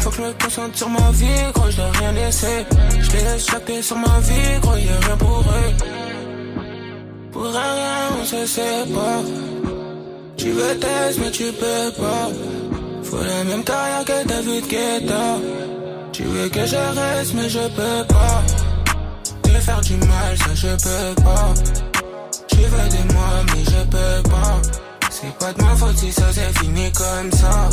Faut 0.00 0.10
que 0.10 0.16
je 0.16 0.22
me 0.22 0.32
concentre 0.42 0.78
sur 0.78 0.88
ma 0.88 1.10
vie, 1.10 1.52
gros, 1.54 1.70
je 1.70 1.98
rien 1.98 2.12
laisser. 2.12 2.66
Je 3.00 3.10
les 3.10 3.22
laisse 3.22 3.46
chaque 3.46 3.82
sur 3.82 3.96
ma 3.96 4.20
vie, 4.20 4.60
gros, 4.62 4.76
y'a 4.76 4.98
rien 5.06 5.16
pour 5.18 5.40
eux. 5.40 5.72
Pour 7.32 7.44
rien, 7.44 7.98
on 8.18 8.24
se 8.24 8.46
sépare. 8.46 9.22
Tu 10.38 10.50
veux 10.52 10.78
test, 10.78 11.18
mais 11.20 11.30
tu 11.30 11.52
peux 11.52 11.92
pas. 12.00 12.77
Faut 13.10 13.16
la 13.16 13.42
même 13.44 13.64
carrière 13.64 14.04
que 14.04 14.26
David 14.26 14.68
Guetta. 14.68 15.38
Tu 16.12 16.24
veux 16.24 16.48
que 16.50 16.66
je 16.66 16.76
reste, 16.76 17.32
mais 17.34 17.48
je 17.48 17.66
peux 17.68 18.04
pas. 18.06 18.42
Te 19.42 19.48
faire 19.48 19.80
du 19.80 19.94
mal, 19.96 20.36
ça 20.36 20.54
je 20.54 20.68
peux 20.68 21.22
pas. 21.22 21.54
Tu 22.48 22.56
veux 22.56 22.88
de 22.96 23.12
moi, 23.14 23.30
mais 23.46 23.64
je 23.64 23.82
peux 23.90 24.28
pas. 24.28 24.60
C'est 25.10 25.34
pas 25.38 25.52
de 25.54 25.62
ma 25.62 25.74
faute 25.76 25.96
si 25.96 26.12
ça 26.12 26.30
s'est 26.32 26.52
fini 26.60 26.92
comme 26.92 27.32
ça. 27.32 27.70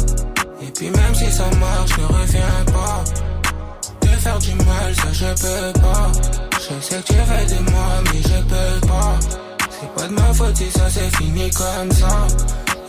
Et 0.61 0.71
puis 0.71 0.89
même 0.89 1.13
si 1.13 1.29
ça 1.29 1.49
marche, 1.59 1.97
ne 1.97 2.05
reviens 2.05 2.65
pas. 2.67 3.03
Te 3.99 4.07
faire 4.07 4.39
du 4.39 4.53
mal, 4.53 4.95
ça 4.95 5.11
je 5.11 5.25
peux 5.25 5.79
pas. 5.81 6.11
Je 6.53 6.81
sais 6.81 6.95
que 7.01 7.07
tu 7.07 7.13
veux 7.13 7.55
de 7.55 7.71
moi, 7.71 7.87
mais 8.05 8.21
je 8.21 8.41
peux 8.41 8.87
pas. 8.87 9.19
C'est 9.69 9.93
pas 9.95 10.07
de 10.07 10.13
ma 10.13 10.33
faute 10.33 10.55
si 10.55 10.71
ça 10.71 10.89
s'est 10.89 11.11
fini 11.17 11.49
comme 11.51 11.91
ça. 11.91 12.27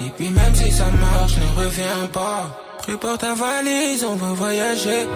Et 0.01 0.11
puis 0.16 0.28
même 0.30 0.55
si 0.55 0.70
ça 0.70 0.86
marche, 0.86 1.36
ne 1.36 1.64
reviens 1.64 2.07
pas. 2.12 2.62
Prépare 2.78 3.18
ta 3.18 3.34
valise, 3.34 4.05
on 4.05 4.16
va 4.16 4.32
voyager. 4.32 5.09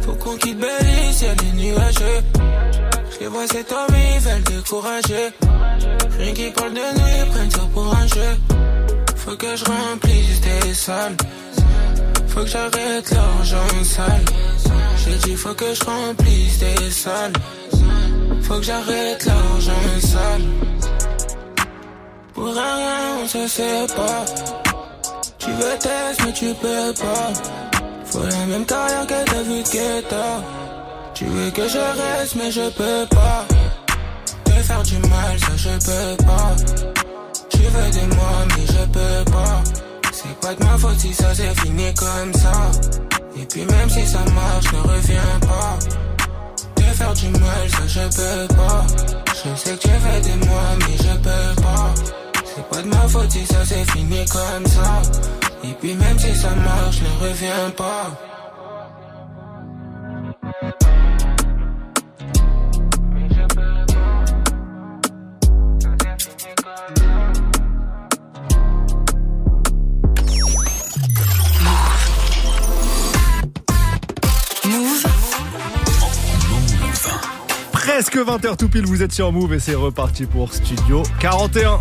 Faut 0.00 0.14
qu'on 0.14 0.36
quitte 0.36 0.58
Belize, 0.58 1.22
y'a 1.22 1.34
des 1.34 1.52
nuageux. 1.52 2.22
Je 3.12 3.20
les 3.20 3.26
vois 3.26 3.46
cet 3.46 3.70
homme, 3.72 3.96
ils 4.14 4.20
veulent 4.20 4.42
décourager. 4.44 5.28
Rien 6.18 6.32
qui 6.32 6.50
parle 6.50 6.74
de 6.74 6.80
nous, 6.96 7.24
ils 7.24 7.30
prennent 7.30 7.50
ça 7.50 7.66
pour 7.74 7.94
un 7.94 8.06
jeu. 8.06 8.32
Faut 9.16 9.36
que 9.36 9.56
je 9.56 9.64
remplisse 9.64 10.40
des 10.40 10.74
salles. 10.74 11.16
Faut 12.28 12.42
que 12.42 12.46
j'arrête 12.46 13.10
l'argent 13.10 13.84
sale. 13.84 14.24
J'ai 15.04 15.16
dit 15.28 15.36
faut 15.36 15.54
que 15.54 15.74
je 15.74 15.84
remplisse 15.84 16.58
des 16.58 16.90
salles. 16.90 17.32
Faut 18.42 18.58
que 18.58 18.62
j'arrête 18.62 19.24
l'argent 19.24 20.00
sale. 20.00 20.42
Pour 22.36 22.52
rien, 22.52 23.16
on 23.22 23.26
se 23.26 23.48
sépare. 23.48 24.26
Tu 25.38 25.50
veux 25.52 25.78
test, 25.78 26.20
mais 26.22 26.32
tu 26.34 26.52
peux 26.60 26.92
pas. 26.92 27.32
Faut 28.04 28.22
la 28.22 28.44
même 28.44 28.66
carrière 28.66 29.06
que 29.06 29.30
David 29.30 29.66
Guetta. 29.72 30.42
Tu 31.14 31.24
veux 31.24 31.50
que 31.50 31.66
je 31.66 31.78
reste, 31.78 32.34
mais 32.34 32.50
je 32.50 32.68
peux 32.68 33.06
pas. 33.08 33.46
Te 34.44 34.50
faire 34.50 34.82
du 34.82 34.98
mal, 34.98 35.38
ça 35.40 35.56
je 35.56 35.70
peux 35.86 36.24
pas. 36.26 36.56
Tu 37.48 37.58
veux 37.62 37.90
de 38.00 38.14
moi, 38.14 38.44
mais 38.50 38.66
je 38.66 38.84
peux 38.92 39.30
pas. 39.32 39.62
C'est 40.12 40.40
pas 40.40 40.54
de 40.54 40.62
ma 40.62 40.76
faute 40.76 40.98
si 40.98 41.14
ça 41.14 41.34
s'est 41.34 41.54
fini 41.54 41.94
comme 41.94 42.34
ça. 42.34 42.52
Et 43.40 43.46
puis 43.46 43.64
même 43.64 43.88
si 43.88 44.06
ça 44.06 44.18
marche, 44.18 44.72
ne 44.74 44.80
reviens 44.80 45.40
pas. 45.40 45.78
Te 46.74 46.82
faire 46.82 47.14
du 47.14 47.28
mal, 47.30 47.70
ça 47.70 47.86
je 47.86 48.00
peux 48.14 48.54
pas. 48.54 48.86
Je 49.26 49.56
sais 49.56 49.74
que 49.74 49.80
tu 49.80 49.88
veux 49.88 50.20
de 50.20 50.46
moi, 50.46 50.62
mais 50.80 50.96
je 50.98 51.16
peux 51.16 51.62
pas. 51.62 52.25
C'est 52.70 52.76
pas 52.76 52.82
de 52.82 52.88
ma 52.88 53.08
faute 53.08 53.30
si 53.30 53.46
ça 53.46 53.64
s'est 53.64 53.84
fini 53.84 54.24
comme 54.26 54.66
ça. 54.66 55.02
Et 55.64 55.72
puis 55.80 55.94
même 55.94 56.18
si 56.18 56.34
ça 56.34 56.50
marche, 56.50 57.00
ne 57.00 57.26
reviens 57.28 57.70
pas. 57.76 58.35
Presque 77.96 78.18
20h 78.18 78.58
tout 78.58 78.68
pile, 78.68 78.84
vous 78.84 79.02
êtes 79.02 79.12
sur 79.12 79.32
Move 79.32 79.54
et 79.54 79.58
c'est 79.58 79.74
reparti 79.74 80.26
pour 80.26 80.52
Studio 80.52 81.02
41. 81.18 81.80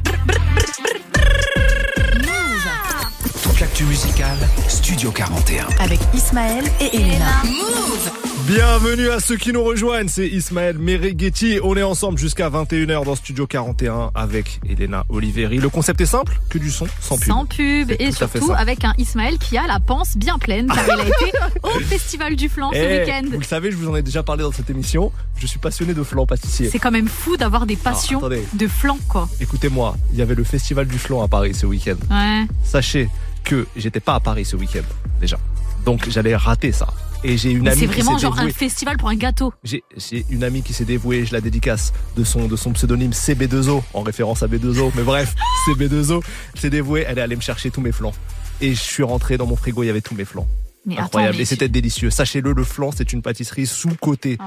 L'actu 3.75 3.89
musicale, 3.89 4.37
Studio 4.69 5.11
41. 5.11 5.67
Avec 5.81 5.99
Ismaël 6.13 6.63
et 6.79 6.95
Elena. 6.95 7.43
Move 7.43 8.11
Bienvenue 8.47 9.09
à 9.09 9.19
ceux 9.19 9.35
qui 9.35 9.51
nous 9.51 9.65
rejoignent, 9.65 10.07
c'est 10.07 10.29
Ismaël 10.29 10.77
Mereghetti. 10.77 11.59
On 11.61 11.75
est 11.75 11.83
ensemble 11.83 12.17
jusqu'à 12.17 12.49
21h 12.49 13.03
dans 13.03 13.15
Studio 13.17 13.45
41 13.47 14.11
avec 14.15 14.61
Elena 14.69 15.03
Oliveri. 15.09 15.57
Le 15.57 15.67
concept 15.67 15.99
est 15.99 16.05
simple, 16.05 16.39
que 16.49 16.57
du 16.57 16.71
son, 16.71 16.87
sans 17.01 17.17
pub. 17.17 17.27
Sans 17.27 17.45
pub 17.45 17.91
et 17.99 18.13
surtout 18.13 18.53
avec 18.53 18.85
un 18.85 18.93
Ismaël 18.97 19.37
qui 19.39 19.57
a 19.57 19.67
la 19.67 19.81
panse 19.81 20.15
bien 20.15 20.37
pleine 20.39 20.67
car 20.67 20.85
il 20.87 20.91
a 21.01 21.07
été 21.07 21.37
au 21.63 21.79
Festival 21.81 22.37
du 22.37 22.47
Flan 22.47 22.71
ce 22.71 22.77
Eh, 22.77 23.01
week-end. 23.01 23.23
Vous 23.29 23.39
le 23.39 23.43
savez, 23.43 23.71
je 23.71 23.75
vous 23.75 23.89
en 23.89 23.95
ai 23.97 24.03
déjà 24.03 24.23
parlé 24.23 24.43
dans 24.43 24.53
cette 24.53 24.69
émission. 24.69 25.11
Je 25.37 25.47
suis 25.47 25.59
passionné 25.59 25.93
de 25.93 26.01
flan 26.03 26.25
pâtissier. 26.25 26.69
C'est 26.69 26.79
quand 26.79 26.91
même 26.91 27.09
fou 27.09 27.35
d'avoir 27.35 27.65
des 27.65 27.75
passions 27.75 28.19
attendez. 28.19 28.45
de 28.53 28.67
flan 28.69 28.97
quoi. 29.09 29.27
Écoutez-moi, 29.41 29.97
il 30.13 30.17
y 30.19 30.21
avait 30.21 30.35
le 30.35 30.45
festival 30.45 30.87
du 30.87 30.97
flan 30.97 31.21
à 31.21 31.27
Paris 31.27 31.53
ce 31.53 31.65
week-end. 31.65 31.97
Ouais. 32.09 32.45
Sachez 32.63 33.09
que 33.45 33.65
j'étais 33.77 33.99
pas 34.01 34.15
à 34.15 34.19
Paris 34.19 34.43
ce 34.43 34.55
week-end, 34.57 34.83
déjà. 35.21 35.37
Donc 35.85 36.09
j'allais 36.09 36.35
rater 36.35 36.71
ça. 36.71 36.87
Et 37.23 37.37
j'ai 37.37 37.51
une 37.51 37.67
amie 37.67 37.79
C'est 37.79 37.85
vraiment 37.85 38.17
genre 38.17 38.35
dévouée. 38.35 38.49
un 38.49 38.53
festival 38.53 38.97
pour 38.97 39.09
un 39.09 39.15
gâteau. 39.15 39.53
J'ai 39.63 39.83
j'ai 39.97 40.25
une 40.29 40.43
amie 40.43 40.61
qui 40.61 40.73
s'est 40.73 40.85
dévouée, 40.85 41.25
je 41.25 41.33
la 41.33 41.41
dédicace 41.41 41.93
de 42.17 42.23
son, 42.23 42.47
de 42.47 42.55
son 42.55 42.73
pseudonyme 42.73 43.11
CB2O, 43.11 43.81
en 43.93 44.01
référence 44.01 44.43
à 44.43 44.47
B2O. 44.47 44.91
Mais 44.95 45.03
bref, 45.03 45.33
CB2O, 45.67 46.21
elle 46.53 46.59
s'est 46.59 46.69
dévouée, 46.69 47.05
elle 47.07 47.17
est 47.17 47.21
allée 47.21 47.35
me 47.35 47.41
chercher 47.41 47.71
tous 47.71 47.81
mes 47.81 47.91
flans. 47.91 48.13
Et 48.61 48.73
je 48.73 48.81
suis 48.81 49.03
rentré 49.03 49.37
dans 49.37 49.45
mon 49.47 49.55
frigo, 49.55 49.83
il 49.83 49.87
y 49.87 49.89
avait 49.89 50.01
tous 50.01 50.15
mes 50.15 50.25
flans. 50.25 50.47
Mais 50.85 50.97
Incroyable. 50.99 51.29
attends, 51.31 51.37
mais 51.37 51.41
Et 51.41 51.45
c'était 51.45 51.67
délicieux. 51.69 52.09
Sachez-le, 52.11 52.53
le 52.53 52.63
flan, 52.63 52.91
c'est 52.91 53.11
une 53.11 53.21
pâtisserie 53.21 53.65
sous-cotée. 53.65 54.37
Oh. 54.39 54.43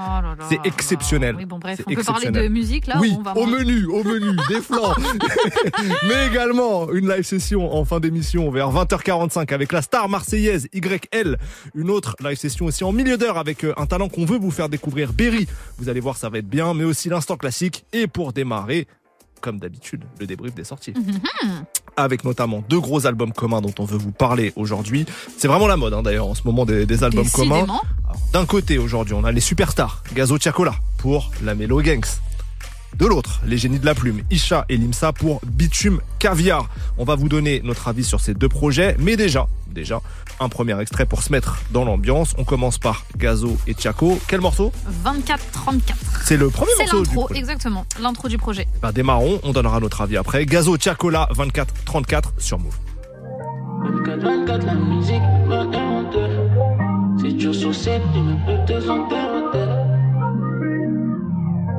C'est 0.49 0.59
exceptionnel. 0.63 1.35
Oui, 1.35 1.45
bon, 1.45 1.59
bref, 1.59 1.81
on 1.85 1.93
peut 1.93 2.03
parler 2.03 2.31
de 2.31 2.47
musique 2.47 2.87
là 2.87 2.97
Oui, 2.99 3.11
ou 3.13 3.19
on 3.19 3.23
va 3.23 3.35
au 3.37 3.45
menu, 3.45 3.85
au 3.85 4.03
menu, 4.03 4.37
des 4.47 4.61
flans. 4.61 4.93
Mais 6.07 6.27
également 6.27 6.91
une 6.93 7.09
live 7.09 7.23
session 7.23 7.73
en 7.73 7.83
fin 7.85 7.99
d'émission 7.99 8.49
vers 8.51 8.71
20h45 8.71 9.53
avec 9.53 9.71
la 9.71 9.81
star 9.81 10.07
marseillaise 10.09 10.67
YL. 10.73 11.37
Une 11.75 11.89
autre 11.89 12.15
live 12.23 12.37
session 12.37 12.65
aussi 12.65 12.83
en 12.83 12.91
milieu 12.91 13.17
d'heure 13.17 13.37
avec 13.37 13.63
euh, 13.63 13.73
un 13.77 13.85
talent 13.85 14.07
qu'on 14.09 14.25
veut 14.25 14.37
vous 14.39 14.51
faire 14.51 14.69
découvrir, 14.69 15.13
Berry. 15.13 15.47
Vous 15.77 15.89
allez 15.89 15.99
voir, 15.99 16.17
ça 16.17 16.29
va 16.29 16.37
être 16.39 16.49
bien, 16.49 16.73
mais 16.73 16.83
aussi 16.83 17.09
l'instant 17.09 17.37
classique. 17.37 17.85
Et 17.93 18.07
pour 18.07 18.33
démarrer, 18.33 18.87
comme 19.41 19.59
d'habitude, 19.59 20.03
le 20.19 20.25
débrief 20.25 20.53
des 20.55 20.63
sorties 20.63 20.93
Mhm. 20.95 21.65
Avec 22.03 22.23
notamment 22.23 22.63
deux 22.69 22.79
gros 22.79 23.05
albums 23.05 23.33
communs 23.33 23.61
dont 23.61 23.73
on 23.79 23.85
veut 23.85 23.97
vous 23.97 24.11
parler 24.11 24.53
aujourd'hui. 24.55 25.05
C'est 25.37 25.47
vraiment 25.47 25.67
la 25.67 25.77
mode 25.77 25.93
hein, 25.93 26.03
d'ailleurs 26.03 26.27
en 26.27 26.35
ce 26.35 26.41
moment 26.45 26.65
des, 26.65 26.85
des 26.85 27.03
albums 27.03 27.29
communs. 27.29 27.55
Décidément. 27.55 27.81
D'un 28.33 28.45
côté 28.45 28.77
aujourd'hui 28.77 29.13
on 29.13 29.23
a 29.23 29.31
les 29.31 29.41
superstars, 29.41 30.03
Gazo 30.13 30.37
Chacola 30.39 30.75
pour 30.97 31.31
la 31.43 31.55
Mélo 31.55 31.81
Gangs. 31.81 32.05
De 32.97 33.05
l'autre, 33.05 33.41
les 33.45 33.57
génies 33.57 33.79
de 33.79 33.85
la 33.85 33.95
plume, 33.95 34.21
Isha 34.31 34.65
et 34.67 34.77
Limsa 34.77 35.13
pour 35.13 35.41
Bitume 35.45 35.99
Caviar. 36.17 36.67
On 36.97 37.05
va 37.05 37.15
vous 37.15 37.29
donner 37.29 37.61
notre 37.63 37.87
avis 37.87 38.03
sur 38.03 38.19
ces 38.19 38.33
deux 38.33 38.49
projets, 38.49 38.95
mais 38.99 39.15
déjà, 39.15 39.47
déjà, 39.67 40.01
un 40.39 40.49
premier 40.49 40.79
extrait 40.81 41.05
pour 41.05 41.21
se 41.21 41.31
mettre 41.31 41.59
dans 41.71 41.85
l'ambiance. 41.85 42.33
On 42.37 42.43
commence 42.43 42.77
par 42.77 43.05
Gazo 43.17 43.57
et 43.67 43.75
Chaco. 43.77 44.19
Quel 44.27 44.41
morceau? 44.41 44.71
24-34. 45.05 45.79
C'est 46.25 46.37
le 46.37 46.49
premier 46.49 46.71
C'est 46.77 46.83
morceau 46.83 47.03
du 47.03 47.09
l'intro, 47.09 47.29
exactement. 47.33 47.85
L'intro 48.01 48.27
du 48.27 48.37
projet. 48.37 48.67
Bah, 48.81 48.91
démarrons, 48.91 49.39
on 49.43 49.51
donnera 49.51 49.79
notre 49.79 50.01
avis 50.01 50.17
après. 50.17 50.45
Gazo 50.45 50.77
Chacola 50.77 51.29
24-34 51.35 52.23
sur 52.37 52.59
Move. 52.59 52.75
24 54.21 54.65
la 54.65 54.73
musique 54.75 55.21
m'a 55.47 55.61
inventé. 55.61 56.19
Si 57.19 57.37
tu 57.37 57.53
sur 57.53 57.73
cette, 57.73 58.01
tu 58.13 58.19
me 58.19 58.35
peux 58.45 58.65
te 58.65 59.78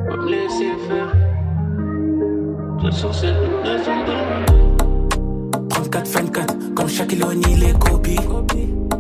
me 0.08 0.30
laisser 0.30 0.72
faire. 0.88 1.12
Je 2.82 2.90
cette, 3.12 3.34
tu 3.62 3.70
me 3.70 3.78
sentir 3.84 4.50
34, 5.68 6.08
24, 6.08 6.74
comme 6.74 6.88
Shaquille 6.88 7.22
O'Neal 7.22 7.58
les 7.60 7.72
copies. 7.72 8.16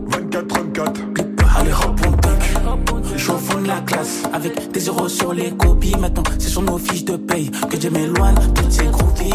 24, 0.08 0.46
34. 0.48 1.00
Allez, 1.56 1.72
hop, 1.72 2.00
on 2.06 2.12
pique. 2.12 3.16
Je 3.16 3.30
au 3.30 3.36
fond 3.36 3.60
de 3.60 3.68
la 3.68 3.80
classe, 3.80 4.22
avec 4.32 4.72
des 4.72 4.80
zéros 4.80 5.08
sur 5.08 5.32
les 5.32 5.50
copies. 5.50 5.94
Maintenant, 5.98 6.22
c'est 6.38 6.48
sur 6.48 6.62
nos 6.62 6.78
fiches 6.78 7.04
de 7.04 7.16
paye 7.16 7.50
que 7.50 7.80
je 7.80 7.88
m'éloigne 7.88 8.34
toutes 8.54 8.72
ces 8.72 8.86
groupies. 8.86 9.30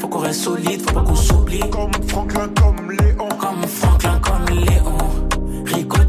Faut 0.00 0.08
qu'on 0.08 0.18
reste 0.18 0.40
solide, 0.42 0.82
faut 0.82 0.94
pas 0.94 1.02
qu'on 1.02 1.14
s'oublie. 1.14 1.60
Comme 1.70 1.92
Franklin, 2.08 2.48
comme 2.60 2.90
Léon. 2.90 3.28
Comme 3.40 3.66
Franklin, 3.66 4.20
comme 4.20 4.56
Léon. 4.56 5.21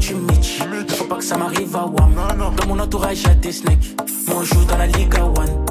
Tu 0.06 0.14
Mitch. 0.16 0.58
Faut 0.98 1.04
pas 1.04 1.16
que 1.16 1.24
ça 1.24 1.38
m'arrive 1.38 1.74
à 1.74 1.86
Wam. 1.86 2.12
Dans 2.58 2.66
mon 2.66 2.78
entourage, 2.78 3.22
y'a 3.22 3.32
des 3.36 3.52
snakes. 3.52 3.96
Moi, 4.26 4.36
on 4.40 4.44
joue 4.44 4.62
dans 4.66 4.76
la 4.76 4.86
Liga 4.86 5.24
One. 5.24 5.64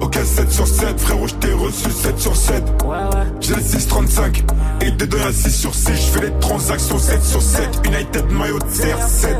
Ok, 0.00 0.16
7 0.16 0.50
sur 0.50 0.66
7, 0.66 0.98
frérot, 0.98 1.28
je 1.28 1.34
t'ai 1.34 1.52
reçu 1.52 1.88
7 1.88 2.18
sur 2.18 2.34
7. 2.34 2.64
Ouais, 2.82 2.96
ouais. 2.96 3.26
J'ai 3.40 3.54
le 3.54 3.60
635 3.60 4.44
et 4.80 4.96
t'es 4.96 5.06
donné 5.06 5.22
à 5.22 5.32
6 5.32 5.52
sur 5.52 5.72
6. 5.72 5.92
Je 5.92 5.92
fais 5.94 6.20
les 6.22 6.32
transactions 6.40 6.98
7 6.98 7.22
sur 7.22 7.40
7. 7.40 7.68
United 7.84 8.28
maillot 8.32 8.58
de 8.58 8.64
CR7. 8.64 9.36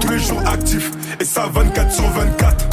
Tous 0.00 0.08
les 0.10 0.18
jours 0.18 0.42
actifs 0.46 0.90
et 1.18 1.24
ça 1.24 1.46
24 1.50 1.92
sur 1.92 2.10
24. 2.10 2.66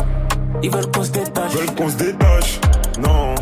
Ils 0.64 0.70
veulent 0.70 0.92
qu'on 0.92 1.04
se 1.04 1.12
détache. 1.12 1.54
Veulent 1.54 1.76
qu'on 1.76 1.90
se 1.90 1.96
détache. 1.96 2.60
Non. 3.02 3.36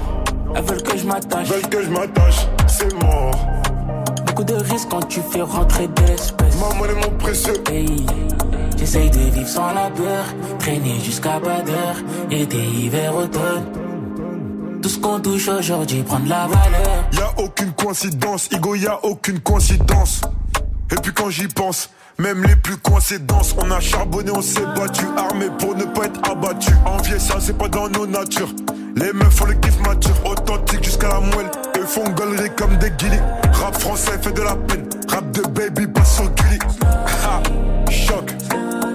Elles 0.55 0.63
veulent 0.63 0.83
que 0.83 0.95
je 0.95 1.05
m'attache. 1.07 1.47
Veulent 1.47 1.69
que 1.69 1.83
je 1.83 1.89
m'attache. 1.89 2.47
C'est 2.67 2.93
mort. 3.01 3.33
Beaucoup 4.41 4.53
de 4.53 4.71
risques 4.71 4.87
quand 4.89 5.07
tu 5.07 5.21
fais 5.21 5.41
rentrer 5.43 5.87
de 5.87 6.01
l'espèce. 6.01 6.55
Maman 6.55 6.85
est 6.85 6.95
mon 6.95 7.17
précieux. 7.17 7.53
Hey. 7.69 8.07
J'essaye 8.75 9.11
de 9.11 9.19
vivre 9.19 9.47
sans 9.47 9.71
la 9.71 9.91
peur, 9.91 10.25
traîner 10.57 10.99
jusqu'à 10.99 11.39
pas 11.39 11.61
d'heure, 11.61 11.95
été, 12.31 12.57
hiver, 12.57 13.15
automne. 13.15 13.65
Tout 14.81 14.89
ce 14.89 14.97
qu'on 14.97 15.19
touche 15.19 15.47
aujourd'hui 15.47 16.01
prend 16.01 16.19
de 16.19 16.29
la 16.29 16.47
valeur. 16.47 17.07
Y 17.13 17.19
a 17.19 17.43
aucune 17.43 17.71
coïncidence, 17.73 18.49
Igo, 18.51 18.73
y 18.73 18.87
a 18.87 19.05
aucune 19.05 19.39
coïncidence. 19.41 20.21
Et 20.91 20.95
puis 20.95 21.13
quand 21.13 21.29
j'y 21.29 21.47
pense, 21.47 21.91
même 22.17 22.43
les 22.43 22.55
plus 22.55 22.77
coïncidences, 22.77 23.55
on 23.59 23.69
a 23.69 23.79
charbonné, 23.79 24.31
on 24.31 24.41
s'est 24.41 24.65
battu, 24.75 25.05
armé 25.17 25.49
pour 25.59 25.75
ne 25.75 25.83
pas 25.83 26.05
être 26.05 26.31
abattu. 26.31 26.71
Envier 26.87 27.19
ça, 27.19 27.35
c'est 27.39 27.57
pas 27.57 27.67
dans 27.67 27.89
nos 27.89 28.07
natures. 28.07 28.49
Les 28.95 29.13
meufs 29.13 29.35
font 29.35 29.45
le 29.45 29.53
kiff 29.53 29.79
mature, 29.81 30.15
authentique 30.25 30.83
jusqu'à 30.83 31.09
la 31.09 31.19
moelle. 31.19 31.51
Eux 31.81 31.85
font 31.85 32.07
gaulerie 32.09 32.51
comme 32.55 32.77
des 32.77 32.91
guillis. 32.91 33.19
Rap 33.53 33.75
français 33.79 34.11
fait 34.21 34.31
de 34.33 34.41
la 34.41 34.55
peine, 34.55 34.87
rap 35.07 35.31
de 35.31 35.41
baby 35.41 35.87
passe 35.87 36.17
sur 36.17 36.29
Gulli. 36.29 36.59
Ha, 36.83 37.41
choc, 37.89 38.35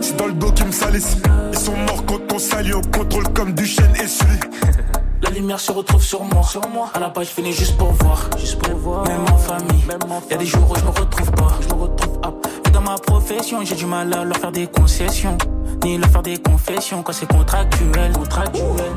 c'est 0.00 0.16
dans 0.16 0.26
le 0.26 0.34
dos 0.34 0.52
qu'ils 0.52 0.66
me 0.66 0.72
salissent. 0.72 1.16
Ils 1.52 1.58
sont 1.58 1.76
morts 1.76 2.04
quand 2.06 2.32
on 2.32 2.38
salit, 2.38 2.72
on 2.74 2.82
contrôle 2.82 3.28
comme 3.34 3.54
du 3.54 3.66
chêne 3.66 3.92
et 4.00 4.06
celui. 4.06 4.38
La 5.22 5.30
lumière 5.30 5.58
se 5.58 5.72
retrouve 5.72 6.02
sur 6.02 6.22
moi. 6.22 6.44
Sur 6.44 6.68
moi. 6.68 6.90
À 6.94 7.00
la 7.00 7.10
page 7.10 7.28
finie 7.28 7.52
juste 7.52 7.76
pour 7.76 7.90
voir. 7.92 8.30
Juste 8.38 8.58
pour 8.58 8.76
voir. 8.76 9.04
Même 9.04 9.24
en 9.32 9.36
famille. 9.36 9.82
Y 10.30 10.34
a 10.34 10.36
des 10.36 10.46
jours 10.46 10.70
où 10.70 10.76
je 10.76 10.84
me 10.84 10.90
retrouve 10.90 11.32
pas. 11.32 11.58
Je 11.60 11.74
me 11.74 11.80
retrouve 11.80 12.20
pas. 12.20 12.34
Et 12.66 12.70
dans 12.70 12.82
ma 12.82 12.96
profession, 12.98 13.64
j'ai 13.64 13.74
du 13.74 13.86
mal 13.86 14.12
à 14.14 14.22
leur 14.22 14.36
faire 14.36 14.52
des 14.52 14.68
concessions. 14.68 15.36
Ni 15.82 15.98
leur 15.98 16.10
faire 16.10 16.22
des 16.22 16.38
confessions 16.38 17.02
quand 17.02 17.12
c'est 17.12 17.26
contractuel. 17.26 18.12
Contractuel. 18.12 18.92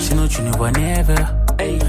Sinon 0.00 0.26
tu 0.26 0.42
ne 0.42 0.50
vois 0.56 0.72
never. 0.72 1.14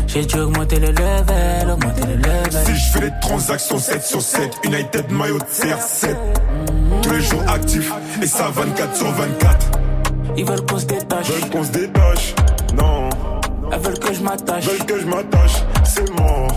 J'ai 0.08 0.26
dû 0.26 0.40
augmenter 0.40 0.80
le 0.80 0.88
level, 0.88 1.72
augmenter 1.72 2.02
le 2.08 2.16
level. 2.16 2.66
Si 2.66 2.76
je 2.76 2.92
fais 2.92 3.02
les 3.02 3.12
transactions 3.22 3.78
7 3.78 4.04
sur 4.04 4.22
7, 4.22 4.52
United 4.66 5.12
maillot 5.12 5.40
de 5.40 5.44
CR7. 5.44 6.16
Tous 7.02 7.12
les 7.12 7.22
jours 7.22 7.44
actifs 7.48 7.94
et 8.22 8.28
ça 8.28 8.50
24 8.54 8.96
sur 8.96 9.12
24. 9.12 9.72
Ils 10.38 10.46
veulent 10.46 10.66
qu'on 10.66 10.80
se 10.80 10.86
détache. 10.86 11.30
Veulent 11.30 11.50
qu'on 11.50 11.64
se 11.64 11.72
détache. 11.72 12.36
Non. 12.76 13.10
Elles 13.72 13.80
veulent 13.80 14.00
que 14.00 14.14
je 14.14 14.22
m'attache. 14.22 14.66
Veulent 14.66 14.86
que 14.86 15.00
je 15.00 15.06
m'attache. 15.06 15.64
C'est 15.84 16.10
mort. 16.20 16.52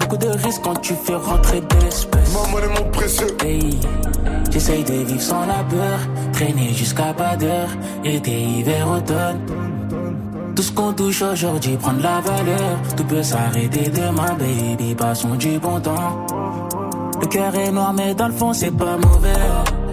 Beaucoup 0.00 0.16
de 0.16 0.28
risques 0.28 0.62
quand 0.62 0.80
tu 0.80 0.94
fais 0.94 1.14
rentrer 1.14 1.60
de 1.60 1.84
l'espèce. 1.84 2.32
Maman 2.32 2.58
est 2.58 2.82
mon 2.82 2.90
précieux. 2.90 3.36
Hey. 3.44 3.78
J'essaye 4.50 4.82
de 4.84 4.94
vivre 4.94 5.20
sans 5.20 5.46
la 5.46 5.62
peur, 5.64 5.98
traîner 6.32 6.72
jusqu'à 6.72 7.12
pas 7.12 7.36
d'heure, 7.36 7.68
été, 8.04 8.32
hiver, 8.32 8.88
automne. 8.90 9.40
Tout 10.58 10.64
ce 10.64 10.72
qu'on 10.72 10.92
touche 10.92 11.22
aujourd'hui 11.22 11.76
prend 11.76 11.92
de 11.92 12.02
la 12.02 12.20
valeur. 12.20 12.80
Tout 12.96 13.04
peut 13.04 13.22
s'arrêter 13.22 13.88
demain, 13.90 14.34
baby, 14.36 14.92
passons 14.92 15.36
du 15.36 15.56
bon 15.56 15.78
temps. 15.78 16.26
Le 17.20 17.26
cœur 17.28 17.54
est 17.54 17.70
noir, 17.70 17.92
mais 17.92 18.12
dans 18.12 18.26
le 18.26 18.32
fond, 18.32 18.52
c'est 18.52 18.76
pas 18.76 18.96
mauvais. 18.96 19.38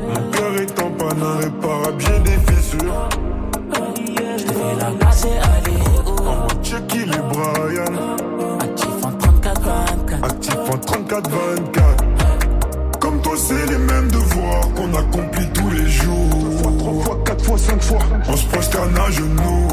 Mon 0.07 0.32
cœur 0.32 0.55
est 0.59 0.82
en 0.82 0.89
panne, 0.89 1.20
irréparable, 1.20 1.97
bien 1.97 2.20
des 2.22 2.39
fissures. 2.51 3.07
Je 4.18 4.43
te 4.43 4.53
fais 4.53 4.76
la 4.80 4.89
place 4.89 5.26
et 5.26 5.38
aller. 5.38 5.84
En 6.07 6.41
mode 6.41 6.63
Chucky, 6.63 6.97
les 6.97 7.22
Brian? 7.30 7.86
Actif 8.59 9.03
en 9.03 9.11
34-24. 9.11 10.24
Actif 10.24 10.55
en 10.55 10.78
34-24. 10.78 12.99
Comme 12.99 13.22
toi, 13.22 13.38
c'est 13.38 13.68
les 13.68 13.78
mêmes 13.78 14.09
devoirs 14.09 14.68
qu'on 14.76 14.91
accomplit 14.95 15.47
tous 15.53 15.70
les 15.70 15.88
jours. 15.88 16.57
3 16.57 16.63
fois, 16.63 16.72
3 16.80 16.93
fois, 17.03 17.18
4 17.24 17.45
fois, 17.45 17.57
5 17.59 17.84
fois. 17.84 17.99
On 18.28 18.36
se 18.36 18.47
prosterne 18.47 18.97
à 18.97 19.11
genoux. 19.11 19.68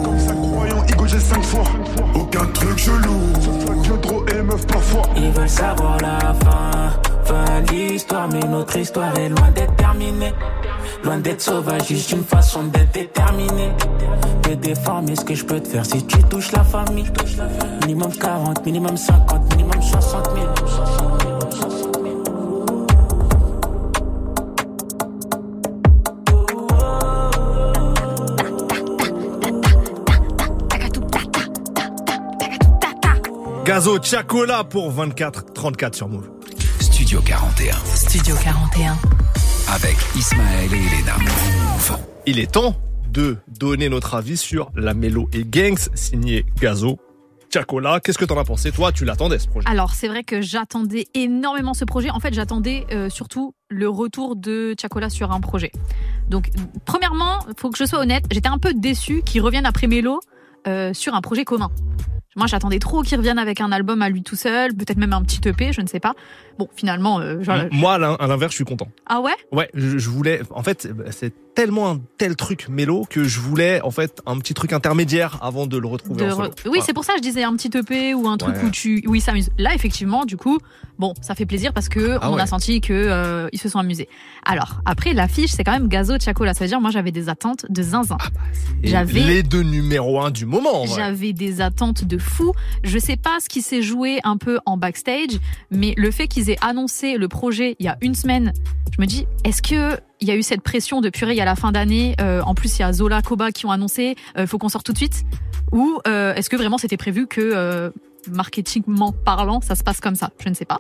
Croyant, 0.83 0.87
Igo, 0.89 1.07
j'ai 1.07 1.21
5 1.21 1.43
fois. 1.43 1.65
Aucun 2.15 2.47
truc 2.47 2.79
chelou. 2.79 3.21
La 3.89 3.99
trop 3.99 4.25
et 4.29 4.43
meuf 4.43 4.67
parfois. 4.67 5.03
Ils 5.17 5.31
veulent 5.31 5.49
savoir 5.49 5.99
la 6.01 6.19
fin. 6.35 6.93
Fin 7.25 7.61
l'histoire, 7.73 8.29
mais 8.29 8.41
notre 8.41 8.77
histoire 8.77 9.17
est 9.19 9.29
loin 9.29 9.51
d'être 9.55 9.77
terminée. 9.77 10.33
Loin 11.05 11.19
d'être 11.19 11.41
sauvage, 11.41 11.89
juste 11.89 12.13
une 12.13 12.25
façon 12.25 12.65
d'être 12.65 12.93
déterminé. 12.93 13.73
De 14.49 14.55
déformer 14.55 15.17
ce 15.17 15.25
que 15.25 15.35
je 15.35 15.45
peux 15.45 15.61
te 15.61 15.69
faire 15.69 15.87
si 15.87 16.05
tu 16.07 16.23
touches 16.25 16.53
la 16.53 16.65
famille. 16.65 17.11
Minimum 17.83 18.13
40, 18.13 18.65
minimum 18.67 18.97
50, 18.97 19.57
minimum 19.57 19.83
60 19.83 20.31
000. 20.35 21.32
Gazo 33.65 34.03
Chacola 34.03 34.65
pour 34.65 34.93
24-34 34.93 35.95
sur 35.95 36.09
Move. 36.09 36.29
Studio 36.81 37.21
41. 37.21 37.77
Studio 37.95 38.35
41. 38.43 38.97
Avec 39.69 39.97
Ismaël 40.17 40.69
et 40.75 40.77
Elena. 40.77 41.17
Move. 41.19 41.99
Il 42.27 42.41
est 42.41 42.51
temps 42.51 42.75
de 43.13 43.37
donner 43.47 43.89
notre 43.89 44.17
avis 44.17 44.37
sur 44.37 44.73
la 44.75 44.95
Mélo 44.95 45.29
et 45.33 45.45
Gangs 45.45 45.79
signé 45.95 46.45
Gazo 46.61 46.99
Chacola. 47.55 48.01
Qu'est-ce 48.01 48.19
que 48.19 48.25
t'en 48.25 48.37
as 48.37 48.45
pensé 48.45 48.73
Toi, 48.73 48.91
tu 48.91 49.05
l'attendais 49.05 49.39
ce 49.39 49.47
projet? 49.47 49.69
Alors, 49.69 49.93
c'est 49.93 50.09
vrai 50.09 50.25
que 50.25 50.41
j'attendais 50.41 51.07
énormément 51.15 51.75
ce 51.75 51.85
projet. 51.85 52.11
En 52.11 52.19
fait, 52.19 52.35
j'attendais 52.35 52.85
euh, 52.91 53.11
surtout 53.11 53.55
le 53.69 53.89
retour 53.89 54.35
de 54.35 54.75
Chacola 54.81 55.09
sur 55.09 55.31
un 55.31 55.41
projet. 55.41 55.71
Donc, 56.29 56.51
premièrement, 56.85 57.39
faut 57.57 57.71
que 57.71 57.79
je 57.79 57.85
sois 57.85 58.01
honnête, 58.01 58.25
j'étais 58.33 58.49
un 58.49 58.59
peu 58.59 58.75
déçue 58.75 59.23
qu'il 59.25 59.41
revienne 59.41 59.67
après 59.67 59.87
Mélo 59.87 60.19
euh, 60.67 60.93
sur 60.95 61.15
un 61.15 61.21
projet 61.21 61.45
commun. 61.45 61.71
Moi, 62.35 62.47
j'attendais 62.47 62.79
trop 62.79 63.03
qu'il 63.03 63.19
revienne 63.19 63.39
avec 63.39 63.61
un 63.61 63.73
album 63.73 64.01
à 64.01 64.09
lui 64.09 64.23
tout 64.23 64.37
seul, 64.37 64.73
peut-être 64.75 64.97
même 64.97 65.13
un 65.13 65.23
petit 65.23 65.47
EP, 65.47 65.73
je 65.73 65.83
ne 65.83 65.87
sais 65.87 66.01
pas. 66.01 66.15
Bon, 66.59 66.69
finalement, 66.75 67.21
euh, 67.21 67.43
genre- 67.43 67.65
Moi, 67.73 67.95
à 67.95 67.99
l'in- 67.99 68.15
à 68.15 68.27
l'inverse, 68.27 68.53
je 68.53 68.57
suis 68.57 68.65
content. 68.65 68.89
ah 69.07 69.21
ouais? 69.21 69.33
Ouais, 69.53 69.69
je, 69.75 69.99
je 69.99 70.09
voulais. 70.11 70.41
En 70.51 70.63
fait, 70.63 70.89
c'est 71.11 71.33
tellement 71.55 71.91
un 71.91 72.01
tel 72.17 72.35
truc 72.35 72.69
mélo 72.71 73.05
que 73.11 73.25
je 73.25 73.39
voulais 73.39 73.83
en 73.83 73.91
fait 73.91 74.23
un 74.25 74.39
petit 74.39 74.55
truc 74.55 74.73
intermédiaire 74.73 75.39
avant 75.43 75.67
de 75.67 75.77
le 75.77 75.87
retrouver 75.87 76.25
De 76.25 76.31
en 76.31 76.37
solo. 76.37 76.49
re- 76.49 76.69
Oui, 76.71 76.79
c'est 76.83 76.95
pour 76.95 77.05
ça 77.05 77.13
que 77.13 77.19
je 77.19 77.23
disais 77.23 77.43
un 77.45 77.55
petit 77.57 77.69
EP 77.77 78.15
ou 78.15 78.27
un 78.27 78.39
truc 78.39 78.57
Ouais. 78.57 78.65
où 78.65 78.71
tu, 78.71 79.03
où 79.07 79.15
ils 79.15 79.21
s'amusent. 79.21 79.51
Là, 79.59 79.75
effectivement, 79.75 80.25
du 80.25 80.39
coup, 80.39 80.59
bon, 80.99 81.13
ça 81.21 81.35
fait 81.35 81.45
plaisir 81.45 81.75
parce 81.75 81.91
que 81.91 82.17
Ah 82.23 82.31
on 82.31 82.37
ouais. 82.37 82.41
a 82.43 82.47
senti 82.47 82.81
que 82.81 82.95
euh, 82.95 83.49
ils 83.53 83.59
se 83.61 83.69
sont 83.69 83.79
amusés. 83.79 84.09
Alors 84.47 84.81
après, 84.87 85.13
l'affiche, 85.13 85.51
c'est 85.51 85.63
quand 85.63 85.73
même 85.73 85.89
Gazo 85.89 86.15
Chacola. 86.19 86.55
Ça 86.55 86.65
veut 86.65 86.69
dire, 86.69 86.81
moi, 86.81 86.91
j'avais 86.91 87.13
des 87.13 87.29
attentes 87.29 87.67
de 87.69 87.83
zinzin. 87.83 88.17
Et 88.83 88.89
j'avais 88.89 89.21
les 89.21 89.43
deux 89.43 89.63
numéros 89.63 90.23
un 90.23 90.31
du 90.31 90.47
moment. 90.47 90.87
J'avais 90.87 91.35
des 91.35 91.61
attentes 91.61 92.05
de 92.05 92.17
fou. 92.17 92.53
Je 92.83 92.99
sais 92.99 93.17
pas 93.17 93.39
ce 93.41 93.51
qui 93.51 93.61
s'est 93.61 93.83
joué 93.83 94.21
un 94.25 94.39
peu 94.39 94.59
en 94.65 94.79
backstage, 94.79 95.39
mais 95.71 95.93
le 95.99 96.11
fait 96.11 96.29
qu'ils 96.29 96.42
aient 96.51 96.59
annoncé 96.61 97.17
le 97.17 97.29
projet 97.29 97.77
il 97.79 97.87
y 97.87 97.89
a 97.89 97.97
une 98.01 98.15
semaine, 98.15 98.53
je 98.97 99.01
me 99.01 99.07
dis, 99.07 99.27
est-ce 99.45 99.63
que 99.63 99.99
il 100.21 100.29
y 100.29 100.31
a 100.31 100.37
eu 100.37 100.43
cette 100.43 100.61
pression 100.63 101.01
de 101.01 101.11
purée 101.11 101.41
à 101.41 101.45
la 101.45 101.57
fin 101.57 101.73
d'année 101.73 102.15
Euh, 102.21 102.43
En 102.43 102.55
plus, 102.55 102.79
il 102.79 102.83
y 102.83 102.85
a 102.85 102.93
Zola, 102.93 103.23
Koba 103.23 103.51
qui 103.51 103.67
ont 103.67 103.71
annoncé, 103.71 104.15
euh, 104.39 104.47
faut 104.47 104.59
qu'on 104.59 104.69
sorte 104.69 104.87
tout 104.87 104.93
de 104.93 104.99
suite? 104.99 105.25
Ou 105.73 105.99
euh, 106.07 106.35
est-ce 106.35 106.49
que 106.51 106.57
vraiment 106.57 106.79
c'était 106.79 106.97
prévu 106.97 107.27
que 107.27 107.41
euh, 107.41 107.91
marketingment 108.31 109.13
parlant, 109.25 109.61
ça 109.61 109.75
se 109.75 109.83
passe 109.83 110.01
comme 110.01 110.15
ça? 110.15 110.31
Je 110.45 110.49
ne 110.49 110.55
sais 110.55 110.65
pas. 110.67 110.79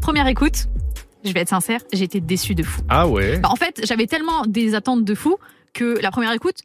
Première 0.00 0.26
écoute. 0.26 0.66
Je 1.24 1.32
vais 1.32 1.40
être 1.40 1.48
sincère, 1.48 1.80
j'ai 1.92 2.04
été 2.04 2.20
déçue 2.20 2.54
de 2.54 2.62
fou. 2.62 2.82
Ah 2.90 3.08
ouais. 3.08 3.38
Bah, 3.38 3.48
en 3.50 3.56
fait, 3.56 3.80
j'avais 3.84 4.06
tellement 4.06 4.44
des 4.46 4.74
attentes 4.74 5.04
de 5.06 5.14
fou 5.14 5.36
que 5.72 5.98
la 6.02 6.10
première 6.10 6.32
écoute, 6.32 6.56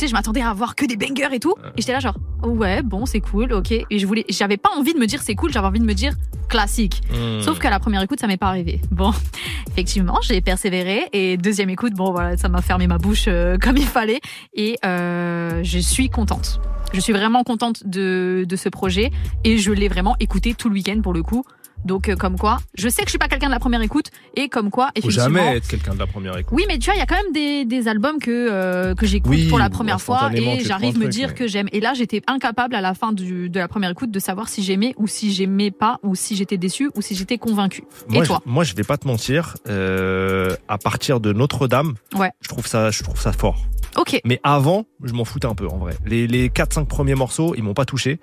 tu 0.00 0.06
sais, 0.06 0.10
je 0.10 0.14
m'attendais 0.14 0.40
à 0.40 0.48
avoir 0.48 0.76
que 0.76 0.86
des 0.86 0.96
bangers 0.96 1.28
et 1.34 1.40
tout. 1.40 1.54
Et 1.76 1.82
j'étais 1.82 1.92
là 1.92 2.00
genre, 2.00 2.16
ouais, 2.42 2.80
bon, 2.80 3.04
c'est 3.04 3.20
cool, 3.20 3.52
ok. 3.52 3.70
Et 3.72 3.98
je 3.98 4.06
voulais, 4.06 4.24
j'avais 4.30 4.56
pas 4.56 4.70
envie 4.74 4.94
de 4.94 4.98
me 4.98 5.06
dire 5.06 5.20
c'est 5.20 5.34
cool, 5.34 5.52
j'avais 5.52 5.66
envie 5.66 5.78
de 5.78 5.84
me 5.84 5.92
dire 5.92 6.14
classique. 6.48 7.02
Hmm. 7.12 7.42
Sauf 7.42 7.58
qu'à 7.58 7.68
la 7.68 7.78
première 7.78 8.00
écoute, 8.00 8.18
ça 8.18 8.26
m'est 8.26 8.38
pas 8.38 8.46
arrivé. 8.46 8.80
Bon, 8.90 9.12
effectivement, 9.70 10.18
j'ai 10.22 10.40
persévéré. 10.40 11.08
Et 11.12 11.36
deuxième 11.36 11.68
écoute, 11.68 11.92
bon, 11.92 12.12
voilà, 12.12 12.38
ça 12.38 12.48
m'a 12.48 12.62
fermé 12.62 12.86
ma 12.86 12.96
bouche 12.96 13.26
euh, 13.28 13.58
comme 13.60 13.76
il 13.76 13.86
fallait. 13.86 14.20
Et 14.54 14.78
euh, 14.86 15.60
je 15.62 15.78
suis 15.78 16.08
contente. 16.08 16.62
Je 16.94 17.00
suis 17.00 17.12
vraiment 17.12 17.44
contente 17.44 17.86
de, 17.86 18.46
de 18.48 18.56
ce 18.56 18.70
projet. 18.70 19.10
Et 19.44 19.58
je 19.58 19.70
l'ai 19.70 19.88
vraiment 19.88 20.16
écouté 20.18 20.54
tout 20.54 20.70
le 20.70 20.76
week-end 20.76 21.00
pour 21.02 21.12
le 21.12 21.22
coup. 21.22 21.44
Donc, 21.84 22.08
euh, 22.08 22.16
comme 22.16 22.38
quoi, 22.38 22.58
je 22.76 22.88
sais 22.88 23.02
que 23.02 23.06
je 23.08 23.10
suis 23.10 23.18
pas 23.18 23.28
quelqu'un 23.28 23.46
de 23.48 23.52
la 23.52 23.58
première 23.58 23.80
écoute. 23.82 24.06
Et 24.36 24.48
comme 24.48 24.70
quoi, 24.70 24.86
Faut 24.86 24.92
effectivement. 25.08 25.24
jamais 25.24 25.56
être 25.56 25.66
quelqu'un 25.68 25.94
de 25.94 25.98
la 25.98 26.06
première 26.06 26.36
écoute. 26.36 26.52
Oui, 26.56 26.64
mais 26.68 26.78
tu 26.78 26.86
vois, 26.86 26.94
il 26.94 26.98
y 26.98 27.02
a 27.02 27.06
quand 27.06 27.16
même 27.22 27.32
des, 27.32 27.64
des 27.64 27.88
albums 27.88 28.18
que, 28.18 28.30
euh, 28.30 28.94
que 28.94 29.06
j'écoute 29.06 29.30
Oui, 29.30 29.48
pour 29.48 29.58
la 29.58 29.70
première 29.70 30.00
fois 30.00 30.30
et 30.34 30.60
j'arrive 30.64 30.96
me 30.96 31.02
truc, 31.02 31.12
dire 31.12 31.28
mais- 31.28 31.34
que 31.34 31.46
j'aime. 31.46 31.68
Et 31.72 31.80
là, 31.80 31.92
j'étais 31.94 32.22
incapable 32.26 32.74
à 32.74 32.80
la 32.80 32.94
fin 32.94 33.12
du, 33.12 33.48
de 33.48 33.58
la 33.58 33.68
première 33.68 33.90
écoute 33.90 34.10
de 34.10 34.18
savoir 34.18 34.48
si 34.48 34.62
j'aimais 34.62 34.94
ou 34.98 35.06
si 35.06 35.32
j'aimais 35.32 35.70
pas 35.70 35.98
ou 36.02 36.14
si 36.14 36.36
j'étais 36.36 36.58
déçu 36.58 36.90
ou 36.94 37.02
si 37.02 37.14
j'étais 37.14 37.38
convaincu. 37.38 37.82
Moi, 38.08 38.22
et 38.24 38.26
toi 38.26 38.40
je, 38.44 38.50
moi, 38.50 38.64
je 38.64 38.74
vais 38.74 38.84
pas 38.84 38.96
te 38.98 39.06
mentir. 39.06 39.54
euh, 39.68 40.54
à 40.68 40.78
partir 40.78 41.20
de 41.20 41.32
Notre-Dame, 41.32 41.94
Ouais. 42.14 42.30
je 42.40 42.48
trouve 42.48 42.66
ça, 42.66 42.90
je 42.90 43.02
trouve 43.02 43.20
ça 43.20 43.32
fort. 43.32 43.64
Ok. 43.96 44.20
Mais 44.24 44.40
avant, 44.44 44.84
je 45.02 45.12
m'en 45.12 45.24
foutais 45.24 45.46
un 45.46 45.54
peu 45.54 45.66
en 45.66 45.78
vrai. 45.78 45.94
Les, 46.06 46.26
les 46.26 46.48
4-5 46.48 46.86
premiers 46.86 47.14
morceaux, 47.14 47.54
ils 47.56 47.62
m'ont 47.62 47.74
pas 47.74 47.84
touché. 47.84 48.20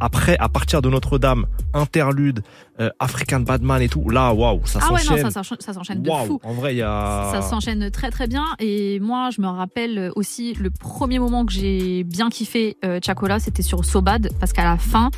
Après, 0.00 0.36
à 0.38 0.48
partir 0.48 0.82
de 0.82 0.88
Notre-Dame, 0.88 1.46
interlude, 1.74 2.42
euh, 2.80 2.90
African 2.98 3.40
Badman 3.40 3.82
et 3.82 3.88
tout, 3.88 4.08
là, 4.08 4.32
waouh, 4.32 4.60
ça 4.64 4.78
ah 4.82 4.86
ouais, 4.92 4.92
non, 4.92 4.98
s'enchaîne. 4.98 5.24
ça, 5.24 5.30
s'enchaîne- 5.30 5.60
ça 5.60 5.72
s'enchaîne 5.72 6.02
de 6.02 6.10
fou. 6.10 6.40
En 6.42 6.52
vrai, 6.54 6.74
il 6.74 6.78
y 6.78 6.82
a. 6.82 7.30
Ça 7.32 7.42
s'enchaîne 7.42 7.90
très 7.90 8.10
très 8.10 8.26
bien 8.26 8.44
et 8.58 8.98
moi 9.00 9.30
je 9.30 9.40
me 9.40 9.46
rappelle 9.48 10.10
aussi 10.16 10.54
le 10.54 10.70
premier 10.70 11.18
moment 11.18 11.44
que 11.44 11.52
j'ai 11.52 12.04
bien 12.04 12.28
kiffé 12.30 12.76
euh, 12.84 12.98
Chacola 13.04 13.38
c'était 13.38 13.62
sur 13.62 13.84
Sobad 13.84 14.30
parce 14.40 14.52
qu'à 14.52 14.64
la 14.64 14.76
fin 14.78 15.10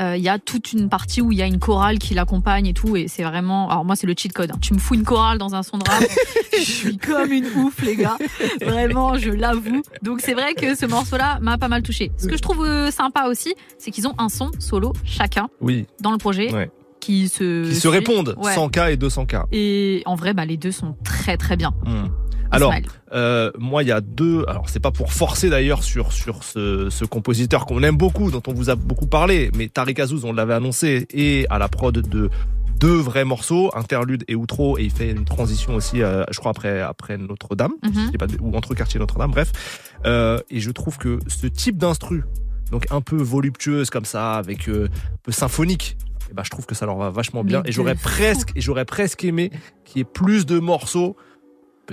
euh, 0.00 0.16
il 0.16 0.22
y 0.22 0.28
a 0.28 0.38
toute 0.38 0.72
une 0.72 0.88
partie 0.88 1.20
où 1.20 1.30
il 1.32 1.38
y 1.38 1.42
a 1.42 1.46
une 1.46 1.58
chorale 1.58 1.98
qui 1.98 2.14
l'accompagne 2.14 2.66
et 2.66 2.72
tout 2.72 2.96
et 2.96 3.06
c'est 3.08 3.22
vraiment 3.22 3.68
alors 3.70 3.84
moi 3.84 3.96
c'est 3.96 4.06
le 4.06 4.14
cheat 4.16 4.32
code 4.32 4.50
hein. 4.52 4.58
tu 4.60 4.72
me 4.74 4.78
fous 4.78 4.94
une 4.94 5.04
chorale 5.04 5.38
dans 5.38 5.54
un 5.54 5.62
son 5.62 5.78
de 5.78 5.84
rap 5.88 6.02
je 6.52 6.62
suis 6.62 6.96
comme 6.98 7.32
une 7.32 7.46
ouf 7.56 7.82
les 7.82 7.96
gars 7.96 8.16
vraiment 8.62 9.16
je 9.16 9.30
l'avoue 9.30 9.82
donc 10.02 10.20
c'est 10.20 10.34
vrai 10.34 10.54
que 10.54 10.74
ce 10.74 10.86
morceau 10.86 11.16
là 11.16 11.38
m'a 11.40 11.58
pas 11.58 11.68
mal 11.68 11.82
touché 11.82 12.12
ce 12.16 12.26
que 12.26 12.36
je 12.36 12.42
trouve 12.42 12.64
euh, 12.64 12.90
sympa 12.90 13.26
aussi 13.28 13.54
c'est 13.78 13.90
qu'ils 13.90 14.06
ont 14.08 14.14
un 14.18 14.28
son 14.28 14.50
solo 14.58 14.92
chacun 15.04 15.48
Oui. 15.60 15.86
dans 16.00 16.12
le 16.12 16.18
projet 16.18 16.52
Ouais. 16.52 16.70
qui 17.00 17.28
se 17.28 17.68
Qui 17.68 17.74
se 17.76 17.88
répondent, 17.88 18.34
Ouais. 18.38 18.54
100K 18.54 18.92
et 18.92 18.96
200K. 18.96 19.44
et 19.52 20.02
en 20.06 20.14
vrai 20.14 20.34
bah 20.34 20.44
les 20.44 20.56
deux 20.56 20.72
sont 20.72 20.96
très 21.04 21.36
très 21.36 21.56
bien 21.56 21.72
Hmm. 21.84 22.08
Alors, 22.52 22.72
euh, 23.12 23.50
moi, 23.58 23.82
il 23.82 23.88
y 23.88 23.92
a 23.92 24.00
deux. 24.00 24.44
Alors, 24.48 24.68
c'est 24.68 24.80
pas 24.80 24.90
pour 24.90 25.12
forcer 25.12 25.48
d'ailleurs 25.50 25.82
sur 25.82 26.12
sur 26.12 26.42
ce, 26.44 26.88
ce 26.90 27.04
compositeur 27.04 27.66
qu'on 27.66 27.82
aime 27.82 27.96
beaucoup, 27.96 28.30
dont 28.30 28.42
on 28.46 28.52
vous 28.52 28.70
a 28.70 28.76
beaucoup 28.76 29.06
parlé, 29.06 29.50
mais 29.56 29.68
Tariq 29.68 30.00
Azouz, 30.00 30.24
on 30.24 30.32
l'avait 30.32 30.54
annoncé, 30.54 31.06
et 31.10 31.46
à 31.50 31.58
la 31.58 31.68
prod 31.68 31.94
de 31.96 32.30
deux 32.78 32.96
vrais 32.96 33.24
morceaux, 33.26 33.70
interlude 33.76 34.24
et 34.26 34.34
outro, 34.34 34.78
et 34.78 34.84
il 34.84 34.90
fait 34.90 35.10
une 35.10 35.24
transition 35.26 35.74
aussi, 35.74 36.02
euh, 36.02 36.24
je 36.30 36.38
crois 36.38 36.50
après 36.52 36.80
après 36.80 37.18
Notre-Dame, 37.18 37.72
Mhm. 37.84 38.10
ou 38.40 38.56
entre 38.56 38.74
quartier 38.74 38.98
Notre-Dame, 38.98 39.30
bref. 39.32 39.52
Euh, 40.06 40.38
et 40.50 40.60
je 40.60 40.70
trouve 40.70 40.96
que 40.96 41.18
ce 41.26 41.46
type 41.46 41.76
d'instru, 41.76 42.24
donc 42.70 42.86
un 42.90 43.02
peu 43.02 43.16
voluptueuse 43.16 43.90
comme 43.90 44.06
ça, 44.06 44.34
avec 44.34 44.68
euh, 44.68 44.86
un 44.86 45.16
peu 45.22 45.32
symphonique. 45.32 45.96
eh 46.30 46.34
ben, 46.34 46.42
je 46.44 46.48
trouve 46.50 46.64
que 46.64 46.74
ça 46.76 46.86
leur 46.86 46.96
va 46.96 47.10
vachement 47.10 47.42
bien 47.44 47.60
Mais 47.64 47.70
et 47.70 47.72
j'aurais 47.72 47.96
presque 47.96 48.52
et 48.56 48.60
j'aurais 48.60 48.84
presque 48.86 49.24
aimé 49.24 49.50
qu'il 49.84 49.98
y 49.98 50.00
ait 50.02 50.04
plus 50.04 50.46
de 50.46 50.58
morceaux 50.60 51.16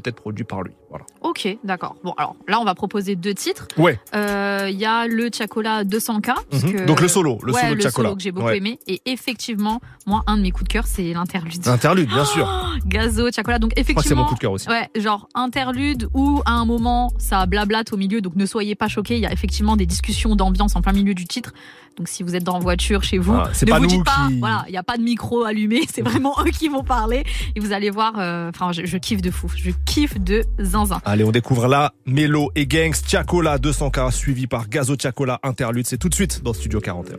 peut-être 0.01 0.15
produits 0.15 0.43
par 0.43 0.61
lui. 0.61 0.73
Voilà. 0.89 1.05
Ok, 1.21 1.47
d'accord. 1.63 1.95
Bon, 2.03 2.13
alors 2.17 2.35
là, 2.47 2.59
on 2.59 2.63
va 2.65 2.75
proposer 2.75 3.15
deux 3.15 3.33
titres. 3.33 3.67
Ouais. 3.77 3.99
Euh, 4.15 4.67
Il 4.69 4.77
y 4.79 4.85
a 4.85 5.07
le 5.07 5.29
Chacola 5.33 5.83
200K. 5.83 6.33
parce 6.49 6.63
Mhm. 6.63 6.85
Donc 6.85 7.01
le 7.01 7.07
solo, 7.07 7.39
le 7.43 7.51
ouais, 7.53 7.61
solo 7.61 7.71
de 7.73 7.77
le 7.77 7.81
Chacola. 7.83 8.09
solo 8.09 8.15
que 8.17 8.21
j'ai 8.21 8.31
beaucoup 8.31 8.47
Ouais. 8.47 8.57
aimé. 8.57 8.79
Et 8.87 9.01
effectivement, 9.05 9.81
moi, 10.05 10.23
un 10.27 10.37
de 10.37 10.41
mes 10.43 10.51
coups 10.51 10.65
de 10.67 10.73
cœur, 10.73 10.85
c'est 10.85 11.13
l'interlude. 11.13 11.67
Interlude, 11.67 12.07
bien 12.09 12.25
sûr. 12.25 12.47
Gazo, 12.85 13.31
Chacola. 13.31 13.57
Donc 13.59 13.71
que 13.71 13.75
c'est 13.77 13.81
effectivement. 13.81 14.23
mon 14.23 14.27
coup 14.29 14.35
de 14.35 14.39
cœur 14.39 14.51
aussi. 14.51 14.67
Ouais, 14.69 14.89
genre 14.95 15.27
interlude 15.33 16.09
où 16.13 16.41
à 16.45 16.51
un 16.51 16.65
moment 16.65 17.11
ça 17.17 17.45
blablate 17.45 17.91
au 17.93 17.97
milieu, 17.97 18.21
donc 18.21 18.35
ne 18.35 18.45
soyez 18.45 18.75
pas 18.75 18.87
choqués. 18.87 19.15
Il 19.15 19.21
y 19.21 19.25
a 19.25 19.31
effectivement 19.33 19.75
des 19.77 19.85
discussions 19.85 20.35
d'ambiance 20.35 20.75
en 20.75 20.81
plein 20.81 20.93
milieu 20.93 21.13
du 21.13 21.25
titre. 21.25 21.53
Donc 21.97 22.07
si 22.07 22.21
vous 22.23 22.35
êtes 22.35 22.43
dans 22.43 22.53
la 22.53 22.59
voiture 22.59 23.03
chez 23.03 23.17
vous, 23.17 23.33
Ah, 23.33 23.49
ne 23.65 23.69
pas 23.71 23.79
vous 23.79 23.87
dites 23.87 24.03
pas, 24.05 24.27
qui- 24.27 24.39
voilà, 24.39 24.63
il 24.67 24.71
n'y 24.71 24.77
a 24.77 24.83
pas 24.83 24.97
de 24.97 25.01
micro 25.01 25.43
allumé, 25.43 25.81
c'est 25.91 26.01
vraiment 26.07 26.35
eux 26.45 26.51
qui 26.51 26.67
vont 26.69 26.83
parler 26.83 27.23
et 27.55 27.59
vous 27.59 27.71
allez 27.73 27.89
voir. 27.89 28.13
euh, 28.19 28.49
Enfin, 28.53 28.71
je, 28.71 28.85
je 28.85 28.97
kiffe 28.97 29.21
de 29.21 29.31
fou, 29.31 29.47
je 29.55 29.71
kiffe 29.85 30.19
de 30.19 30.43
zinzin. 30.59 31.01
Allez, 31.05 31.23
on 31.23 31.31
découvre 31.31 31.67
là 31.67 31.93
Mélo 32.05 32.51
et 32.55 32.67
Gangs, 32.67 32.93
Chacola 33.07 33.57
200K, 33.57 34.11
suivi 34.11 34.45
par 34.47 34.69
Gazo 34.69 34.95
Chacola 35.01 35.39
Interlude. 35.43 35.87
C'est 35.87 35.97
tout 35.97 36.09
de 36.09 36.15
suite 36.15 36.43
dans 36.43 36.53
Studio 36.53 36.79
41. 36.79 37.15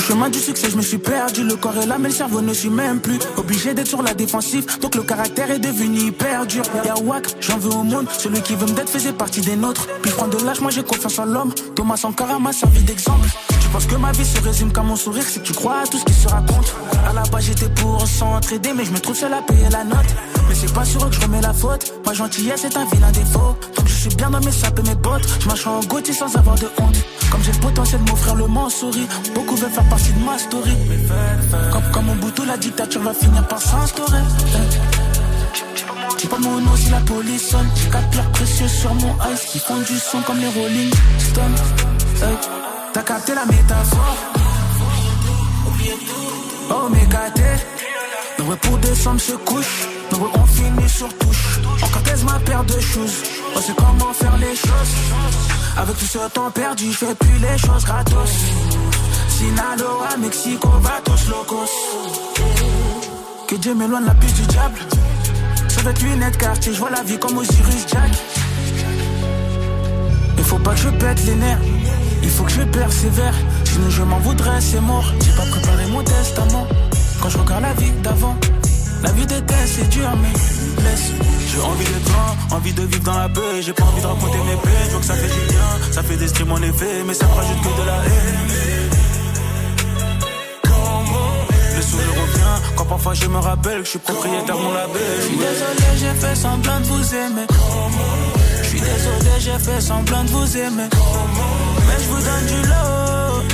Le 0.00 0.06
chemin 0.06 0.30
du 0.30 0.38
succès, 0.38 0.70
je 0.70 0.78
me 0.78 0.82
suis 0.82 0.96
perdu. 0.96 1.44
Le 1.44 1.56
corps 1.56 1.76
est 1.76 1.84
là, 1.84 1.98
mais 1.98 2.08
le 2.08 2.14
cerveau 2.14 2.40
ne 2.40 2.54
suit 2.54 2.70
même 2.70 3.00
plus. 3.00 3.18
Obligé 3.36 3.74
d'être 3.74 3.86
sur 3.86 4.02
la 4.02 4.14
défensive, 4.14 4.64
donc 4.80 4.94
le 4.94 5.02
caractère 5.02 5.50
est 5.50 5.58
devenu 5.58 6.06
hyper 6.06 6.46
dur. 6.46 6.62
Y'a 6.86 6.94
Wack, 7.02 7.36
j'en 7.38 7.58
veux 7.58 7.70
au 7.70 7.82
monde. 7.82 8.06
Celui 8.18 8.40
qui 8.40 8.54
veut 8.54 8.66
me 8.66 8.72
d'être 8.72 8.88
faisait 8.88 9.12
partie 9.12 9.42
des 9.42 9.56
nôtres. 9.56 9.86
Puis 10.00 10.10
je 10.10 10.38
de 10.38 10.42
l'âge, 10.42 10.62
moi 10.62 10.70
j'ai 10.70 10.82
confiance 10.82 11.18
en 11.18 11.26
l'homme. 11.26 11.52
Thomas 11.76 11.98
Sankara 11.98 12.38
m'a 12.38 12.54
servi 12.54 12.82
d'exemple. 12.82 13.28
Tu 13.70 13.74
penses 13.74 13.86
que 13.86 13.94
ma 13.94 14.10
vie 14.10 14.24
se 14.24 14.40
résume 14.40 14.72
qu'à 14.72 14.82
mon 14.82 14.96
sourire, 14.96 15.24
que 15.24 15.38
tu 15.38 15.52
crois 15.52 15.82
à 15.82 15.86
tout 15.86 15.96
ce 15.96 16.04
qui 16.04 16.12
se 16.12 16.26
raconte. 16.26 16.74
À 17.08 17.12
la 17.12 17.22
base, 17.22 17.44
j'étais 17.44 17.68
pour 17.68 18.04
s'entraider, 18.04 18.72
mais 18.74 18.84
je 18.84 18.90
me 18.90 18.98
trouve 18.98 19.14
seul 19.14 19.32
à 19.32 19.42
payer 19.42 19.68
la 19.70 19.84
note. 19.84 20.12
Mais 20.48 20.56
c'est 20.56 20.74
pas 20.74 20.84
sur 20.84 21.06
eux 21.06 21.08
que 21.08 21.14
je 21.14 21.20
remets 21.20 21.40
la 21.40 21.52
faute. 21.52 21.92
Ma 22.04 22.12
gentillesse 22.12 22.64
est 22.64 22.76
un 22.76 22.84
vilain 22.86 23.12
défaut. 23.12 23.54
Donc 23.76 23.86
je 23.86 23.94
suis 23.94 24.08
bien 24.16 24.28
dans 24.28 24.40
mes 24.40 24.50
sapes 24.50 24.76
et 24.76 24.82
mes 24.82 24.96
bottes. 24.96 25.22
Je 25.40 25.46
marche 25.46 25.68
en 25.68 25.80
sans 25.82 26.36
avoir 26.36 26.56
de 26.56 26.66
honte. 26.80 26.96
Comme 27.30 27.44
j'ai 27.44 27.52
le 27.52 27.58
potentiel 27.58 28.02
de 28.02 28.10
m'offrir 28.10 28.34
le 28.34 28.48
Mansouri 28.48 29.06
Beaucoup 29.36 29.54
veulent 29.54 29.70
faire 29.70 29.88
partie 29.88 30.12
de 30.14 30.24
ma 30.24 30.36
story 30.36 30.76
Comme, 31.70 31.90
comme 31.92 32.06
mon 32.06 32.16
bouton, 32.16 32.44
la 32.44 32.56
dictature 32.56 33.02
va 33.02 33.14
finir 33.14 33.46
par 33.46 33.62
s'instaurer 33.62 34.18
J'ai 36.18 36.26
pas 36.26 36.38
mon 36.38 36.60
nom 36.60 36.74
si 36.74 36.90
la 36.90 36.98
police 36.98 37.50
sonne 37.50 37.68
J'ai 37.76 37.88
quatre 37.88 38.10
pierres 38.10 38.32
précieuses 38.32 38.72
sur 38.72 38.92
mon 38.94 39.14
ice 39.32 39.44
Qui 39.52 39.60
font 39.60 39.78
du 39.78 39.96
son 39.96 40.22
comme 40.22 40.38
les 40.38 40.48
Rolling 40.48 40.90
Stones 41.20 42.69
T'as 42.92 43.02
capté 43.02 43.34
la 43.34 43.44
métaphore. 43.44 44.16
Oh 46.70 46.88
mes 46.88 47.06
gâtés. 47.06 47.42
Nombreux 48.38 48.56
pour 48.56 48.78
décembre 48.78 49.20
se 49.20 49.32
couche 49.32 49.86
Nombreux 50.10 50.30
on 50.34 50.46
finit 50.46 50.88
sur 50.88 51.08
touche. 51.18 51.60
Encore 51.82 52.02
pèse 52.02 52.24
ma 52.24 52.38
paire 52.40 52.64
de 52.64 52.80
choses. 52.80 53.22
On 53.54 53.60
sait 53.60 53.72
comment 53.76 54.12
faire 54.12 54.36
les 54.38 54.56
choses. 54.56 54.94
Avec 55.76 55.96
tout 55.98 56.04
ce 56.04 56.28
temps 56.30 56.50
perdu 56.50 56.90
Je 56.90 56.96
fais 56.96 57.14
plus 57.14 57.38
les 57.38 57.58
choses 57.58 57.84
gratos. 57.84 58.30
Sinaloa, 59.28 60.16
Mexico, 60.18 60.68
Vatos 60.80 61.28
Locos. 61.28 61.70
Que 63.46 63.54
Dieu 63.54 63.74
m'éloigne 63.74 64.06
la 64.06 64.14
puce 64.14 64.34
du 64.34 64.46
diable. 64.46 64.80
Sur 65.68 65.82
cette 65.82 66.02
lunette 66.02 66.38
quartier 66.38 66.74
Je 66.74 66.78
vois 66.78 66.90
la 66.90 67.02
vie 67.04 67.18
comme 67.18 67.38
Osiris 67.38 67.86
Jack. 67.88 68.10
Il 70.38 70.44
faut 70.44 70.58
pas 70.58 70.72
que 70.72 70.80
je 70.80 70.88
pète 70.88 71.24
les 71.24 71.36
nerfs 71.36 71.58
il 72.22 72.30
faut 72.30 72.44
que 72.44 72.52
je 72.52 72.62
persévère, 72.62 73.34
sinon 73.64 73.90
je 73.90 74.02
m'en 74.02 74.18
voudrais, 74.18 74.60
c'est 74.60 74.80
mort. 74.80 75.12
J'ai 75.24 75.32
pas 75.32 75.46
préparé 75.50 75.86
mon 75.86 76.02
testament. 76.02 76.66
Quand 77.20 77.28
je 77.28 77.38
regarde 77.38 77.62
la 77.62 77.72
vie 77.74 77.92
d'avant, 78.02 78.36
la 79.02 79.12
vie 79.12 79.26
d'été 79.26 79.54
c'est 79.66 79.88
dur, 79.88 80.08
mais 80.22 80.32
laisse. 80.82 81.12
J'ai 81.48 81.60
envie 81.60 81.84
d'être 81.84 82.04
grand, 82.04 82.56
envie 82.56 82.72
de 82.72 82.82
vivre 82.82 83.04
dans 83.04 83.18
la 83.18 83.28
paix. 83.28 83.60
J'ai 83.60 83.72
pas 83.72 83.84
envie 83.84 84.00
de 84.00 84.06
raconter 84.06 84.38
mes 84.38 84.56
plaies, 84.62 84.84
je 84.86 84.90
vois 84.90 85.00
que 85.00 85.06
ça 85.06 85.14
fait 85.14 85.28
du 85.28 85.52
bien, 85.52 85.92
ça 85.92 86.02
fait 86.02 86.16
des 86.16 86.28
streams 86.28 86.52
en 86.52 86.62
effet, 86.62 87.02
mais 87.06 87.14
ça 87.14 87.26
me 87.26 87.32
rajoute 87.32 87.60
que 87.60 87.80
de 87.80 87.86
la 87.86 87.96
haine. 88.04 88.60
Le 91.76 91.82
sourire 91.82 92.08
revient 92.22 92.74
quand 92.76 92.84
parfois 92.84 93.14
je 93.14 93.26
me 93.26 93.38
rappelle 93.38 93.78
que 93.78 93.84
je 93.84 93.90
suis 93.90 93.98
propriétaire 93.98 94.56
de 94.56 94.62
mon 94.62 94.72
label. 94.72 95.02
Je 95.18 95.26
suis 95.26 95.36
désolé, 95.36 95.86
j'ai 95.96 96.14
fait 96.20 96.34
semblant 96.34 96.80
de 96.80 96.84
vous 96.84 97.14
aimer. 97.14 97.46
Désolé, 98.82 99.34
j'ai 99.38 99.58
fait 99.58 99.80
semblant 99.80 100.24
de 100.24 100.30
vous 100.30 100.56
aimer. 100.56 100.88
Mais 101.86 101.98
je 102.02 102.08
vous 102.08 102.22
donne 102.28 102.46
du 102.46 102.60
love. 102.68 103.44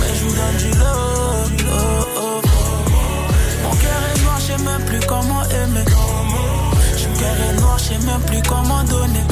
Mais 0.00 0.12
je 0.14 0.24
vous 0.24 0.34
donne 0.40 0.56
du 0.58 0.70
love. 0.78 1.50
Mon 3.62 3.74
cœur 3.82 4.00
est 4.08 4.22
noir, 4.22 4.38
je 4.38 4.44
sais 4.46 4.62
même 4.62 4.84
plus 4.86 5.00
comment 5.06 5.42
aimer. 5.44 5.84
Mon 7.06 7.14
cœur 7.18 7.36
est 7.48 7.60
noir, 7.60 7.78
je 7.78 7.84
sais 7.84 7.98
même 8.06 8.22
plus 8.22 8.42
comment 8.48 8.82
donner. 8.84 9.24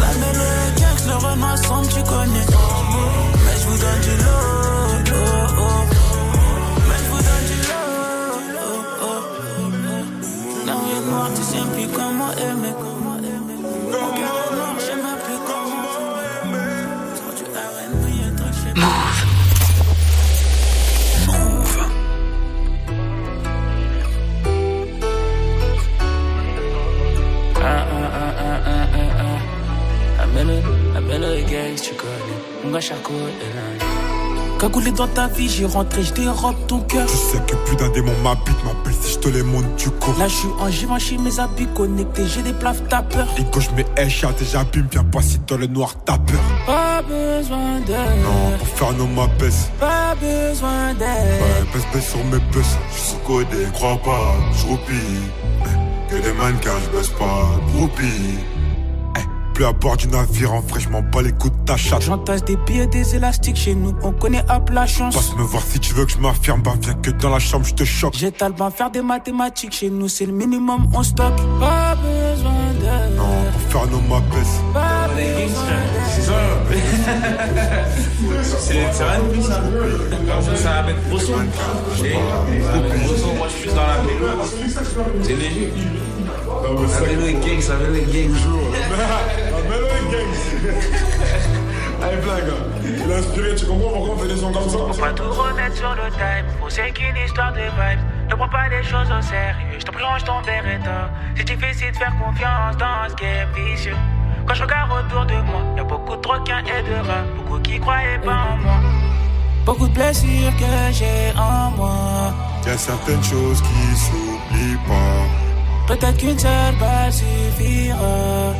La 0.00 0.10
mélo 0.20 0.44
est 0.44 0.80
gangs, 0.80 1.06
le 1.06 1.14
renoir 1.26 1.52
ensemble, 1.52 1.88
tu 1.88 2.02
connais. 2.02 2.46
Mais 3.44 3.56
je 3.60 3.64
vous 3.68 3.78
donne 3.78 4.00
du 4.02 4.14
love. 4.24 5.02
Mais 6.88 6.98
je 6.98 7.06
vous 7.10 7.22
donne 7.28 7.46
du 7.50 7.58
love. 7.70 8.40
oh, 8.62 9.04
oh. 9.04 9.20
La 10.66 10.72
vie 10.72 10.92
est 10.96 11.10
noire, 11.10 11.30
tu 11.34 11.42
sais 11.42 11.62
les 31.28 31.42
gangs, 31.42 31.80
tu 31.80 31.94
connais. 31.94 32.38
Mon 32.64 32.72
gars, 32.72 32.80
Charcot 32.80 33.12
est 33.12 33.54
là. 33.54 33.86
Cagoulé 34.58 34.92
dans 34.92 35.08
ta 35.08 35.26
vie, 35.26 35.48
j'ai 35.48 35.66
rentré, 35.66 36.04
je 36.04 36.12
dérobe 36.12 36.54
ton 36.68 36.80
cœur. 36.82 37.04
Tu 37.06 37.16
sais 37.16 37.38
que 37.48 37.56
plus 37.66 37.74
d'un 37.74 37.88
démon 37.88 38.12
m'habite, 38.22 38.64
m'appelle 38.64 38.94
si 39.00 39.14
je 39.14 39.18
te 39.18 39.28
les 39.28 39.42
montre, 39.42 39.66
tu 39.76 39.90
cours. 39.90 40.16
Là, 40.20 40.28
je 40.28 40.34
suis 40.34 40.48
en 40.60 40.70
Givenchy, 40.70 41.18
mes 41.18 41.40
habits 41.40 41.66
connectés, 41.74 42.26
j'ai 42.28 42.42
des 42.42 42.52
plaves, 42.52 42.80
t'as 42.88 43.02
peur. 43.02 43.26
Et 43.38 43.42
gauche 43.42 43.70
mes 43.76 43.84
headshots 43.96 44.28
et 44.40 44.44
j'abîme, 44.44 44.86
viens 44.92 45.02
pas 45.02 45.20
si 45.20 45.40
dans 45.48 45.56
le 45.56 45.66
noir 45.66 45.96
t'as 46.04 46.18
peur. 46.18 46.40
Pas 46.64 47.02
besoin 47.02 47.80
d'aide. 47.80 48.22
Non, 48.22 48.56
pour 48.56 48.68
faire 48.68 48.92
nos 48.92 49.06
ma 49.06 49.26
baisse. 49.26 49.68
Pas 49.80 50.14
besoin 50.14 50.94
d'aide. 50.94 51.42
Ouais, 51.42 51.66
baisse, 51.74 51.86
baisse 51.92 52.08
sur 52.10 52.24
mes 52.26 52.38
baisses. 52.54 52.76
Je 52.92 53.00
suis 53.00 53.10
sous-codé, 53.10 53.66
crois 53.72 53.98
pas, 54.04 54.36
je 54.56 54.66
roupille. 54.66 55.22
Que 56.08 56.16
des 56.22 56.32
mannequins, 56.34 56.78
je 56.84 56.98
baisse 56.98 57.08
pas, 57.08 57.50
groupie. 57.74 58.38
Plus 59.62 59.68
à 59.68 59.72
bord 59.72 59.96
du 59.96 60.08
navire, 60.08 60.52
en 60.54 60.60
vrai, 60.60 60.80
je 60.80 60.88
m'en 60.88 61.02
bats 61.02 61.22
les 61.22 61.30
coups 61.30 61.56
de 61.56 61.64
ta 61.64 61.76
chatte. 61.76 62.02
J'entasse 62.02 62.44
des 62.44 62.56
billets, 62.56 62.88
des 62.88 63.14
élastiques 63.14 63.54
chez 63.54 63.76
nous, 63.76 63.94
on 64.02 64.10
connaît 64.10 64.42
hop 64.50 64.70
la 64.70 64.88
chance. 64.88 65.14
Passe 65.14 65.36
me 65.36 65.44
voir 65.44 65.62
si 65.62 65.78
tu 65.78 65.94
veux 65.94 66.04
que 66.04 66.10
je 66.10 66.18
m'affirme, 66.18 66.62
bah 66.62 66.72
viens 66.80 66.94
que 66.94 67.12
dans 67.12 67.30
la 67.30 67.38
chambre, 67.38 67.64
je 67.64 67.74
te 67.74 67.84
choque. 67.84 68.14
J'étale 68.16 68.54
bien 68.54 68.72
faire 68.72 68.90
des 68.90 69.02
mathématiques 69.02 69.72
chez 69.72 69.88
nous, 69.88 70.08
c'est 70.08 70.26
le 70.26 70.32
minimum, 70.32 70.90
on 70.92 71.04
stocke. 71.04 71.36
Pas 71.60 71.94
besoin 71.94 72.72
d'aide. 72.80 73.16
Non, 73.16 73.22
pour 73.52 73.60
faire 73.70 73.86
nos 73.86 74.00
ma 74.00 74.18
baisse. 74.18 74.60
Pas 74.74 75.08
besoin 75.14 75.62
C'est 76.12 76.22
ça. 76.22 76.32
C'est 78.58 78.92
c'est 78.92 79.04
rien 79.04 79.20
de 79.20 79.32
plus 79.32 79.42
ça. 79.42 79.62
Ça 80.56 80.70
va 80.70 80.82
mettre 80.82 81.08
gros 81.08 81.20
son. 81.20 81.34
Et 82.04 82.10
gros 83.04 83.16
son, 83.16 83.34
moi 83.36 83.46
je 83.48 83.60
suis 83.60 83.68
dans 83.68 83.86
la 83.86 84.02
mélo. 84.02 84.26
C'est 85.22 85.36
léger. 85.36 85.72
Gang, 86.62 86.88
ça 86.88 87.00
mélo 87.00 87.96
est 87.96 88.12
gang 88.12 88.34
jour. 88.36 88.62
La 89.50 89.60
mélo 89.68 89.86
est 89.86 90.06
gang. 90.12 90.32
Allez, 92.02 92.16
blague. 92.22 92.52
Il 93.04 93.12
a 93.12 93.16
inspiré, 93.16 93.54
tu 93.54 93.66
comprends 93.66 93.90
pourquoi 93.90 94.14
on 94.14 94.18
fait 94.18 94.28
des 94.28 94.36
sons 94.36 94.52
comme 94.52 94.68
ça? 94.68 94.78
Faut 94.78 95.00
pas 95.00 95.12
tout 95.12 95.30
remettre 95.30 95.76
sur 95.76 95.90
le 95.90 96.10
time, 96.12 96.46
faut 96.60 96.70
c'est 96.70 96.90
qu'une 96.92 97.16
histoire 97.24 97.52
de 97.52 97.58
vibes. 97.60 98.00
Ne 98.30 98.34
prends 98.34 98.48
pas 98.48 98.68
les 98.68 98.82
choses 98.82 99.10
au 99.10 99.22
sérieux, 99.22 99.78
je 99.78 99.84
te 99.84 99.90
plonge 99.90 100.24
ton 100.24 100.40
beretta. 100.42 101.10
C'est 101.36 101.44
difficile 101.44 101.92
de 101.92 101.96
faire 101.96 102.14
confiance 102.18 102.76
dans 102.76 103.08
ce 103.08 103.14
game 103.14 103.48
vicieux. 103.54 103.96
Quand 104.46 104.54
je 104.54 104.62
regarde 104.62 104.90
autour 104.92 105.26
de 105.26 105.34
moi, 105.50 105.62
y'a 105.76 105.84
beaucoup 105.84 106.16
de 106.16 106.28
requins 106.28 106.62
et 106.64 106.82
de 106.82 106.94
rats, 107.08 107.24
beaucoup 107.36 107.60
qui 107.60 107.78
croyaient 107.78 108.18
pas 108.18 108.38
en 108.52 108.56
moi. 108.56 108.80
Beaucoup 109.64 109.88
de 109.88 109.94
blessures 109.94 110.56
que 110.58 110.92
j'ai 110.92 111.32
en 111.38 111.70
moi. 111.70 112.34
Y'a 112.66 112.78
certaines 112.78 113.22
choses 113.22 113.62
qui 113.62 113.96
s'oublient 113.96 114.78
pas. 114.86 115.41
Peut-être 115.92 116.16
qu'une 116.16 116.38
seule 116.38 116.74
balle 116.80 117.12
suffira. 117.12 118.54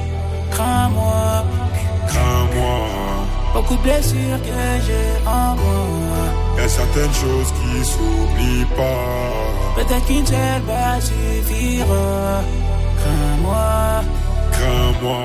Crains-moi, 0.51 1.45
Crains-moi. 2.07 2.77
beaucoup 3.55 3.75
de 3.77 3.81
blessures 3.81 4.39
que 4.43 4.83
j'ai 4.85 5.27
en 5.27 5.57
moi. 5.57 6.59
Y'a 6.59 6.69
certaines 6.69 7.15
choses 7.15 7.51
qui 7.53 7.85
s'oublient 7.87 8.67
pas. 8.77 9.77
Peut-être 9.77 10.05
qu'une 10.07 10.27
seule 10.27 10.61
balle 10.67 11.01
suffira. 11.01 12.43
Crains-moi. 13.01 14.03
Crains-moi. 14.53 15.23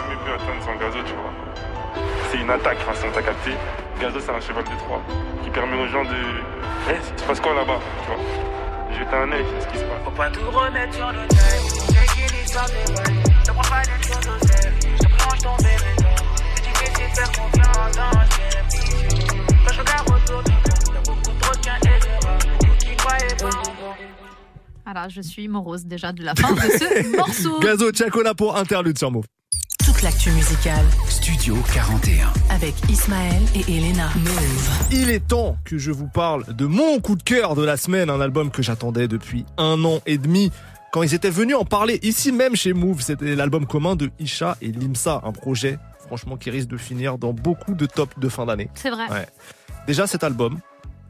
jamais 0.00 0.16
pu 0.24 0.30
atteindre 0.32 0.64
sans 0.66 0.74
gazo, 0.74 0.98
tu 1.06 1.12
vois. 1.14 2.02
C'est 2.32 2.38
une 2.38 2.50
attaque, 2.50 2.78
enfin, 2.90 3.06
t'as 3.14 3.22
capté. 3.22 3.52
Gazo, 4.00 4.18
c'est 4.18 4.32
un 4.32 4.40
cheval 4.40 4.64
de 4.64 4.76
Troie 4.76 5.00
qui 5.44 5.50
permet 5.50 5.76
aux 5.80 5.86
gens 5.86 6.02
de. 6.02 6.18
Eh, 6.90 6.96
il 7.14 7.20
se 7.20 7.24
passe 7.24 7.40
quoi 7.40 7.54
là-bas, 7.54 7.78
tu 8.02 8.08
vois 8.08 8.51
Jeter 9.02 9.16
un 9.16 9.32
œil, 9.32 9.44
c'est 9.50 9.62
ce 9.62 9.72
qui 9.72 9.78
se 9.78 9.84
passe. 9.84 10.04
Faut 10.04 10.10
pas 10.12 10.30
tout 10.30 10.50
remettre 10.50 10.94
sur 10.94 11.10
le 11.10 11.26
time. 11.26 11.38
C'est 11.88 12.06
qu'une 12.14 12.44
histoire 12.44 12.66
de 12.66 12.72
vibe. 12.72 13.26
Ne 13.48 13.52
prends 13.52 13.62
pas 13.70 13.82
les 13.82 14.02
choses 14.06 14.28
au 14.28 14.46
sérieux. 14.46 14.70
Je 14.94 14.98
te 14.98 15.06
plonge 15.08 15.38
ton 15.42 15.56
beretta. 15.56 16.14
C'est 16.54 16.62
difficile 16.62 17.10
de 17.10 17.16
faire 17.16 17.32
confiance 17.32 17.96
dans 17.96 18.12
ce 18.12 18.38
game 18.38 18.68
vicieux. 18.70 19.42
Quand 19.66 19.72
je 19.74 19.80
regarde 19.80 20.08
autour 20.08 20.42
de 20.44 20.50
moi, 20.50 20.94
y'a 20.94 21.00
beaucoup 21.00 21.32
de 21.32 21.44
requins 21.44 21.78
et 21.82 22.00
de 22.00 22.26
rats. 22.26 22.38
Beaucoup 22.60 22.76
qui 22.78 22.96
croyaient 22.96 23.36
pas 23.40 23.46
en 23.46 23.74
moi. 23.82 23.96
Voilà, 24.84 25.08
je 25.08 25.20
suis 25.20 25.48
morose 25.48 25.84
déjà 25.84 26.12
de 26.12 26.22
la 26.22 26.34
fin 26.36 26.52
de 26.52 26.60
ce 26.60 27.16
morceau. 27.16 27.58
Gazo 27.60 27.92
Chacola 27.92 28.34
pour 28.34 28.56
interlude 28.56 28.98
sur 28.98 29.10
Move. 29.10 29.24
Toute 30.02 30.10
l'actu 30.10 30.32
musicale 30.32 30.84
Studio 31.08 31.56
41. 31.72 32.32
avec 32.50 32.74
Ismaël 32.90 33.40
et 33.54 33.60
Elena. 33.72 34.08
Move. 34.16 34.88
Il 34.90 35.10
est 35.10 35.24
temps 35.24 35.56
que 35.64 35.78
je 35.78 35.92
vous 35.92 36.08
parle 36.08 36.56
de 36.56 36.66
mon 36.66 36.98
coup 36.98 37.14
de 37.14 37.22
cœur 37.22 37.54
de 37.54 37.62
la 37.62 37.76
semaine, 37.76 38.10
un 38.10 38.20
album 38.20 38.50
que 38.50 38.64
j'attendais 38.64 39.06
depuis 39.06 39.46
un 39.58 39.84
an 39.84 40.00
et 40.06 40.18
demi. 40.18 40.50
Quand 40.90 41.04
ils 41.04 41.14
étaient 41.14 41.30
venus 41.30 41.54
en 41.54 41.64
parler 41.64 42.00
ici 42.02 42.32
même 42.32 42.56
chez 42.56 42.72
Move, 42.72 43.00
c'était 43.00 43.36
l'album 43.36 43.64
commun 43.64 43.94
de 43.94 44.10
Isha 44.18 44.56
et 44.60 44.72
Limsa, 44.72 45.20
un 45.22 45.30
projet 45.30 45.78
franchement 46.04 46.36
qui 46.36 46.50
risque 46.50 46.68
de 46.68 46.78
finir 46.78 47.16
dans 47.16 47.32
beaucoup 47.32 47.74
de 47.74 47.86
tops 47.86 48.18
de 48.18 48.28
fin 48.28 48.46
d'année. 48.46 48.70
C'est 48.74 48.90
vrai. 48.90 49.08
Ouais. 49.08 49.28
Déjà 49.86 50.08
cet 50.08 50.24
album, 50.24 50.58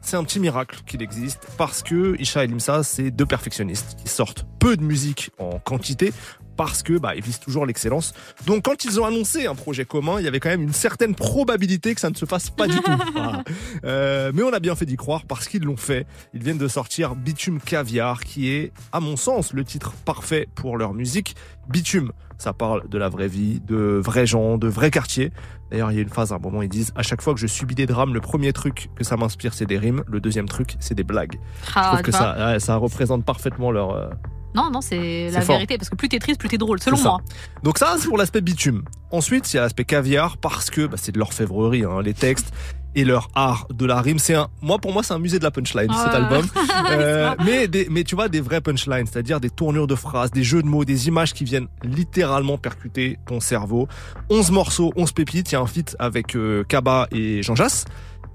c'est 0.01 0.17
un 0.17 0.23
petit 0.23 0.39
miracle 0.39 0.81
qu'il 0.85 1.01
existe 1.01 1.47
parce 1.57 1.81
que 1.81 2.15
Isha 2.19 2.43
et 2.43 2.47
Limsa, 2.47 2.83
c'est 2.83 3.09
deux 3.09 3.25
perfectionnistes 3.25 3.95
qui 3.97 4.07
sortent 4.07 4.45
peu 4.59 4.77
de 4.77 4.83
musique 4.83 5.31
en 5.39 5.57
quantité 5.57 6.13
parce 6.55 6.83
que 6.83 6.97
bah, 6.97 7.15
ils 7.15 7.23
visent 7.23 7.39
toujours 7.39 7.65
l'excellence. 7.65 8.13
Donc 8.45 8.63
quand 8.65 8.85
ils 8.85 8.99
ont 8.99 9.05
annoncé 9.05 9.47
un 9.47 9.55
projet 9.55 9.85
commun, 9.85 10.15
il 10.19 10.25
y 10.25 10.27
avait 10.27 10.39
quand 10.39 10.49
même 10.49 10.61
une 10.63 10.73
certaine 10.73 11.15
probabilité 11.15 11.93
que 11.95 12.01
ça 12.01 12.09
ne 12.09 12.15
se 12.15 12.25
fasse 12.25 12.49
pas 12.49 12.67
du 12.67 12.79
tout. 12.79 12.91
Voilà. 13.13 13.43
Euh, 13.85 14.31
mais 14.33 14.43
on 14.43 14.53
a 14.53 14.59
bien 14.59 14.75
fait 14.75 14.85
d'y 14.85 14.95
croire 14.95 15.25
parce 15.27 15.47
qu'ils 15.47 15.63
l'ont 15.63 15.77
fait. 15.77 16.05
Ils 16.33 16.43
viennent 16.43 16.57
de 16.57 16.67
sortir 16.67 17.15
Bitume 17.15 17.59
Caviar, 17.59 18.23
qui 18.23 18.49
est, 18.49 18.71
à 18.91 18.99
mon 18.99 19.15
sens, 19.17 19.53
le 19.53 19.63
titre 19.63 19.93
parfait 20.05 20.47
pour 20.55 20.77
leur 20.77 20.93
musique. 20.93 21.35
Bitume, 21.69 22.11
ça 22.37 22.53
parle 22.53 22.87
de 22.89 22.97
la 22.97 23.09
vraie 23.09 23.27
vie, 23.27 23.59
de 23.61 23.99
vrais 24.03 24.25
gens, 24.25 24.57
de 24.57 24.67
vrais 24.67 24.91
quartiers. 24.91 25.31
D'ailleurs, 25.71 25.91
il 25.91 25.95
y 25.95 25.99
a 25.99 26.01
une 26.01 26.09
phase 26.09 26.31
à 26.31 26.35
un 26.35 26.39
moment, 26.39 26.61
ils 26.61 26.69
disent 26.69 26.91
à 26.95 27.03
chaque 27.03 27.21
fois 27.21 27.33
que 27.33 27.39
je 27.39 27.47
subis 27.47 27.75
des 27.75 27.85
drames, 27.85 28.13
le 28.13 28.21
premier 28.21 28.53
truc 28.53 28.89
que 28.95 29.03
ça 29.03 29.15
m'inspire, 29.17 29.53
c'est 29.53 29.65
des 29.65 29.77
rimes. 29.77 30.03
Le 30.07 30.19
deuxième 30.19 30.47
truc, 30.47 30.75
c'est 30.79 30.95
des 30.95 31.03
blagues. 31.03 31.39
Ah, 31.75 31.81
je 31.83 31.87
trouve 31.89 32.01
que 32.03 32.11
ça, 32.11 32.51
ouais, 32.53 32.59
ça 32.59 32.75
représente 32.75 33.25
parfaitement 33.25 33.71
leur. 33.71 33.91
euh, 33.91 34.09
Non, 34.55 34.69
non, 34.71 34.81
c'est 34.81 35.29
la 35.31 35.41
fort. 35.41 35.55
vérité, 35.55 35.77
parce 35.77 35.89
que 35.89 35.95
plus 35.95 36.09
t'es 36.09 36.19
triste, 36.19 36.39
plus 36.39 36.49
t'es 36.49 36.57
drôle, 36.57 36.79
selon 36.79 36.97
moi. 37.01 37.19
Donc 37.63 37.77
ça, 37.77 37.95
c'est 37.97 38.07
pour 38.07 38.17
l'aspect 38.17 38.41
bitume. 38.41 38.83
Ensuite, 39.11 39.51
il 39.53 39.57
y 39.57 39.59
a 39.59 39.63
l'aspect 39.63 39.85
caviar 39.85 40.37
parce 40.37 40.69
que 40.69 40.85
bah, 40.87 40.97
c'est 40.99 41.11
de 41.11 41.19
l'orfèvrerie, 41.19 41.83
hein, 41.83 42.01
les 42.03 42.13
textes 42.13 42.51
et 42.95 43.05
leur 43.05 43.29
art 43.33 43.67
de 43.73 43.85
la 43.87 43.99
rime. 44.01 44.19
C'est 44.19 44.35
un, 44.35 44.49
moi 44.61 44.77
pour 44.77 44.93
moi, 44.93 45.01
c'est 45.01 45.13
un 45.15 45.19
musée 45.19 45.39
de 45.39 45.43
la 45.43 45.49
punchline 45.51 45.89
Ouais. 45.89 45.97
cet 45.97 46.13
album. 46.13 46.45
Euh, 46.91 47.29
ça. 47.29 47.35
mais 47.45 47.67
des, 47.67 47.87
mais 47.89 48.03
tu 48.03 48.13
vois 48.13 48.27
des 48.27 48.41
vrais 48.41 48.59
punchlines, 48.59 49.05
c'est-à-dire 49.07 49.39
des 49.39 49.49
tournures 49.49 49.87
de 49.87 49.95
phrases, 49.95 50.31
des 50.31 50.43
jeux 50.43 50.61
de 50.61 50.67
mots, 50.67 50.83
des 50.85 51.07
images 51.07 51.33
qui 51.33 51.43
viennent 51.45 51.67
littéralement 51.83 52.57
percuter 52.57 53.17
ton 53.25 53.39
cerveau. 53.39 53.87
11 54.29 54.51
morceaux, 54.51 54.91
11 54.95 55.11
pépites. 55.13 55.51
Il 55.51 55.55
y 55.55 55.57
a 55.57 55.61
un 55.61 55.65
feat 55.67 55.95
avec 55.97 56.35
euh, 56.35 56.63
Kaba 56.67 57.07
et 57.11 57.41
Jean 57.41 57.55
Jass. 57.55 57.85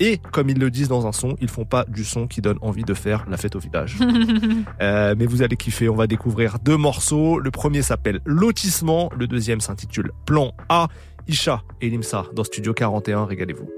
Et 0.01 0.19
comme 0.33 0.49
ils 0.49 0.59
le 0.59 0.71
disent 0.71 0.89
dans 0.89 1.07
un 1.07 1.13
son, 1.13 1.37
ils 1.41 1.49
font 1.49 1.65
pas 1.65 1.85
du 1.85 2.05
son 2.05 2.27
qui 2.27 2.41
donne 2.41 2.59
envie 2.61 2.85
de 2.85 2.95
faire 2.95 3.27
la 3.29 3.37
fête 3.37 3.57
au 3.57 3.61
village. 3.61 3.97
Euh, 4.81 5.15
mais 5.19 5.27
vous 5.27 5.43
allez 5.43 5.57
kiffer, 5.57 5.89
on 5.89 5.95
va 5.95 6.07
découvrir 6.07 6.59
deux 6.61 6.77
morceaux. 6.77 7.39
Le 7.39 7.51
premier 7.51 7.83
s'appelle 7.83 8.21
Lotissement, 8.25 9.11
le 9.17 9.27
deuxième 9.27 9.61
s'intitule 9.61 10.13
Plan 10.25 10.53
A. 10.69 10.89
Isha 11.27 11.63
et 11.81 11.91
Limsa 11.91 12.27
dans 12.33 12.45
Studio 12.45 12.73
41, 12.75 13.25
régalez-vous. 13.25 13.69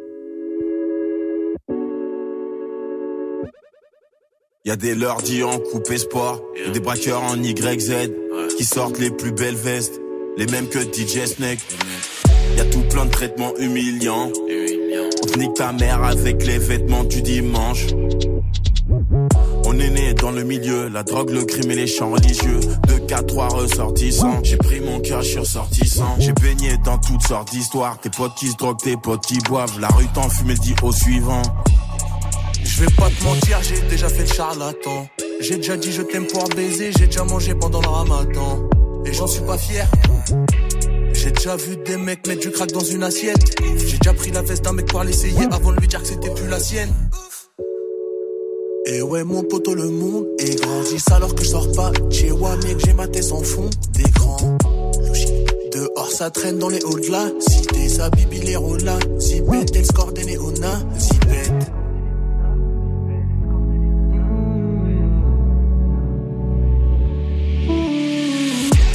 Y 4.65 4.71
a 4.71 4.77
des 4.77 4.95
lundis 4.95 5.43
en 5.43 5.59
coupe 5.59 5.91
espoir, 5.91 6.39
et 6.55 6.71
des 6.71 6.81
braqueurs 6.81 7.23
en 7.23 7.37
YZ, 7.37 8.11
qui 8.59 8.65
sortent 8.65 8.99
les 8.99 9.11
plus 9.11 9.33
belles 9.33 9.55
vestes, 9.55 10.01
les 10.37 10.47
mêmes 10.47 10.69
que 10.69 10.81
DJ 10.81 11.25
Snake. 11.27 11.61
Y 12.57 12.61
a 12.61 12.65
tout 12.67 12.83
plein 12.91 13.07
de 13.07 13.11
traitements 13.11 13.57
humiliants. 13.57 14.31
Nique 15.37 15.55
ta 15.55 15.73
mère 15.73 16.03
avec 16.03 16.45
les 16.45 16.59
vêtements 16.59 17.05
du 17.05 17.23
dimanche. 17.23 17.87
On 19.65 19.79
est 19.79 19.91
né 19.91 20.15
dans 20.15 20.31
le 20.31 20.43
milieu, 20.43 20.89
la 20.89 21.03
drogue, 21.03 21.31
le 21.31 21.45
crime 21.45 21.71
et 21.71 21.77
les 21.77 21.87
chants 21.87 22.11
religieux. 22.11 22.61
De 22.89 22.99
4 23.07 23.27
3 23.27 23.49
ressortissants. 23.49 24.41
J'ai 24.43 24.57
pris 24.57 24.81
mon 24.81 25.01
cœur, 25.01 25.23
je 25.23 25.29
suis 25.29 25.39
ressortissant. 25.39 26.17
J'ai 26.19 26.33
baigné 26.33 26.77
dans 26.85 26.99
toutes 26.99 27.23
sortes 27.23 27.51
d'histoires. 27.51 27.99
Tes 28.01 28.11
potes 28.11 28.35
qui 28.35 28.49
se 28.49 28.57
droguent, 28.57 28.81
tes 28.83 28.97
potes 28.97 29.25
qui 29.27 29.39
boivent. 29.39 29.79
La 29.81 29.89
rue 29.89 30.07
t'enfume 30.09 30.51
et 30.51 30.55
dit 30.55 30.75
au 30.83 30.93
suivant. 30.93 31.43
Je 32.63 32.81
vais 32.81 32.93
pas 32.97 33.09
te 33.09 33.25
mentir, 33.25 33.59
j'ai 33.63 33.81
déjà 33.89 34.09
fait 34.09 34.23
le 34.23 34.35
charlatan. 34.35 35.07
J'ai 35.41 35.57
déjà 35.57 35.77
dit 35.77 35.93
je 35.93 36.03
t'aime 36.03 36.27
pour 36.27 36.49
baiser, 36.49 36.93
j'ai 36.99 37.07
déjà 37.07 37.25
mangé 37.25 37.55
pendant 37.55 37.81
le 37.81 37.89
ramadan. 37.89 38.69
Et 39.07 39.13
j'en 39.13 39.27
suis 39.27 39.43
pas 39.43 39.57
fier. 39.57 39.87
J'ai 41.43 41.47
déjà 41.47 41.57
vu 41.57 41.77
des 41.79 41.97
mecs 41.97 42.27
mettre 42.27 42.43
du 42.43 42.51
crack 42.51 42.71
dans 42.71 42.85
une 42.85 43.03
assiette. 43.03 43.63
J'ai 43.63 43.97
déjà 43.97 44.13
pris 44.13 44.31
la 44.31 44.43
veste 44.43 44.63
d'un 44.63 44.75
mec 44.75 44.85
pour 44.85 45.03
l'essayer 45.03 45.47
avant 45.51 45.73
de 45.73 45.81
lui 45.81 45.89
dire 45.89 46.03
que 46.03 46.09
c'était 46.09 46.29
plus 46.29 46.47
la 46.47 46.61
sienne. 46.61 46.93
Et 48.85 49.01
ouais, 49.01 49.25
mon 49.25 49.43
poteau, 49.45 49.73
le 49.73 49.89
monde 49.89 50.27
est 50.39 50.61
grandit 50.61 51.03
alors 51.11 51.35
que 51.35 51.43
je 51.43 51.49
sors 51.49 51.73
pas. 51.73 51.93
Chez 52.11 52.31
moi, 52.31 52.57
mec, 52.57 52.77
j'ai 52.85 52.93
ma 52.93 53.09
tête 53.09 53.33
en 53.33 53.43
fond 53.43 53.71
d'écran. 53.93 54.37
Dehors, 55.73 56.11
ça 56.13 56.29
traîne 56.29 56.59
dans 56.59 56.69
les 56.69 56.85
halls 56.85 57.01
de 57.01 57.11
la 57.11 57.31
cité. 57.39 57.89
Ça 57.89 58.11
bibi 58.11 58.41
les 58.41 58.57
rôles 58.57 58.83
Zipette, 59.19 59.75
elle 59.75 59.87
score 59.87 60.13
des 60.13 60.25
néonas. 60.25 60.85
Zipette. 60.99 61.73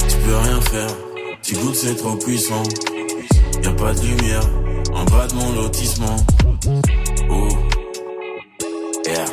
Tu 0.08 0.16
peux 0.24 0.36
rien 0.36 0.60
faire, 0.60 0.94
tu 1.46 1.54
goûtes 1.54 1.76
c'est 1.76 1.94
trop 1.94 2.16
puissant. 2.16 2.62
Y 3.62 3.66
a 3.68 3.72
pas 3.72 3.94
de 3.94 4.00
lumière 4.00 4.42
en 4.92 5.04
bas 5.04 5.28
de 5.28 5.34
mon 5.34 5.52
lotissement. 5.52 6.16
Oh, 7.30 7.48
yeah. 9.06 9.24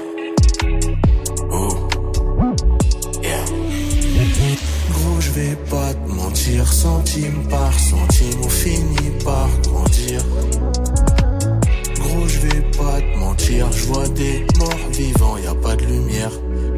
Oh, 1.52 1.70
yeah. 3.24 3.44
Gros, 4.92 5.22
je 5.22 5.32
vais 5.32 5.56
pas 5.72 5.94
te 5.94 6.12
mentir, 6.12 6.72
centime 6.72 7.48
par 7.50 7.74
centime, 7.80 8.42
on 8.44 8.50
finit 8.50 9.12
par 9.26 9.50
grandir. 9.64 10.22
Gros, 11.96 12.28
je 12.28 12.40
vais 12.42 12.62
pas 12.78 13.02
te 13.02 13.18
mentir, 13.18 13.72
je 13.72 13.86
vois 13.86 14.08
des 14.10 14.46
morts 14.60 14.90
vivants, 14.92 15.38
y 15.38 15.48
a 15.48 15.56
pas 15.56 15.76
de 15.76 15.86
lumière 15.86 16.32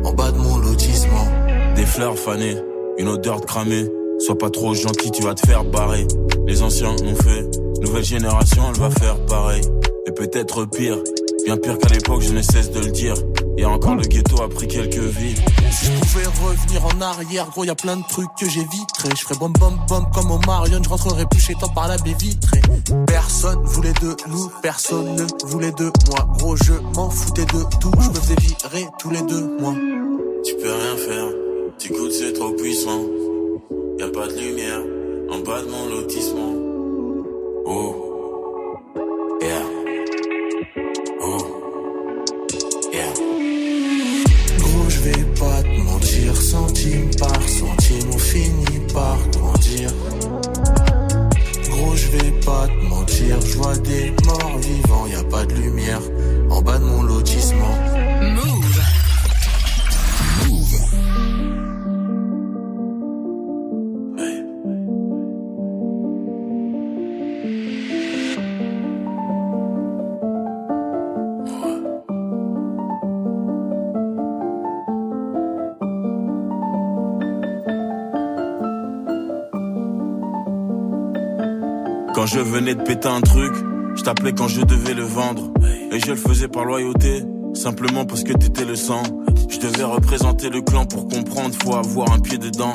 en 0.05 0.13
bas 0.13 0.31
de 0.31 0.37
mon 0.37 0.57
lotissement. 0.59 1.27
Des 1.75 1.85
fleurs 1.85 2.17
fanées, 2.17 2.55
une 2.97 3.09
odeur 3.09 3.41
de 3.41 3.45
cramé. 3.45 3.85
Sois 4.19 4.37
pas 4.37 4.49
trop 4.49 4.73
gentil, 4.73 5.11
tu 5.11 5.23
vas 5.23 5.33
te 5.33 5.45
faire 5.45 5.63
barrer. 5.65 6.07
Les 6.47 6.61
anciens 6.61 6.95
l'ont 7.03 7.15
fait, 7.15 7.49
nouvelle 7.81 8.03
génération, 8.03 8.63
elle 8.69 8.79
va 8.79 8.89
faire 8.89 9.17
pareil. 9.25 9.61
Et 10.07 10.11
peut-être 10.11 10.65
pire, 10.65 10.97
bien 11.45 11.57
pire 11.57 11.77
qu'à 11.77 11.89
l'époque, 11.89 12.21
je 12.21 12.33
ne 12.33 12.41
cesse 12.41 12.71
de 12.71 12.79
le 12.79 12.91
dire. 12.91 13.15
Et 13.57 13.65
encore 13.65 13.95
le 13.95 14.03
ghetto 14.03 14.41
a 14.41 14.49
pris 14.49 14.67
quelques 14.67 14.97
vies. 14.97 15.35
Si 15.71 15.85
je 15.85 15.99
pouvais 15.99 16.25
revenir 16.25 16.85
en 16.85 17.01
arrière, 17.01 17.49
gros, 17.49 17.63
y 17.63 17.69
a 17.69 17.75
plein 17.75 17.97
de 17.97 18.03
trucs 18.09 18.29
que 18.39 18.49
j'éviterais. 18.49 19.09
Je 19.15 19.21
ferais 19.21 19.35
bom 19.39 19.51
bom 19.59 19.73
bom 19.87 20.05
comme 20.13 20.31
au 20.31 20.39
Marion, 20.45 20.81
je 20.83 20.89
rentrerai 20.89 21.25
plus 21.29 21.39
chez 21.39 21.53
toi 21.55 21.69
par 21.73 21.87
la 21.87 21.97
baie 21.97 22.15
vitrée. 22.17 22.61
Personne 23.07 23.61
voulait 23.63 23.93
de 24.01 24.15
nous, 24.29 24.51
personne 24.61 25.15
ne 25.15 25.25
voulait 25.45 25.71
de 25.71 25.91
moi. 26.09 26.27
Gros, 26.37 26.55
je 26.55 26.73
m'en 26.95 27.09
foutais 27.09 27.45
de 27.45 27.63
tout, 27.79 27.91
je 27.99 28.09
me 28.09 28.13
faisais 28.15 28.35
virer 28.35 28.87
tous 28.99 29.09
les 29.09 29.21
deux 29.21 29.57
mois. 29.59 29.75
Tu 30.43 30.55
peux 30.55 30.71
rien 30.71 30.97
faire, 30.97 31.27
tu 31.79 31.89
goûtes 31.93 32.11
c'est 32.11 32.33
trop 32.33 32.51
puissant. 32.51 33.01
Y 33.97 34.03
a 34.03 34.09
pas 34.09 34.27
de 34.27 34.37
lumière 34.37 34.81
en 35.29 35.39
bas 35.39 35.61
de 35.61 35.69
mon 35.69 35.87
lotissement. 35.87 36.53
Oh, 37.65 38.77
yeah. 39.41 39.65
Oh, 41.21 41.37
yeah. 42.91 43.13
Gros, 44.59 44.89
je 44.89 44.99
vais 44.99 45.25
pas 45.39 45.63
te 45.63 45.79
mentir, 45.79 46.35
centime 46.35 47.09
par 47.17 47.41
centime, 47.47 48.09
on 48.13 48.17
finit 48.17 48.93
par 48.93 49.17
grandir. 49.29 49.89
Gros, 51.69 51.95
je 51.95 52.07
vais 52.17 52.31
pas 52.45 52.67
te 52.67 52.89
mentir, 52.89 53.39
je 53.41 53.57
vois 53.57 53.77
des 53.77 54.11
morts 54.25 54.57
vivants, 54.59 55.07
y 55.07 55.15
a 55.15 55.23
pas 55.23 55.45
de 55.45 55.53
lumière 55.53 56.01
en 56.49 56.61
bas 56.61 56.77
de 56.77 56.83
mon 56.83 57.03
venais 82.55 82.73
de 82.73 82.83
péter 82.83 83.09
un 83.09 83.19
truc, 83.19 83.53
je 83.95 84.01
t'appelais 84.01 84.31
quand 84.31 84.47
je 84.47 84.61
devais 84.61 84.93
le 84.93 85.03
vendre. 85.03 85.51
Et 85.91 85.99
je 85.99 86.07
le 86.07 86.15
faisais 86.15 86.47
par 86.47 86.63
loyauté, 86.63 87.21
simplement 87.53 88.05
parce 88.05 88.23
que 88.23 88.31
t'étais 88.31 88.63
le 88.63 88.77
sang. 88.77 89.03
Je 89.49 89.59
devais 89.59 89.83
représenter 89.83 90.49
le 90.49 90.61
clan 90.61 90.85
pour 90.85 91.09
comprendre, 91.09 91.53
faut 91.61 91.75
avoir 91.75 92.13
un 92.13 92.19
pied 92.19 92.37
dedans. 92.37 92.73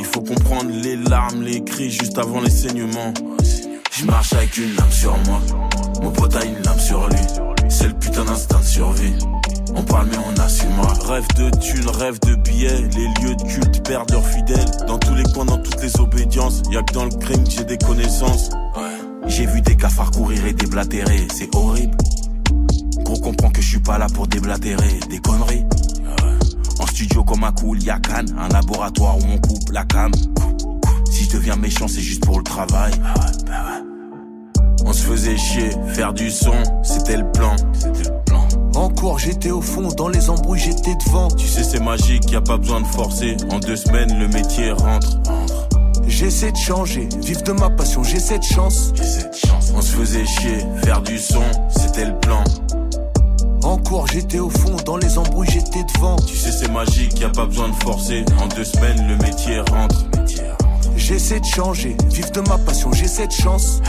Il 0.00 0.04
faut 0.04 0.22
comprendre 0.22 0.70
les 0.72 0.96
larmes, 0.96 1.42
les 1.42 1.62
cris 1.62 1.90
juste 1.90 2.18
avant 2.18 2.40
les 2.40 2.50
saignements. 2.50 3.14
Je 3.92 4.04
marche 4.06 4.32
avec 4.32 4.56
une 4.56 4.74
lame 4.74 4.90
sur 4.90 5.16
moi, 5.26 5.40
mon 6.02 6.10
pote 6.10 6.34
a 6.34 6.44
une 6.44 6.60
lame 6.64 6.80
sur 6.80 7.06
lui. 7.08 7.20
C'est 7.68 7.86
le 7.86 7.94
putain 7.94 8.24
d'instinct 8.24 8.58
de 8.58 8.64
survie. 8.64 9.14
On 9.76 9.82
parle 9.82 10.08
mais 10.10 10.18
on 10.18 10.40
assumera. 10.40 10.94
Rêve 11.06 11.26
de 11.36 11.48
thunes, 11.58 11.88
rêve 11.88 12.18
de 12.26 12.34
billets. 12.34 12.88
Les 12.96 13.06
lieux 13.22 13.36
de 13.36 13.42
culte 13.44 13.86
perdent 13.86 14.10
leurs 14.10 14.26
fidèles. 14.26 14.70
Dans 14.88 14.98
tous 14.98 15.14
les 15.14 15.22
coins, 15.32 15.44
dans 15.44 15.58
toutes 15.58 15.80
les 15.80 16.00
obédiences. 16.00 16.62
Y'a 16.72 16.82
que 16.82 16.92
dans 16.92 17.04
le 17.04 17.16
crime 17.20 17.44
que 17.44 17.50
j'ai 17.50 17.64
des 17.64 17.78
connaissances. 17.78 18.50
J'ai 19.26 19.46
vu 19.46 19.60
des 19.60 19.76
cafards 19.76 20.10
courir 20.10 20.44
et 20.46 20.52
déblatérer. 20.52 21.26
C'est 21.32 21.54
horrible. 21.54 21.96
Gros 22.98 23.18
comprend 23.18 23.50
que 23.50 23.62
je 23.62 23.68
suis 23.68 23.80
pas 23.80 23.98
là 23.98 24.06
pour 24.12 24.26
déblatérer. 24.26 25.00
Des 25.08 25.18
conneries. 25.18 25.64
En 26.80 26.86
studio 26.86 27.24
comme 27.24 27.44
un 27.44 27.52
cool, 27.52 27.82
y'a 27.82 27.98
Cannes. 27.98 28.34
Un 28.38 28.48
laboratoire 28.48 29.18
où 29.18 29.22
on 29.32 29.38
coupe 29.38 29.70
la 29.70 29.84
cam. 29.84 30.12
Si 31.10 31.24
je 31.24 31.30
deviens 31.36 31.56
méchant, 31.56 31.88
c'est 31.88 32.00
juste 32.00 32.24
pour 32.24 32.38
le 32.38 32.44
travail. 32.44 32.92
On 34.84 34.92
se 34.92 35.02
faisait 35.02 35.36
chier, 35.36 35.70
faire 35.94 36.12
du 36.12 36.30
son, 36.30 36.54
c'était 36.82 37.16
le 37.16 37.30
plan. 37.30 37.54
C'était 37.72 38.10
le 38.10 38.24
plan. 38.26 38.48
En 38.74 38.88
cours, 38.88 39.18
j'étais 39.18 39.50
au 39.50 39.62
fond, 39.62 39.88
dans 39.96 40.08
les 40.08 40.28
embrouilles, 40.28 40.58
j'étais 40.58 40.96
devant. 41.06 41.28
Tu 41.28 41.46
sais, 41.46 41.62
c'est 41.62 41.80
magique, 41.80 42.30
y 42.30 42.36
a 42.36 42.40
pas 42.40 42.56
besoin 42.56 42.80
de 42.80 42.86
forcer. 42.86 43.36
En 43.50 43.58
deux 43.58 43.76
semaines, 43.76 44.18
le 44.18 44.28
métier 44.28 44.72
rentre. 44.72 45.18
J'essaie 46.06 46.52
de 46.52 46.56
changer, 46.56 47.08
vivre 47.20 47.42
de 47.42 47.52
ma 47.52 47.70
passion, 47.70 48.02
j'ai 48.02 48.20
cette 48.20 48.44
chance. 48.44 48.92
On 49.74 49.80
se 49.80 49.92
faisait 49.92 50.24
chier, 50.24 50.58
faire 50.84 51.00
du 51.02 51.18
son, 51.18 51.42
c'était 51.70 52.06
le 52.06 52.18
plan. 52.20 52.44
En 53.62 53.78
cours, 53.78 54.06
j'étais 54.08 54.40
au 54.40 54.50
fond, 54.50 54.76
dans 54.84 54.96
les 54.96 55.18
embrouilles, 55.18 55.48
j'étais 55.50 55.84
devant. 55.94 56.16
Tu 56.16 56.36
sais, 56.36 56.50
c'est 56.50 56.70
magique, 56.70 57.18
y 57.20 57.24
a 57.24 57.30
pas 57.30 57.46
besoin 57.46 57.68
de 57.68 57.74
forcer. 57.82 58.24
En 58.40 58.46
deux 58.48 58.64
semaines, 58.64 59.06
le 59.08 59.16
métier 59.16 59.60
rentre. 59.60 60.04
J'essaie 60.96 61.40
de 61.40 61.46
changer, 61.46 61.96
vivre 62.12 62.30
de 62.32 62.40
ma 62.40 62.58
passion, 62.58 62.92
j'ai 62.92 63.08
cette 63.08 63.32
chance. 63.32 63.80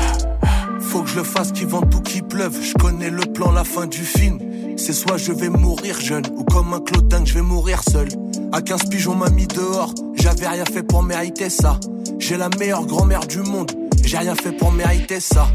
Faut 0.80 1.02
que 1.02 1.10
je 1.10 1.15
le 1.15 1.23
fasse, 1.23 1.52
qu'il 1.52 1.68
vente 1.68 1.90
tout, 1.90 2.02
qu'il 2.02 2.23
pleuve. 2.23 2.56
Je 2.61 2.73
connais 2.73 3.10
le 3.10 3.26
plan, 3.26 3.52
la 3.52 3.64
fin 3.64 3.88
du 3.88 4.03
film. 4.03 4.40
C'est 4.77 4.94
soit 4.94 5.18
je 5.18 5.31
vais 5.31 5.49
mourir 5.49 5.99
jeune, 5.99 6.26
ou 6.35 6.44
comme 6.44 6.73
un 6.73 6.80
clodin, 6.80 7.26
je 7.26 7.34
vais 7.34 7.41
mourir 7.41 7.81
seul. 7.90 8.07
À 8.52 8.61
15 8.61 8.90
pigeons 8.90 9.15
m'a 9.15 9.30
mis 9.30 9.48
dehors, 9.48 9.94
j'avais 10.15 10.48
rien 10.48 10.65
fait 10.65 10.84
pour 10.84 11.02
mériter 11.02 11.49
ça. 11.49 11.80
J'ai 12.19 12.38
la 12.38 12.49
meilleure 12.57 12.85
grand-mère 12.85 13.26
du 13.27 13.40
monde, 13.40 13.72
j'ai 14.03 14.18
rien 14.18 14.35
fait 14.35 14.52
pour 14.52 14.72
mériter 14.72 15.19
ça. 15.19 15.48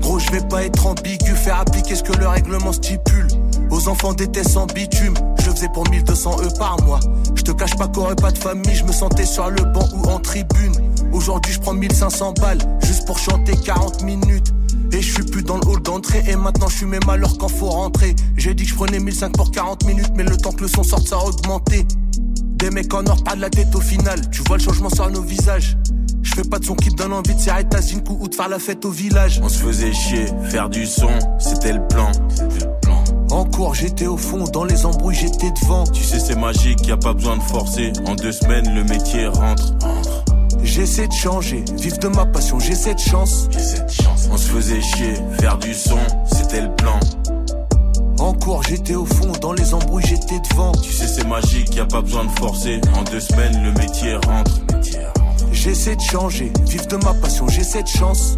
Gros, 0.00 0.18
je 0.18 0.30
vais 0.30 0.46
pas 0.48 0.64
être 0.64 0.86
ambigu, 0.86 1.34
faire 1.34 1.60
appliquer 1.60 1.94
ce 1.94 2.02
que 2.02 2.12
le 2.12 2.26
règlement 2.26 2.72
stipule. 2.72 3.28
Aux 3.70 3.88
enfants 3.88 4.12
d'été 4.12 4.42
sans 4.42 4.66
bitume, 4.66 5.14
je 5.40 5.50
faisais 5.50 5.68
pour 5.72 5.88
1200 5.88 6.36
E 6.42 6.58
par 6.58 6.80
mois. 6.82 7.00
Je 7.34 7.42
te 7.42 7.52
cache 7.52 7.76
pas 7.76 7.88
qu'aurait 7.88 8.16
pas 8.16 8.30
de 8.30 8.38
famille, 8.38 8.74
je 8.74 8.84
me 8.84 8.92
sentais 8.92 9.26
sur 9.26 9.50
le 9.50 9.62
banc 9.62 9.88
ou 9.94 10.08
en 10.08 10.18
tribune. 10.18 10.74
Aujourd'hui, 11.12 11.52
je 11.52 11.60
prends 11.60 11.74
1500 11.74 12.34
balles, 12.40 12.58
juste 12.84 13.06
pour 13.06 13.18
chanter 13.18 13.52
40 13.56 14.02
minutes. 14.02 14.52
Et 14.92 15.02
je 15.02 15.12
suis 15.14 15.24
plus 15.24 15.42
dans 15.42 15.56
le 15.58 15.66
hall 15.66 15.82
d'entrée 15.82 16.22
Et 16.28 16.36
maintenant 16.36 16.68
je 16.68 16.76
suis 16.76 16.86
mes 16.86 17.00
malheurs 17.06 17.36
quand 17.38 17.48
faut 17.48 17.68
rentrer 17.68 18.14
J'ai 18.36 18.54
dit 18.54 18.62
que 18.62 18.70
je 18.70 18.74
prenais 18.76 19.00
1005 19.00 19.32
pour 19.32 19.50
40 19.50 19.84
minutes 19.84 20.12
Mais 20.14 20.22
le 20.22 20.36
temps 20.36 20.52
que 20.52 20.62
le 20.62 20.68
son 20.68 20.84
sorte 20.84 21.08
ça 21.08 21.16
a 21.16 21.24
augmenté 21.24 21.84
Des 22.40 22.70
mecs 22.70 22.94
en 22.94 23.04
or 23.06 23.22
pas 23.24 23.34
de 23.34 23.40
la 23.40 23.50
tête 23.50 23.74
au 23.74 23.80
final 23.80 24.30
Tu 24.30 24.42
vois 24.46 24.58
le 24.58 24.62
changement 24.62 24.88
sur 24.88 25.10
nos 25.10 25.22
visages 25.22 25.76
Je 26.26 26.34
fais 26.34 26.48
pas 26.48 26.58
de 26.58 26.64
son 26.64 26.74
qui 26.74 26.90
te 26.90 26.96
donne 26.96 27.12
envie 27.12 27.36
de 27.36 27.40
serrer 27.40 27.64
ta 27.64 27.80
zinkou 27.80 28.18
ou 28.20 28.26
de 28.26 28.34
faire 28.34 28.48
la 28.48 28.58
fête 28.58 28.84
au 28.84 28.90
village 28.90 29.40
On 29.44 29.48
se 29.48 29.58
faisait 29.58 29.92
chier, 29.92 30.26
faire 30.50 30.68
du 30.68 30.84
son, 30.84 31.08
c'était 31.38 31.72
le 31.72 31.86
plan. 31.86 32.10
En 33.30 33.44
cours 33.44 33.76
j'étais 33.76 34.08
au 34.08 34.16
fond, 34.16 34.42
dans 34.52 34.64
les 34.64 34.84
embrouilles 34.86 35.14
j'étais 35.14 35.52
devant 35.62 35.84
Tu 35.84 36.02
sais, 36.02 36.18
c'est 36.18 36.34
magique, 36.34 36.84
y 36.84 36.90
a 36.90 36.96
pas 36.96 37.12
besoin 37.12 37.36
de 37.36 37.42
forcer. 37.42 37.92
En 38.06 38.16
deux 38.16 38.32
semaines, 38.32 38.74
le 38.74 38.82
métier 38.82 39.28
rentre. 39.28 39.72
J'essaie 40.64 41.06
de 41.06 41.12
changer, 41.12 41.64
vivre 41.78 41.98
de 41.98 42.08
ma 42.08 42.26
passion, 42.26 42.58
j'ai 42.58 42.74
cette 42.74 42.98
chance. 42.98 43.48
On 44.28 44.36
se 44.36 44.48
faisait 44.48 44.80
chier, 44.80 45.14
faire 45.38 45.58
du 45.58 45.72
son, 45.74 45.98
c'était 46.26 46.62
le 46.62 46.74
plan. 46.74 46.98
En 48.18 48.32
cours, 48.34 48.64
j'étais 48.64 48.96
au 48.96 49.06
fond, 49.06 49.30
dans 49.40 49.52
les 49.52 49.74
embrouilles, 49.74 50.04
j'étais 50.04 50.40
devant. 50.50 50.72
Tu 50.72 50.92
sais, 50.92 51.06
c'est 51.06 51.26
magique, 51.28 51.72
y 51.76 51.80
a 51.80 51.86
pas 51.86 52.00
besoin 52.00 52.24
de 52.24 52.30
forcer. 52.40 52.80
En 52.96 53.04
deux 53.04 53.20
semaines, 53.20 53.62
le 53.62 53.70
métier 53.80 54.16
rentre. 54.16 54.60
J'essaie 55.66 55.96
de 55.96 56.00
changer, 56.00 56.52
vivre 56.68 56.86
de 56.86 56.94
ma 56.94 57.12
passion, 57.14 57.48
j'ai 57.48 57.64
cette 57.64 57.88
chance. 57.88 58.36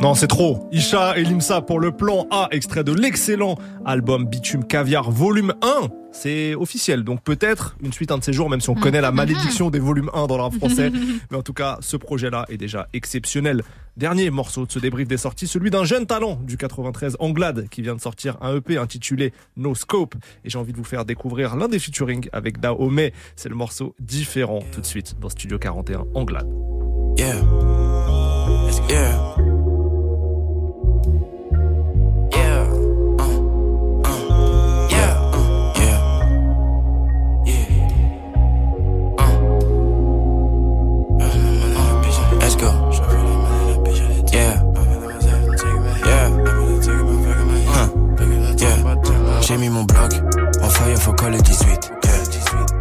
Non, 0.00 0.14
c'est 0.14 0.28
trop. 0.28 0.68
Isha 0.70 1.18
et 1.18 1.24
Limsa 1.24 1.60
pour 1.60 1.80
le 1.80 1.90
plan 1.90 2.28
A, 2.30 2.46
extrait 2.52 2.84
de 2.84 2.92
l'excellent 2.92 3.56
album 3.84 4.26
Bitume 4.26 4.64
Caviar 4.64 5.10
volume 5.10 5.54
1. 5.60 5.88
C'est 6.12 6.54
officiel, 6.54 7.02
donc 7.02 7.22
peut-être 7.24 7.76
une 7.82 7.92
suite 7.92 8.12
un 8.12 8.18
de 8.18 8.24
ces 8.24 8.32
jours, 8.32 8.48
même 8.48 8.60
si 8.60 8.70
on 8.70 8.76
connaît 8.76 9.00
la 9.00 9.10
malédiction 9.10 9.70
des 9.70 9.80
volumes 9.80 10.08
1 10.14 10.28
dans 10.28 10.36
rap 10.36 10.54
français. 10.54 10.92
Mais 11.30 11.36
en 11.36 11.42
tout 11.42 11.52
cas, 11.52 11.78
ce 11.80 11.96
projet-là 11.96 12.46
est 12.48 12.56
déjà 12.56 12.88
exceptionnel. 12.92 13.64
Dernier 13.96 14.30
morceau 14.30 14.66
de 14.66 14.70
ce 14.70 14.78
débrief 14.78 15.08
des 15.08 15.16
sorties, 15.16 15.48
celui 15.48 15.70
d'un 15.70 15.84
jeune 15.84 16.06
talent 16.06 16.38
du 16.44 16.56
93, 16.56 17.16
Anglade, 17.18 17.68
qui 17.68 17.82
vient 17.82 17.96
de 17.96 18.00
sortir 18.00 18.36
un 18.40 18.56
EP 18.56 18.78
intitulé 18.78 19.32
No 19.56 19.74
Scope. 19.74 20.14
Et 20.44 20.50
j'ai 20.50 20.58
envie 20.58 20.72
de 20.72 20.78
vous 20.78 20.84
faire 20.84 21.04
découvrir 21.06 21.56
l'un 21.56 21.66
des 21.66 21.80
featuring 21.80 22.28
avec 22.32 22.60
Dahomey. 22.60 23.12
C'est 23.34 23.48
le 23.48 23.56
morceau 23.56 23.96
différent 23.98 24.60
tout 24.70 24.80
de 24.80 24.86
suite 24.86 25.16
dans 25.20 25.28
Studio 25.28 25.58
41, 25.58 26.04
Anglade. 26.14 26.48
Yeah. 27.18 27.34
Yeah. 28.88 29.34
Yeah. 29.36 29.47
Coller 51.28 51.42
18. 51.42 51.92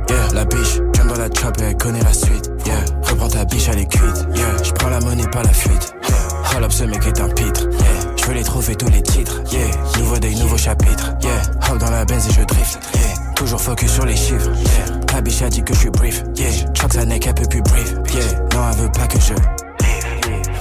Yeah. 0.09 0.33
La 0.33 0.45
biche, 0.45 0.79
jump 0.95 1.09
dans 1.09 1.19
la 1.19 1.29
trap 1.29 1.59
et 1.59 1.63
elle 1.65 1.77
connaît 1.77 2.01
la 2.01 2.13
suite. 2.13 2.49
Yeah. 2.65 2.77
Reprends 3.03 3.27
ta 3.27 3.45
biche, 3.45 3.67
elle 3.71 3.79
est 3.79 3.91
cuite. 3.91 4.27
Yeah. 4.35 4.63
J'prends 4.63 4.89
la 4.89 4.99
monnaie, 5.01 5.27
pas 5.27 5.43
la 5.43 5.51
fuite. 5.51 5.93
Yeah. 6.07 6.53
Hold 6.53 6.63
up, 6.63 6.71
ce 6.71 6.83
mec 6.85 7.05
est 7.05 7.19
un 7.19 7.29
pitre. 7.29 7.67
Yeah. 7.69 8.15
J'veux 8.15 8.33
les 8.33 8.43
trophées, 8.43 8.75
tous 8.75 8.89
les 8.89 9.01
titres. 9.01 9.41
Yeah. 9.51 9.67
Nouveau 9.99 10.17
day, 10.17 10.33
nouveau 10.35 10.57
chapitre. 10.57 11.13
Yeah. 11.21 11.41
Hop 11.69 11.77
dans 11.79 11.91
la 11.91 12.05
benz 12.05 12.25
et 12.29 12.33
je 12.33 12.45
drift. 12.45 12.79
Yeah. 12.95 13.33
Toujours 13.35 13.59
focus 13.59 13.91
sur 13.91 14.05
les 14.05 14.15
chiffres. 14.15 14.49
Yeah. 14.55 14.99
La 15.13 15.21
biche 15.21 15.41
a 15.41 15.49
dit 15.49 15.63
que 15.63 15.73
je 15.73 15.79
suis 15.79 15.89
brief. 15.89 16.23
Yeah. 16.35 16.51
Choc 16.73 16.93
sa 16.93 17.05
neck, 17.05 17.27
elle 17.27 17.33
peut 17.33 17.47
plus 17.49 17.61
brief. 17.61 17.95
Yeah. 18.13 18.39
Non, 18.53 18.69
elle 18.71 18.77
veut 18.77 18.91
pas 18.91 19.07
que 19.07 19.19
je. 19.19 19.33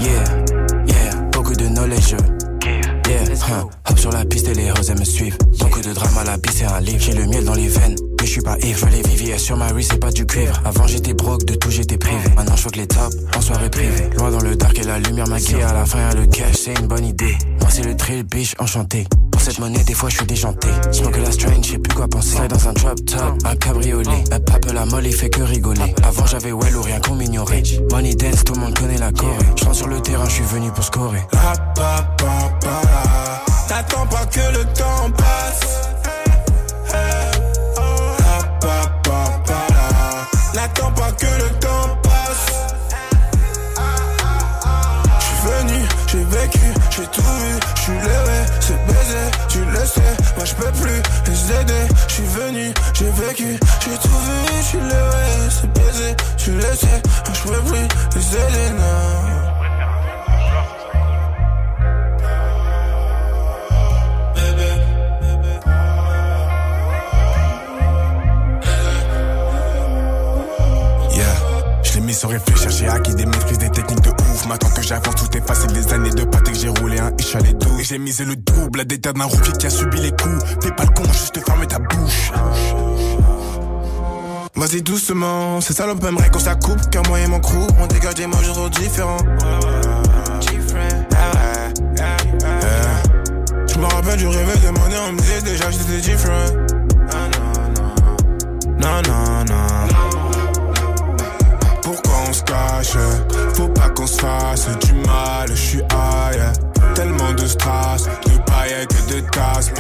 Yeah. 0.00 0.24
Yeah. 0.86 1.14
Beaucoup 1.30 1.54
de 1.54 1.68
knowledge. 1.68 2.16
Huh. 3.36 3.68
hop 3.88 3.98
sur 3.98 4.10
la 4.10 4.24
piste 4.24 4.48
et 4.48 4.54
les 4.54 4.70
roses 4.70 4.90
elles 4.90 4.98
me 4.98 5.04
suivent. 5.04 5.36
Beaucoup 5.58 5.80
de 5.80 5.92
drama, 5.92 6.24
la 6.24 6.38
piste 6.38 6.58
c'est 6.58 6.64
un 6.64 6.80
livre. 6.80 6.98
J'ai 7.00 7.12
le 7.12 7.26
miel 7.26 7.44
dans 7.44 7.54
les 7.54 7.68
veines, 7.68 7.94
mais 8.18 8.26
je 8.26 8.32
suis 8.32 8.40
pas 8.40 8.56
ivre. 8.60 8.88
Les 8.90 9.02
viviers 9.08 9.38
sur 9.38 9.56
ma 9.56 9.72
wrist, 9.72 9.90
c'est 9.92 9.98
pas 9.98 10.10
du 10.10 10.26
cuivre. 10.26 10.60
Avant 10.64 10.86
j'étais 10.86 11.14
broke, 11.14 11.44
de 11.44 11.54
tout 11.54 11.70
j'étais 11.70 11.98
privé. 11.98 12.22
Maintenant 12.34 12.56
je 12.56 12.68
que 12.68 12.78
les 12.78 12.86
tops 12.86 13.16
en 13.36 13.40
soirée 13.40 13.70
privée. 13.70 14.10
Loin 14.16 14.30
dans 14.30 14.40
le 14.40 14.56
dark 14.56 14.78
et 14.78 14.84
la 14.84 14.98
lumière 14.98 15.28
maquillée. 15.28 15.62
À 15.62 15.72
la 15.72 15.84
fin 15.84 15.98
y'a 15.98 16.14
le 16.14 16.26
cash, 16.26 16.56
c'est 16.56 16.78
une 16.80 16.86
bonne 16.86 17.04
idée. 17.04 17.36
Moi 17.60 17.68
c'est 17.70 17.84
le 17.84 17.94
drill, 17.94 18.24
bitch, 18.24 18.54
enchanté. 18.58 19.06
Pour 19.30 19.40
cette 19.40 19.58
monnaie, 19.58 19.84
des 19.84 19.94
fois 19.94 20.08
je 20.08 20.16
suis 20.16 20.26
déjanté. 20.26 20.68
Smoke 20.90 21.20
la 21.20 21.30
strange, 21.30 21.66
je 21.66 21.72
sais 21.72 21.78
plus 21.78 21.94
quoi 21.94 22.08
penser. 22.08 22.36
Slide 22.36 22.50
dans 22.50 22.68
un 22.68 22.72
drop 22.72 23.04
top, 23.04 23.38
un 23.44 23.56
cabriolet. 23.56 24.24
Un 24.32 24.40
pape 24.40 24.72
la 24.72 24.86
molle, 24.86 25.06
il 25.06 25.14
fait 25.14 25.30
que 25.30 25.42
rigoler. 25.42 25.94
Avant 26.02 26.26
j'avais 26.26 26.52
well 26.52 26.76
ou 26.76 26.82
rien 26.82 27.00
qu'on 27.00 27.14
m'ignorait. 27.14 27.62
Money 27.90 28.14
dance, 28.14 28.44
tout 28.44 28.54
le 28.54 28.60
monde 28.60 28.76
connaît 28.78 28.98
la 28.98 29.12
Corée. 29.12 29.36
Je 29.56 29.72
sur 29.72 29.88
le 29.88 30.00
terrain, 30.00 30.24
je 30.26 30.34
suis 30.34 30.44
venu 30.44 30.70
pour 30.72 30.84
scorer. 30.84 31.20
N'attends 33.76 34.06
pas 34.06 34.24
que 34.24 34.40
le 34.56 34.64
temps 34.72 35.10
passe. 35.18 35.60
N'attends 40.54 40.92
pas 40.92 41.12
que 41.12 41.26
le 41.26 41.50
temps 41.60 41.98
passe. 42.02 42.46
J'suis 45.20 45.40
venu, 45.44 45.88
j'ai 46.06 46.24
vécu, 46.24 46.72
j'ai 46.88 47.06
tout 47.08 47.20
vu. 47.20 47.60
J'suis 47.74 47.92
levé, 47.92 48.38
c'est 48.60 48.86
baisé, 48.86 49.22
tu 49.50 49.58
le 49.58 49.84
sais. 49.84 50.16
Moi 50.36 50.44
j'peux 50.46 50.72
plus 50.72 51.02
les 51.26 51.60
aider. 51.60 51.86
J'suis 52.08 52.24
venu, 52.24 52.72
j'ai 52.94 53.10
vécu, 53.10 53.60
j'ai 53.84 53.98
tout 53.98 54.08
vu. 54.08 54.62
J'suis 54.62 54.80
levé, 54.80 55.50
c'est 55.50 55.70
baisé, 55.74 56.16
tu 56.38 56.52
le 56.52 56.62
sais. 56.62 57.02
Moi 57.26 57.34
j'peux 57.34 57.60
plus 57.60 57.88
les 58.16 58.36
aider, 58.36 58.70
non. 58.70 59.35
Sans 72.16 72.28
réfléchir, 72.28 72.70
j'ai 72.70 72.88
acquis 72.88 73.14
des 73.14 73.26
maîtrises, 73.26 73.58
des 73.58 73.70
techniques 73.70 74.00
de 74.00 74.08
ouf. 74.08 74.46
Maintenant 74.46 74.70
que 74.70 74.82
j'avance, 74.82 75.14
tout 75.16 75.36
est 75.36 75.46
facile, 75.46 75.72
des 75.72 75.92
années 75.92 76.10
de 76.10 76.24
pâté 76.24 76.52
que 76.52 76.58
j'ai 76.58 76.68
roulé 76.68 76.98
un 76.98 77.12
ish 77.18 77.36
à 77.36 77.40
j'ai 77.82 77.98
misé 77.98 78.24
le 78.24 78.36
double 78.36 78.80
à 78.80 78.84
des 78.84 78.98
tas 78.98 79.12
d'un 79.12 79.24
rookie 79.24 79.52
qui 79.52 79.66
a 79.66 79.70
subi 79.70 80.00
les 80.00 80.10
coups. 80.10 80.42
T'es 80.60 80.70
pas 80.72 80.84
le 80.84 80.90
con, 80.90 81.04
juste 81.12 81.38
fermer 81.44 81.66
ta 81.66 81.78
bouche. 81.78 82.32
Vas-y 84.54 84.80
doucement, 84.80 85.60
ces 85.60 85.74
salopes 85.74 86.02
aimeraient 86.04 86.30
qu'on 86.30 86.38
s'accoupe 86.38 86.80
Car 86.90 87.02
moi 87.06 87.20
et 87.20 87.26
mon 87.26 87.40
crew, 87.40 87.66
on 87.78 87.86
dégage 87.86 88.14
des 88.14 88.26
mots 88.26 88.38
différents 88.70 89.18
Je 93.68 93.78
me 93.78 93.84
rappelle 93.84 94.18
du 94.18 94.26
réveil 94.26 94.58
de 94.60 94.70
monnaie, 94.70 94.96
on 95.06 95.12
me 95.12 95.18
disait 95.18 95.42
déjà 95.42 95.70
j'étais 95.70 96.00
différent 96.00 96.46
Non, 98.80 99.02
non, 99.06 99.44
non 99.44 99.65
Faut 103.54 103.68
pas 103.68 103.88
qu'on 103.90 104.06
se 104.06 104.20
fasse 104.20 104.68
du 104.84 104.92
mal, 104.92 105.48
je 105.48 105.54
suis 105.54 105.78
high. 105.78 106.52
Tellement 106.94 107.32
de 107.32 107.46
strass, 107.46 108.04
de 108.04 108.50
paillettes 108.50 108.92
et 108.92 109.14
de 109.14 109.20
tasses 109.28 109.72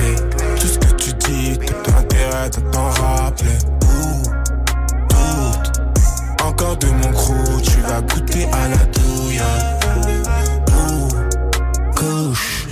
Tout 0.60 0.66
ce 0.66 0.78
que 0.78 0.94
tu 0.96 1.12
dis, 1.12 1.58
t'as 1.84 1.98
intérêt 1.98 2.44
à 2.44 2.50
t'en 2.50 2.88
rappeler. 2.88 3.58
Doute 5.10 5.80
Encore 6.44 6.76
de 6.76 6.86
mon 6.88 7.12
crew, 7.12 7.62
tu 7.62 7.80
vas 7.82 8.00
goûter 8.02 8.46
à 8.52 8.68
la 8.68 8.84
douille. 8.86 9.40
Ouh, 10.76 11.08
couche. 11.94 12.66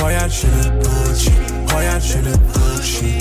Royal 0.00 0.30
chez 0.30 0.48
le 0.48 0.70
Gucci 0.80 1.32
Royal 1.70 2.00
chez 2.00 2.22
le 2.22 2.32
Gucci 2.32 3.18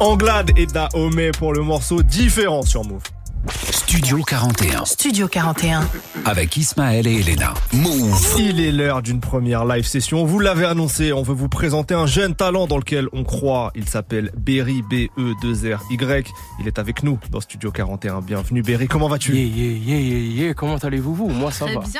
Anglade 0.00 0.52
et 0.56 0.66
Dahomey 0.66 1.32
pour 1.32 1.52
le 1.52 1.62
morceau 1.62 2.02
différent 2.02 2.62
sur 2.62 2.84
Move. 2.84 3.02
Studio 3.70 4.22
41. 4.22 4.84
Studio 4.84 5.26
41. 5.26 5.88
Avec 6.24 6.56
Ismaël 6.56 7.06
et 7.06 7.20
Elena. 7.20 7.54
Move. 7.72 8.34
Il 8.38 8.60
est 8.60 8.70
l'heure 8.72 9.00
d'une 9.00 9.20
première 9.20 9.64
live 9.64 9.86
session. 9.86 10.24
Vous 10.24 10.38
l'avez 10.38 10.66
annoncé, 10.66 11.12
on 11.12 11.22
veut 11.22 11.34
vous 11.34 11.48
présenter 11.48 11.94
un 11.94 12.06
jeune 12.06 12.34
talent 12.34 12.66
dans 12.66 12.76
lequel 12.76 13.08
on 13.12 13.24
croit. 13.24 13.72
Il 13.74 13.88
s'appelle 13.88 14.30
Berry, 14.36 14.82
B-E-2-R-Y. 14.82 16.26
Il 16.60 16.66
est 16.66 16.78
avec 16.78 17.02
nous 17.02 17.18
dans 17.30 17.40
Studio 17.40 17.70
41. 17.70 18.20
Bienvenue 18.20 18.62
Berry, 18.62 18.86
comment 18.86 19.08
vas-tu? 19.08 19.34
Yeah, 19.34 19.44
yeah, 19.46 19.72
yeah, 19.78 19.98
yeah, 19.98 20.44
yeah. 20.46 20.54
Comment 20.54 20.76
allez-vous 20.76 21.14
vous? 21.14 21.28
Moi 21.28 21.50
ça 21.50 21.64
Très 21.64 21.74
va. 21.74 21.80
bien. 21.80 21.90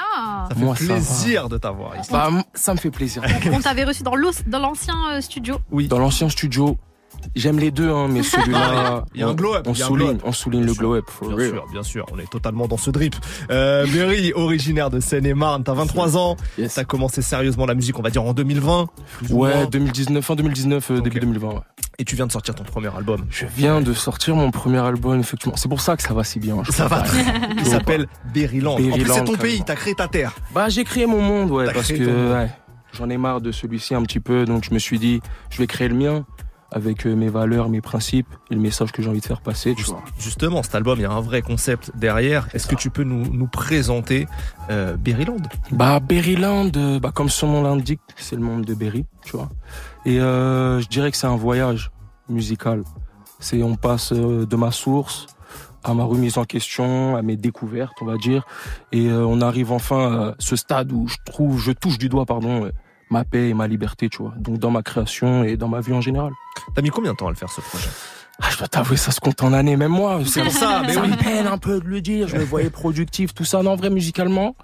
Ça 0.50 0.54
fait 0.54 0.60
Moi, 0.64 0.76
ça 0.76 0.84
plaisir 0.84 1.48
de 1.48 1.56
t'avoir 1.56 1.96
ici. 1.98 2.10
Bah, 2.12 2.30
ça 2.54 2.74
me 2.74 2.78
fait 2.78 2.90
plaisir. 2.90 3.22
On 3.52 3.60
t'avait 3.60 3.84
reçu 3.84 4.02
dans 4.02 4.14
l'os- 4.14 4.42
dans 4.46 4.58
l'ancien 4.60 4.94
euh, 5.12 5.20
studio. 5.20 5.58
Oui. 5.70 5.88
Dans 5.88 5.98
l'ancien 5.98 6.28
studio, 6.28 6.76
j'aime 7.36 7.58
les 7.58 7.70
deux, 7.70 7.90
hein, 7.90 8.08
mais 8.10 8.22
celui-là, 8.24 9.04
Il 9.14 9.20
y 9.20 9.24
a 9.24 9.28
un 9.28 9.36
on- 9.36 9.62
On 9.66 9.74
souligne, 9.74 10.18
on 10.24 10.32
souligne 10.32 10.64
le 10.64 10.72
glow-up. 10.72 11.04
Bien 11.22 11.34
real. 11.36 11.50
sûr, 11.50 11.66
bien 11.72 11.82
sûr, 11.82 12.06
on 12.12 12.18
est 12.18 12.30
totalement 12.30 12.66
dans 12.66 12.76
ce 12.76 12.90
drip. 12.90 13.14
Euh, 13.50 13.86
Berry, 13.92 14.32
originaire 14.36 14.90
de 14.90 15.00
Seine-et-Marne, 15.00 15.64
t'as 15.64 15.74
23 15.74 16.16
ans. 16.16 16.36
T'as 16.74 16.84
commencé 16.84 17.22
sérieusement 17.22 17.66
la 17.66 17.74
musique, 17.74 17.98
on 17.98 18.02
va 18.02 18.10
dire 18.10 18.22
en 18.24 18.32
2020. 18.32 18.86
plus 19.18 19.32
ou 19.32 19.38
Ouais, 19.42 19.54
moins. 19.54 19.66
2019, 19.66 20.24
fin 20.24 20.34
2019, 20.34 20.90
euh, 20.90 21.00
début 21.00 21.20
2020. 21.20 21.48
ouais. 21.48 21.54
Et 22.00 22.04
tu 22.04 22.14
viens 22.14 22.26
de 22.26 22.32
sortir 22.32 22.54
ton 22.54 22.62
premier 22.64 22.94
album. 22.96 23.24
Je 23.30 23.44
viens 23.56 23.80
de 23.80 23.92
sortir 23.92 24.36
mon 24.36 24.50
premier 24.52 24.78
album, 24.78 25.18
effectivement. 25.18 25.56
C'est 25.56 25.68
pour 25.68 25.80
ça 25.80 25.96
que 25.96 26.02
ça 26.02 26.14
va 26.14 26.22
si 26.22 26.38
bien. 26.38 26.56
je 26.64 26.70
Ça 26.72 26.86
va. 26.86 27.00
pense. 27.00 27.10
Il 27.58 27.66
s'appelle 27.66 28.06
Berryland. 28.32 28.74
En 28.74 28.76
plus, 28.76 28.84
c'est 28.84 28.98
Berryland, 28.98 29.24
ton 29.24 29.36
pays, 29.36 29.62
t'as 29.66 29.74
créé 29.74 29.94
ta 29.94 30.06
terre. 30.06 30.32
Bah, 30.54 30.68
j'ai 30.68 30.84
créé 30.84 31.06
mon 31.06 31.20
monde, 31.20 31.50
ouais, 31.50 31.72
parce 31.72 31.88
que 31.90 32.32
ouais, 32.34 32.50
j'en 32.92 33.10
ai 33.10 33.16
marre 33.16 33.40
de 33.40 33.50
celui-ci 33.50 33.94
un 33.96 34.02
petit 34.02 34.20
peu, 34.20 34.44
donc 34.44 34.64
je 34.64 34.72
me 34.72 34.78
suis 34.78 34.98
dit, 35.00 35.20
je 35.50 35.58
vais 35.58 35.66
créer 35.66 35.88
le 35.88 35.94
mien 35.96 36.24
avec 36.70 37.06
euh, 37.06 37.14
mes 37.14 37.28
valeurs, 37.28 37.68
mes 37.68 37.80
principes 37.80 38.28
et 38.50 38.54
le 38.54 38.60
message 38.60 38.92
que 38.92 39.02
j'ai 39.02 39.08
envie 39.08 39.20
de 39.20 39.26
faire 39.26 39.40
passer, 39.40 39.74
tu 39.74 39.84
vois. 39.84 40.02
Justement, 40.18 40.62
cet 40.62 40.74
album, 40.74 40.98
il 40.98 41.02
y 41.02 41.06
a 41.06 41.10
un 41.10 41.20
vrai 41.20 41.40
concept 41.42 41.92
derrière. 41.96 42.48
Est-ce 42.52 42.66
que 42.66 42.74
tu 42.74 42.90
peux 42.90 43.04
nous, 43.04 43.26
nous 43.32 43.46
présenter 43.46 44.26
euh, 44.70 44.96
Berryland 44.96 45.42
Bah 45.70 46.00
Berryland, 46.00 46.70
euh, 46.76 47.00
bah 47.00 47.10
comme 47.14 47.30
son 47.30 47.48
nom 47.48 47.62
l'indique, 47.62 48.00
c'est 48.16 48.36
le 48.36 48.42
monde 48.42 48.64
de 48.64 48.74
Berry, 48.74 49.06
tu 49.24 49.36
vois. 49.36 49.48
Et 50.04 50.20
euh, 50.20 50.80
je 50.80 50.88
dirais 50.88 51.10
que 51.10 51.16
c'est 51.16 51.26
un 51.26 51.36
voyage 51.36 51.90
musical. 52.28 52.82
C'est 53.40 53.62
on 53.62 53.76
passe 53.76 54.12
de 54.12 54.56
ma 54.56 54.70
source 54.70 55.26
à 55.84 55.94
ma 55.94 56.02
remise 56.02 56.36
en 56.38 56.44
question, 56.44 57.16
à 57.16 57.22
mes 57.22 57.36
découvertes, 57.36 57.94
on 58.02 58.04
va 58.04 58.16
dire, 58.16 58.44
et 58.90 59.10
on 59.10 59.40
arrive 59.40 59.70
enfin 59.70 60.12
à 60.12 60.34
ce 60.40 60.56
stade 60.56 60.90
où 60.92 61.06
je 61.06 61.16
trouve, 61.24 61.58
je 61.60 61.70
touche 61.70 61.98
du 61.98 62.08
doigt, 62.08 62.26
pardon, 62.26 62.68
ma 63.10 63.24
paix 63.24 63.48
et 63.48 63.54
ma 63.54 63.66
liberté, 63.66 64.08
tu 64.08 64.22
vois. 64.22 64.34
Donc 64.36 64.58
dans 64.58 64.70
ma 64.70 64.82
création 64.82 65.44
et 65.44 65.56
dans 65.56 65.68
ma 65.68 65.80
vie 65.80 65.92
en 65.92 66.00
général. 66.00 66.32
T'as 66.74 66.82
mis 66.82 66.90
combien 66.90 67.12
de 67.12 67.16
temps 67.16 67.28
à 67.28 67.30
le 67.30 67.36
faire 67.36 67.50
ce 67.50 67.60
projet? 67.60 67.88
Ah, 68.40 68.50
je 68.52 68.58
dois 68.58 68.68
t'avouer, 68.68 68.96
ça 68.96 69.10
se 69.10 69.18
compte 69.18 69.42
en 69.42 69.52
années, 69.52 69.76
même 69.76 69.90
moi. 69.90 70.20
C'est 70.24 70.44
pour 70.44 70.52
ça, 70.52 70.82
mais 70.86 70.96
oui. 70.96 71.08
me 71.08 71.16
peine 71.16 71.48
un 71.48 71.58
peu 71.58 71.80
de 71.80 71.88
le 71.88 72.00
dire. 72.00 72.28
Je 72.28 72.36
me 72.36 72.44
voyais 72.44 72.70
productif, 72.70 73.34
tout 73.34 73.44
ça. 73.44 73.64
Non, 73.64 73.72
en 73.72 73.76
vrai, 73.76 73.90
musicalement, 73.90 74.54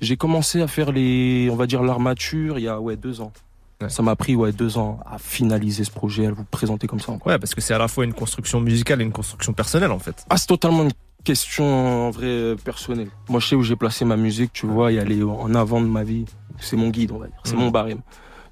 j'ai 0.00 0.16
commencé 0.16 0.62
à 0.62 0.66
faire 0.66 0.92
les, 0.92 1.50
on 1.52 1.56
va 1.56 1.66
dire, 1.66 1.82
l'armature 1.82 2.58
il 2.58 2.64
y 2.64 2.68
a, 2.68 2.80
ouais, 2.80 2.96
deux 2.96 3.20
ans. 3.20 3.32
Ça 3.88 4.02
m'a 4.02 4.16
pris, 4.16 4.34
ouais, 4.34 4.52
deux 4.52 4.78
ans 4.78 4.98
à 5.06 5.18
finaliser 5.18 5.84
ce 5.84 5.90
projet, 5.90 6.26
à 6.26 6.32
vous 6.32 6.44
présenter 6.44 6.86
comme 6.86 7.00
ça. 7.00 7.12
Ouais, 7.26 7.38
parce 7.38 7.54
que 7.54 7.60
c'est 7.60 7.74
à 7.74 7.78
la 7.78 7.86
fois 7.86 8.04
une 8.04 8.14
construction 8.14 8.60
musicale 8.60 9.02
et 9.02 9.04
une 9.04 9.12
construction 9.12 9.52
personnelle, 9.52 9.92
en 9.92 9.98
fait. 9.98 10.24
Ah, 10.30 10.38
c'est 10.38 10.46
totalement 10.46 10.84
une 10.84 10.92
question, 11.22 12.08
en 12.08 12.10
vrai, 12.10 12.26
euh, 12.26 12.56
personnelle. 12.56 13.10
Moi, 13.28 13.40
je 13.40 13.48
sais 13.48 13.54
où 13.56 13.62
j'ai 13.62 13.76
placé 13.76 14.06
ma 14.06 14.16
musique, 14.16 14.54
tu 14.54 14.66
vois, 14.66 14.90
et 14.90 14.96
elle 14.96 15.12
est 15.12 15.22
en 15.22 15.54
avant 15.54 15.82
de 15.82 15.86
ma 15.86 16.02
vie. 16.02 16.24
C'est 16.60 16.76
mon 16.76 16.90
guide, 16.90 17.12
on 17.12 17.18
va 17.18 17.26
dire. 17.26 17.36
C'est 17.44 17.54
Mhm. 17.54 17.60
mon 17.60 17.70
barème. 17.70 18.00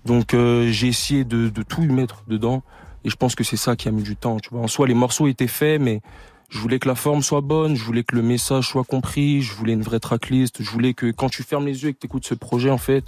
Donc, 0.05 0.35
euh, 0.35 0.70
j'ai 0.70 0.89
essayé 0.89 1.24
de, 1.24 1.49
de 1.49 1.62
tout 1.62 1.83
y 1.83 1.89
mettre 1.89 2.23
dedans. 2.28 2.62
Et 3.05 3.11
je 3.11 3.16
pense 3.16 3.35
que 3.35 3.45
c'est 3.45 3.57
ça 3.57 3.77
qui 3.77 3.89
a 3.89 3.91
mis 3.93 4.03
du 4.03 4.16
temps, 4.16 4.39
tu 4.41 4.51
vois. 4.51 4.61
En 4.61 4.69
soi, 4.69 4.87
les 4.87 4.95
morceaux 4.95 5.27
étaient 5.28 5.47
faits, 5.47 5.81
mais 5.81 6.01
je 6.49 6.59
voulais 6.59 6.78
que 6.78 6.89
la 6.89 6.95
forme 6.97 7.23
soit 7.23 7.41
bonne, 7.41 7.77
je 7.77 7.85
voulais 7.85 8.03
que 8.05 8.15
le 8.16 8.23
message 8.23 8.69
soit 8.69 8.85
compris, 8.85 9.43
je 9.43 9.53
voulais 9.55 9.73
une 9.74 9.83
vraie 9.83 10.01
tracklist, 10.01 10.62
je 10.62 10.70
voulais 10.70 10.93
que 10.95 11.11
quand 11.12 11.28
tu 11.28 11.43
fermes 11.45 11.66
les 11.66 11.83
yeux 11.85 11.91
et 11.91 11.95
que 11.95 11.99
tu 12.01 12.07
écoutes 12.07 12.27
ce 12.27 12.35
projet, 12.35 12.70
en 12.70 12.78
fait, 12.78 13.05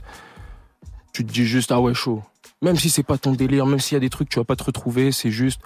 tu 1.13 1.25
te 1.25 1.33
dis 1.33 1.45
juste, 1.45 1.73
ah 1.73 1.81
ouais, 1.81 1.95
chaud. 1.95 2.23
Même 2.63 2.77
si 2.77 2.91
c'est 2.91 3.03
pas 3.03 3.19
ton 3.19 3.33
délire, 3.33 3.67
même 3.67 3.79
s'il 3.81 3.95
y 3.95 3.97
a 3.97 4.01
des 4.01 4.11
trucs 4.11 4.29
que 4.29 4.35
tu 4.35 4.41
vas 4.41 4.45
pas 4.45 4.57
te 4.57 4.65
retrouver, 4.65 5.11
c'est 5.13 5.31
juste, 5.31 5.61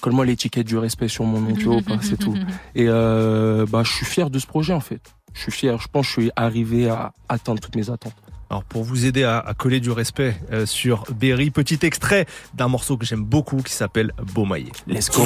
colle-moi 0.00 0.26
l'étiquette 0.26 0.66
du 0.66 0.78
respect 0.78 1.08
sur 1.08 1.24
mon 1.24 1.40
nom, 1.40 1.54
c'est 2.02 2.16
tout. 2.18 2.34
Et 2.74 2.86
euh, 2.88 3.66
bah, 3.68 3.82
je 3.84 3.92
suis 3.92 4.06
fier 4.06 4.30
de 4.30 4.38
ce 4.38 4.46
projet, 4.46 4.72
en 4.72 4.80
fait. 4.80 5.00
Je 5.34 5.40
suis 5.42 5.52
fier, 5.52 5.80
je 5.80 5.88
pense 5.88 6.06
que 6.06 6.14
je 6.14 6.20
suis 6.26 6.30
arrivé 6.36 6.88
à 6.88 7.12
atteindre 7.28 7.60
toutes 7.60 7.74
mes 7.76 7.90
attentes. 7.90 8.14
Alors 8.52 8.64
pour 8.64 8.84
vous 8.84 9.06
aider 9.06 9.24
à, 9.24 9.38
à 9.38 9.54
coller 9.54 9.80
du 9.80 9.90
respect 9.90 10.36
euh, 10.52 10.66
sur 10.66 11.04
Berry, 11.18 11.50
petit 11.50 11.78
extrait 11.86 12.26
d'un 12.52 12.68
morceau 12.68 12.98
que 12.98 13.06
j'aime 13.06 13.24
beaucoup 13.24 13.62
qui 13.62 13.72
s'appelle 13.72 14.12
Beaumaillé. 14.34 14.70
Let's 14.86 15.08
go. 15.10 15.24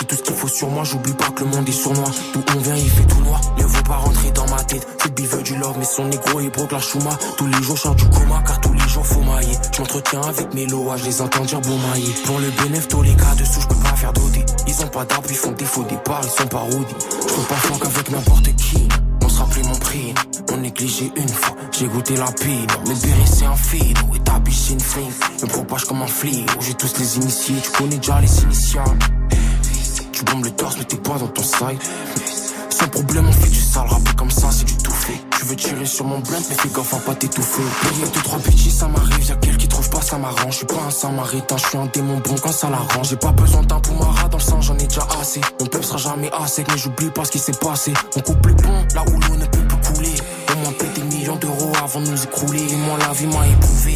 J'ai 0.00 0.06
tout 0.06 0.16
ce 0.16 0.22
qu'il 0.22 0.34
faut 0.34 0.48
sur 0.48 0.68
moi, 0.70 0.82
j'oublie 0.82 1.12
pas 1.12 1.28
que 1.30 1.44
le 1.44 1.50
monde 1.50 1.68
est 1.68 1.72
sournois. 1.72 2.10
D'où 2.34 2.42
on 2.56 2.58
vient, 2.58 2.74
il 2.74 2.90
fait 2.90 3.04
tout 3.04 3.20
noir. 3.20 3.40
Ne 3.58 3.64
veut 3.64 3.82
pas 3.84 3.98
rentrer 3.98 4.32
dans 4.32 4.48
ma 4.48 4.64
tête. 4.64 4.84
Bille 5.14 5.26
veut 5.26 5.42
du 5.42 5.54
love, 5.56 5.76
mais 5.78 5.84
son 5.84 6.06
négro 6.06 6.40
il 6.40 6.50
broque 6.50 6.72
la 6.72 6.80
chouma. 6.80 7.16
Tous 7.36 7.46
les 7.46 7.62
jours, 7.62 7.76
je 7.76 7.94
du 7.94 8.10
coma, 8.10 8.42
car 8.44 8.60
tous 8.60 8.72
les 8.72 8.88
jours 8.88 9.06
faut 9.06 9.22
mailler. 9.22 9.56
Je 9.72 9.80
m'entretiens 9.80 10.22
avec 10.22 10.52
mes 10.54 10.66
lois, 10.66 10.96
je 10.96 11.04
les 11.04 11.20
entends 11.20 11.44
dire 11.44 11.60
bon 11.60 11.78
maillé. 11.78 12.12
Pour 12.24 12.40
le 12.40 12.50
bénéf, 12.62 12.88
tous 12.88 13.02
les 13.02 13.14
cas 13.14 13.36
dessous, 13.38 13.60
je 13.60 13.68
peux 13.68 13.82
pas 13.82 13.94
faire 13.94 14.12
doter. 14.12 14.44
Ils 14.66 14.82
ont 14.82 14.88
pas 14.88 15.04
d'arbre, 15.04 15.28
ils 15.30 15.36
font 15.36 15.52
des 15.52 15.64
faux 15.64 15.84
départs, 15.84 16.22
ils 16.24 16.30
sont 16.30 16.48
pas 16.48 16.58
rodis. 16.58 16.94
Je 17.28 17.34
peux 17.34 17.48
pas 17.48 17.54
flanquer 17.54 17.86
avec 17.86 18.10
n'importe 18.10 18.56
qui. 18.56 18.88
On 19.22 19.28
se 19.28 19.38
rappelait 19.38 19.62
mon 19.62 19.76
prix, 19.76 20.14
on 20.50 20.56
négligé 20.58 21.12
une 21.16 21.28
fois. 21.28 21.56
J'ai 21.72 21.86
goûté 21.86 22.16
la 22.16 22.30
pile, 22.32 22.66
mais 22.86 22.94
Berry 22.94 23.26
c'est 23.26 23.46
un 23.46 23.56
feed. 23.56 23.98
Et 24.14 24.18
ta 24.20 24.38
biche 24.38 24.58
c'est 24.66 24.72
une 24.74 24.80
flingue, 24.80 25.12
me 25.42 25.46
propage 25.46 25.84
comme 25.84 26.02
un 26.02 26.06
flic. 26.06 26.48
J'ai 26.60 26.74
tous 26.74 26.98
les 26.98 27.16
initiés, 27.16 27.56
tu 27.62 27.70
connais 27.70 27.96
déjà 27.96 28.20
les 28.20 28.42
initiales. 28.42 28.98
Tu 30.12 30.24
bombes 30.24 30.44
le 30.44 30.50
torse, 30.50 30.76
mais 30.78 30.84
t'es 30.84 30.96
pas 30.96 31.18
dans 31.18 31.28
ton 31.28 31.42
side. 31.42 31.80
Sans 32.68 32.88
problème, 32.88 33.26
on 33.28 33.32
fait 33.32 33.48
du 33.48 33.60
sale 33.60 33.86
rap 33.88 34.16
comme 34.16 34.30
ça, 34.30 34.48
c'est 34.50 34.64
du 34.64 34.76
tout 34.76 34.92
fait. 34.92 35.20
Tu 35.38 35.44
veux 35.44 35.56
tirer 35.56 35.84
sur 35.84 36.06
mon 36.06 36.18
blunt, 36.20 36.40
mais 36.48 36.54
fais 36.54 36.68
gaffe 36.68 36.94
à 36.94 36.96
pas 36.98 37.14
t'étouffer. 37.14 37.62
Il 37.92 37.98
y 37.98 38.10
deux, 38.10 38.20
trois 38.22 38.38
bitches, 38.38 38.70
ça 38.70 38.88
m'arrive. 38.88 39.28
Y'a 39.28 39.34
quelqu'un 39.36 39.56
qui 39.58 39.68
trouve 39.68 39.90
pas, 39.90 40.00
ça 40.00 40.16
m'arrange. 40.16 40.52
Je 40.52 40.56
suis 40.58 40.66
pas 40.66 40.80
un 40.86 40.90
samaritain, 40.90 41.56
je 41.58 41.66
suis 41.66 41.76
un 41.76 41.86
démon 41.92 42.18
bon 42.24 42.34
quand 42.42 42.52
ça 42.52 42.70
l'arrange. 42.70 43.08
J'ai 43.10 43.16
pas 43.16 43.32
besoin 43.32 43.62
d'un 43.64 43.80
poumara 43.80 44.28
dans 44.28 44.38
le 44.38 44.42
sang, 44.42 44.60
j'en 44.62 44.78
ai 44.78 44.86
déjà 44.86 45.06
assez. 45.20 45.40
Mon 45.60 45.66
peuple 45.66 45.84
sera 45.84 45.98
jamais 45.98 46.30
assez, 46.32 46.64
mais 46.68 46.78
j'oublie 46.78 47.10
pas 47.10 47.24
ce 47.24 47.32
qui 47.32 47.38
s'est 47.38 47.52
passé. 47.52 47.92
On 48.16 48.20
coupe 48.20 48.46
les 48.46 48.54
ponts, 48.54 48.86
là 48.94 49.04
où 49.08 49.20
l'eau 49.20 49.36
ne 49.36 49.44
peut 49.46 49.66
plus 49.66 49.92
couler. 49.92 50.14
Avant 51.90 52.02
de 52.02 52.10
nous 52.10 52.22
écrouler. 52.22 52.72
Et 52.72 52.76
moi, 52.76 52.98
la 52.98 53.12
vie 53.12 53.26
m'a 53.26 53.46
éprouvé. 53.46 53.94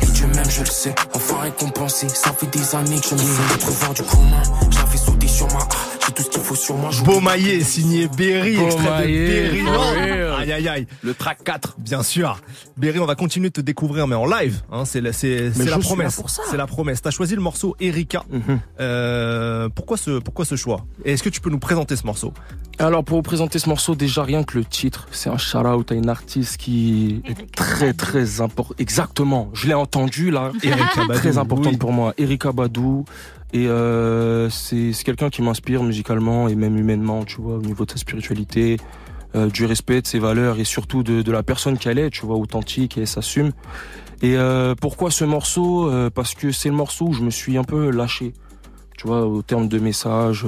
Et 0.00 0.06
Dieu 0.06 0.26
même, 0.26 0.48
je 0.48 0.60
le 0.60 0.66
sais, 0.66 0.94
enfin 1.14 1.40
récompensé. 1.40 2.08
Ça 2.08 2.32
fait 2.32 2.46
des 2.46 2.74
années 2.74 3.00
que 3.00 3.08
je 3.08 3.14
me 3.14 3.18
fais 3.18 3.58
trouver 3.58 3.94
du 3.94 4.02
commun. 4.02 4.42
J'avais 4.70 4.98
sauté 4.98 5.26
sur 5.26 5.46
ma 5.52 5.64
tout 6.14 6.22
ce 6.22 6.30
qu'il 6.30 6.40
faut 6.40 6.54
sur 6.54 6.76
moi. 6.76 6.90
Beaumaillé, 7.04 7.62
signé 7.62 8.08
Berry, 8.08 8.56
extrait 8.58 9.06
de 9.06 9.64
for 9.64 9.92
real. 9.92 10.34
Aïe 10.38 10.52
aïe 10.52 10.68
aïe. 10.68 10.86
Le 11.02 11.14
track 11.14 11.44
4. 11.44 11.76
Bien 11.78 12.02
sûr. 12.02 12.40
Berry, 12.76 12.98
on 12.98 13.06
va 13.06 13.14
continuer 13.14 13.48
de 13.48 13.54
te 13.54 13.60
découvrir, 13.60 14.06
mais 14.06 14.14
en 14.14 14.26
live. 14.26 14.62
Hein, 14.70 14.84
c'est 14.84 15.00
la, 15.00 15.12
c'est, 15.12 15.52
c'est 15.52 15.64
je 15.64 15.70
la 15.70 15.76
suis 15.76 15.84
promesse. 15.84 16.20
C'est 16.50 16.56
la 16.56 16.66
promesse. 16.66 17.02
T'as 17.02 17.10
choisi 17.10 17.34
le 17.34 17.40
morceau 17.40 17.76
Erika. 17.80 18.24
Mhm. 18.30 18.60
Euh, 18.80 19.68
pourquoi 19.74 19.96
ce, 19.96 20.18
pourquoi 20.20 20.44
ce 20.44 20.56
choix? 20.56 20.86
Et 21.04 21.12
est-ce 21.12 21.22
que 21.22 21.28
tu 21.28 21.40
peux 21.40 21.50
nous 21.50 21.58
présenter 21.58 21.96
ce 21.96 22.06
morceau? 22.06 22.32
Alors 22.78 23.04
pour 23.04 23.18
vous 23.18 23.22
présenter 23.22 23.58
ce 23.58 23.68
morceau, 23.68 23.94
déjà 23.94 24.24
rien 24.24 24.42
que 24.42 24.58
le 24.58 24.64
titre, 24.64 25.06
c'est 25.12 25.30
un 25.30 25.38
shout-out 25.38 25.92
à 25.92 25.94
une 25.94 26.08
artiste 26.08 26.56
qui 26.56 27.22
est 27.24 27.52
très 27.52 27.92
très 27.92 28.40
important. 28.40 28.74
Exactement, 28.78 29.50
je 29.52 29.68
l'ai 29.68 29.74
entendu 29.74 30.32
là. 30.32 30.50
Erika 30.62 31.04
Badou, 31.06 31.20
très 31.20 31.38
importante 31.38 31.72
oui. 31.72 31.76
pour 31.76 31.92
moi. 31.92 32.14
Erika 32.18 32.50
Badou. 32.52 33.04
Et 33.54 33.68
euh, 33.68 34.50
c'est 34.50 34.90
quelqu'un 35.04 35.30
qui 35.30 35.40
m'inspire 35.40 35.84
musicalement 35.84 36.48
et 36.48 36.56
même 36.56 36.76
humainement, 36.76 37.24
tu 37.24 37.40
vois, 37.40 37.54
au 37.54 37.62
niveau 37.62 37.86
de 37.86 37.92
sa 37.92 37.98
spiritualité, 37.98 38.78
euh, 39.36 39.48
du 39.48 39.64
respect 39.64 40.02
de 40.02 40.08
ses 40.08 40.18
valeurs 40.18 40.58
et 40.58 40.64
surtout 40.64 41.04
de, 41.04 41.22
de 41.22 41.32
la 41.32 41.44
personne 41.44 41.78
qu'elle 41.78 42.00
est, 42.00 42.10
tu 42.10 42.26
vois, 42.26 42.34
authentique 42.34 42.98
et 42.98 43.02
elle 43.02 43.06
s'assume. 43.06 43.52
Et 44.22 44.36
euh, 44.36 44.74
pourquoi 44.74 45.12
ce 45.12 45.24
morceau 45.24 45.88
Parce 46.14 46.34
que 46.34 46.50
c'est 46.50 46.68
le 46.68 46.74
morceau 46.74 47.06
où 47.06 47.12
je 47.12 47.22
me 47.22 47.30
suis 47.30 47.56
un 47.56 47.62
peu 47.62 47.90
lâché, 47.90 48.32
tu 48.98 49.06
vois, 49.06 49.24
au 49.24 49.40
terme 49.42 49.68
de 49.68 49.78
message. 49.78 50.44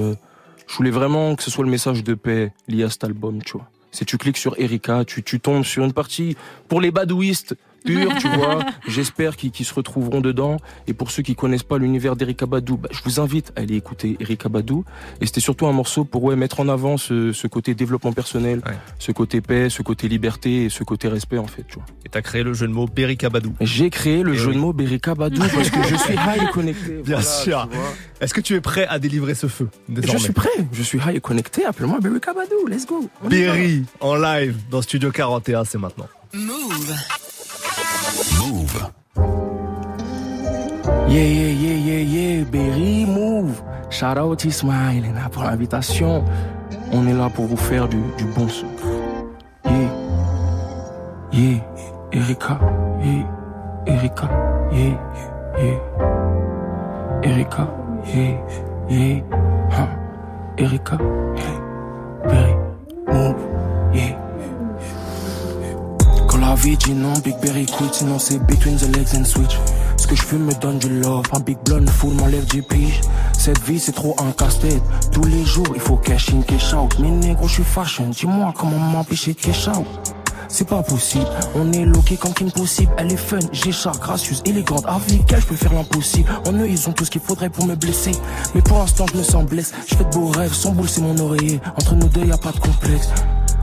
je 0.66 0.76
voulais 0.76 0.90
vraiment 0.90 1.36
que 1.36 1.44
ce 1.44 1.50
soit 1.50 1.64
le 1.64 1.70
message 1.70 2.02
de 2.02 2.14
paix 2.14 2.52
lié 2.66 2.82
à 2.82 2.90
cet 2.90 3.04
album, 3.04 3.40
tu 3.40 3.52
vois. 3.52 3.70
Si 3.92 4.04
tu 4.04 4.18
cliques 4.18 4.36
sur 4.36 4.58
Erika, 4.58 5.04
tu, 5.04 5.22
tu 5.22 5.38
tombes 5.38 5.64
sur 5.64 5.84
une 5.84 5.92
partie 5.92 6.36
pour 6.68 6.80
les 6.80 6.90
badouistes 6.90 7.54
purs, 7.86 8.12
tu 8.18 8.28
vois. 8.36 8.64
J'espère 8.88 9.36
qu'ils 9.36 9.64
se 9.64 9.72
retrouveront 9.74 10.20
dedans. 10.20 10.58
Et 10.86 10.92
pour 10.94 11.10
ceux 11.10 11.22
qui 11.22 11.34
connaissent 11.34 11.62
pas 11.62 11.78
l'univers 11.78 12.16
d'Erika 12.16 12.46
Badou, 12.46 12.76
bah, 12.76 12.88
je 12.92 13.00
vous 13.04 13.20
invite 13.20 13.52
à 13.56 13.60
aller 13.60 13.76
écouter 13.76 14.16
Erika 14.20 14.48
Badou. 14.48 14.84
Et 15.20 15.26
c'était 15.26 15.40
surtout 15.40 15.66
un 15.66 15.72
morceau 15.72 16.04
pour 16.04 16.22
ouais, 16.24 16.36
mettre 16.36 16.60
en 16.60 16.68
avant 16.68 16.96
ce, 16.96 17.32
ce 17.32 17.46
côté 17.46 17.74
développement 17.74 18.12
personnel, 18.12 18.60
ce 18.98 19.12
côté 19.12 19.40
paix, 19.40 19.70
ce 19.70 19.82
côté 19.82 20.08
liberté 20.08 20.64
et 20.64 20.68
ce 20.68 20.84
côté 20.84 21.08
respect, 21.08 21.38
en 21.38 21.46
fait, 21.46 21.64
tu 21.68 21.76
vois. 21.76 21.84
Et 22.04 22.08
t'as 22.08 22.22
créé 22.22 22.42
le 22.42 22.52
jeu 22.54 22.66
de 22.68 22.72
mots 22.72 22.86
Berika 22.86 23.30
Badou. 23.30 23.54
J'ai 23.60 23.90
créé 23.90 24.22
le 24.22 24.34
jeu 24.34 24.48
oui. 24.48 24.54
de 24.56 24.60
mots 24.60 24.72
Berika 24.72 25.14
Badou 25.14 25.40
parce 25.40 25.70
que 25.70 25.82
je 25.88 25.94
suis 25.96 26.14
high 26.14 26.50
connecté. 26.52 26.90
Bien 27.04 27.16
Voilà, 27.16 27.22
sûr. 27.22 27.68
Est-ce 28.20 28.34
que 28.34 28.40
tu 28.40 28.54
es 28.54 28.60
prêt 28.60 28.86
à 28.88 28.98
délivrer 28.98 29.34
ce 29.34 29.46
feu 29.46 29.68
désormais? 29.88 30.18
Je 30.18 30.24
suis 30.24 30.32
prêt, 30.32 30.48
je 30.72 30.82
suis 30.82 30.98
high 30.98 31.16
et 31.16 31.20
connecté, 31.20 31.64
appelle-moi 31.64 32.00
Berika 32.00 32.32
Badou, 32.32 32.66
let's 32.68 32.86
go. 32.86 33.08
Berry 33.28 33.84
en 34.00 34.16
live 34.16 34.56
dans 34.70 34.82
Studio 34.82 35.10
41, 35.10 35.64
c'est 35.64 35.78
maintenant. 35.78 36.06
Move. 36.34 36.94
Move. 38.38 38.90
Yeah, 41.08 41.22
yeah, 41.22 41.52
yeah, 41.52 41.76
yeah, 41.76 42.02
yeah, 42.02 42.44
Berry 42.44 43.04
Move. 43.06 43.62
Shout 43.90 44.18
out 44.18 44.44
Ismaël 44.44 44.98
Elena 44.98 45.28
pour 45.30 45.42
l'invitation. 45.44 46.24
On 46.92 47.06
est 47.06 47.14
là 47.14 47.28
pour 47.30 47.46
vous 47.46 47.56
faire 47.56 47.88
du, 47.88 47.98
du 48.16 48.24
bon 48.24 48.48
son. 48.48 48.66
Yeah, 49.64 49.90
yeah, 51.32 51.58
Erika, 52.12 52.60
yeah, 53.02 53.26
Erika, 53.86 54.28
yeah, 54.72 54.98
yeah, 55.58 55.78
Erika, 57.24 57.68
yeah, 58.06 58.38
yeah, 58.88 59.22
huh. 59.70 59.88
Erika, 60.58 60.98
yeah, 61.36 61.60
Berry 62.28 62.54
Move, 63.08 63.36
yeah. 63.94 64.25
Quand 66.36 66.46
la 66.46 66.54
vie 66.54 66.76
dit 66.76 66.92
non, 66.92 67.14
Big 67.24 67.34
Berry 67.40 67.64
quit, 67.64 67.88
sinon 67.92 68.18
c'est 68.18 68.38
between 68.40 68.76
the 68.76 68.94
legs 68.94 69.16
and 69.16 69.24
switch. 69.24 69.58
Ce 69.96 70.06
que 70.06 70.14
je 70.14 70.20
fume 70.20 70.44
me 70.44 70.52
donne 70.60 70.78
du 70.78 71.00
love, 71.00 71.24
un 71.32 71.40
big 71.40 71.56
blonde 71.64 71.88
full 71.88 72.12
m'enlève 72.12 72.44
du 72.44 72.62
pige. 72.62 73.00
Cette 73.32 73.58
vie 73.62 73.80
c'est 73.80 73.92
trop 73.92 74.14
un 74.18 74.32
casse-tête, 74.32 74.82
tous 75.12 75.24
les 75.24 75.46
jours 75.46 75.66
il 75.74 75.80
faut 75.80 75.96
cash 75.96 76.28
in, 76.34 76.42
cash 76.42 76.74
out. 76.74 76.94
Mais 77.00 77.08
négro 77.08 77.48
je 77.48 77.54
suis 77.54 77.64
fashion, 77.64 78.10
dis-moi 78.10 78.52
comment 78.54 78.76
m'empêcher 78.76 79.32
de 79.32 79.40
cash 79.40 79.66
out. 79.68 79.86
C'est 80.48 80.68
pas 80.68 80.82
possible, 80.82 81.24
on 81.54 81.72
est 81.72 81.86
loqué 81.86 82.18
comme 82.18 82.34
Kim 82.34 82.50
possible. 82.50 82.92
Elle 82.98 83.12
est 83.12 83.16
fun, 83.16 83.38
chat, 83.54 83.92
gracieuse, 83.98 84.42
élégante. 84.44 84.84
Avec 84.86 85.32
elle, 85.32 85.40
je 85.40 85.46
peux 85.46 85.56
faire 85.56 85.72
l'impossible. 85.72 86.28
En 86.46 86.52
eux, 86.52 86.68
ils 86.68 86.86
ont 86.86 86.92
tout 86.92 87.06
ce 87.06 87.10
qu'il 87.10 87.22
faudrait 87.22 87.48
pour 87.48 87.64
me 87.64 87.74
blesser. 87.76 88.12
Mais 88.54 88.60
pour 88.60 88.78
l'instant, 88.78 89.06
je 89.10 89.18
me 89.18 89.22
sens 89.22 89.44
blesse. 89.46 89.72
Je 89.88 89.94
fais 89.94 90.04
de 90.04 90.10
beaux 90.10 90.28
rêves, 90.28 90.52
son 90.52 90.72
boule, 90.72 90.88
c'est 90.88 91.00
mon 91.00 91.18
oreiller. 91.18 91.60
Entre 91.76 91.94
nous 91.94 92.08
deux, 92.08 92.26
y 92.26 92.32
a 92.32 92.36
pas 92.36 92.52
de 92.52 92.60
complexe. 92.60 93.08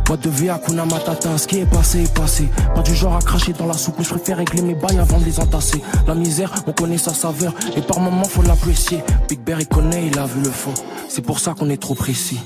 Moi 0.07 0.17
de 0.17 0.29
vie 0.29 0.49
à 0.49 0.59
Kuna 0.59 0.85
Matata, 0.85 1.37
ce 1.37 1.47
qui 1.47 1.59
est 1.59 1.65
passé 1.65 2.03
est 2.03 2.13
passé. 2.13 2.49
Pas 2.75 2.81
du 2.81 2.93
genre 2.93 3.15
à 3.15 3.19
cracher 3.19 3.53
dans 3.53 3.65
la 3.65 3.73
soupe, 3.73 3.95
mais 3.97 4.03
je 4.03 4.09
préfère 4.09 4.37
régler 4.37 4.61
mes 4.61 4.75
bails 4.75 4.99
avant 4.99 5.17
de 5.17 5.25
les 5.25 5.39
entasser. 5.39 5.81
La 6.07 6.13
misère, 6.13 6.51
on 6.67 6.71
connaît 6.71 6.97
sa 6.97 7.13
saveur, 7.13 7.53
et 7.75 7.81
par 7.81 7.99
moments 7.99 8.25
faut 8.25 8.41
l'apprécier. 8.41 9.03
Big 9.29 9.39
Bear 9.39 9.61
il 9.61 9.67
connaît, 9.67 10.07
il 10.07 10.19
a 10.19 10.25
vu 10.25 10.41
le 10.41 10.51
fond. 10.51 10.73
C'est 11.07 11.21
pour 11.21 11.39
ça 11.39 11.53
qu'on 11.53 11.69
est 11.69 11.81
trop 11.81 11.95
précis. 11.95 12.39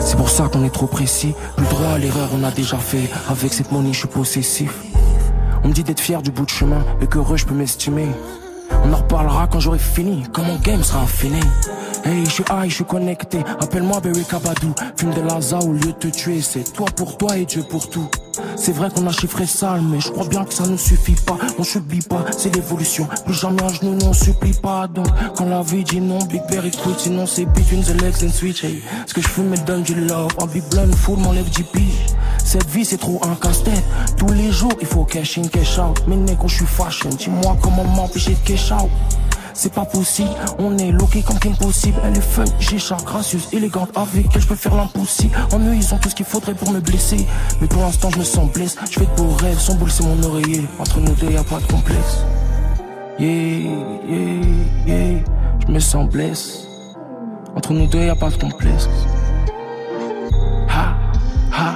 C'est 0.00 0.16
pour 0.16 0.30
ça 0.30 0.48
qu'on 0.48 0.64
est 0.64 0.70
trop 0.72 0.86
précis. 0.86 1.34
Plus 1.56 1.66
droit 1.66 1.88
à 1.88 1.98
l'erreur, 1.98 2.30
on 2.32 2.44
a 2.44 2.50
déjà 2.50 2.78
fait. 2.78 3.10
Avec 3.28 3.52
cette 3.52 3.72
monnaie, 3.72 3.92
je 3.92 3.98
suis 3.98 4.08
possessif. 4.08 4.72
On 5.64 5.68
me 5.68 5.72
dit 5.72 5.82
d'être 5.82 6.00
fier 6.00 6.22
du 6.22 6.30
bout 6.30 6.44
de 6.44 6.50
chemin 6.50 6.82
et 7.02 7.06
que 7.06 7.18
heureux 7.18 7.36
je 7.36 7.44
peux 7.44 7.54
m'estimer. 7.54 8.06
On 8.84 8.92
en 8.92 8.96
reparlera 8.96 9.46
quand 9.46 9.60
j'aurai 9.60 9.78
fini, 9.78 10.24
quand 10.32 10.42
mon 10.42 10.56
game 10.56 10.82
sera 10.82 11.06
fini. 11.06 11.40
Hey, 12.04 12.24
je 12.24 12.30
suis 12.30 12.44
high, 12.50 12.68
je 12.68 12.74
suis 12.76 12.84
connecté. 12.84 13.44
Appelle-moi 13.60 14.00
Berry 14.00 14.24
Kabadou. 14.24 14.74
Fume 14.96 15.12
de 15.14 15.20
Laza 15.20 15.58
au 15.58 15.72
lieu 15.72 15.92
de 15.92 15.92
te 15.92 16.08
tuer. 16.08 16.40
C'est 16.40 16.72
toi 16.72 16.86
pour 16.96 17.16
toi 17.16 17.36
et 17.36 17.44
Dieu 17.44 17.62
pour 17.62 17.88
tout. 17.90 18.08
C'est 18.56 18.72
vrai 18.72 18.88
qu'on 18.90 19.06
a 19.06 19.12
chiffré 19.12 19.46
sale, 19.46 19.82
mais 19.82 20.00
je 20.00 20.10
crois 20.10 20.26
bien 20.26 20.44
que 20.44 20.52
ça 20.52 20.66
ne 20.66 20.76
suffit 20.76 21.16
pas. 21.26 21.38
On 21.58 21.62
subit 21.62 22.00
pas, 22.00 22.24
c'est 22.36 22.54
l'évolution. 22.54 23.08
Plus 23.24 23.34
jamais 23.34 23.62
à 23.62 23.68
genoux, 23.68 23.94
nous 23.94 24.06
on 24.06 24.12
supplie 24.12 24.52
pas. 24.52 24.86
Donc, 24.86 25.06
quand 25.36 25.46
la 25.46 25.62
vie 25.62 25.84
dit 25.84 26.00
non, 26.00 26.18
Big 26.24 26.42
Berry 26.50 26.70
quit. 26.70 26.94
Sinon, 26.98 27.26
c'est 27.26 27.44
between 27.46 27.82
the 27.82 28.00
legs 28.00 28.24
and 28.24 28.32
switch. 28.32 28.64
Hey, 28.64 28.82
ce 29.06 29.14
que 29.14 29.20
je 29.20 29.28
fume 29.28 29.48
me 29.48 29.56
donne 29.58 29.82
du 29.82 29.94
love. 29.94 30.32
Un 30.42 30.46
big 30.46 30.64
blunt 30.70 30.92
full 30.92 31.18
m'enlève 31.18 31.48
du 31.50 31.64
pige. 31.64 32.06
Cette 32.44 32.68
vie, 32.70 32.84
c'est 32.84 32.98
trop 32.98 33.20
un 33.24 33.34
casse-tête. 33.34 33.84
Tous 34.16 34.32
les 34.32 34.50
jours, 34.50 34.72
il 34.80 34.86
faut 34.86 35.04
cash 35.04 35.38
in, 35.38 35.42
cash 35.42 35.78
out. 35.78 36.02
Mais 36.06 36.16
négro, 36.16 36.48
je 36.48 36.56
suis 36.56 36.66
fashion. 36.66 37.10
Dis-moi 37.10 37.56
comment 37.62 37.84
m'empêcher 37.84 38.30
de 38.30 38.48
cash 38.48 38.72
out. 38.72 38.90
C'est 39.60 39.72
pas 39.72 39.84
possible, 39.84 40.30
on 40.60 40.78
est 40.78 40.92
loqué 40.92 41.20
comme 41.20 41.40
qu'impossible. 41.40 41.98
Elle 42.04 42.16
est 42.16 42.20
fun, 42.20 42.44
j'ai 42.60 42.78
chat, 42.78 42.96
gracieuse, 43.04 43.48
élégante, 43.52 43.90
avec 43.96 44.26
elle 44.32 44.40
je 44.40 44.46
peux 44.46 44.54
faire 44.54 44.76
l'impossible. 44.76 45.34
En 45.52 45.58
eux, 45.58 45.74
ils 45.74 45.92
ont 45.92 45.98
tout 45.98 46.08
ce 46.08 46.14
qu'il 46.14 46.26
faudrait 46.26 46.54
pour 46.54 46.70
me 46.70 46.78
blesser. 46.78 47.26
Mais 47.60 47.66
pour 47.66 47.82
l'instant, 47.82 48.08
je 48.12 48.20
me 48.20 48.24
sens 48.24 48.52
blesse. 48.52 48.76
Je 48.88 49.00
fais 49.00 49.06
de 49.06 49.16
beaux 49.16 49.34
rêves, 49.42 49.58
son 49.58 49.74
boule, 49.74 49.90
c'est 49.90 50.04
mon 50.04 50.22
oreiller. 50.22 50.62
Entre 50.78 51.00
nous 51.00 51.12
deux, 51.16 51.32
y 51.32 51.36
a 51.36 51.42
pas 51.42 51.58
de 51.58 51.66
complexe. 51.66 52.18
Yeah, 53.18 53.28
yeah, 54.08 54.44
yeah, 54.86 55.24
je 55.66 55.72
me 55.72 55.80
sens 55.80 56.08
blesse. 56.08 56.68
Entre 57.56 57.72
nous 57.72 57.88
deux, 57.88 58.04
y 58.04 58.10
a 58.10 58.14
pas 58.14 58.30
de 58.30 58.36
complexe. 58.36 58.88
Ha, 60.68 60.94
ha, 61.52 61.74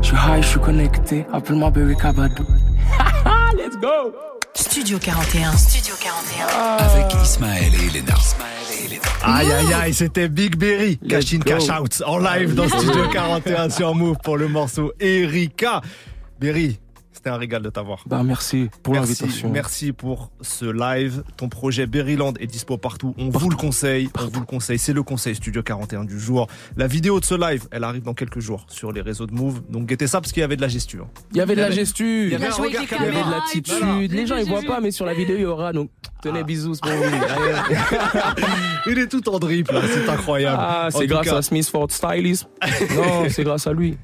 je 0.00 0.06
suis 0.06 0.16
high, 0.16 0.40
je 0.40 0.46
suis 0.46 0.60
connecté. 0.60 1.26
Appelle-moi 1.32 1.72
Berry 1.72 1.96
Kabadou. 1.96 2.44
Let's 3.56 3.76
go! 3.80 4.12
Studio 4.56 4.98
41. 4.98 5.56
Studio 5.56 5.94
41. 6.00 6.46
Avec 6.78 7.12
Ismaël 7.24 7.72
et 7.74 7.96
Elena. 7.96 8.14
Aïe 9.22 9.50
aïe 9.50 9.72
aïe, 9.72 9.94
c'était 9.94 10.28
Big 10.28 10.54
Berry, 10.56 10.96
Cash 11.08 11.34
in. 11.34 11.40
Cash 11.40 11.68
Out, 11.70 12.02
en 12.06 12.18
live 12.18 12.54
dans 12.54 12.68
Studio 12.68 13.08
41 13.08 13.70
sur 13.70 13.94
Move 13.94 14.16
pour 14.22 14.36
le 14.36 14.46
morceau 14.46 14.92
Erika. 15.00 15.80
Berry, 16.38 16.78
c'était 17.24 17.34
un 17.34 17.38
régal 17.38 17.62
de 17.62 17.70
t'avoir. 17.70 18.04
Bah 18.06 18.22
merci 18.22 18.68
pour 18.82 18.94
l'invitation. 18.94 19.48
merci 19.48 19.92
pour 19.92 20.30
ce 20.42 20.66
live. 20.66 21.24
Ton 21.38 21.48
projet 21.48 21.86
Berryland 21.86 22.34
est 22.38 22.46
dispo 22.46 22.76
partout. 22.76 23.14
On 23.16 23.30
vous 23.30 23.48
le 23.48 23.56
conseille. 23.56 24.10
On 24.18 24.26
vous 24.26 24.40
le 24.40 24.46
conseille. 24.46 24.78
C'est 24.78 24.92
le 24.92 25.02
conseil 25.02 25.34
Studio 25.34 25.62
41 25.62 26.04
du 26.04 26.20
jour. 26.20 26.48
La 26.76 26.86
vidéo 26.86 27.20
de 27.20 27.24
ce 27.24 27.34
live, 27.34 27.66
elle 27.70 27.84
arrive 27.84 28.02
dans 28.02 28.12
quelques 28.12 28.40
jours 28.40 28.66
sur 28.68 28.92
les 28.92 29.00
réseaux 29.00 29.26
de 29.26 29.32
Move. 29.32 29.62
Donc 29.70 29.86
guettez 29.86 30.06
ça 30.06 30.20
parce 30.20 30.32
qu'il 30.32 30.42
y 30.42 30.44
avait 30.44 30.56
de 30.56 30.60
la 30.60 30.68
gestu. 30.68 31.00
Il 31.32 31.38
y 31.38 31.40
avait 31.40 31.56
de 31.56 31.62
la 31.62 31.70
gestu, 31.70 32.26
Il 32.26 32.32
y 32.32 32.34
avait 32.34 32.48
un 32.48 32.50
regard 32.50 32.82
il 32.82 32.90
y 32.90 33.08
avait 33.08 33.24
de 33.24 33.30
l'attitude. 33.30 34.12
Les 34.12 34.26
gens 34.26 34.36
ils 34.36 34.46
voient 34.46 34.60
pas, 34.60 34.80
mais 34.80 34.90
sur 34.90 35.06
la 35.06 35.14
vidéo 35.14 35.36
il 35.36 35.42
y 35.42 35.46
aura. 35.46 35.72
Donc 35.72 35.88
tenez 36.20 36.44
bisous 36.44 36.74
pour 36.82 36.92
vous. 36.92 37.04
Il 38.86 38.98
est 38.98 39.06
tout 39.06 39.26
en 39.30 39.38
drip 39.38 39.70
là, 39.70 39.80
c'est 39.90 40.06
incroyable. 40.10 40.58
Ah, 40.60 40.88
c'est 40.90 41.06
grâce 41.06 41.24
cas, 41.24 41.38
à 41.38 41.42
Smith 41.42 41.66
Ford 41.70 41.90
Stylism. 41.90 42.48
non, 42.94 43.30
c'est 43.30 43.44
grâce 43.44 43.66
à 43.66 43.72
lui. 43.72 43.96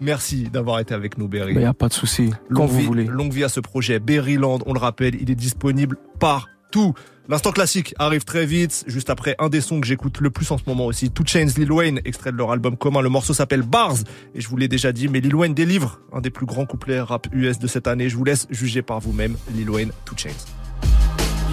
Merci 0.00 0.44
d'avoir 0.44 0.78
été 0.80 0.94
avec 0.94 1.18
nous, 1.18 1.28
Berry. 1.28 1.54
Il 1.54 1.60
y 1.60 1.64
a 1.64 1.74
pas 1.74 1.88
de 1.88 1.92
souci. 1.92 2.30
Quand 2.52 2.60
Longue 2.62 2.70
vous 2.70 2.78
vie- 2.78 2.86
voulez. 2.86 3.04
Longue 3.04 3.32
vie 3.32 3.44
à 3.44 3.48
ce 3.48 3.60
projet 3.60 3.98
Berryland, 3.98 4.58
on 4.66 4.72
le 4.72 4.78
rappelle, 4.78 5.14
il 5.20 5.30
est 5.30 5.34
disponible 5.34 5.96
partout. 6.20 6.94
L'instant 7.30 7.50
classique 7.52 7.94
arrive 7.98 8.24
très 8.24 8.46
vite, 8.46 8.84
juste 8.86 9.10
après 9.10 9.34
un 9.38 9.48
des 9.50 9.60
sons 9.60 9.80
que 9.80 9.86
j'écoute 9.86 10.20
le 10.20 10.30
plus 10.30 10.50
en 10.50 10.56
ce 10.56 10.62
moment 10.66 10.86
aussi, 10.86 11.10
Two 11.10 11.24
Chainz, 11.26 11.58
Lil 11.58 11.70
Wayne, 11.72 12.00
extrait 12.06 12.32
de 12.32 12.36
leur 12.38 12.52
album 12.52 12.76
commun. 12.78 13.02
Le 13.02 13.10
morceau 13.10 13.34
s'appelle 13.34 13.60
Bars, 13.62 13.96
et 14.34 14.40
je 14.40 14.48
vous 14.48 14.56
l'ai 14.56 14.68
déjà 14.68 14.92
dit, 14.92 15.08
mais 15.08 15.20
Lil 15.20 15.34
Wayne 15.34 15.52
délivre 15.52 16.00
un 16.12 16.20
des 16.22 16.30
plus 16.30 16.46
grands 16.46 16.64
couplets 16.64 17.00
rap 17.00 17.26
US 17.32 17.58
de 17.58 17.66
cette 17.66 17.86
année. 17.86 18.08
Je 18.08 18.16
vous 18.16 18.24
laisse 18.24 18.46
juger 18.50 18.80
par 18.80 19.00
vous-même, 19.00 19.36
Lil 19.54 19.68
Wayne, 19.68 19.90
Two 20.06 20.14
Chainz. 20.16 20.46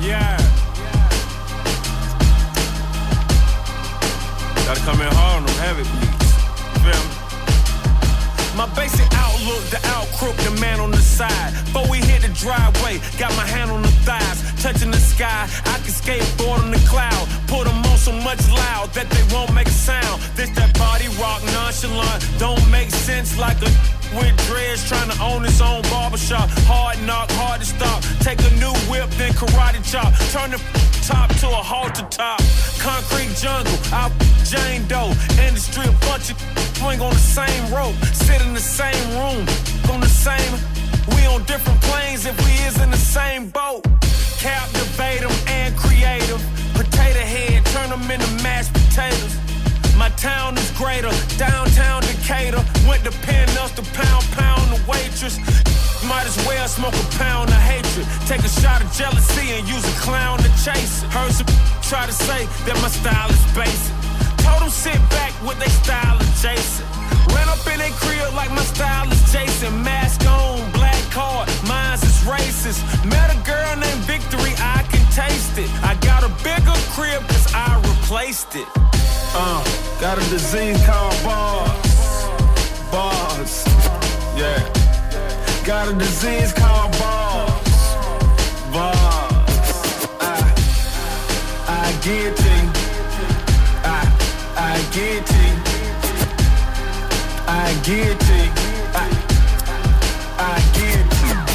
Yeah. 0.02 0.38
Gotta 4.66 4.80
come 4.82 5.02
in 5.02 5.08
hard 5.12 5.42
on 5.42 5.46
them 5.46 5.56
heavy 5.62 5.84
beats. 5.84 6.36
You 6.76 6.92
feel 6.92 7.20
me? 7.20 7.25
My 8.56 8.68
basic 8.74 9.12
outlook, 9.12 9.64
the 9.68 9.80
out 9.92 10.08
crook, 10.16 10.38
the 10.38 10.52
man 10.62 10.80
on 10.80 10.92
the 10.92 11.04
side. 11.04 11.52
Before 11.66 11.92
we 11.92 11.98
hit 11.98 12.22
the 12.22 12.30
driveway, 12.30 13.02
got 13.20 13.36
my 13.36 13.46
hand 13.46 13.70
on 13.70 13.82
the 13.82 13.92
thighs, 14.08 14.40
touching 14.64 14.92
the 14.92 14.98
sky. 14.98 15.44
I 15.66 15.76
can 15.84 15.92
skateboard 15.92 16.64
on 16.64 16.72
the 16.72 16.80
cloud, 16.88 17.28
put 17.48 17.66
them 17.68 17.84
on 17.84 17.98
so 17.98 18.14
much 18.14 18.40
loud 18.48 18.94
that 18.94 19.10
they 19.10 19.36
won't 19.36 19.54
make 19.54 19.68
a 19.68 19.78
sound. 19.88 20.22
This 20.36 20.50
that 20.52 20.72
body 20.80 21.10
rock 21.20 21.44
nonchalant, 21.52 22.24
don't 22.40 22.64
make 22.72 22.92
sense 22.92 23.38
like 23.38 23.62
a 23.62 23.70
with 24.16 24.36
dreads 24.48 24.88
trying 24.88 25.10
to 25.10 25.18
own 25.22 25.44
his 25.44 25.62
own 25.62 25.82
barbershop. 25.84 26.50
Hard 26.66 27.02
knock, 27.04 27.30
hard 27.32 27.62
to 27.62 27.68
stop. 27.68 28.02
Take 28.20 28.40
a 28.40 28.52
new 28.56 28.74
whip, 28.90 29.10
then 29.20 29.34
karate 29.34 29.84
chop. 29.84 30.12
Turn 30.32 30.52
the 30.52 30.60
top 31.04 31.30
to 31.42 31.48
a 31.48 31.62
halter 31.62 32.08
top. 32.10 32.42
Concrete 32.80 33.36
jungle, 33.36 33.78
out 33.94 34.12
Jane 34.44 34.88
Doe. 34.88 35.14
Industry, 35.48 35.86
a 35.86 35.96
bunch 36.08 36.32
of 36.32 36.38
swing 36.78 37.02
on 37.02 37.12
the 37.12 37.26
same 37.40 37.64
rope. 37.74 37.96
Sit 38.14 38.42
in 38.42 38.54
the 38.54 38.60
same 38.60 39.06
room, 39.20 39.46
on 39.92 40.00
the 40.00 40.12
same. 40.12 40.54
We 41.16 41.26
on 41.28 41.44
different 41.44 41.82
planes 41.82 42.26
if 42.26 42.36
we 42.46 42.52
is 42.66 42.80
in 42.82 42.92
the 42.92 42.98
same 42.98 43.50
boat. 43.50 43.84
Captivate 44.40 45.22
them 45.22 45.36
and 45.48 45.76
creative. 45.76 46.42
Potato 46.74 47.20
head, 47.20 47.66
turn 47.68 47.90
them 47.90 48.10
into 48.10 48.28
mashed 48.44 48.74
potatoes. 48.74 49.55
My 50.06 50.12
town 50.22 50.56
is 50.56 50.70
greater, 50.78 51.10
downtown 51.36 52.04
Decatur. 52.04 52.62
Went 52.88 53.04
to 53.06 53.12
pen 53.26 53.50
us 53.58 53.72
to 53.74 53.82
pound, 53.98 54.24
pound 54.38 54.62
the 54.70 54.78
waitress. 54.86 55.42
Might 56.06 56.28
as 56.30 56.38
well 56.46 56.68
smoke 56.68 56.94
a 56.94 57.08
pound 57.18 57.50
of 57.50 57.58
hatred. 57.58 58.06
Take 58.28 58.46
a 58.46 58.54
shot 58.62 58.86
of 58.86 58.94
jealousy 58.94 59.58
and 59.58 59.68
use 59.68 59.82
a 59.82 59.96
clown 59.98 60.38
to 60.38 60.50
chase 60.62 61.02
it. 61.02 61.10
Heard 61.10 61.34
some 61.34 61.50
try 61.82 62.06
to 62.06 62.14
say 62.14 62.46
that 62.70 62.78
my 62.86 62.90
style 62.94 63.32
is 63.34 63.42
basic. 63.58 63.96
Told 64.46 64.62
them 64.62 64.70
sit 64.70 65.02
back 65.10 65.34
with 65.42 65.58
their 65.58 65.74
style 65.74 66.22
adjacent. 66.22 66.86
Ran 67.34 67.50
up 67.50 67.66
in 67.66 67.82
their 67.82 67.90
crib 67.98 68.30
like 68.38 68.52
my 68.52 68.62
style 68.62 69.12
is 69.12 69.34
Jason. 69.34 69.74
Mask 69.82 70.22
on, 70.30 70.62
black 70.78 71.02
card, 71.10 71.50
mine's 71.66 72.04
is 72.04 72.22
racist. 72.30 72.78
Met 73.10 73.34
a 73.34 73.40
girl 73.42 73.74
named 73.82 74.06
Victory, 74.06 74.54
I 74.62 74.86
can 74.86 75.02
taste 75.10 75.58
it. 75.58 75.70
I 75.82 75.98
got 76.06 76.22
a 76.22 76.30
bigger 76.46 76.78
crib 76.94 77.26
cause 77.26 77.50
I 77.56 77.82
replaced 77.82 78.54
it. 78.54 78.70
Uh, 79.38 79.62
got 80.00 80.18
a 80.18 80.30
disease 80.30 80.82
called 80.86 81.14
bars. 81.22 82.26
Bars. 82.90 83.66
Yeah. 84.38 84.64
Got 85.66 85.90
a 85.90 85.94
disease 85.94 86.54
called 86.54 86.94
bars. 86.98 87.76
Bars. 88.72 89.76
I, 90.22 90.40
I 91.68 91.92
get 92.02 92.32
it. 92.32 92.70
I, 93.84 94.08
I 94.56 94.80
get 94.96 95.30
it. 95.30 95.58
I 97.46 97.74
get 97.84 98.16
it. 98.40 98.52
I, 98.96 99.06
I 100.40 100.56
get 100.78 101.02
it. 101.02 101.46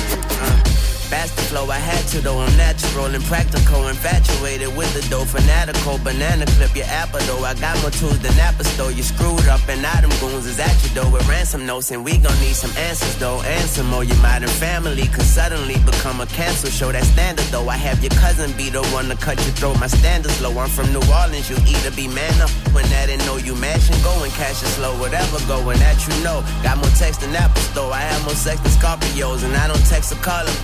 Best 1.10 1.39
flow. 1.50 1.66
I 1.66 1.82
had 1.82 2.06
to 2.14 2.20
though. 2.22 2.38
I'm 2.38 2.56
natural 2.56 3.06
and 3.06 3.24
practical, 3.24 3.88
infatuated 3.88 4.70
with 4.76 4.90
the 4.94 5.02
dough, 5.10 5.26
fanatical. 5.26 5.98
Banana 5.98 6.46
clip 6.54 6.74
your 6.76 6.86
apple 6.86 7.18
though. 7.26 7.42
I 7.42 7.54
got 7.54 7.74
more 7.82 7.90
tools 7.90 8.20
than 8.22 8.32
Apple 8.38 8.64
Store. 8.64 8.92
You 8.92 9.02
screwed 9.02 9.46
up 9.50 9.60
and 9.68 9.82
now 9.82 10.00
them 10.00 10.14
goons 10.22 10.46
is 10.46 10.60
at 10.60 10.76
you 10.82 10.90
though 10.94 11.10
with 11.10 11.26
ransom 11.28 11.66
notes, 11.66 11.90
and 11.90 12.04
we 12.04 12.12
gon' 12.18 12.38
need 12.38 12.54
some 12.54 12.70
answers 12.78 13.16
though. 13.18 13.42
Answer 13.42 13.82
more 13.82 14.04
your 14.04 14.20
modern 14.22 14.54
family 14.62 15.06
could 15.10 15.26
suddenly 15.26 15.76
become 15.90 16.20
a 16.20 16.26
cancel 16.26 16.70
show. 16.70 16.92
That 16.92 17.04
standard 17.04 17.46
though. 17.50 17.68
I 17.68 17.76
have 17.76 17.98
your 18.00 18.14
cousin 18.22 18.54
be 18.56 18.70
the 18.70 18.84
one 18.94 19.08
to 19.10 19.16
cut 19.16 19.36
your 19.44 19.54
throat. 19.58 19.76
My 19.80 19.88
standards 19.88 20.40
low. 20.40 20.54
I'm 20.62 20.70
from 20.70 20.86
New 20.94 21.02
Orleans. 21.10 21.50
You 21.50 21.58
either 21.66 21.90
be 21.90 22.06
man 22.06 22.34
up 22.40 22.50
when 22.74 22.86
that 22.94 23.10
and 23.10 23.20
know 23.26 23.36
you 23.36 23.54
mashing. 23.56 23.98
Go 24.06 24.14
and 24.22 24.32
cash 24.38 24.62
it 24.62 24.70
slow. 24.78 24.94
Whatever 25.02 25.42
going 25.50 25.78
that 25.82 25.98
you 26.06 26.14
know. 26.22 26.46
Got 26.62 26.78
more 26.78 26.94
text 26.94 27.20
than 27.22 27.34
Apple 27.34 27.62
Store. 27.74 27.92
I 27.92 28.02
have 28.06 28.22
more 28.22 28.38
sex 28.38 28.62
than 28.62 28.70
Scorpios, 28.78 29.42
and 29.42 29.54
I 29.56 29.66
don't 29.66 29.84
text 29.90 30.12
or 30.12 30.20
call 30.22 30.44
them. 30.46 30.54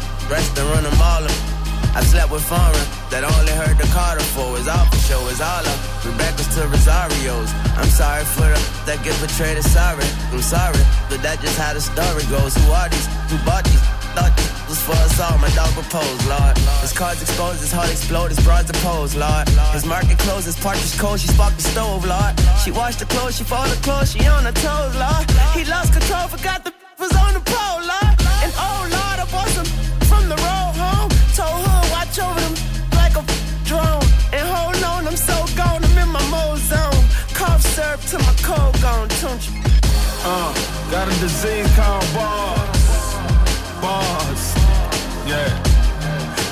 Run 0.76 0.84
them 0.84 1.00
all 1.00 1.24
up. 1.24 1.32
I 1.96 2.04
slept 2.04 2.28
with 2.28 2.44
foreign 2.44 2.88
that 3.08 3.24
only 3.24 3.52
heard 3.56 3.80
the 3.80 3.88
Carter 3.96 4.20
for. 4.36 4.52
was 4.52 4.68
all 4.68 4.84
for 4.92 5.00
show, 5.08 5.24
is 5.32 5.40
all 5.40 5.64
up. 5.64 5.78
Rebecca's 6.04 6.52
to 6.52 6.68
Rosario's. 6.68 7.48
I'm 7.80 7.88
sorry 7.88 8.28
for 8.28 8.44
the 8.44 8.60
that 8.84 9.00
get 9.00 9.16
betrayed. 9.24 9.56
Sorry, 9.64 10.04
I'm 10.28 10.44
sorry, 10.44 10.84
but 11.08 11.24
that's 11.24 11.40
just 11.40 11.56
how 11.56 11.72
the 11.72 11.80
story 11.80 12.28
goes. 12.28 12.52
Who 12.60 12.76
are 12.76 12.92
these? 12.92 13.08
Who 13.32 13.40
bought 13.48 13.64
these? 13.64 13.80
Thought 14.12 14.36
these 14.36 14.52
was 14.68 14.76
for 14.84 14.92
us 15.00 15.16
all. 15.16 15.40
My 15.40 15.48
dog 15.56 15.72
proposed, 15.72 16.28
Lord. 16.28 16.60
His 16.84 16.92
cards 16.92 17.24
exposed, 17.24 17.64
his 17.64 17.72
heart 17.72 17.88
explode, 17.88 18.28
his 18.28 18.42
broads 18.44 18.68
opposed, 18.68 19.16
Lord. 19.16 19.48
His 19.72 19.88
market 19.88 20.20
closed, 20.20 20.44
his 20.44 20.60
partridge 20.60 20.92
cold. 21.00 21.24
She 21.24 21.32
sparked 21.32 21.56
the 21.56 21.64
stove, 21.72 22.04
Lord. 22.04 22.36
She 22.60 22.68
washed 22.68 23.00
the 23.00 23.08
clothes, 23.08 23.40
she 23.40 23.48
folded 23.48 23.80
clothes, 23.80 24.12
she 24.12 24.20
on 24.28 24.44
her 24.44 24.52
toes, 24.52 24.92
Lord. 24.92 25.24
He 25.56 25.64
lost 25.64 25.96
control, 25.96 26.28
forgot 26.28 26.68
the 26.68 26.72
was 27.00 27.16
on 27.16 27.32
the 27.32 27.40
pole, 27.40 27.80
Lord. 27.80 28.05
Uh, 40.28 40.52
got 40.90 41.06
a 41.06 41.20
disease 41.20 41.72
called 41.76 42.02
bars. 42.12 43.14
Bars. 43.80 44.54
Yeah. 45.24 45.46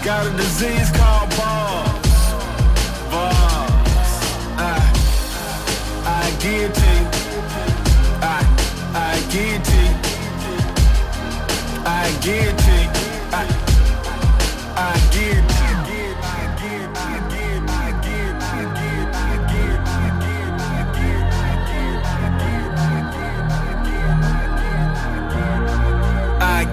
Got 0.04 0.28
a 0.28 0.30
disease 0.36 0.92
called 0.92 1.28
bars. 1.30 2.22
Bars. 3.10 4.12
I, 4.56 4.78
I 6.06 6.30
get 6.38 6.70
you. 6.86 6.98
I, 8.22 8.40
I 8.94 9.18
get 9.34 9.66
you. 9.74 9.88
I 11.84 12.16
get 12.22 12.66
you. 12.68 12.93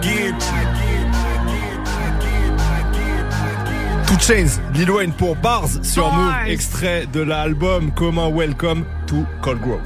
Two 0.02 0.10
Chains, 4.20 4.60
Lil 4.74 4.90
Wayne 4.90 5.14
pour 5.14 5.36
Bars 5.36 5.70
sur. 5.84 6.12
Move, 6.12 6.34
extrait 6.48 7.06
de 7.14 7.22
l'album 7.22 7.92
commun 7.92 8.30
Welcome 8.32 8.84
to 9.06 9.26
Cold 9.44 9.62
Grove. 9.62 9.80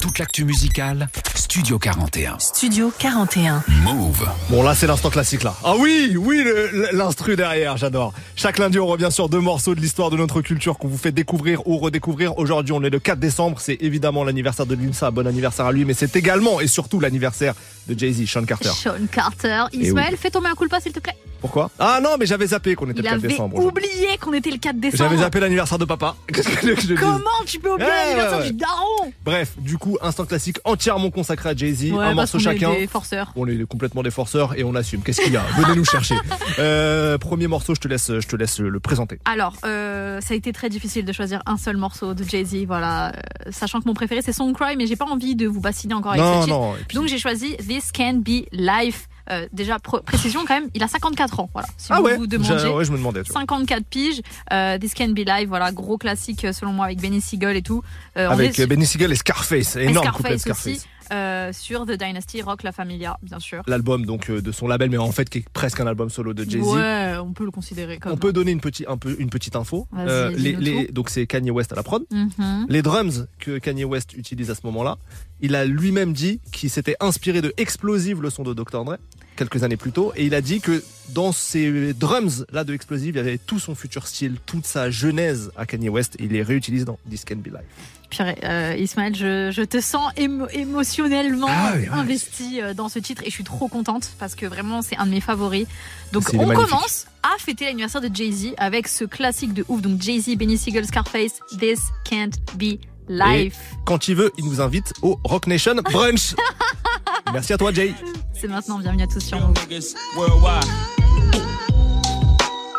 Toute 0.00 0.18
l'actu 0.18 0.44
musicale, 0.44 1.08
Studio 1.36 1.78
41. 1.78 2.38
Studio 2.38 2.92
41. 2.98 3.62
Move. 3.84 4.28
Bon 4.48 4.62
là 4.62 4.74
c'est 4.74 4.86
l'instant 4.86 5.10
classique 5.10 5.42
là. 5.42 5.54
Ah 5.62 5.74
oui, 5.78 6.16
oui 6.18 6.44
l'instru 6.92 7.36
derrière, 7.36 7.76
j'adore. 7.76 8.12
Chaque 8.34 8.58
lundi 8.58 8.78
on 8.78 8.86
revient 8.86 9.10
sur 9.10 9.28
deux 9.28 9.40
morceaux 9.40 9.74
de 9.74 9.80
l'histoire 9.80 10.10
de 10.10 10.16
notre 10.16 10.40
culture 10.40 10.78
qu'on 10.78 10.88
vous 10.88 10.96
fait 10.98 11.12
découvrir 11.12 11.66
ou 11.66 11.78
redécouvrir. 11.78 12.38
Aujourd'hui 12.38 12.72
on 12.72 12.82
est 12.82 12.90
le 12.90 12.98
4 12.98 13.18
décembre, 13.18 13.58
c'est 13.60 13.78
évidemment 13.80 14.24
l'anniversaire 14.24 14.66
de 14.66 14.74
Limsa, 14.74 15.10
bon 15.10 15.26
anniversaire 15.26 15.66
à 15.66 15.72
lui, 15.72 15.84
mais 15.84 15.94
c'est 15.94 16.16
également 16.16 16.60
et 16.60 16.66
surtout 16.66 16.98
l'anniversaire 16.98 17.54
de 17.94 17.98
Jay-Z, 17.98 18.26
Sean 18.26 18.44
Carter. 18.44 18.70
Sean 18.70 19.06
Carter. 19.10 19.64
Eh 19.72 19.78
Ismaël, 19.78 20.08
oui. 20.12 20.18
fais 20.20 20.30
tomber 20.30 20.48
un 20.48 20.54
coup 20.54 20.64
de 20.64 20.70
pas 20.70 20.80
s'il 20.80 20.92
te 20.92 21.00
plaît. 21.00 21.16
Pourquoi? 21.40 21.70
Ah 21.78 22.00
non 22.02 22.16
mais 22.18 22.26
j'avais 22.26 22.48
zappé 22.48 22.74
qu'on 22.74 22.84
était 22.90 22.98
le 22.98 23.04
4 23.04 23.14
avait 23.14 23.28
décembre. 23.28 23.56
aujourd'hui. 23.56 23.86
oublié 23.88 24.18
qu'on 24.18 24.34
était 24.34 24.50
le 24.50 24.58
4 24.58 24.78
décembre. 24.78 25.04
J'avais 25.10 25.22
zappé 25.22 25.40
l'anniversaire 25.40 25.78
de 25.78 25.86
papa. 25.86 26.14
Qu'est-ce 26.26 26.48
que 26.50 26.78
je 26.78 26.94
Comment 26.94 27.18
tu 27.46 27.58
peux 27.58 27.72
oublier 27.72 27.88
Ouais, 27.88 27.94
l'anniversaire 28.08 28.38
ouais, 28.40 28.44
ouais. 28.44 28.50
du 28.50 28.58
daron? 28.58 29.12
Bref, 29.24 29.52
du 29.58 29.78
coup, 29.78 29.96
instant 30.02 30.26
classique 30.26 30.58
entièrement 30.64 31.10
consacré 31.10 31.48
à 31.48 31.54
Jay-Z, 31.56 31.92
Ouais, 31.92 32.04
un 32.04 32.12
morceau 32.14 32.36
est 32.36 32.42
chacun. 32.42 32.74
des 32.74 32.86
forceurs. 32.86 33.32
On 33.36 33.46
est 33.48 33.64
complètement 33.66 34.02
des 34.02 34.10
forceurs 34.10 34.58
et 34.58 34.64
on 34.64 34.74
assume. 34.74 35.02
Qu'est-ce 35.02 35.22
qu'il 35.22 35.32
y 35.32 35.36
a? 35.38 35.42
Venez 35.56 35.76
nous 35.76 35.84
chercher. 35.84 36.14
Euh, 36.58 37.16
premier 37.16 37.46
morceau, 37.46 37.74
je 37.74 37.80
te 37.80 37.88
laisse, 37.88 38.08
je 38.18 38.26
te 38.26 38.36
laisse 38.36 38.58
le 38.58 38.80
présenter. 38.80 39.18
Alors, 39.24 39.54
euh, 39.64 40.20
ça 40.20 40.34
a 40.34 40.36
été 40.36 40.52
très 40.52 40.68
difficile 40.68 41.04
de 41.04 41.12
choisir 41.12 41.42
un 41.46 41.56
seul 41.56 41.76
morceau 41.76 42.12
de 42.12 42.22
Jay-Z, 42.24 42.64
voilà. 42.66 43.08
Euh, 43.08 43.12
sachant 43.50 43.80
que 43.80 43.86
mon 43.86 43.94
préféré 43.94 44.20
c'est 44.20 44.32
Song 44.32 44.52
Cry, 44.52 44.76
mais 44.76 44.86
j'ai 44.86 44.96
pas 44.96 45.06
envie 45.06 45.36
de 45.36 45.46
vous 45.46 45.60
bassiner 45.60 45.94
encore 45.94 46.12
avec 46.12 46.22
Non, 46.22 46.46
non, 46.46 46.74
puis- 46.88 46.96
Donc 46.96 47.06
j'ai 47.06 47.18
choisi 47.18 47.56
This 47.56 47.79
Can 47.92 48.14
Be 48.24 48.44
Life. 48.52 49.08
Euh, 49.30 49.46
déjà, 49.52 49.78
précision 49.78 50.40
quand 50.46 50.54
même, 50.54 50.68
il 50.74 50.82
a 50.82 50.88
54 50.88 51.40
ans, 51.40 51.50
voilà. 51.52 51.68
Si 51.76 51.88
Ah 51.90 51.98
vous 51.98 52.04
ouais 52.06 52.16
vous 52.16 52.26
ouais, 52.26 52.84
je 52.84 52.90
me 52.90 52.96
demandais, 52.96 53.22
tu 53.22 53.30
vois. 53.32 53.42
54 53.42 53.84
piges, 53.84 54.22
euh, 54.52 54.76
This 54.78 54.92
Can 54.94 55.10
Be 55.10 55.18
Live, 55.18 55.48
voilà, 55.48 55.70
gros 55.70 55.98
classique 55.98 56.44
euh, 56.44 56.52
selon 56.52 56.72
moi 56.72 56.86
avec 56.86 57.00
Benny 57.00 57.20
Siegel 57.20 57.56
et 57.56 57.62
tout. 57.62 57.82
Euh, 58.16 58.28
est 58.28 58.32
Avec 58.32 58.68
Benny 58.68 58.86
Siegel 58.86 59.12
et 59.12 59.14
Scarface, 59.14 59.76
et 59.76 59.84
énorme 59.84 60.06
de 60.06 60.12
Scarface 60.12 60.40
Scarface. 60.40 60.66
aussi, 60.66 60.86
euh, 61.12 61.52
sur 61.52 61.86
The 61.86 61.92
Dynasty 61.92 62.42
Rock 62.42 62.62
La 62.62 62.72
Familia, 62.72 63.18
bien 63.22 63.38
sûr. 63.38 63.62
L'album 63.66 64.06
donc 64.06 64.30
euh, 64.30 64.40
de 64.40 64.52
son 64.52 64.68
label, 64.68 64.90
mais 64.90 64.96
en 64.96 65.12
fait 65.12 65.28
qui 65.28 65.38
est 65.38 65.48
presque 65.48 65.80
un 65.80 65.86
album 65.86 66.10
solo 66.10 66.34
de 66.34 66.48
Jay-Z. 66.48 66.62
Ouais, 66.62 67.14
on 67.20 67.32
peut 67.32 67.44
le 67.44 67.50
considérer 67.50 67.98
comme. 67.98 68.12
On 68.12 68.16
peut 68.16 68.32
donner 68.32 68.52
une 68.52 68.60
petite, 68.60 68.86
un 68.88 68.96
peu, 68.96 69.16
une 69.18 69.30
petite 69.30 69.56
info. 69.56 69.86
Euh, 69.96 70.30
les, 70.30 70.88
donc 70.88 71.10
c'est 71.10 71.26
Kanye 71.26 71.50
West 71.50 71.72
à 71.72 71.76
la 71.76 71.82
prod. 71.82 72.04
Mhm. 72.10 72.66
Les 72.68 72.82
drums 72.82 73.26
que 73.38 73.58
Kanye 73.58 73.84
West 73.84 74.14
utilise 74.14 74.50
à 74.50 74.54
ce 74.54 74.60
moment-là, 74.64 74.98
il 75.40 75.54
a 75.54 75.64
lui-même 75.64 76.12
dit 76.12 76.40
qu'il 76.52 76.70
s'était 76.70 76.96
inspiré 77.00 77.42
de 77.42 77.52
Explosive, 77.56 78.22
le 78.22 78.30
son 78.30 78.42
de 78.42 78.54
Dr. 78.54 78.84
Dre, 78.84 78.96
quelques 79.40 79.64
années 79.64 79.76
plus 79.78 79.92
tôt, 79.92 80.12
et 80.16 80.24
il 80.26 80.34
a 80.34 80.40
dit 80.42 80.60
que 80.60 80.84
dans 81.10 81.32
ces 81.32 81.94
drums 81.94 82.44
là 82.52 82.62
de 82.64 82.74
Explosive, 82.74 83.14
il 83.14 83.18
y 83.18 83.20
avait 83.20 83.38
tout 83.38 83.58
son 83.58 83.74
futur 83.74 84.06
style, 84.06 84.36
toute 84.46 84.66
sa 84.66 84.90
genèse 84.90 85.50
à 85.56 85.64
Kanye 85.66 85.88
West, 85.88 86.14
et 86.18 86.24
il 86.24 86.32
les 86.32 86.42
réutilise 86.42 86.84
dans 86.84 86.98
This 87.08 87.24
Can 87.24 87.36
Be 87.36 87.46
Life. 87.46 87.64
Purée, 88.10 88.36
euh, 88.44 88.74
Ismaël, 88.78 89.14
je, 89.14 89.50
je 89.52 89.62
te 89.62 89.80
sens 89.80 90.12
émo- 90.16 90.48
émotionnellement 90.52 91.46
Ah 91.48 91.72
oui, 91.76 91.82
ouais. 91.82 91.88
investi 91.90 92.60
euh, 92.60 92.74
dans 92.74 92.88
ce 92.88 92.98
titre 92.98 93.22
et 93.22 93.26
je 93.26 93.34
suis 93.34 93.44
trop 93.44 93.68
contente 93.68 94.10
parce 94.18 94.34
que 94.34 94.46
vraiment 94.46 94.82
c'est 94.82 94.96
un 94.96 95.06
de 95.06 95.12
mes 95.12 95.20
favoris. 95.20 95.66
Donc 96.12 96.24
on 96.34 96.44
magnifique. 96.46 96.68
commence 96.68 97.06
à 97.22 97.38
fêter 97.38 97.66
l'anniversaire 97.66 98.00
de 98.00 98.10
Jay-Z 98.14 98.54
avec 98.58 98.88
ce 98.88 99.04
classique 99.04 99.54
de 99.54 99.64
ouf. 99.68 99.80
Donc 99.80 100.02
Jay-Z, 100.02 100.36
Benny 100.36 100.58
Siegel, 100.58 100.86
Scarface, 100.86 101.38
This 101.60 101.80
Can't 102.04 102.32
Be 102.56 102.78
Life. 103.08 103.54
Et 103.72 103.76
quand 103.84 104.08
il 104.08 104.16
veut, 104.16 104.32
il 104.38 104.44
nous 104.44 104.60
invite 104.60 104.92
au 105.02 105.18
Rock 105.24 105.46
Nation 105.46 105.76
Brunch. 105.76 106.34
Merci 107.32 107.52
à 107.52 107.58
toi, 107.58 107.72
Jay. 107.72 107.94
C'est 108.40 108.48
maintenant, 108.48 108.78
bienvenue 108.78 109.02
à 109.02 109.06
tous 109.06 109.20
sur. 109.20 109.36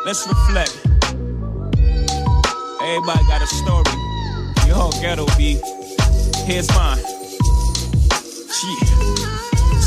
Let's 0.07 0.25
reflect. 0.27 0.75
Everybody 2.81 3.23
got 3.27 3.43
a 3.43 3.45
story. 3.45 3.83
Ghetto. 4.99 5.27
Here's 6.47 6.67
mine. 6.69 6.97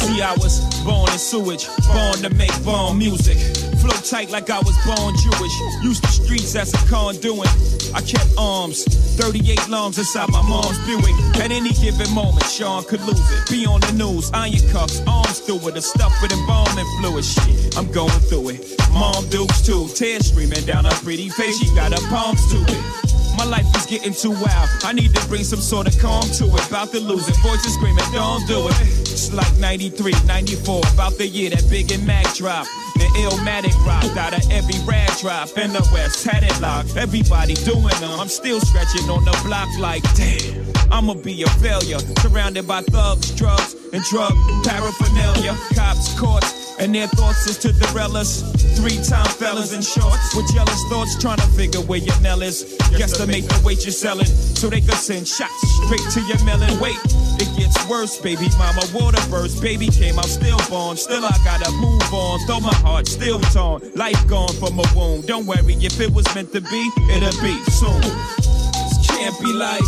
I 0.05 0.35
was 0.39 0.61
born 0.85 1.11
in 1.13 1.19
sewage, 1.19 1.67
born 1.89 2.17
to 2.21 2.31
make 2.37 2.53
born 2.65 2.99
music. 2.99 3.39
Flow 3.81 3.97
tight 4.05 4.31
like 4.31 4.51
I 4.51 4.59
was 4.59 4.77
born 4.85 5.15
Jewish. 5.17 5.55
Used 5.83 6.03
the 6.03 6.09
streets 6.09 6.55
as 6.57 6.75
a 6.75 6.89
conduit. 6.89 7.49
I 7.95 8.03
kept 8.03 8.29
arms, 8.37 8.85
38 9.17 9.69
lungs 9.69 9.99
inside 9.99 10.29
my 10.31 10.43
mom's 10.43 10.79
Buick. 10.87 11.15
At 11.43 11.51
any 11.51 11.73
given 11.73 12.13
moment, 12.15 12.45
Sean 12.47 12.85
could 12.85 13.01
lose 13.03 13.21
it. 13.33 13.51
Be 13.51 13.67
on 13.67 13.81
the 13.81 13.93
news, 13.93 14.31
iron 14.33 14.61
cuffs, 14.71 15.01
arms 15.07 15.41
through 15.41 15.69
it, 15.69 15.77
a 15.77 15.83
stuff 15.83 16.13
with 16.21 16.33
embalming 16.33 16.87
fluid. 17.01 17.25
Shit, 17.25 17.77
I'm 17.79 17.91
going 17.91 18.21
through 18.29 18.51
it. 18.51 18.77
Mom 18.93 19.29
dukes 19.31 19.63
too, 19.65 19.89
tears 19.95 20.27
streaming 20.27 20.65
down 20.67 20.85
her 20.85 20.97
pretty 21.03 21.29
face. 21.31 21.59
She 21.59 21.75
got 21.75 21.93
her 21.93 22.09
palms 22.09 22.45
to 22.53 22.61
it. 22.69 23.24
My 23.37 23.45
life 23.45 23.67
is 23.77 23.87
getting 23.87 24.13
too 24.13 24.31
wild. 24.31 24.69
I 24.85 24.93
need 24.93 25.15
to 25.15 25.29
bring 25.29 25.45
some 25.45 25.61
sort 25.61 25.87
of 25.87 26.01
calm 26.01 26.25
to 26.39 26.45
it. 26.45 26.69
About 26.69 26.91
to 26.93 27.01
lose 27.01 27.29
it. 27.29 27.37
Voices 27.43 27.75
screaming, 27.75 28.05
don't 28.13 28.47
do 28.47 28.69
it. 28.69 28.81
It's 28.81 29.33
like 29.33 29.53
93, 29.59 30.13
94. 30.27 30.83
About 30.95 31.19
the 31.19 31.27
year 31.27 31.51
that 31.51 31.69
Big 31.71 31.91
and 31.93 32.07
Mac 32.07 32.33
dropped. 32.35 32.69
The 32.95 33.07
Illmatic 33.27 33.75
rocked 33.85 34.17
out 34.17 34.33
of 34.33 34.51
every 34.51 34.79
rag 34.87 35.11
drop. 35.19 35.49
In 35.59 35.73
the 35.73 35.87
West, 35.93 36.25
had 36.25 36.43
it 36.43 36.61
locked. 36.61 36.97
Everybody 36.97 37.55
doing 37.55 37.99
them. 38.01 38.21
I'm 38.21 38.29
still 38.29 38.61
stretching 38.61 39.09
on 39.11 39.25
the 39.25 39.37
block 39.45 39.69
like, 39.79 40.03
damn. 40.15 40.65
I'ma 40.91 41.15
be 41.15 41.43
a 41.43 41.49
failure. 41.59 41.99
Surrounded 42.21 42.69
by 42.69 42.83
thugs, 42.83 43.35
drugs, 43.35 43.75
and 43.93 44.03
drug 44.05 44.33
paraphernalia. 44.65 45.57
Cops, 45.75 46.19
courts, 46.19 46.79
and 46.79 46.95
their 46.95 47.09
thoughts 47.09 47.47
is 47.47 47.59
to 47.59 47.73
derail 47.73 48.17
us. 48.17 48.43
Three 48.77 49.03
time 49.03 49.27
fellas 49.27 49.73
in 49.73 49.83
shorts 49.83 50.35
with 50.37 50.53
jealous 50.55 50.83
thoughts 50.91 51.21
trying 51.21 51.39
to 51.39 51.47
figure 51.49 51.81
where 51.81 51.99
your 51.99 52.19
Nell 52.21 52.43
is. 52.43 52.77
Guesstimate 52.95 53.27
the 53.27 53.34
weight 53.65 53.85
you're 53.85 53.93
selling 53.93 54.27
so 54.27 54.69
they 54.69 54.81
could 54.81 54.95
send 54.95 55.27
shots 55.27 55.53
straight 55.83 56.05
to 56.13 56.21
your 56.23 56.43
melon. 56.45 56.79
Wait, 56.79 56.97
it 57.41 57.51
gets 57.59 57.75
worse, 57.89 58.19
baby. 58.21 58.49
Mama, 58.59 58.83
water 58.95 59.21
burst. 59.31 59.61
Baby 59.61 59.89
came 59.89 60.19
out 60.19 60.27
stillborn. 60.27 60.97
Still, 60.97 61.21
born. 61.23 61.25
Still 61.25 61.25
I 61.25 61.37
gotta 61.45 61.71
move 61.73 62.03
on. 62.13 62.41
Though 62.47 62.61
my 62.61 62.75
heart 62.75 63.09
still 63.09 63.41
torn. 63.41 63.83
Life 63.95 64.27
gone 64.29 64.53
from 64.55 64.79
a 64.79 64.85
wound. 64.95 65.27
Don't 65.27 65.47
worry, 65.47 65.75
if 65.81 66.01
it 66.01 66.13
was 66.13 66.27
meant 66.35 66.53
to 66.53 66.61
be, 66.61 66.91
it'll 67.11 67.43
be 67.43 67.59
soon. 67.71 68.01
This 68.01 69.07
can't 69.09 69.39
be 69.41 69.53
life. 69.53 69.81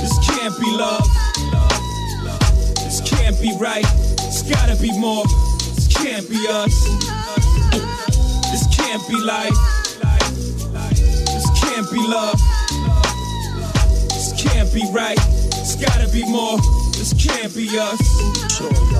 This 0.00 0.18
can't 0.26 0.58
be 0.58 0.70
love. 0.72 1.06
This 2.82 3.00
can't 3.04 3.40
be 3.40 3.54
right. 3.58 3.86
It's 4.26 4.42
gotta 4.42 4.80
be 4.80 4.90
more. 4.98 5.24
This 5.74 5.86
can't 5.86 6.28
be 6.28 6.46
us. 6.48 6.74
This 8.50 8.66
can't 8.76 9.06
be 9.08 9.20
life. 9.20 9.79
Be 12.00 12.06
love. 12.06 12.40
This 14.08 14.32
can't 14.38 14.72
be 14.72 14.88
right. 14.90 15.18
It's 15.18 15.76
gotta 15.76 16.08
be 16.08 16.24
more. 16.24 16.58
This 17.00 17.14
can't 17.16 17.54
be 17.56 17.66
us. 17.78 17.98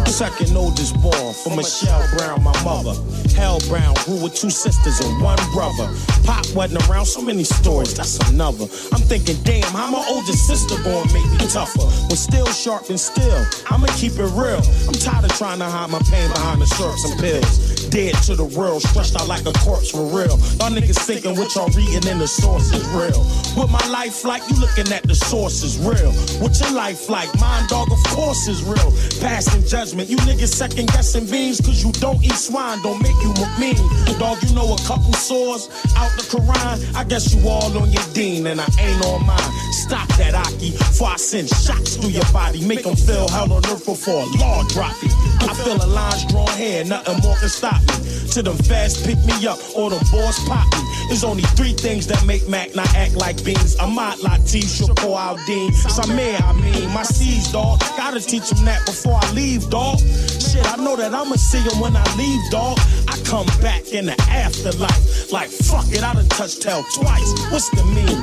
Second 0.09 0.57
oldest 0.57 0.97
born 1.03 1.35
from 1.45 1.57
Michelle 1.57 2.01
Brown, 2.17 2.43
my 2.43 2.57
mother. 2.65 2.97
Hell 3.37 3.61
Brown 3.69 3.95
grew 4.07 4.23
with 4.25 4.35
two 4.35 4.49
sisters 4.49 5.01
and 5.01 5.23
one 5.23 5.39
brother. 5.53 5.93
Pop 6.25 6.47
wasn't 6.55 6.89
around, 6.89 7.05
so 7.05 7.21
many 7.21 7.45
stories, 7.45 7.95
that's 7.95 8.17
another. 8.31 8.65
I'm 8.93 9.05
thinking, 9.05 9.37
damn, 9.45 9.71
how 9.73 9.91
my 9.91 10.03
older 10.09 10.33
sister 10.33 10.77
gonna 10.83 11.13
make 11.13 11.29
me 11.31 11.47
tougher? 11.53 11.85
But 12.09 12.17
still 12.17 12.47
sharp 12.47 12.89
and 12.89 12.99
still, 12.99 13.45
I'ma 13.69 13.89
keep 13.97 14.13
it 14.13 14.33
real. 14.33 14.65
I'm 14.89 14.97
tired 14.97 15.27
of 15.27 15.37
trying 15.37 15.59
to 15.59 15.67
hide 15.67 15.91
my 15.91 16.01
pain 16.11 16.29
behind 16.31 16.63
the 16.63 16.67
syrups 16.67 17.05
and 17.05 17.21
pills. 17.21 17.87
Dead 17.91 18.15
to 18.25 18.35
the 18.35 18.45
world, 18.57 18.81
stretched 18.81 19.17
out 19.21 19.29
like 19.29 19.45
a 19.45 19.53
corpse 19.61 19.91
for 19.91 20.05
real. 20.05 20.41
Y'all 20.57 20.73
niggas 20.73 21.05
thinking 21.05 21.37
what 21.37 21.55
y'all 21.55 21.69
reading 21.77 22.09
in 22.09 22.19
the 22.19 22.27
source 22.27 22.73
is 22.73 22.87
real. 22.97 23.25
What 23.61 23.69
my 23.69 23.85
life 23.89 24.25
like, 24.25 24.43
you 24.49 24.57
looking 24.57 24.91
at 24.93 25.03
the 25.03 25.15
source 25.15 25.63
is 25.63 25.77
real. 25.79 26.13
What 26.41 26.59
your 26.61 26.73
life 26.73 27.09
like, 27.11 27.29
mine 27.39 27.69
dog, 27.69 27.90
of 27.91 28.03
course 28.15 28.49
is 28.49 28.63
real. 28.65 28.93
Passing 29.21 29.65
judgment, 29.65 30.09
you 30.09 30.17
niggas 30.19 30.49
second 30.55 30.89
guessing 30.89 31.27
beans, 31.27 31.61
cause 31.61 31.83
you 31.85 31.93
don't 31.93 32.23
eat 32.25 32.33
swine, 32.33 32.81
don't 32.83 33.03
make 33.03 33.17
you 33.23 33.33
look 33.35 33.53
mean. 33.59 33.77
Dog, 34.19 34.43
you 34.43 34.55
know 34.55 34.75
a 34.75 34.79
couple 34.87 35.13
sores 35.15 35.69
out 35.97 36.11
the 36.17 36.25
Quran. 36.29 36.95
I 36.95 37.05
guess 37.05 37.35
you 37.35 37.49
all 37.49 37.77
on 37.79 37.91
your 37.91 38.05
dean, 38.13 38.47
and 38.47 38.61
I 38.61 38.69
ain't 38.79 39.05
on 39.05 39.27
mine. 39.27 39.53
Stop 39.73 40.09
that, 40.19 40.35
Aki, 40.35 40.73
before 40.73 41.09
I 41.09 41.17
send 41.17 41.49
shots 41.49 41.97
through 41.97 42.11
your 42.11 42.31
body. 42.33 42.65
Make 42.67 42.85
them 42.85 42.97
feel 42.97 43.29
hell 43.29 43.53
on 43.53 43.65
earth 43.67 43.87
before 43.87 44.23
a 44.23 44.27
law 44.39 44.63
drop 44.69 44.97
it. 45.03 45.13
I 45.43 45.55
feel 45.55 45.77
a 45.83 45.87
lines 45.87 46.25
drawn 46.27 46.51
here, 46.57 46.85
nothing 46.85 47.19
more 47.23 47.37
can 47.37 47.49
stop 47.49 47.81
me. 47.81 48.29
To 48.31 48.43
them 48.43 48.57
fast 48.59 49.05
pick 49.05 49.19
me 49.25 49.47
up, 49.47 49.59
or 49.75 49.91
them 49.91 50.05
boys 50.13 50.39
pop 50.47 50.67
me. 50.73 50.81
There's 51.09 51.25
only 51.25 51.43
three 51.59 51.73
things 51.73 52.07
that 52.07 52.25
make 52.25 52.49
Mac 52.49 52.75
not 52.77 52.95
act 52.95 53.15
like 53.15 53.43
beans. 53.45 53.77
I'm 53.81 53.95
not 53.95 54.19
Latif, 54.19 54.69
Shakur 54.79 55.17
Aldin. 55.17 55.71
Samir, 55.91 56.41
I 56.41 56.53
mean, 56.53 56.89
my 56.93 57.03
C's, 57.03 57.51
dog. 57.51 57.80
Gotta 57.97 58.21
teach 58.21 58.51
them 58.51 58.65
that 58.65 58.85
before 58.87 59.19
I 59.21 59.33
leave, 59.33 59.71
dog. 59.71 59.99
Shit, 60.01 60.67
I 60.67 60.77
know 60.77 60.97
that 60.97 61.15
I'ma 61.15 61.37
see 61.37 61.61
them 61.63 61.79
when 61.81 61.95
I 61.95 62.05
leave, 62.17 62.41
dog. 62.51 62.79
I 63.07 63.17
come 63.25 63.47
back 63.61 63.93
in 63.93 64.07
the 64.07 64.21
afterlife. 64.29 65.31
Like, 65.31 65.49
fuck 65.49 65.87
it, 65.93 66.03
I 66.03 66.15
done 66.15 66.29
touched 66.29 66.65
hell 66.65 66.85
twice. 66.95 67.31
What's 67.53 67.71
the 67.71 67.85
meaning? 67.85 68.21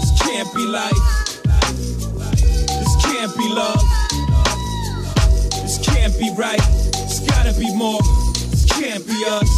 This 0.00 0.12
can't 0.20 0.52
be 0.54 0.66
life. 0.66 0.92
This 2.66 2.96
can't 3.06 3.34
be 3.38 3.48
love. 3.48 3.80
This 5.62 5.78
can't 5.78 6.12
be 6.18 6.30
right. 6.36 6.60
It's 7.06 7.20
gotta 7.20 7.54
be 7.58 7.72
more. 7.74 8.02
This 8.50 8.66
can't 8.68 9.06
be 9.06 9.24
us. 9.26 9.48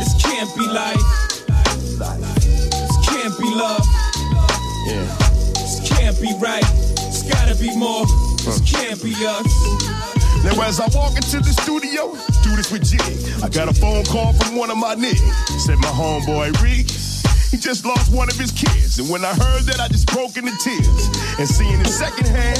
This 0.00 0.14
can't 0.22 0.50
be 0.56 0.66
life. 0.66 1.06
This 1.86 2.96
can't 3.06 3.38
be 3.38 3.54
love. 3.54 3.86
Yeah. 4.86 5.06
This 5.54 5.80
can't 5.88 6.20
be 6.20 6.34
right. 6.40 6.85
Gotta 7.28 7.54
be 7.56 7.76
more. 7.76 8.06
This 8.44 8.60
can't 8.60 9.02
be 9.02 9.14
us. 9.26 9.46
Now 10.44 10.62
as 10.62 10.80
I 10.80 10.86
walk 10.94 11.16
into 11.16 11.40
the 11.40 11.52
studio, 11.62 12.12
do 12.42 12.56
this 12.56 12.70
with 12.70 12.84
Jig. 12.84 13.42
I 13.42 13.48
got 13.48 13.68
a 13.68 13.74
phone 13.74 14.04
call 14.04 14.32
from 14.34 14.56
one 14.56 14.70
of 14.70 14.78
my 14.78 14.94
niggas. 14.94 15.58
Said 15.58 15.78
my 15.78 15.88
homeboy 15.88 16.54
Reek, 16.62 16.86
he 17.50 17.56
just 17.56 17.84
lost 17.84 18.12
one 18.12 18.28
of 18.28 18.36
his 18.38 18.52
kids. 18.52 18.98
And 18.98 19.08
when 19.08 19.24
I 19.24 19.34
heard 19.34 19.62
that, 19.64 19.80
I 19.80 19.88
just 19.88 20.06
broke 20.06 20.36
into 20.36 20.54
tears. 20.58 21.02
And 21.38 21.48
seeing 21.48 21.80
it 21.80 21.88
secondhand, 21.88 22.58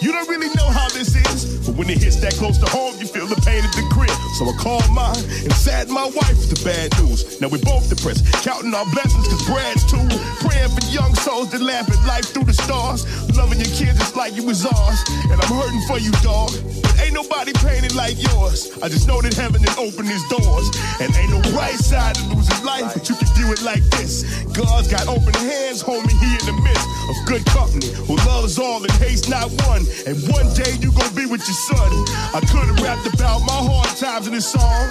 you 0.00 0.12
don't 0.12 0.28
really 0.28 0.48
know 0.54 0.68
how 0.70 0.88
this 0.90 1.14
is. 1.14 1.66
But 1.66 1.76
when 1.76 1.90
it 1.90 2.02
hits 2.02 2.16
that 2.20 2.34
close 2.34 2.58
to 2.58 2.66
home, 2.70 2.94
you 2.98 3.06
feel 3.06 3.26
the 3.26 3.40
pain 3.42 3.62
at 3.64 3.72
the 3.74 3.82
crib. 3.90 4.14
So 4.38 4.46
I 4.46 4.54
called 4.56 4.88
mine 4.94 5.18
and 5.44 5.52
saddened 5.52 5.94
my 5.94 6.06
wife 6.06 6.38
the 6.48 6.60
bad 6.64 6.94
news. 7.02 7.40
Now 7.40 7.48
we're 7.48 7.64
both 7.64 7.88
depressed, 7.88 8.24
counting 8.44 8.72
our 8.74 8.86
blessings 8.94 9.26
cause 9.28 9.44
Brad's 9.46 9.84
too. 9.90 10.06
Praying 10.44 10.70
for 10.70 10.84
young 10.88 11.14
souls 11.14 11.50
that 11.50 11.60
laugh 11.60 11.90
at 11.90 12.00
life 12.06 12.30
through 12.30 12.44
the 12.44 12.54
stars. 12.54 13.04
Loving 13.36 13.58
your 13.58 13.72
kids 13.74 13.98
just 13.98 14.16
like 14.16 14.36
it 14.36 14.44
was 14.44 14.64
ours. 14.64 15.00
And 15.30 15.36
I'm 15.40 15.52
hurting 15.52 15.82
for 15.90 15.98
you, 15.98 16.12
dog. 16.22 16.54
But 16.82 16.94
ain't 17.02 17.14
nobody 17.14 17.52
painted 17.58 17.94
like 17.94 18.16
yours. 18.16 18.70
I 18.82 18.88
just 18.88 19.08
know 19.08 19.20
that 19.20 19.34
heaven 19.34 19.62
has 19.62 19.76
opened 19.78 20.08
his 20.08 20.22
doors. 20.30 20.66
And 21.02 21.10
ain't 21.14 21.30
no 21.30 21.40
right 21.56 21.78
side 21.78 22.14
to 22.16 22.24
losing 22.30 22.64
life, 22.64 22.94
but 22.94 23.08
you 23.08 23.16
can 23.16 23.28
do 23.34 23.50
it 23.52 23.62
like 23.62 23.82
this. 23.98 24.22
God's 24.54 24.88
got 24.88 25.06
open 25.08 25.34
hands, 25.34 25.82
homie, 25.82 26.14
he 26.22 26.30
in 26.38 26.46
the 26.46 26.56
midst 26.62 26.86
of 27.08 27.16
good 27.26 27.44
company 27.46 27.88
who 28.06 28.16
loves 28.28 28.58
all 28.58 28.82
and 28.82 28.92
hates 29.02 29.28
not 29.28 29.50
one. 29.66 29.87
And 30.06 30.16
one 30.28 30.48
day 30.54 30.72
you 30.80 30.92
gon' 30.92 31.14
be 31.14 31.26
with 31.26 31.44
your 31.46 31.58
son. 31.68 31.90
I 32.34 32.40
could 32.40 32.66
have 32.68 32.80
rapped 32.80 33.06
about 33.12 33.40
my 33.46 33.58
hard 33.60 33.92
times 33.96 34.26
in 34.26 34.34
this 34.34 34.46
song. 34.50 34.88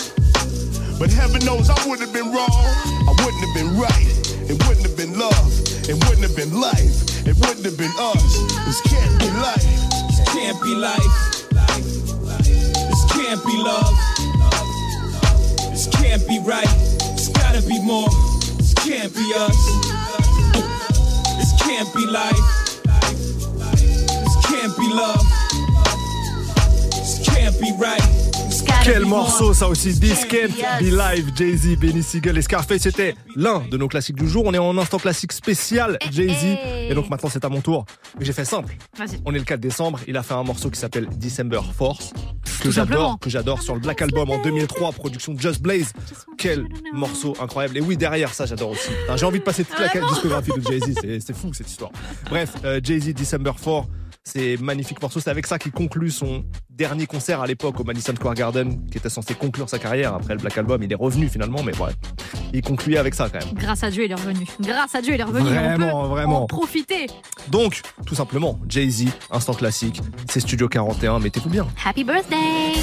But 0.99 1.13
heaven 1.13 1.45
knows 1.45 1.69
I 1.69 1.77
wouldn't 1.87 2.01
have 2.01 2.13
been 2.13 2.33
wrong. 2.33 2.65
I 3.05 3.13
wouldn't 3.23 3.43
have 3.45 3.53
been 3.53 3.77
right. 3.77 4.09
It 4.49 4.57
wouldn't 4.65 4.85
have 4.85 4.97
been 4.97 5.17
love. 5.17 5.47
It 5.89 5.95
wouldn't 6.05 6.25
have 6.25 6.35
been 6.35 6.59
life. 6.59 7.25
It 7.25 7.35
wouldn't 7.37 7.65
have 7.65 7.77
been 7.77 7.93
us. 7.99 8.23
This 8.65 8.81
can't 8.81 9.19
be 9.19 9.29
life. 9.37 9.63
This 10.09 10.21
can't 10.33 10.61
be 10.61 10.73
life. 10.75 11.47
This 12.89 13.03
can't 13.11 13.41
be 13.45 13.57
love. 13.57 13.95
This 15.69 15.87
can't 15.87 16.27
be 16.27 16.39
right. 16.39 16.67
It's 17.13 17.29
gotta 17.29 17.61
be 17.61 17.79
more. 17.83 18.09
This 18.57 18.73
can't 18.73 19.13
be 19.13 19.33
us. 19.35 19.59
This 21.37 21.53
can't 21.61 21.93
be 21.93 22.05
life. 22.05 22.67
Can't 24.67 24.77
be 24.77 24.93
love. 24.93 25.23
This 26.91 27.21
can't 27.23 27.57
be 27.61 27.71
right. 27.79 28.01
It's 28.47 28.61
gotta 28.61 28.83
Quel 28.83 29.05
morceau 29.05 29.53
ça 29.53 29.67
aussi, 29.69 29.97
This 29.97 30.25
Can't 30.25 30.51
Be 30.81 30.91
Live, 30.91 31.31
Jay-Z, 31.37 31.77
Benny 31.79 32.03
Siegel 32.03 32.37
et 32.37 32.41
Scarface, 32.41 32.81
c'était 32.81 33.15
l'un 33.37 33.59
de 33.71 33.77
nos 33.77 33.87
classiques 33.87 34.17
du 34.17 34.27
jour. 34.27 34.43
On 34.45 34.53
est 34.53 34.57
en 34.57 34.77
instant 34.77 34.97
classique 34.97 35.31
spécial 35.31 35.97
Jay-Z. 36.11 36.57
Et 36.89 36.93
donc 36.93 37.09
maintenant 37.09 37.29
c'est 37.31 37.45
à 37.45 37.49
mon 37.49 37.61
tour. 37.61 37.85
Mais 38.19 38.25
j'ai 38.25 38.33
fait 38.33 38.43
simple. 38.43 38.75
Vas-y. 38.97 39.21
On 39.25 39.33
est 39.33 39.37
le 39.37 39.45
4 39.45 39.59
décembre, 39.61 39.99
il 40.05 40.17
a 40.17 40.23
fait 40.23 40.33
un 40.33 40.43
morceau 40.43 40.69
qui 40.69 40.79
s'appelle 40.79 41.07
December 41.17 41.61
Force. 41.77 42.11
Que 42.61 42.69
j'adore, 42.71 43.19
que 43.19 43.29
j'adore 43.29 43.61
sur 43.61 43.73
le 43.73 43.79
Black 43.79 44.01
Album 44.01 44.29
en 44.31 44.41
2003, 44.41 44.91
production 44.91 45.33
Just 45.37 45.61
Blaze. 45.61 45.93
Quel 46.37 46.67
morceau 46.93 47.35
incroyable. 47.41 47.77
Et 47.77 47.81
oui, 47.81 47.95
derrière 47.95 48.33
ça, 48.33 48.45
j'adore 48.45 48.71
aussi. 48.71 48.89
J'ai 49.15 49.25
envie 49.25 49.39
de 49.39 49.43
passer 49.45 49.63
toute 49.63 49.79
la 49.79 49.87
discographie 50.09 50.51
de 50.51 50.61
Jay-Z, 50.61 50.93
c'est- 51.01 51.19
c'est 51.25 51.35
fou 51.35 51.53
cette 51.53 51.69
histoire. 51.69 51.91
Bref, 52.29 52.51
euh, 52.65 52.81
Jay-Z, 52.83 53.13
December 53.13 53.51
4, 53.63 53.85
c'est 54.27 54.57
magnifique 54.57 55.01
morceau. 55.01 55.19
C'est 55.19 55.29
avec 55.29 55.47
ça 55.47 55.57
qu'il 55.57 55.71
conclut 55.71 56.11
son 56.11 56.43
dernier 56.69 57.07
concert 57.07 57.41
à 57.41 57.47
l'époque 57.47 57.79
au 57.79 57.83
Madison 57.83 58.13
Square 58.13 58.33
Garden, 58.33 58.85
qui 58.91 58.97
était 58.97 59.09
censé 59.09 59.33
conclure 59.33 59.69
sa 59.69 59.79
carrière. 59.79 60.13
Après 60.13 60.33
le 60.33 60.39
Black 60.39 60.57
Album, 60.57 60.83
il 60.83 60.91
est 60.91 60.95
revenu 60.95 61.29
finalement, 61.29 61.63
mais 61.63 61.71
bref. 61.71 61.95
Il 62.53 62.61
concluait 62.61 62.97
avec 62.97 63.13
ça 63.13 63.29
quand 63.29 63.39
même. 63.39 63.55
Grâce 63.55 63.83
à 63.83 63.89
Dieu, 63.89 64.03
il 64.03 64.11
est 64.11 64.15
revenu. 64.15 64.45
Grâce 64.59 64.95
à 64.95 65.01
Dieu, 65.01 65.13
il 65.13 65.19
est 65.19 65.23
revenu. 65.23 65.45
Vraiment, 65.45 65.99
On 65.99 66.03
peut 66.03 66.09
vraiment. 66.09 66.43
En 66.43 66.47
profiter. 66.47 67.07
Donc, 67.49 67.81
tout 68.05 68.15
simplement, 68.15 68.59
Jay-Z, 68.67 69.05
instant 69.31 69.53
classique, 69.53 70.01
c'est 70.29 70.41
Studio 70.41 70.67
41, 70.67 71.19
mettez-vous 71.19 71.49
bien. 71.49 71.67
Happy 71.85 72.03
birthday. 72.03 72.73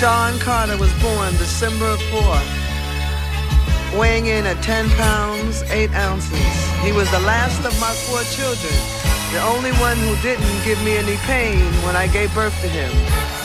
Sean 0.00 0.38
Carter 0.44 0.76
was 0.78 0.88
born 1.00 1.36
December 1.38 1.96
4th, 2.10 2.59
weighing 3.98 4.26
in 4.26 4.46
at 4.46 4.62
10 4.62 4.88
pounds, 4.90 5.62
8 5.70 5.90
ounces. 5.94 6.38
He 6.84 6.92
was 6.92 7.10
the 7.10 7.20
last 7.20 7.64
of 7.64 7.74
my 7.80 7.92
four 8.06 8.22
children, 8.36 8.74
the 9.32 9.42
only 9.42 9.72
one 9.82 9.96
who 9.98 10.14
didn't 10.22 10.64
give 10.64 10.82
me 10.84 10.96
any 10.96 11.16
pain 11.28 11.60
when 11.84 11.96
I 11.96 12.06
gave 12.06 12.32
birth 12.34 12.54
to 12.62 12.68
him. 12.68 12.90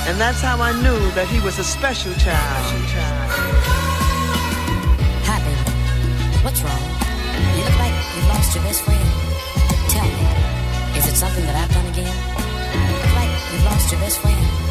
And 0.07 0.19
that's 0.19 0.41
how 0.41 0.61
I 0.61 0.71
knew 0.81 0.99
that 1.11 1.27
he 1.27 1.39
was 1.41 1.57
a 1.57 1.63
special 1.63 2.13
child. 2.13 2.65
Happy. 5.25 5.55
What's 6.43 6.61
wrong? 6.61 6.83
You 7.57 7.63
look 7.65 7.77
like 7.79 7.95
you've 8.15 8.27
lost 8.27 8.53
your 8.53 8.63
best 8.63 8.81
friend. 8.83 9.09
Tell 9.89 10.05
me, 10.05 10.99
is 10.99 11.07
it 11.07 11.15
something 11.15 11.45
that 11.45 11.55
I've 11.55 11.73
done 11.73 11.87
again? 11.89 12.15
You 12.75 12.93
look 12.93 13.13
like 13.15 13.33
you've 13.51 13.65
lost 13.65 13.91
your 13.91 14.01
best 14.01 14.19
friend. 14.19 14.64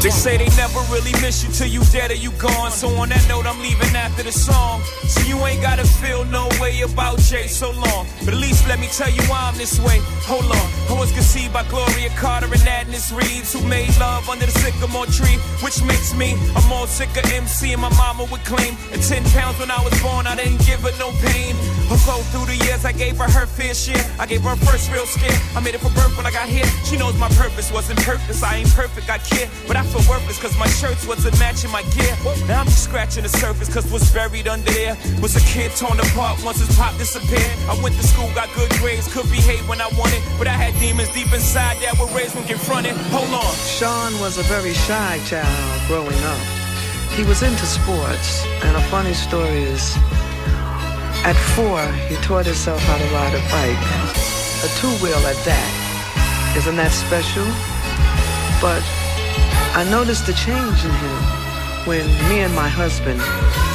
They 0.00 0.08
say 0.08 0.38
they 0.38 0.48
never 0.56 0.80
really 0.88 1.12
miss 1.20 1.44
you 1.44 1.52
till 1.52 1.68
you 1.68 1.84
dead 1.92 2.10
or 2.10 2.14
you 2.14 2.32
gone. 2.40 2.70
So 2.70 2.88
on 2.96 3.10
that 3.10 3.20
note, 3.28 3.44
I'm 3.44 3.60
leaving 3.60 3.94
after 3.94 4.22
the 4.22 4.32
song. 4.32 4.80
So 5.04 5.20
you 5.28 5.36
ain't 5.44 5.60
gotta 5.60 5.84
feel 5.84 6.24
no 6.24 6.48
way 6.58 6.80
about 6.80 7.18
Jay 7.18 7.46
so 7.46 7.70
long. 7.72 8.06
But 8.24 8.32
at 8.32 8.40
least 8.40 8.66
let 8.66 8.80
me 8.80 8.88
tell 8.88 9.10
you 9.10 9.20
why 9.28 9.52
I'm 9.52 9.58
this 9.58 9.78
way. 9.78 10.00
Hold 10.24 10.48
on. 10.48 10.66
I 10.88 10.98
was 10.98 11.12
conceived 11.12 11.52
by 11.52 11.68
Gloria 11.68 12.08
Carter 12.16 12.46
and 12.46 12.66
Agnes 12.66 13.12
Reeves, 13.12 13.52
who 13.52 13.60
made 13.68 13.92
love 14.00 14.26
under 14.30 14.46
the 14.46 14.52
sycamore 14.52 15.04
tree, 15.04 15.36
which 15.60 15.84
makes 15.84 16.14
me 16.16 16.32
a 16.56 16.62
more 16.66 16.86
sicker 16.86 17.20
MC. 17.36 17.72
And 17.72 17.82
my 17.82 17.92
mama 18.00 18.24
would 18.32 18.44
claim 18.48 18.72
at 18.96 19.04
10 19.04 19.22
pounds 19.36 19.58
when 19.60 19.70
I 19.70 19.84
was 19.84 19.92
born, 20.00 20.26
I 20.26 20.34
didn't 20.34 20.64
give 20.64 20.80
her 20.80 20.96
no 20.98 21.12
pain. 21.20 21.52
Although 21.92 22.24
through 22.32 22.46
the 22.46 22.56
years, 22.64 22.86
I 22.86 22.92
gave 22.92 23.18
her 23.18 23.28
her 23.28 23.44
fair 23.44 23.74
share. 23.74 24.00
I 24.18 24.24
gave 24.24 24.40
her 24.42 24.56
first 24.64 24.90
real 24.90 25.04
scare. 25.04 25.36
I 25.54 25.60
made 25.60 25.74
it 25.74 25.82
for 25.84 25.92
birth 25.92 26.16
when 26.16 26.24
I 26.24 26.30
got 26.30 26.48
here. 26.48 26.64
She 26.88 26.96
knows 26.96 27.18
my 27.18 27.28
purpose 27.36 27.70
wasn't 27.70 28.00
purpose. 28.00 28.42
I 28.42 28.56
ain't 28.64 28.72
perfect, 28.72 29.10
I 29.10 29.18
care. 29.18 29.48
But 29.66 29.76
I 29.76 29.82
feel 29.90 30.06
worthless 30.08 30.38
cause 30.38 30.56
my 30.56 30.68
shirts 30.68 31.06
wasn't 31.06 31.38
matching 31.38 31.70
my 31.70 31.82
gear. 31.90 32.14
Now 32.46 32.60
I'm 32.60 32.66
just 32.66 32.84
scratching 32.84 33.24
the 33.24 33.28
surface 33.28 33.72
cause 33.72 33.90
what's 33.90 34.10
buried 34.10 34.46
under 34.46 34.70
there 34.70 34.96
was 35.20 35.34
a 35.34 35.44
kid 35.50 35.72
torn 35.76 35.98
apart 35.98 36.42
once 36.44 36.58
his 36.62 36.70
pop 36.76 36.96
disappeared. 36.96 37.56
I 37.68 37.74
went 37.82 37.96
to 37.96 38.06
school, 38.06 38.30
got 38.34 38.48
good 38.54 38.70
grades, 38.78 39.12
could 39.12 39.28
behave 39.30 39.68
when 39.68 39.80
I 39.80 39.88
wanted. 39.98 40.22
But 40.38 40.46
I 40.46 40.54
had 40.54 40.72
demons 40.78 41.12
deep 41.12 41.32
inside 41.32 41.76
that 41.82 41.98
were 41.98 42.10
raised 42.14 42.34
when 42.34 42.46
confronted. 42.46 42.94
Hold 43.10 43.34
on. 43.34 43.54
Sean 43.66 44.12
was 44.20 44.38
a 44.38 44.46
very 44.46 44.74
shy 44.86 45.18
child 45.26 45.80
growing 45.86 46.22
up. 46.24 46.44
He 47.18 47.24
was 47.24 47.42
into 47.42 47.66
sports, 47.66 48.46
and 48.62 48.76
a 48.76 48.82
funny 48.86 49.12
story 49.12 49.66
is 49.66 49.96
at 51.26 51.36
four, 51.52 51.82
he 52.08 52.16
taught 52.22 52.46
himself 52.46 52.80
how 52.80 52.96
to 52.96 53.04
ride 53.12 53.34
a 53.34 53.42
bike, 53.52 53.84
a 54.64 54.68
two 54.80 54.88
wheel 55.04 55.20
at 55.26 55.36
that. 55.44 56.56
Isn't 56.56 56.76
that 56.76 56.92
special? 56.92 57.44
But 58.60 58.80
I 59.72 59.84
noticed 59.84 60.28
a 60.28 60.34
change 60.34 60.84
in 60.84 60.90
him 60.90 61.22
when 61.86 62.04
me 62.28 62.40
and 62.40 62.52
my 62.54 62.68
husband 62.68 63.20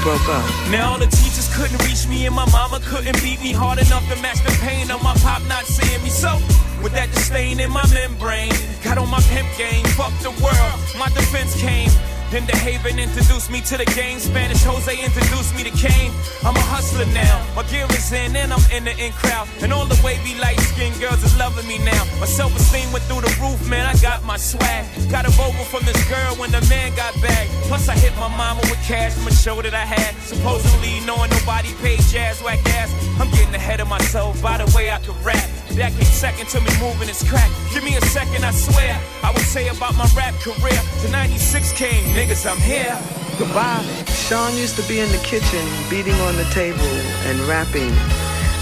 broke 0.04 0.28
up. 0.28 0.44
Now 0.70 0.92
all 0.92 1.00
the 1.00 1.08
teachers 1.08 1.48
couldn't 1.56 1.82
reach 1.88 2.06
me 2.08 2.26
and 2.26 2.36
my 2.36 2.46
mama 2.52 2.82
couldn't 2.84 3.16
beat 3.24 3.42
me 3.42 3.54
hard 3.54 3.80
enough 3.80 4.04
to 4.12 4.22
match 4.22 4.44
the 4.44 4.52
pain 4.60 4.92
of 4.92 5.02
my 5.02 5.16
pop 5.24 5.42
not 5.48 5.64
seeing 5.66 6.04
me. 6.04 6.10
So 6.10 6.36
with 6.84 6.92
that 6.94 7.10
disdain 7.12 7.60
in 7.62 7.72
my 7.72 7.88
membrane, 7.94 8.52
got 8.84 8.98
on 8.98 9.10
my 9.10 9.22
pimp 9.32 9.48
game, 9.58 9.86
fuck 9.96 10.12
the 10.20 10.36
world, 10.44 10.78
my 11.00 11.08
defense 11.16 11.56
came. 11.60 11.90
Then 12.32 12.46
the 12.48 12.58
Haven 12.58 13.00
introduced 13.00 13.52
me 13.52 13.62
to 13.62 13.78
the 13.78 13.86
game. 13.94 14.20
Spanish 14.20 14.64
Jose 14.64 14.92
introduced 14.92 15.56
me 15.56 15.64
to 15.64 15.74
Kane. 15.78 16.12
I'm 16.44 16.56
a 16.56 16.66
hustler 16.74 17.06
now. 17.14 17.46
My 17.56 17.64
gear 17.70 17.86
is 17.92 18.12
in 18.12 18.36
and 18.36 18.52
I'm 18.52 18.66
in 18.72 18.84
the 18.84 18.98
in 18.98 19.14
crowd. 19.14 19.48
And 19.62 19.72
all 19.72 19.86
the 19.86 20.00
wavy 20.04 20.36
light 20.40 20.60
skinned 20.60 21.00
girls 21.00 21.24
is 21.24 21.38
loving 21.38 21.68
me 21.68 21.78
now. 21.80 22.04
My 22.20 22.26
self 22.26 22.56
esteem 22.56 22.92
went 22.92 23.06
through 23.06 23.22
the 23.22 23.34
roof, 23.42 23.62
man. 23.70 23.86
I 23.86 23.96
got 24.02 24.24
my 24.24 24.38
swag. 24.38 24.86
Got 25.10 25.28
a 25.28 25.32
vocal 25.32 25.66
from 25.66 25.86
this 25.86 26.02
girl 26.10 26.36
when 26.36 26.52
the 26.52 26.62
man 26.68 26.96
got 26.96 27.14
back. 27.22 27.48
Plus, 27.70 27.88
I 27.90 27.96
hit 27.96 28.16
my 28.18 28.30
mama 28.36 28.62
with 28.70 28.82
cash 28.84 29.14
from 29.14 29.28
a 29.28 29.34
show 29.34 29.62
that 29.62 29.74
I 29.74 29.86
had. 29.86 30.16
Supposedly 30.22 31.00
knowing 31.06 31.30
nobody 31.30 31.74
paid 31.82 32.02
jazz 32.10 32.42
whack 32.42 32.60
ass. 32.78 32.92
I'm 33.20 33.30
getting 33.32 33.54
ahead 33.54 33.80
of 33.80 33.88
myself 33.88 34.42
by 34.42 34.58
the 34.58 34.66
way 34.76 34.92
I 34.92 35.00
can 35.00 35.16
rap. 35.24 35.50
That 35.74 35.92
came 35.94 36.06
second 36.06 36.48
to 36.50 36.62
me 36.62 36.70
moving 36.80 37.08
this 37.08 37.28
crack. 37.30 37.50
Give 37.74 37.84
me 37.84 37.96
a 37.98 38.02
second, 38.02 38.46
I 38.46 38.52
swear. 38.52 38.98
I 39.24 39.32
would 39.32 39.46
say 39.46 39.68
about 39.68 39.96
my 39.96 40.08
rap 40.16 40.34
career. 40.36 40.80
To 41.02 41.12
96 41.12 41.74
came, 41.74 42.04
niggas, 42.16 42.46
I'm 42.50 42.60
here. 42.62 42.98
Goodbye. 43.38 43.84
Sean 44.08 44.56
used 44.56 44.76
to 44.78 44.84
be 44.88 45.00
in 45.00 45.12
the 45.12 45.18
kitchen 45.20 45.64
beating 45.90 46.16
on 46.22 46.36
the 46.38 46.46
table 46.54 46.80
and 47.28 47.40
rapping 47.42 47.92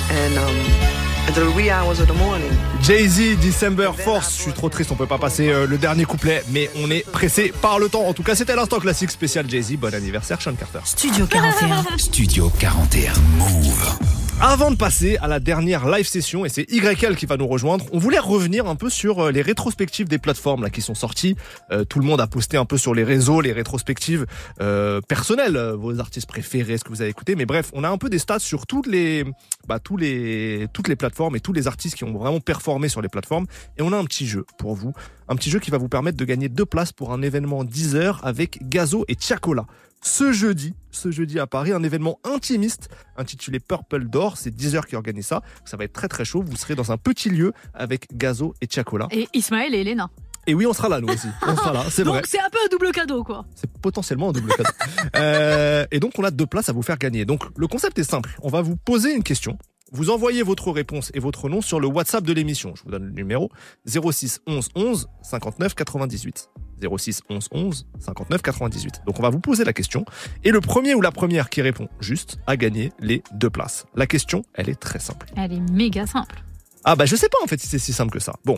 and 0.10 0.38
um, 0.38 0.94
until 1.28 1.50
the 1.50 1.56
wee 1.56 1.70
hours 1.70 2.00
of 2.00 2.08
the 2.08 2.14
morning. 2.16 2.52
Jay-Z, 2.82 3.38
December 3.38 3.92
Force. 3.94 4.38
Je 4.38 4.42
suis 4.44 4.54
trop 4.54 4.70
triste, 4.70 4.92
on 4.92 4.96
peut 4.96 5.06
pas 5.08 5.18
passer 5.18 5.50
euh, 5.50 5.68
le 5.68 5.78
dernier 5.78 6.06
couplet, 6.06 6.44
mais 6.50 6.70
on 6.76 6.90
est 6.90 7.10
pressé 7.10 7.54
par 7.62 7.80
le 7.80 7.90
temps. 7.90 8.06
En 8.08 8.14
tout 8.14 8.24
cas, 8.24 8.36
c'était 8.36 8.56
l'instant 8.56 8.80
classique 8.80 9.12
spécial 9.12 9.50
Jay-Z. 9.50 9.78
Bon 9.78 9.94
anniversaire, 9.94 10.42
Sean 10.42 10.56
Carter. 10.56 10.80
Studio 10.84 11.26
41. 11.28 11.98
Studio 11.98 12.52
41 12.60 13.14
Move. 13.38 14.23
Avant 14.46 14.72
de 14.72 14.76
passer 14.76 15.16
à 15.22 15.30
la 15.30 15.40
dernière 15.40 15.88
live 15.88 16.06
session, 16.06 16.44
et 16.44 16.50
c'est 16.50 16.70
YL 16.70 17.16
qui 17.16 17.26
va 17.26 17.38
nous 17.38 17.48
rejoindre, 17.48 17.86
on 17.94 17.98
voulait 17.98 18.20
revenir 18.20 18.68
un 18.68 18.76
peu 18.76 18.90
sur 18.90 19.20
euh, 19.22 19.32
les 19.32 19.42
rétrospectives 19.42 20.10
des 20.10 20.18
plateformes 20.18 20.64
là 20.64 20.70
qui 20.70 20.82
sont 20.82 20.96
sorties. 20.96 21.38
Euh, 21.72 21.86
tout 21.86 22.00
le 22.00 22.06
monde 22.06 22.20
a 22.20 22.28
posté 22.28 22.58
un 22.58 22.66
peu 22.66 22.78
sur 22.78 22.94
les 22.94 23.06
réseaux 23.06 23.40
les 23.40 23.54
rétrospectives 23.54 24.26
euh, 24.60 25.00
personnelles, 25.00 25.58
vos 25.78 25.98
artistes 26.02 26.28
préférés, 26.28 26.78
ce 26.78 26.84
que 26.84 26.90
vous 26.90 27.02
avez 27.02 27.10
écouté. 27.10 27.38
Mais 27.38 27.46
bref, 27.46 27.72
on 27.72 27.86
a 27.86 27.90
un 27.90 27.98
peu 27.98 28.10
des 28.10 28.20
stats 28.20 28.40
sur 28.40 28.68
toutes 28.68 28.88
les, 28.88 29.24
bah, 29.66 29.80
les, 29.98 30.68
toutes 30.74 30.90
les 30.90 30.98
plateformes 30.98 31.38
et 31.38 31.40
tous 31.40 31.54
les 31.54 31.68
artistes 31.68 31.96
qui 31.96 32.04
ont 32.04 32.12
vraiment 32.12 32.42
performé 32.42 32.90
sur 32.90 33.02
les 33.02 33.08
plateformes. 33.08 33.46
Et 33.78 33.82
on 33.82 33.94
a 33.94 33.98
un 33.98 34.04
petit 34.04 34.28
jeu 34.28 34.46
pour 34.58 34.76
vous, 34.76 34.92
un 35.30 35.38
petit 35.38 35.52
jeu 35.52 35.60
qui 35.60 35.72
va 35.72 35.78
vous 35.78 35.88
permettre 35.88 36.18
de 36.18 36.26
gagner 36.26 36.50
deux 36.50 36.66
places 36.66 36.92
pour 36.92 37.14
un 37.14 37.22
événement 37.22 37.64
10 37.64 37.96
heures 37.96 38.20
avec 38.24 38.60
Gazo 38.68 39.06
et 39.08 39.16
Tiakola 39.16 39.68
ce 40.04 40.32
jeudi, 40.32 40.76
ce 40.92 41.12
jeudi 41.12 41.40
à 41.40 41.48
Paris, 41.48 41.72
un 41.72 41.82
événement 41.82 42.20
intimiste 42.24 42.90
intitulé 43.18 43.60
Purple 43.60 44.06
Door. 44.06 44.38
C'est 44.38 44.52
10 44.54 44.76
heures 44.76 44.86
qui 44.86 44.96
organise 44.96 45.28
ça. 45.28 45.42
Ça 45.66 45.78
va 45.78 45.86
être 45.86 45.94
très 45.94 46.08
très 46.08 46.26
chaud. 46.26 46.44
Vous 46.46 46.58
serez 46.58 46.76
dans 46.76 46.92
un 46.92 46.98
petit 46.98 47.30
lieu 47.30 47.54
avec 47.74 48.16
Gazo 48.16 48.54
et 48.62 48.68
Tiakola. 48.68 49.08
Et 49.12 49.28
Ismaël 49.34 49.74
et 49.74 49.82
Elena. 49.82 50.10
Et 50.46 50.54
oui, 50.54 50.66
on 50.66 50.74
sera 50.74 50.90
là 50.90 51.00
nous 51.00 51.08
aussi. 51.08 51.28
On 51.48 51.56
sera 51.56 51.72
là, 51.72 51.84
c'est 51.90 52.04
vrai. 52.04 52.20
Donc 52.20 52.28
c'est 52.28 52.40
un 52.40 52.50
peu 52.50 52.58
un 52.64 52.68
double 52.70 52.92
cadeau 52.92 53.24
quoi. 53.24 53.46
C'est 53.56 53.72
potentiellement 53.82 54.30
un 54.30 54.34
double 54.34 54.52
cadeau. 54.52 54.70
Euh, 55.16 55.86
et 55.92 56.00
donc 56.00 56.14
on 56.18 56.24
a 56.24 56.32
deux 56.32 56.46
places 56.46 56.70
à 56.70 56.74
vous 56.74 56.82
faire 56.82 56.98
gagner. 56.98 57.24
Donc 57.24 57.44
le 57.56 57.68
concept 57.68 57.98
est 58.00 58.04
simple. 58.04 58.36
On 58.42 58.50
va 58.50 58.62
vous 58.62 58.76
poser 58.76 59.14
une 59.14 59.24
question. 59.24 59.58
Vous 59.96 60.10
envoyez 60.10 60.42
votre 60.42 60.72
réponse 60.72 61.12
et 61.14 61.20
votre 61.20 61.50
nom 61.50 61.62
sur 61.62 61.80
le 61.80 61.86
WhatsApp 61.86 62.24
de 62.24 62.34
l'émission. 62.34 62.74
Je 62.76 62.82
vous 62.82 62.90
donne 62.90 63.06
le 63.06 63.12
numéro 63.12 63.52
06 63.86 64.42
11 64.48 64.70
11 64.74 65.08
59 65.22 65.76
98. 65.76 66.50
06 66.98 67.22
11 67.30 67.50
11 67.52 67.88
59 68.00 68.42
98. 68.42 69.02
Donc 69.06 69.20
on 69.20 69.22
va 69.22 69.30
vous 69.30 69.40
poser 69.40 69.64
la 69.64 69.72
question 69.72 70.04
et 70.44 70.50
le 70.50 70.62
premier 70.62 70.96
ou 70.96 71.02
la 71.02 71.12
première 71.12 71.52
qui 71.52 71.62
répond 71.62 71.90
juste 72.00 72.40
a 72.48 72.58
gagné 72.58 72.92
les 73.00 73.22
deux 73.36 73.52
places. 73.52 73.86
La 73.94 74.08
question, 74.08 74.42
elle 74.56 74.68
est 74.68 74.80
très 74.80 74.98
simple. 74.98 75.28
Elle 75.38 75.54
est 75.54 75.72
méga 75.72 76.08
simple. 76.08 76.44
Ah 76.84 76.96
bah 76.96 77.06
je 77.06 77.16
sais 77.16 77.30
pas 77.30 77.38
en 77.44 77.48
fait 77.48 77.62
si 77.62 77.68
c'est 77.68 77.78
si 77.78 77.94
simple 77.94 78.14
que 78.14 78.20
ça. 78.20 78.34
Bon, 78.46 78.58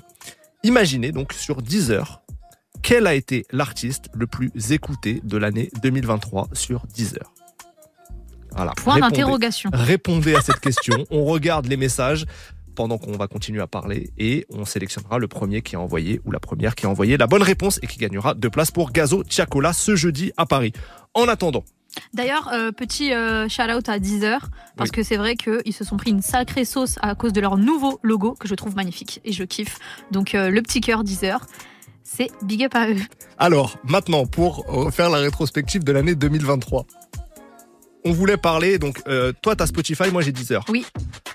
imaginez 0.64 1.12
donc 1.12 1.34
sur 1.34 1.62
10 1.62 1.92
heures, 1.92 2.22
quel 2.82 3.08
a 3.08 3.14
été 3.14 3.46
l'artiste 3.52 4.06
le 4.14 4.26
plus 4.26 4.52
écouté 4.72 5.20
de 5.26 5.36
l'année 5.36 5.70
2023 5.84 6.48
sur 6.54 6.88
10 6.88 7.16
heures? 7.16 7.35
Voilà. 8.56 8.72
Point 8.78 9.00
d'interrogation. 9.00 9.70
Répondez 9.74 10.36
à 10.36 10.42
cette 10.42 10.60
question. 10.62 11.06
on 11.12 11.26
regarde 11.26 11.66
les 11.68 11.78
messages 11.78 12.26
pendant 12.76 12.98
qu'on 12.98 13.14
va 13.14 13.28
continuer 13.28 13.62
à 13.62 13.68
parler 13.68 14.12
et 14.18 14.46
on 14.52 14.66
sélectionnera 14.66 15.18
le 15.18 15.28
premier 15.30 15.62
qui 15.62 15.76
a 15.76 15.80
envoyé 15.80 16.20
ou 16.26 16.32
la 16.32 16.40
première 16.40 16.76
qui 16.76 16.86
a 16.86 16.90
envoyé 16.90 17.16
la 17.18 17.26
bonne 17.28 17.44
réponse 17.44 17.80
et 17.82 17.88
qui 17.88 17.98
gagnera 17.98 18.34
deux 18.34 18.50
places 18.50 18.72
pour 18.72 18.92
Gazo 18.92 19.24
Tiakola 19.24 19.72
ce 19.72 19.96
jeudi 19.96 20.32
à 20.38 20.46
Paris. 20.46 20.74
En 21.14 21.28
attendant, 21.28 21.64
D'ailleurs, 22.14 22.50
euh, 22.54 22.74
petit 22.74 23.14
euh, 23.14 23.48
shout 23.48 23.72
out 23.74 23.88
à 23.88 24.00
Deezer, 24.00 24.50
parce 24.76 24.90
Oui. 24.90 24.96
que 24.98 25.04
c'est 25.04 25.16
vrai 25.16 25.38
qu'ils 25.38 25.72
se 25.74 25.86
sont 25.86 25.96
pris 25.96 26.10
une 26.12 26.22
sacrée 26.22 26.66
sauce 26.66 26.96
à 27.02 27.16
cause 27.16 27.32
de 27.32 27.40
leur 27.40 27.56
nouveau 27.56 28.00
logo 28.04 28.34
que 28.38 28.50
je 28.50 28.56
trouve 28.56 28.76
magnifique 28.76 29.22
et 29.24 29.32
je 29.32 29.46
kiffe. 29.46 29.80
Donc 30.12 30.36
euh, 30.36 30.50
le 30.50 30.62
petit 30.62 30.82
cœur 30.82 31.06
Deezer, 31.06 31.46
c'est 32.04 32.30
big 32.44 32.66
up 32.66 32.76
à 32.76 32.90
eux. 32.90 32.98
Alors, 33.38 33.78
maintenant, 33.86 34.26
pour 34.26 34.66
faire 34.92 35.10
la 35.10 35.20
rétrospective 35.20 35.86
de 35.86 35.92
l'année 35.94 36.16
2023. 36.16 36.86
On 38.08 38.12
voulait 38.12 38.38
parler, 38.38 38.78
donc, 38.78 39.02
euh, 39.08 39.34
toi, 39.42 39.56
t'as 39.56 39.66
Spotify, 39.66 40.12
moi, 40.12 40.22
j'ai 40.22 40.32
Deezer. 40.32 40.64
Oui. 40.70 40.86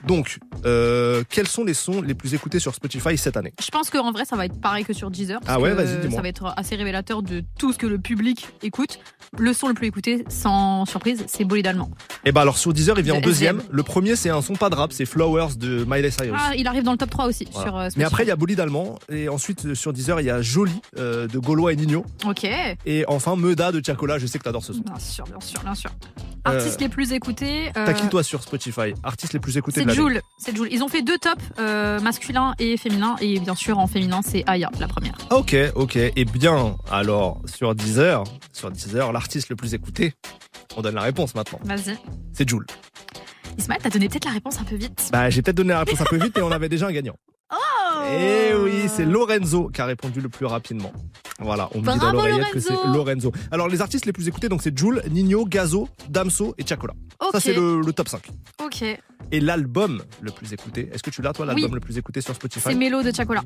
Donc, 0.07 0.39
euh, 0.65 1.25
quels 1.29 1.49
sont 1.49 1.65
les 1.65 1.75
sons 1.75 2.01
les 2.01 2.15
plus 2.15 2.33
écoutés 2.33 2.61
sur 2.61 2.75
Spotify 2.77 3.19
cette 3.19 3.37
année? 3.37 3.53
Je 3.61 3.69
pense 3.71 3.91
qu'en 3.91 4.13
vrai, 4.13 4.25
ça 4.25 4.37
va 4.37 4.47
être 4.47 4.61
pareil 4.61 4.85
que 4.85 4.93
sur 4.93 5.11
Deezer. 5.11 5.41
parce 5.41 5.53
Ah 5.57 5.61
ouais, 5.61 5.75
vas-y, 5.75 5.99
dis-moi. 6.01 6.17
Ça 6.19 6.23
va 6.23 6.29
être 6.29 6.55
assez 6.57 6.77
révélateur 6.77 7.23
de 7.25 7.43
tout 7.59 7.73
ce 7.73 7.79
que 7.79 7.89
le 7.89 7.99
public 7.99 8.49
écoute. 8.63 9.01
Le 9.39 9.53
son 9.53 9.67
le 9.69 9.75
plus 9.75 9.89
écouté, 9.89 10.25
sans 10.29 10.85
surprise, 10.87 11.25
c'est 11.27 11.45
Bolide 11.45 11.67
Allemand. 11.67 11.91
Eh 12.25 12.31
ben 12.33 12.41
alors, 12.41 12.57
sur 12.59 12.73
Deezer, 12.73 12.97
il 12.99 13.05
vient 13.05 13.15
en 13.15 13.21
De 13.21 13.25
deuxième. 13.25 13.63
Le 13.71 13.83
premier, 13.83 14.15
c'est 14.15 14.31
un 14.31 14.41
son 14.43 14.55
pas 14.55 14.71
de 14.71 14.75
rap, 14.77 14.93
c'est 14.93 15.07
Flowers 15.07 15.57
de 15.57 15.85
Miley 15.89 16.11
Cyrus. 16.11 16.33
Ah, 16.37 16.53
il 16.57 16.67
arrive 16.69 16.85
dans 16.85 16.93
le 16.93 16.99
top 16.99 17.11
3 17.11 17.27
aussi 17.27 17.49
Voilà. 17.53 17.67
sur 17.69 17.77
euh, 17.77 17.83
Mais 17.85 17.91
Spotify. 17.91 18.07
après, 18.07 18.25
il 18.25 18.29
y 18.29 18.33
a 18.33 18.37
Bolide 18.37 18.61
Allemand. 18.61 18.99
Et 19.11 19.29
ensuite, 19.29 19.75
sur 19.75 19.93
Deezer, 19.93 20.21
il 20.21 20.27
y 20.27 20.31
a 20.31 20.41
Jolie 20.41 20.81
euh, 20.99 21.27
de 21.27 21.39
Gaulois 21.39 21.73
et 21.73 21.77
Nino. 21.77 22.05
Ok. 22.27 22.45
Et 22.87 23.05
enfin, 23.09 23.35
Meda 23.37 23.73
de 23.73 23.81
Tiakola. 23.81 24.19
Je 24.19 24.27
sais 24.27 24.39
que 24.39 24.45
t'adores 24.45 24.65
ce 24.65 24.73
son. 24.73 24.81
Bien 24.83 24.99
sûr, 25.01 25.25
bien 25.25 25.41
sûr, 25.41 25.61
bien 25.63 25.75
sûr. 25.75 25.91
Euh, 26.49 26.57
Artistes 26.57 26.81
les 26.81 26.89
plus 26.89 27.13
écoutés. 27.13 27.69
euh, 27.77 27.85
T'as 27.87 27.93
qui, 27.93 28.09
toi, 28.09 28.23
sur 28.23 28.43
Spotify 28.43 28.95
Artistes 29.03 29.33
les 29.35 29.41
plus 29.41 29.57
écoutés 29.59 29.81
C'est 29.81 29.87
de 29.87 29.93
Joule, 29.93 30.21
c'est 30.39 30.57
Joule. 30.57 30.69
Ils 30.71 30.83
ont 30.83 30.89
fait 30.89 31.03
deux 31.03 31.19
tops, 31.19 31.43
euh, 31.59 32.01
masculin 32.01 32.55
et 32.59 32.77
féminin, 32.77 33.17
et 33.21 33.39
bien 33.41 33.55
sûr 33.55 33.79
en 33.79 33.87
féminin 33.87 34.21
c'est 34.25 34.43
Aya, 34.47 34.71
la 34.79 34.89
première. 34.89 35.15
Ok, 35.31 35.55
ok. 35.75 35.97
Et 35.97 36.25
bien, 36.25 36.77
alors, 36.91 37.43
sur 37.45 37.75
Deezer, 37.75 38.25
sur 38.53 38.71
Deezer, 38.71 39.13
l'artiste 39.13 39.49
le 39.51 39.57
plus 39.57 39.75
écouté, 39.75 40.15
on 40.77 40.83
donne 40.83 40.95
la 40.95 41.03
réponse 41.03 41.35
maintenant. 41.35 41.61
Vas-y. 41.65 41.99
C'est 42.33 42.49
Joule. 42.49 42.67
Ismaël, 43.59 43.81
t'as 43.83 43.91
donné 43.91 44.09
peut-être 44.09 44.25
la 44.25 44.31
réponse 44.31 44.59
un 44.61 44.65
peu 44.65 44.77
vite. 44.77 45.11
Bah, 45.13 45.29
j'ai 45.29 45.43
peut-être 45.43 45.57
donné 45.57 45.71
la 45.71 45.81
réponse 45.81 46.01
un 46.01 46.05
peu 46.05 46.17
vite 46.17 46.39
et 46.39 46.43
on 46.43 46.53
avait 46.53 46.69
déjà 46.69 46.87
un 46.87 46.93
gagnant. 46.93 47.17
Et 48.11 48.53
oui, 48.55 48.89
c'est 48.89 49.05
Lorenzo 49.05 49.69
qui 49.69 49.81
a 49.81 49.85
répondu 49.87 50.21
le 50.21 50.29
plus 50.29 50.47
rapidement. 50.47 50.93
Voilà, 51.39 51.69
on 51.75 51.81
me 51.81 51.93
dit 51.93 51.99
dans 51.99 52.13
l'oreillette 52.13 52.51
que 52.53 52.61
c'est 52.61 52.75
Lorenzo. 52.93 53.33
Alors, 53.51 53.69
les 53.69 53.81
artistes 53.81 54.07
les 54.07 54.13
plus 54.13 54.29
écoutés, 54.29 54.49
donc 54.49 54.63
c'est 54.63 54.77
Joule, 54.77 55.03
Nino, 55.11 55.45
Gazo, 55.45 55.89
Damso 56.09 56.55
et. 56.59 56.65
Ok. 56.73 57.31
Ça, 57.33 57.41
c'est 57.41 57.55
le, 57.55 57.81
le 57.81 57.93
top 57.93 58.09
5. 58.09 58.23
Ok. 58.65 58.83
Et 59.33 59.41
l'album 59.41 60.03
le 60.21 60.31
plus 60.33 60.53
écouté, 60.53 60.91
est-ce 60.93 61.03
que 61.03 61.11
tu 61.11 61.23
l'as, 61.23 61.33
toi, 61.33 61.47
l'album 61.47 61.65
Oui. 61.67 61.75
le 61.75 61.81
plus 61.81 61.99
écouté 61.99 62.21
sur 62.21 62.35
Spotify? 62.35 62.71
C'est 62.71 62.75
Mélo 62.75 63.03
de 63.03 63.13
Chacola. 63.15 63.43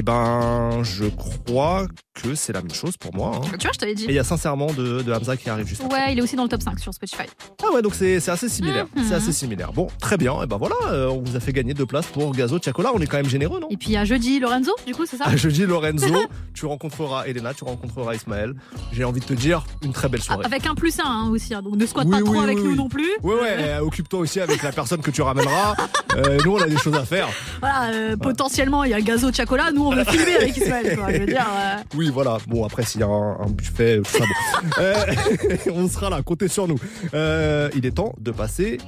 Eh 0.00 0.02
ben, 0.02 0.84
je 0.84 1.06
crois 1.06 1.88
que 2.14 2.36
c'est 2.36 2.52
la 2.52 2.60
même 2.62 2.72
chose 2.72 2.96
pour 2.96 3.12
moi. 3.16 3.32
hein. 3.34 3.40
Tu 3.58 3.64
vois, 3.66 3.72
je 3.74 3.78
t'avais 3.80 3.96
dit. 3.96 4.04
Et 4.04 4.10
il 4.10 4.14
y 4.14 4.18
a 4.20 4.22
sincèrement 4.24 4.68
de, 4.72 5.02
de 5.02 5.12
Hamza 5.12 5.36
qui 5.36 5.50
arrive 5.50 5.66
juste 5.66 5.82
après. 5.84 5.98
Ouais, 5.98 6.12
il 6.12 6.18
est 6.20 6.22
aussi 6.22 6.36
dans 6.36 6.44
le 6.44 6.48
top 6.48 6.62
5 6.62 6.78
sur 6.78 6.94
Spotify. 6.94 7.24
Ah 7.64 7.72
ouais, 7.74 7.82
donc 7.82 7.96
c'est 7.96 8.16
assez 8.28 8.48
similaire. 8.48 8.86
Mhm. 8.94 9.04
C'est 9.08 9.14
assez 9.16 9.32
similaire. 9.32 9.72
Bon, 9.72 9.88
très 10.00 10.16
bien. 10.16 10.40
Et 10.40 10.46
ben 10.46 10.56
voilà, 10.56 10.76
euh, 10.86 11.08
on 11.08 11.20
vous 11.20 11.34
a 11.34 11.40
fait 11.40 11.52
gagner 11.52 11.74
deux 11.74 11.84
places 11.84 12.06
pour 12.06 12.32
Gazo 12.32 12.60
Chacola. 12.64 12.92
On 12.94 13.00
est 13.00 13.08
quand 13.08 13.16
même 13.16 13.28
généreux, 13.28 13.58
non? 13.58 13.66
Et 13.70 13.76
puis 13.76 13.88
il 13.88 13.94
y 13.94 13.96
a 13.96 14.04
jeudi 14.04 14.38
Lorenzo, 14.38 14.70
du 14.86 14.94
coup, 14.94 15.04
c'est 15.04 15.16
ça? 15.16 15.24
À 15.26 15.34
jeudi, 15.34 15.66
Lorenzo, 15.66 16.06
tu 16.54 16.64
rencontreras 16.66 17.24
Elena, 17.26 17.52
tu 17.52 17.64
rencontreras 17.64 18.14
Ismaël. 18.14 18.54
J'ai 18.92 19.02
envie 19.02 19.18
de 19.20 19.24
te 19.26 19.34
dire 19.34 19.66
une 19.82 19.92
très 19.92 20.08
belle 20.08 20.22
soirée. 20.22 20.44
Avec 20.44 20.64
un 20.66 20.76
plus 20.76 21.00
un 21.00 21.04
hein, 21.04 21.28
aussi, 21.30 21.54
hein, 21.54 21.62
donc 21.62 21.74
ne 21.74 21.86
squatte 21.86 22.06
Oui, 22.06 22.12
pas 22.12 22.20
trop 22.22 22.34
oui, 22.34 22.38
avec 22.44 22.58
nous 22.58 22.76
non 22.76 22.88
plus. 22.88 23.10
Ouais, 23.24 23.34
ouais, 23.34 23.56
euh, 23.58 23.80
occupe-toi 23.80 24.20
aussi 24.20 24.38
avec 24.38 24.62
la 24.62 24.70
personne 24.70 25.00
que 25.00 25.10
tu 25.10 25.22
ramèneras. 25.22 25.74
Euh, 26.14 26.38
nous, 26.44 26.52
on 26.52 26.60
a 26.62 26.68
des 26.68 26.78
choses 26.78 26.94
à 26.94 27.04
faire. 27.04 27.26
Voilà, 27.58 28.16
potentiellement 28.16 28.84
il 28.84 28.90
y 28.90 28.94
a 28.94 29.00
Gazo 29.00 29.32
Chacola, 29.32 29.72
nous 29.72 29.87
on 29.88 29.94
veut 29.94 30.04
filmer 30.04 30.36
avec 30.36 30.56
Ismaël, 30.56 30.96
quoi. 30.96 31.12
Je 31.12 31.18
veux 31.18 31.26
dire. 31.26 31.46
euh, 31.50 31.76
Oui, 31.96 32.10
voilà. 32.12 32.38
Bon, 32.46 32.64
après, 32.64 32.84
s'il 32.84 33.00
y 33.00 33.04
a 33.04 33.08
un, 33.08 33.40
un 33.40 33.46
buffet, 33.48 33.98
tout 33.98 34.10
ça, 34.10 34.18
bon. 34.20 34.68
Euh, 34.78 35.04
on 35.74 35.88
sera 35.88 36.10
là, 36.10 36.22
comptez 36.22 36.48
sur 36.48 36.68
nous. 36.68 36.78
Euh, 37.14 37.68
il 37.74 37.84
est 37.86 37.92
temps 37.92 38.14
de 38.20 38.30
passer 38.30 38.78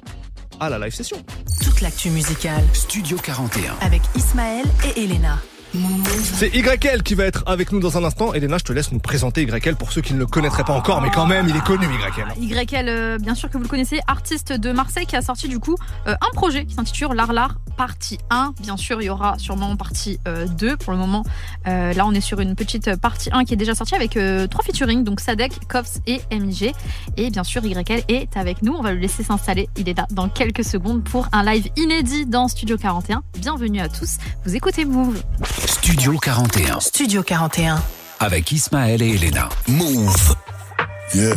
à 0.60 0.68
la 0.68 0.78
live 0.78 0.94
session. 0.94 1.16
Toute 1.62 1.80
l'actu 1.80 2.10
musicale 2.10 2.62
Studio 2.72 3.16
41. 3.16 3.74
avec 3.80 4.02
Ismaël 4.14 4.64
et 4.94 5.04
Elena. 5.04 5.38
C'est 5.72 6.54
YL 6.54 7.02
qui 7.02 7.14
va 7.14 7.24
être 7.24 7.44
avec 7.46 7.72
nous 7.72 7.80
dans 7.80 7.96
un 7.96 8.04
instant. 8.04 8.32
Elena, 8.34 8.58
je 8.58 8.64
te 8.64 8.72
laisse 8.72 8.92
nous 8.92 8.98
présenter 8.98 9.42
YL 9.42 9.76
pour 9.76 9.92
ceux 9.92 10.00
qui 10.00 10.14
ne 10.14 10.18
le 10.18 10.26
connaîtraient 10.26 10.64
pas 10.64 10.72
encore, 10.72 11.00
mais 11.00 11.10
quand 11.10 11.26
même, 11.26 11.46
il 11.48 11.56
est 11.56 11.64
connu, 11.64 11.86
YL. 11.86 12.66
YL, 12.66 12.88
euh, 12.88 13.18
bien 13.18 13.34
sûr 13.34 13.48
que 13.48 13.56
vous 13.56 13.62
le 13.62 13.68
connaissez, 13.68 14.00
artiste 14.06 14.52
de 14.52 14.72
Marseille 14.72 15.06
qui 15.06 15.16
a 15.16 15.22
sorti 15.22 15.48
du 15.48 15.58
coup 15.58 15.76
euh, 16.06 16.14
un 16.14 16.34
projet 16.34 16.64
qui 16.64 16.74
s'intitule 16.74 17.08
L'Arlar 17.14 17.56
partie 17.80 18.18
1. 18.28 18.52
Bien 18.60 18.76
sûr, 18.76 19.00
il 19.00 19.06
y 19.06 19.08
aura 19.08 19.38
sûrement 19.38 19.74
partie 19.74 20.18
euh, 20.28 20.46
2 20.46 20.76
pour 20.76 20.92
le 20.92 20.98
moment. 20.98 21.24
Euh, 21.66 21.94
là, 21.94 22.06
on 22.06 22.12
est 22.12 22.20
sur 22.20 22.40
une 22.40 22.54
petite 22.54 22.94
partie 22.96 23.30
1 23.32 23.44
qui 23.44 23.54
est 23.54 23.56
déjà 23.56 23.74
sortie 23.74 23.94
avec 23.94 24.18
euh, 24.18 24.46
trois 24.46 24.62
featuring, 24.62 25.02
donc 25.02 25.20
Sadek, 25.20 25.66
Kops 25.66 26.00
et 26.06 26.20
MIG. 26.30 26.74
Et 27.16 27.30
bien 27.30 27.42
sûr, 27.42 27.64
YL 27.64 27.82
est 28.08 28.36
avec 28.36 28.60
nous. 28.60 28.74
On 28.74 28.82
va 28.82 28.92
le 28.92 28.98
laisser 28.98 29.22
s'installer. 29.22 29.70
Il 29.78 29.88
est 29.88 29.96
là 29.96 30.06
dans 30.10 30.28
quelques 30.28 30.62
secondes 30.62 31.02
pour 31.04 31.28
un 31.32 31.42
live 31.42 31.68
inédit 31.78 32.26
dans 32.26 32.48
Studio 32.48 32.76
41. 32.76 33.22
Bienvenue 33.38 33.80
à 33.80 33.88
tous. 33.88 34.18
Vous 34.44 34.54
écoutez 34.54 34.84
Move. 34.84 35.22
Studio 35.66 36.18
41. 36.18 36.80
Studio 36.80 37.22
41. 37.22 37.82
Avec 38.18 38.52
Ismaël 38.52 39.02
et 39.02 39.14
Elena. 39.14 39.48
Move. 39.68 40.34
Yeah. 41.14 41.34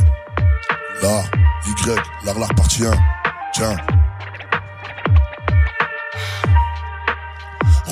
Là, 1.01 1.23
Y, 1.65 1.95
l'art 2.25 2.55
partie 2.55 2.85
1. 2.85 2.91
Tiens. 3.53 3.75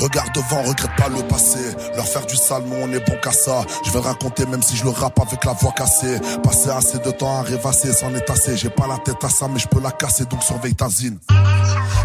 Regarde 0.02 0.34
devant, 0.34 0.64
regrette 0.64 0.96
pas 0.98 1.10
le 1.10 1.22
passé. 1.28 1.60
Leur 1.96 2.08
faire 2.08 2.26
du 2.26 2.36
sale, 2.36 2.64
nous 2.66 2.76
on 2.76 2.92
est 2.92 3.08
bon 3.08 3.16
qu'à 3.22 3.32
ça. 3.32 3.62
Je 3.86 3.92
vais 3.92 4.00
raconter 4.00 4.48
même 4.48 4.64
si 4.64 4.76
je 4.76 4.84
le 4.84 4.90
rappe 4.90 5.20
avec 5.20 5.46
la 5.46 5.54
voix 5.54 5.74
cassée. 5.74 6.20
Passer 6.42 6.72
assez 6.72 6.98
de 6.98 7.12
temps 7.12 7.38
à 7.38 7.44
rêvasser, 7.44 7.94
c'en 7.94 8.12
est 8.16 8.28
assez. 8.28 8.58
J'ai 8.58 8.72
pas 8.72 8.88
la 8.88 8.98
tête 8.98 9.24
à 9.24 9.30
ça, 9.30 9.48
mais 9.48 9.60
je 9.60 9.68
peux 9.68 9.80
la 9.80 9.92
casser, 9.92 10.26
donc 10.26 10.42
surveille 10.42 10.74
ta 10.74 10.90
zine. 10.90 11.20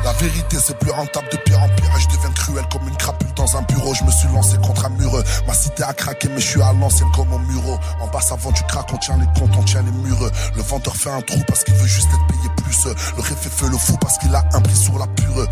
La 0.04 0.12
vérité, 0.12 0.58
c'est 0.62 0.78
plus 0.78 0.90
rentable 0.90 1.28
de 1.32 1.38
pire 1.38 1.62
en 1.62 1.68
pire. 1.68 1.98
Je 1.98 2.06
deviens 2.14 2.30
cruel 2.32 2.64
comme 2.70 2.86
une 2.86 2.96
crapule 2.96 3.32
dans 3.34 3.56
un 3.56 3.62
bureau. 3.62 3.94
Je 3.94 4.04
me 4.04 4.10
suis 4.10 4.28
lancé 4.28 4.58
contre 4.58 4.84
un 4.84 4.90
mur. 4.90 5.12
Ma 5.46 5.54
cité 5.54 5.82
a 5.82 5.94
craqué, 5.94 6.28
mais 6.28 6.40
je 6.40 6.46
suis 6.46 6.62
à 6.62 6.74
l'ancienne 6.74 7.08
comme 7.16 7.32
au 7.32 7.38
muro. 7.38 7.78
En 8.02 8.08
bas, 8.08 8.20
avant 8.30 8.52
du 8.52 8.62
crack, 8.64 8.92
on 8.92 8.98
tient 8.98 9.16
les 9.16 9.40
comptes, 9.40 9.56
on 9.58 9.62
tient 9.62 9.82
les 9.82 9.90
murs. 9.90 10.30
Le 10.54 10.62
vendeur 10.62 10.94
fait 10.94 11.10
un 11.10 11.22
trou 11.22 11.40
parce 11.48 11.64
qu'il 11.64 11.74
veut 11.74 11.86
juste 11.86 12.08
être 12.08 12.26
payé 12.26 12.50
plus. 12.56 12.84
Le 13.16 13.22
réfé 13.22 13.48
fait 13.48 13.68
le 13.68 13.78
fou 13.78 13.96
parce 14.00 14.18
qu'il 14.18 14.34
a 14.34 14.44
un 14.52 14.60
prix 14.60 14.76
sur 14.76 14.98
la 14.98 15.06
pure. 15.06 15.48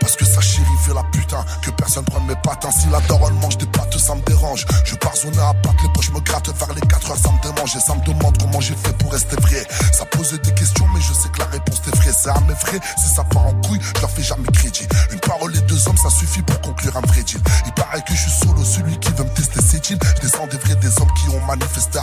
Parce 0.00 0.16
que 0.16 0.24
sa 0.24 0.40
chérie 0.40 0.66
fait 0.84 0.94
la 0.94 1.02
putain 1.04 1.44
Que 1.62 1.70
personne 1.70 2.04
prenne 2.04 2.26
mes 2.26 2.36
patins. 2.36 2.70
Si 2.70 2.88
la 2.88 3.00
daronne 3.00 3.38
mange 3.40 3.58
des 3.58 3.66
pâtes 3.66 3.96
ça 3.98 4.14
me 4.14 4.22
dérange. 4.22 4.66
Je 4.84 4.94
pars 4.96 5.16
zoner 5.16 5.38
à 5.38 5.52
battre 5.52 5.82
les 5.82 5.92
poches 5.92 6.10
me 6.10 6.20
gratte 6.20 6.48
vers 6.56 6.74
les 6.74 6.80
4 6.80 7.10
heures 7.10 7.18
ça 7.18 7.30
me 7.30 7.42
démange. 7.42 7.76
Et 7.76 7.80
ça 7.80 7.94
me 7.94 8.04
demande 8.04 8.36
comment 8.38 8.60
j'ai 8.60 8.74
fait 8.74 8.96
pour 8.98 9.12
rester 9.12 9.36
vrai. 9.36 9.66
Ça 9.92 10.04
pose 10.06 10.32
des 10.32 10.54
questions 10.54 10.86
mais 10.94 11.00
je 11.00 11.12
sais 11.12 11.28
que 11.28 11.38
la 11.38 11.46
réponse 11.46 11.80
est 11.86 11.96
vraie. 11.96 12.12
C'est 12.12 12.30
à 12.30 12.40
mes 12.40 12.54
frais 12.54 12.80
si 12.98 13.08
ça 13.14 13.24
part 13.24 13.46
en 13.46 13.54
couille 13.62 13.80
Je 13.96 14.00
leur 14.00 14.10
fais 14.10 14.22
jamais 14.22 14.48
crédit. 14.52 14.86
Une 15.12 15.20
parole 15.20 15.54
et 15.56 15.60
deux 15.62 15.88
hommes 15.88 15.96
ça 15.96 16.10
suffit 16.10 16.42
pour 16.42 16.60
conclure 16.60 16.96
un 16.96 17.06
vrai 17.06 17.22
deal. 17.22 17.40
Il 17.66 17.72
paraît 17.72 18.02
que 18.02 18.12
je 18.14 18.20
suis 18.20 18.46
solo 18.46 18.64
celui 18.64 18.98
qui 18.98 19.10
veut 19.12 19.24
me 19.24 19.29
Je 19.72 20.20
descends 20.20 20.46
des 20.48 20.56
vrais 20.56 20.74
des 20.76 21.00
hommes 21.00 21.12
qui 21.14 21.28
ont 21.28 21.40
manifesté. 21.46 22.00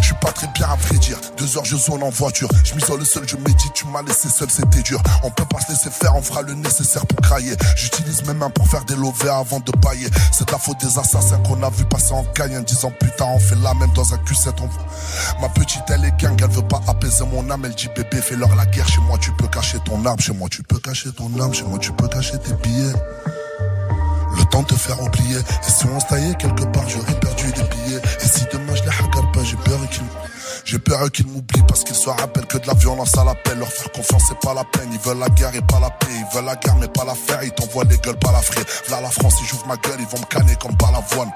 Je 0.00 0.06
suis 0.06 0.14
pas 0.16 0.30
très 0.30 0.46
bien 0.48 0.68
à 0.68 0.76
vrai 0.76 0.98
dire 0.98 1.18
Deux 1.38 1.56
heures 1.56 1.64
je 1.64 1.76
zone 1.76 2.02
en 2.02 2.10
voiture. 2.10 2.48
Je 2.64 2.74
m'isole 2.74 3.04
seul 3.06 3.26
je 3.26 3.36
médite 3.36 3.72
Tu 3.72 3.86
m'as 3.86 4.02
laissé 4.02 4.28
seul 4.28 4.50
c'était 4.50 4.82
dur. 4.82 5.02
On 5.22 5.30
peut 5.30 5.46
pas 5.46 5.58
se 5.60 5.72
laisser 5.72 5.90
faire 5.90 6.14
on 6.16 6.22
fera 6.22 6.42
le 6.42 6.52
nécessaire 6.52 7.06
pour 7.06 7.18
crailler. 7.22 7.56
J'utilise 7.76 8.26
mes 8.26 8.34
mains 8.34 8.50
pour 8.50 8.68
faire 8.68 8.84
des 8.84 8.94
lovés 8.94 9.30
avant 9.30 9.60
de 9.60 9.72
pailler. 9.72 10.08
C'est 10.32 10.50
la 10.50 10.58
faute 10.58 10.78
des 10.80 10.98
assassins 10.98 11.38
qu'on 11.38 11.62
a 11.62 11.70
vu 11.70 11.84
passer 11.86 12.12
en 12.12 12.24
caille 12.24 12.56
En 12.58 12.60
disant 12.60 12.92
putain 13.00 13.24
on 13.24 13.38
fait 13.38 13.56
la 13.62 13.72
même 13.74 13.92
dans 13.94 14.12
un 14.12 14.18
Q7 14.18 14.52
on... 14.60 15.40
Ma 15.40 15.48
petite 15.48 15.84
elle 15.88 16.04
est 16.04 16.16
gang 16.20 16.36
Elle 16.42 16.50
veut 16.50 16.62
pas 16.62 16.82
apaiser 16.88 17.24
mon 17.24 17.48
âme. 17.50 17.64
Elle 17.64 17.74
dit 17.74 17.88
bébé 17.96 18.20
fais-leur 18.20 18.54
la 18.54 18.66
guerre 18.66 18.88
Chez 18.88 19.00
moi 19.00 19.16
tu 19.18 19.32
peux 19.32 19.48
cacher 19.48 19.78
ton 19.84 20.04
arme 20.04 20.20
Chez 20.20 20.34
moi 20.34 20.48
tu 20.50 20.62
peux 20.62 20.78
cacher 20.78 21.10
ton 21.12 21.30
âme 21.40 21.54
Chez 21.54 21.64
moi 21.64 21.78
tu 21.78 21.90
peux 21.92 22.08
cacher 22.08 22.38
tes 22.38 22.52
billets 22.54 22.92
le 24.36 24.44
temps 24.46 24.62
de 24.62 24.66
te 24.66 24.74
faire 24.74 25.00
oublier 25.02 25.38
Et 25.38 25.70
si 25.70 25.86
on 25.86 26.00
se 26.00 26.36
quelque 26.36 26.64
part 26.64 26.88
j'aurais 26.88 27.18
perdu 27.20 27.52
des 27.52 27.62
billets 27.62 28.02
Et 28.20 28.28
si 28.28 28.44
demain 28.52 28.74
je 28.74 28.82
les 28.82 28.90
regarde 28.90 29.32
pas 29.32 29.44
j'ai 29.44 29.56
peur 29.56 29.78
j'ai 30.64 30.78
peur 30.78 31.10
qu'ils 31.10 31.26
m'oublient 31.26 31.62
parce 31.66 31.82
qu'ils 31.82 31.96
se 31.96 32.10
rappellent 32.10 32.46
que 32.46 32.58
de 32.58 32.66
la 32.66 32.74
violence 32.74 33.16
à 33.16 33.24
l'appel. 33.24 33.58
Leur 33.58 33.68
faire 33.68 33.90
confiance 33.90 34.22
c'est 34.28 34.38
pas 34.40 34.52
la 34.52 34.64
peine. 34.64 34.90
Ils 34.92 34.98
veulent 34.98 35.18
la 35.18 35.30
guerre 35.30 35.54
et 35.54 35.62
pas 35.62 35.80
la 35.80 35.90
paix. 35.90 36.06
Ils 36.10 36.36
veulent 36.36 36.44
la 36.44 36.56
guerre 36.56 36.76
mais 36.76 36.88
pas 36.88 37.04
la 37.04 37.14
faire. 37.14 37.42
Ils 37.42 37.52
t'envoient 37.52 37.84
les 37.84 37.96
gueules, 37.96 38.18
pas 38.18 38.32
la 38.32 38.42
frais. 38.42 38.64
Là 38.90 39.00
la 39.00 39.10
France, 39.10 39.36
si 39.38 39.46
j'ouvre 39.46 39.66
ma 39.66 39.76
gueule, 39.76 39.96
ils 39.98 40.06
vont 40.06 40.18
me 40.18 40.26
canner 40.26 40.56
comme 40.60 40.76
pas 40.76 40.90
l'avoine. 40.92 41.30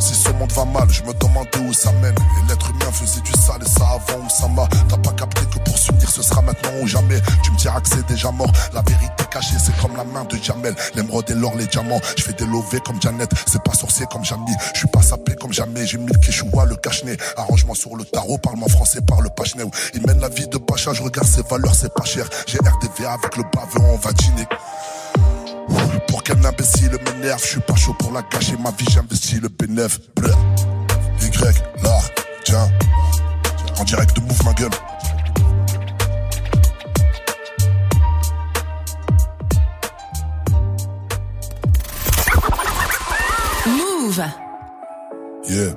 Si 0.00 0.14
ce 0.14 0.30
monde 0.30 0.52
va 0.52 0.64
mal, 0.64 0.88
je 0.90 1.02
me 1.02 1.12
demandais 1.14 1.58
où 1.68 1.72
ça 1.72 1.92
mène. 1.92 2.14
Et 2.14 2.48
l'être 2.48 2.70
humain 2.70 2.92
faisait 2.92 3.20
du 3.20 3.32
sale 3.32 3.62
et 3.62 3.68
ça 3.68 3.86
avant 3.86 4.24
où 4.24 4.28
ça 4.28 4.48
m'a. 4.48 4.66
T'as 4.88 4.96
pas 4.98 5.12
capté 5.12 5.42
que 5.46 5.58
pour 5.64 5.78
s'unir 5.78 6.10
ce 6.10 6.22
sera 6.22 6.42
maintenant 6.42 6.70
ou 6.82 6.86
jamais. 6.86 7.20
Tu 7.42 7.50
me 7.50 7.56
diras 7.56 7.80
que 7.80 7.88
c'est 7.88 8.06
déjà 8.06 8.30
mort. 8.30 8.50
La 8.72 8.82
vérité 8.82 9.24
cachée, 9.30 9.56
c'est 9.58 9.76
comme 9.80 9.96
la 9.96 10.04
main 10.04 10.24
de 10.24 10.36
Jamel. 10.36 10.74
L'émeraude 10.94 11.30
et 11.30 11.34
l'or, 11.34 11.54
les 11.56 11.66
diamants. 11.66 12.00
Je 12.16 12.22
fais 12.22 12.32
des 12.32 12.46
lovés 12.46 12.80
comme 12.80 13.00
Janet. 13.00 13.30
C'est 13.46 13.62
pas 13.62 13.74
sorcier 13.74 14.06
comme 14.10 14.24
Jamie. 14.24 14.54
Je 14.74 14.80
suis 14.80 14.88
pas 14.88 15.02
sapé 15.02 15.34
comme 15.34 15.52
jamais. 15.52 15.86
J'ai 15.86 15.98
mis 15.98 16.06
le 16.06 16.14
le 16.66 16.76
cache-nez. 16.76 17.16
Arrange-moi 17.36 17.74
sur 17.74 17.96
le 17.96 18.04
tarot. 18.04 18.38
Parle-moi 18.38 18.68
français, 18.68 19.00
parle 19.00 19.28
pas 19.34 19.44
cheneu. 19.44 19.66
Il 19.94 20.06
mène 20.06 20.20
la 20.20 20.28
vie 20.28 20.46
de 20.46 20.58
Pacha. 20.58 20.92
Je 20.92 21.02
regarde 21.02 21.26
ses 21.26 21.42
valeurs, 21.42 21.74
c'est 21.74 21.92
pas 21.92 22.04
cher. 22.04 22.26
J'ai 22.46 22.58
RDV 22.58 23.06
avec 23.06 23.36
le 23.36 23.44
baveux, 23.44 23.86
on 23.92 23.96
va 23.96 24.12
dîner. 24.12 24.46
Pour 26.08 26.22
qu'un 26.22 26.42
imbécile 26.44 26.96
m'énerve, 27.04 27.42
je 27.42 27.48
suis 27.48 27.60
pas 27.60 27.74
chaud 27.74 27.94
pour 27.98 28.12
la 28.12 28.22
gâcher. 28.22 28.56
Ma 28.62 28.70
vie, 28.70 28.86
j'investis 28.90 29.40
le 29.40 29.48
B9. 29.48 29.98
Bleu. 30.16 30.32
Y, 31.20 31.82
là, 31.82 31.98
tiens. 32.44 32.68
En 33.78 33.84
direct 33.84 34.16
de 34.16 34.20
Move 34.20 34.44
ma 34.44 34.52
gueule. 34.52 34.70
Move. 43.66 44.24
Yeah. 45.48 45.74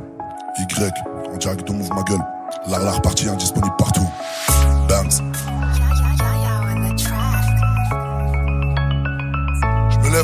Y, 0.59 0.91
en 1.33 1.37
direct 1.37 1.67
de 1.67 1.73
Move 1.73 1.89
ma 1.89 2.03
gueule. 2.03 2.23
La, 2.67 2.79
la 2.79 2.91
repartie 2.91 3.27
indisponible 3.29 3.75
partout. 3.77 4.07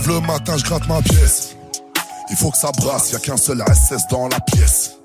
Le 0.08 0.20
matin, 0.22 0.58
je 0.58 0.64
gratte 0.64 0.88
ma 0.88 1.02
pièce. 1.02 1.56
Il 2.30 2.36
faut 2.36 2.52
que 2.52 2.58
ça 2.58 2.72
brasse, 2.72 3.12
y 3.12 3.16
a 3.16 3.20
qu'un 3.20 3.38
seul 3.38 3.64
SS 3.68 4.08
dans 4.10 4.28
la 4.28 4.40
pièce. 4.40 4.98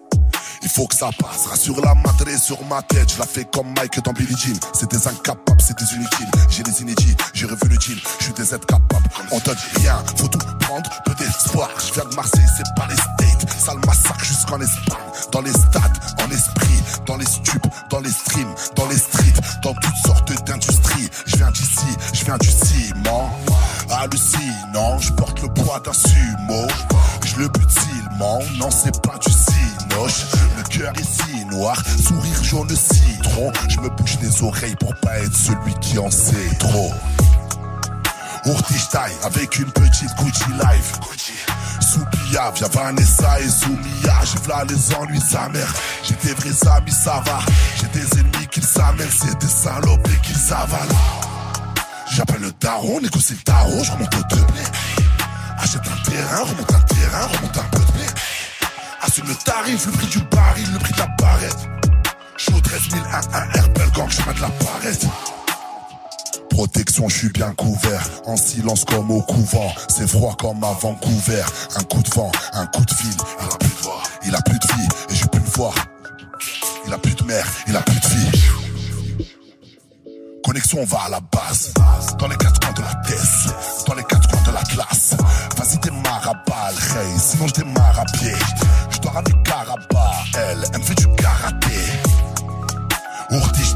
Il 0.62 0.69
faut 0.69 0.87
que 0.87 0.95
ça 0.95 1.11
passe, 1.19 1.47
rassure 1.47 1.81
la 1.81 1.95
matrée 1.95 2.37
sur 2.37 2.62
ma 2.65 2.83
tête. 2.83 3.12
Je 3.12 3.19
la 3.19 3.27
fais 3.27 3.45
comme 3.45 3.69
Mike 3.77 4.03
dans 4.03 4.12
Billie 4.12 4.37
Jean. 4.37 4.59
C'est 4.73 4.91
des 4.91 5.07
incapables, 5.07 5.61
c'est 5.61 5.79
des 5.79 5.95
inutiles. 5.95 6.31
J'ai 6.51 6.62
des 6.62 6.83
inédits, 6.83 7.16
j'ai 7.33 7.47
revu 7.47 7.69
le 7.69 7.77
deal. 7.77 7.99
Je 8.19 8.25
suis 8.25 8.33
des 8.33 8.55
aides 8.55 8.66
capables. 8.66 9.09
On 9.31 9.39
dit 9.39 9.51
rien, 9.77 10.03
faut 10.16 10.29
tout 10.29 10.39
prendre, 10.61 10.91
peu 11.05 11.15
d'espoir. 11.15 11.70
Je 11.79 11.93
viens 11.95 12.05
de 12.05 12.15
Marseille, 12.16 12.47
c'est 12.57 12.75
pas 12.75 12.89
les 12.89 12.97
States. 12.97 13.51
Ça 13.59 13.75
le 13.75 13.87
massacre 13.87 14.25
jusqu'en 14.25 14.61
Espagne. 14.61 14.99
Dans 15.33 15.43
les 15.43 15.53
stades, 15.53 15.99
en 16.25 16.31
esprit, 16.31 16.83
dans 17.07 17.16
les 17.16 17.27
stupes, 17.27 17.66
dans 17.91 18.01
les 18.01 18.11
streams, 18.11 18.55
dans 18.75 18.87
les 18.89 18.97
streets, 18.97 19.41
dans 19.62 19.75
toutes 19.75 20.07
sortes 20.07 20.45
d'industries. 20.45 21.09
Je 21.27 21.37
viens 21.37 21.51
d'ici, 21.51 21.87
je 22.15 22.25
viens 22.25 22.39
du 22.39 22.49
ciment. 22.51 23.31
Hallucinant, 24.79 24.99
je 24.99 25.13
porte 25.13 25.43
le 25.43 25.49
poids 25.49 25.81
d'un 25.81 25.93
sumo. 25.93 26.67
Je 27.25 27.37
le 27.37 27.49
butilement, 27.49 28.39
non 28.57 28.71
c'est 28.71 29.01
pas 29.03 29.19
du 29.19 29.31
cinoche. 29.31 30.27
Le 30.57 30.63
cœur 30.65 30.93
est 30.99 31.05
si 31.05 31.45
noir, 31.47 31.77
sourire 32.03 32.43
jaune 32.43 32.69
citron. 32.71 33.53
Je 33.69 33.81
me 33.81 33.89
bouche 33.91 34.19
les 34.23 34.43
oreilles 34.43 34.77
pour 34.77 34.95
pas 34.97 35.19
être 35.19 35.37
celui 35.37 35.75
qui 35.81 35.99
en 35.99 36.11
sait 36.11 36.57
trop. 36.59 36.93
Urtichtai 38.47 39.13
avec 39.25 39.59
une 39.59 39.71
petite 39.71 40.15
Gucci 40.17 40.45
live. 40.51 40.93
Soupia, 41.81 42.51
via 42.55 42.69
Vanessa 42.69 43.41
et 43.41 43.49
Soumia. 43.49 44.19
J'ai 44.25 44.39
v'là 44.41 44.65
les 44.65 44.95
ennuis 44.95 45.21
sa 45.21 45.49
mère. 45.49 45.75
J'ai 46.03 46.15
des 46.15 46.35
vrais 46.35 46.69
amis, 46.77 46.93
ça 46.93 47.23
va. 47.27 47.41
J'ai 47.81 47.89
des 47.89 48.21
ennemis 48.21 48.47
qui 48.51 48.61
s'amènent, 48.63 49.09
c'est 49.11 49.39
des 49.39 49.47
salopes 49.47 50.09
et 50.09 50.27
qui 50.27 50.35
s'avalent. 50.35 51.28
J'appelle 52.11 52.41
le 52.41 52.53
daron, 52.61 53.01
négocie 53.01 53.35
le 53.35 53.41
tarot, 53.41 53.85
je 53.85 53.93
remonte 53.93 54.15
au 54.15 54.35
doublé. 54.35 54.63
Achète 55.59 55.83
un 55.87 56.11
terrain, 56.11 56.43
remonte 56.43 56.73
un 56.73 56.81
terrain, 56.81 57.27
remonte 57.27 57.57
un 57.57 57.69
peu 57.71 57.79
de 57.79 57.93
blé. 57.93 58.07
Assume 59.03 59.29
le 59.29 59.35
tarif, 59.35 59.87
le 59.87 59.93
prix 59.93 60.07
du 60.07 60.21
baril, 60.21 60.73
le 60.73 60.79
prix 60.79 60.93
de 60.93 60.99
la 60.99 61.07
barrette. 61.19 61.59
Je 62.37 62.51
au 62.53 62.61
13 62.61 62.81
001 62.93 63.59
Herbel 63.59 63.91
Gang, 63.95 64.11
chemin 64.11 64.33
de 64.33 64.41
la 64.41 64.49
barrette. 64.49 65.07
Protection, 66.51 67.09
je 67.09 67.17
suis 67.17 67.29
bien 67.29 67.53
couvert. 67.55 68.09
En 68.27 68.37
silence 68.37 68.85
comme 68.85 69.11
au 69.11 69.23
couvent. 69.23 69.73
C'est 69.89 70.09
froid 70.09 70.37
comme 70.39 70.63
à 70.65 70.73
Vancouver. 70.73 71.45
Un 71.77 71.83
coup 71.85 72.03
de 72.03 72.11
vent, 72.11 72.33
un 72.53 72.67
coup 72.67 72.85
de 72.85 72.95
fil. 72.95 73.15
Il 73.41 73.45
a 73.45 73.57
plus 73.59 73.69
de 73.69 73.83
voix, 73.83 74.03
il 74.25 74.35
a 74.35 74.43
plus 74.43 74.59
de 74.59 74.65
fille. 74.73 74.89
Et 75.11 75.15
je 75.15 75.27
peux 75.27 75.39
le 75.39 75.51
voir. 75.51 75.75
Il 76.87 76.93
a 76.93 76.99
plus 76.99 77.15
de 77.15 77.25
mère, 77.25 77.47
il 77.67 77.77
a 77.77 77.83
plus 77.83 78.01
de 78.01 78.05
fille. 78.05 78.48
Connexion, 80.49 80.79
on 80.81 80.87
va 80.87 81.01
à 81.05 81.09
la 81.11 81.20
base. 81.20 81.75
Dans 82.19 82.27
les 82.27 82.37
quatre 82.37 82.59
coins 82.59 82.73
de 82.73 82.81
la 82.81 82.95
tête. 83.07 83.85
Dans 83.87 83.95
les 83.95 84.03
quatre 84.05 84.27
coins 84.31 84.41
de 84.47 84.51
la 84.51 84.62
classe. 84.62 85.15
Vas-y, 85.59 85.77
démarre 85.81 86.27
à 86.27 86.33
balle, 86.51 86.75
hey. 86.97 87.19
Sinon, 87.19 87.49
je 87.49 87.53
démarre 87.53 88.01
à 88.01 88.05
pied. 88.16 88.33
Je 88.89 88.99
dors 89.01 89.19
avec 89.19 89.43
Caraba. 89.43 90.12
Elle, 90.39 90.65
elle 90.73 90.79
me 90.81 90.85
fait 90.85 90.95
du 90.95 91.07
karaté. 91.16 91.69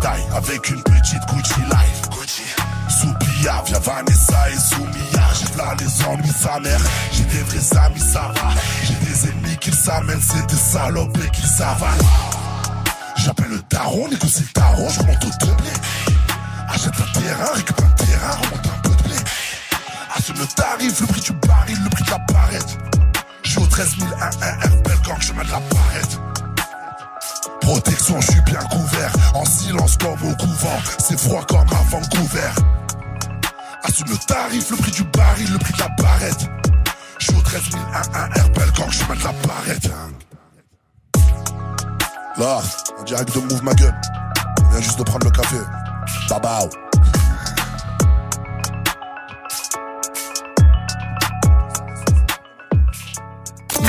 Taille 0.01 0.25
avec 0.35 0.71
une 0.71 0.83
petite 0.83 1.21
Gucci 1.29 1.61
Life. 1.61 2.09
Gucci. 2.11 2.43
Soupia, 2.89 3.63
via 3.67 3.79
Vanessa 3.79 4.51
et 4.51 4.59
Soumia. 4.59 5.29
J'ai 5.39 5.57
là 5.59 5.75
les 5.79 6.07
ennuis, 6.07 6.33
sa 6.41 6.59
mère. 6.59 6.81
J'ai 7.13 7.25
des 7.25 7.43
vrais 7.43 7.79
amis, 7.85 8.01
ça 8.01 8.33
va. 8.35 8.49
J'ai 8.83 8.95
des 8.95 9.29
ennemis 9.29 9.59
qui 9.59 9.71
s'amènent, 9.71 10.23
c'est 10.23 10.47
des 10.47 10.57
salopes 10.57 11.31
qui 11.33 11.47
s'avalent. 11.47 12.03
J'appelle 13.17 13.51
le 13.51 13.63
daron, 13.71 14.09
négocie 14.09 14.41
le 14.43 14.61
daron, 14.61 14.89
je 14.89 15.01
remonte 15.01 15.25
au 15.25 15.47
doublé. 15.47 15.71
Achète 16.73 16.95
un 17.01 17.21
terrain, 17.21 17.53
récupère 17.55 17.87
un 17.87 18.05
terrain, 18.05 18.31
remonte 18.31 18.67
un 18.67 18.81
peu 18.83 18.91
de 18.91 19.03
blé. 19.03 19.17
Assume 20.15 20.37
le 20.39 20.47
tarif, 20.47 21.01
le 21.01 21.07
prix 21.07 21.21
du 21.21 21.33
baril, 21.47 21.79
le 21.85 21.91
prix 21.91 22.05
de 22.05 22.11
la 22.11 22.19
barrette. 22.33 22.79
Je 23.43 23.51
suis 23.51 23.59
au 23.59 23.67
13 23.67 23.91
001 23.99 24.31
Herbel 24.65 24.99
Gang, 25.07 25.21
chemin 25.21 25.45
de 25.45 25.51
la 25.51 25.61
barrette. 25.61 26.19
Protection, 27.61 28.21
je 28.21 28.33
suis 28.33 28.41
bien 28.43 28.61
couvert. 28.71 29.13
En 29.35 29.45
silence 29.45 29.97
comme 29.99 30.13
au 30.13 30.35
couvent. 30.37 30.81
C'est 30.99 31.19
froid 31.19 31.45
comme 31.47 31.61
à 31.61 31.83
Vancouver. 31.91 32.51
Assume 33.85 34.09
le 34.09 34.17
tarif, 34.27 34.71
le 34.71 34.77
prix 34.77 34.93
du 34.93 35.05
baril, 35.05 35.53
le 35.53 35.59
prix 35.59 35.73
de 35.75 35.79
la 35.79 35.89
barrette. 36.03 36.49
Je 37.19 37.27
suis 37.27 37.37
au 37.37 37.41
13 37.43 37.63
001 38.15 38.31
Herbel 38.37 38.71
Gang, 38.73 38.91
chemin 38.91 39.15
de 39.15 39.25
la 39.25 39.33
barrette. 39.47 39.91
Là, 42.39 42.63
en 42.99 43.03
direct 43.03 43.35
de 43.35 43.41
Move 43.41 43.63
ma 43.63 43.75
gueule. 43.75 43.95
On 44.61 44.71
vient 44.71 44.81
juste 44.81 44.99
de 44.99 45.05
prendre 45.05 45.27
le 45.27 45.31
café. 45.31 45.59
Babao. 46.29 46.69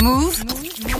Move 0.02 0.44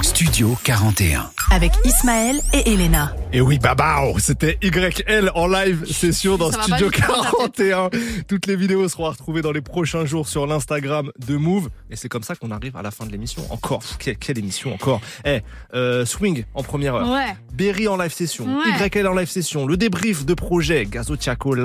Studio 0.03 0.57
41. 0.65 1.44
Avec 1.51 1.73
Ismaël 1.85 2.41
et 2.53 2.73
Elena. 2.73 3.15
Et 3.33 3.41
oui, 3.41 3.59
babao, 3.59 4.19
c'était 4.19 4.59
YL 4.63 5.31
en 5.35 5.47
live 5.47 5.85
session 5.91 6.37
dans 6.37 6.51
Ça 6.51 6.63
Studio 6.63 6.91
pas 6.91 6.97
du 6.97 7.03
tout 7.03 7.09
dans 7.13 7.23
ta 7.23 7.31
41. 7.31 7.91
Toutes 8.29 8.47
les 8.47 8.57
vidéos 8.57 8.89
seront 8.89 9.07
à 9.07 9.11
retrouver 9.11 9.43
dans 9.43 9.53
les 9.53 9.61
prochains 9.61 10.05
jours 10.05 10.29
sur 10.29 10.47
l'Instagram 10.47 11.11
de 11.27 11.37
Move. 11.37 11.69
Et 11.91 11.97
c'est 11.97 12.09
comme 12.09 12.23
ça 12.23 12.35
qu'on 12.37 12.51
arrive 12.51 12.77
à 12.77 12.83
la 12.83 12.91
fin 12.91 13.07
de 13.07 13.13
l'émission. 13.13 13.43
Encore, 13.51 13.83
quelle, 13.99 14.17
quelle 14.17 14.39
émission 14.39 14.73
encore. 14.75 15.01
Eh, 15.25 15.41
euh, 15.75 16.05
Swing 16.07 16.45
en 16.55 16.63
première 16.63 16.95
heure. 16.95 17.11
Ouais. 17.11 17.37
Berry 17.53 17.89
en 17.89 17.97
live 17.97 18.13
session. 18.13 18.47
Ouais. 18.47 18.89
YL 18.95 19.07
en 19.07 19.15
live 19.15 19.29
session. 19.29 19.67
Le 19.67 19.77
débrief 19.77 20.25
de 20.25 20.35
projet. 20.35 20.87
Gazo 20.87 21.17
Tiako, 21.17 21.57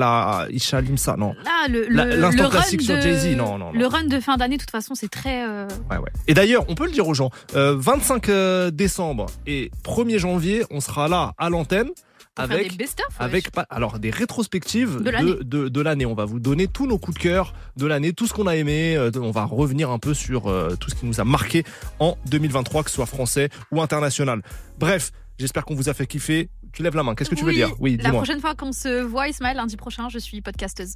Isha 0.50 0.80
Limsa, 0.80 1.16
non. 1.16 1.34
Là, 1.44 1.68
le, 1.68 1.86
l'instant 1.88 2.48
classique 2.50 2.80
de, 2.80 2.84
sur 2.86 3.00
Jay-Z, 3.00 3.36
non, 3.36 3.58
non, 3.58 3.72
non. 3.72 3.72
Le 3.72 3.86
run 3.86 4.04
de 4.04 4.18
fin 4.20 4.36
d'année, 4.36 4.56
de 4.56 4.62
toute 4.62 4.70
façon, 4.70 4.94
c'est 4.94 5.10
très. 5.10 5.46
euh, 5.46 5.66
Ouais, 5.90 5.96
ouais. 5.98 6.10
Et 6.26 6.34
d'ailleurs, 6.34 6.64
on 6.68 6.74
peut 6.74 6.86
le 6.86 6.92
dire 6.92 7.06
aux 7.08 7.14
gens, 7.14 7.30
euh, 7.54 7.76
25 7.78 8.28
euh, 8.28 8.70
décembre 8.70 9.26
et 9.46 9.69
1er 9.84 10.18
janvier, 10.18 10.64
on 10.70 10.80
sera 10.80 11.08
là 11.08 11.32
à 11.38 11.48
l'antenne 11.50 11.88
avec 12.36 12.76
des 12.76 12.86
avec 13.18 13.50
pas 13.50 13.66
alors 13.70 13.98
des 13.98 14.10
rétrospectives 14.10 15.02
De 15.02 15.10
l'année. 15.10 15.32
de, 15.34 15.42
de, 15.42 15.68
de 15.68 15.80
l'année. 15.80 16.06
On 16.06 16.14
va 16.14 16.24
vous 16.24 16.38
donner 16.40 16.68
tous 16.68 16.86
nos 16.86 16.96
coups 16.98 17.16
de 17.18 17.22
cœur 17.22 17.52
de 17.76 17.86
l'année, 17.86 18.12
tout 18.12 18.26
ce 18.26 18.32
qu'on 18.32 18.46
a 18.46 18.56
aimé. 18.56 18.96
euh, 18.96 19.10
on 19.16 19.30
va 19.30 19.44
revenir 19.44 19.90
un 19.90 19.98
peu 19.98 20.14
sur 20.14 20.46
euh, 20.48 20.74
tout 20.78 20.88
ce 20.90 20.94
qui 20.94 21.06
nous 21.06 21.20
a 21.20 21.24
marqué 21.24 21.64
en 21.98 22.16
2023, 22.26 22.84
que 22.84 22.90
ce 22.90 22.96
soit 22.96 23.06
français 23.06 23.50
ou 23.72 23.82
international. 23.82 24.42
Bref, 24.78 25.10
j'espère 25.38 25.64
qu'on 25.64 25.74
vous 25.74 25.88
a 25.88 25.94
fait 25.94 26.06
kiffer. 26.06 26.48
Tu 26.72 26.82
lèves 26.82 26.94
la 26.94 27.02
main. 27.02 27.14
Qu'est-ce 27.14 27.30
que 27.30 27.34
tu 27.34 27.44
veux 27.44 27.52
dire? 27.52 27.72
Oui, 27.80 27.98
La 28.00 28.10
prochaine 28.12 28.40
fois 28.40 28.54
qu'on 28.54 28.72
se 28.72 29.02
voit, 29.02 29.28
Ismaël, 29.28 29.56
lundi 29.56 29.76
prochain, 29.76 30.08
je 30.08 30.18
suis 30.18 30.40
podcasteuse. 30.40 30.94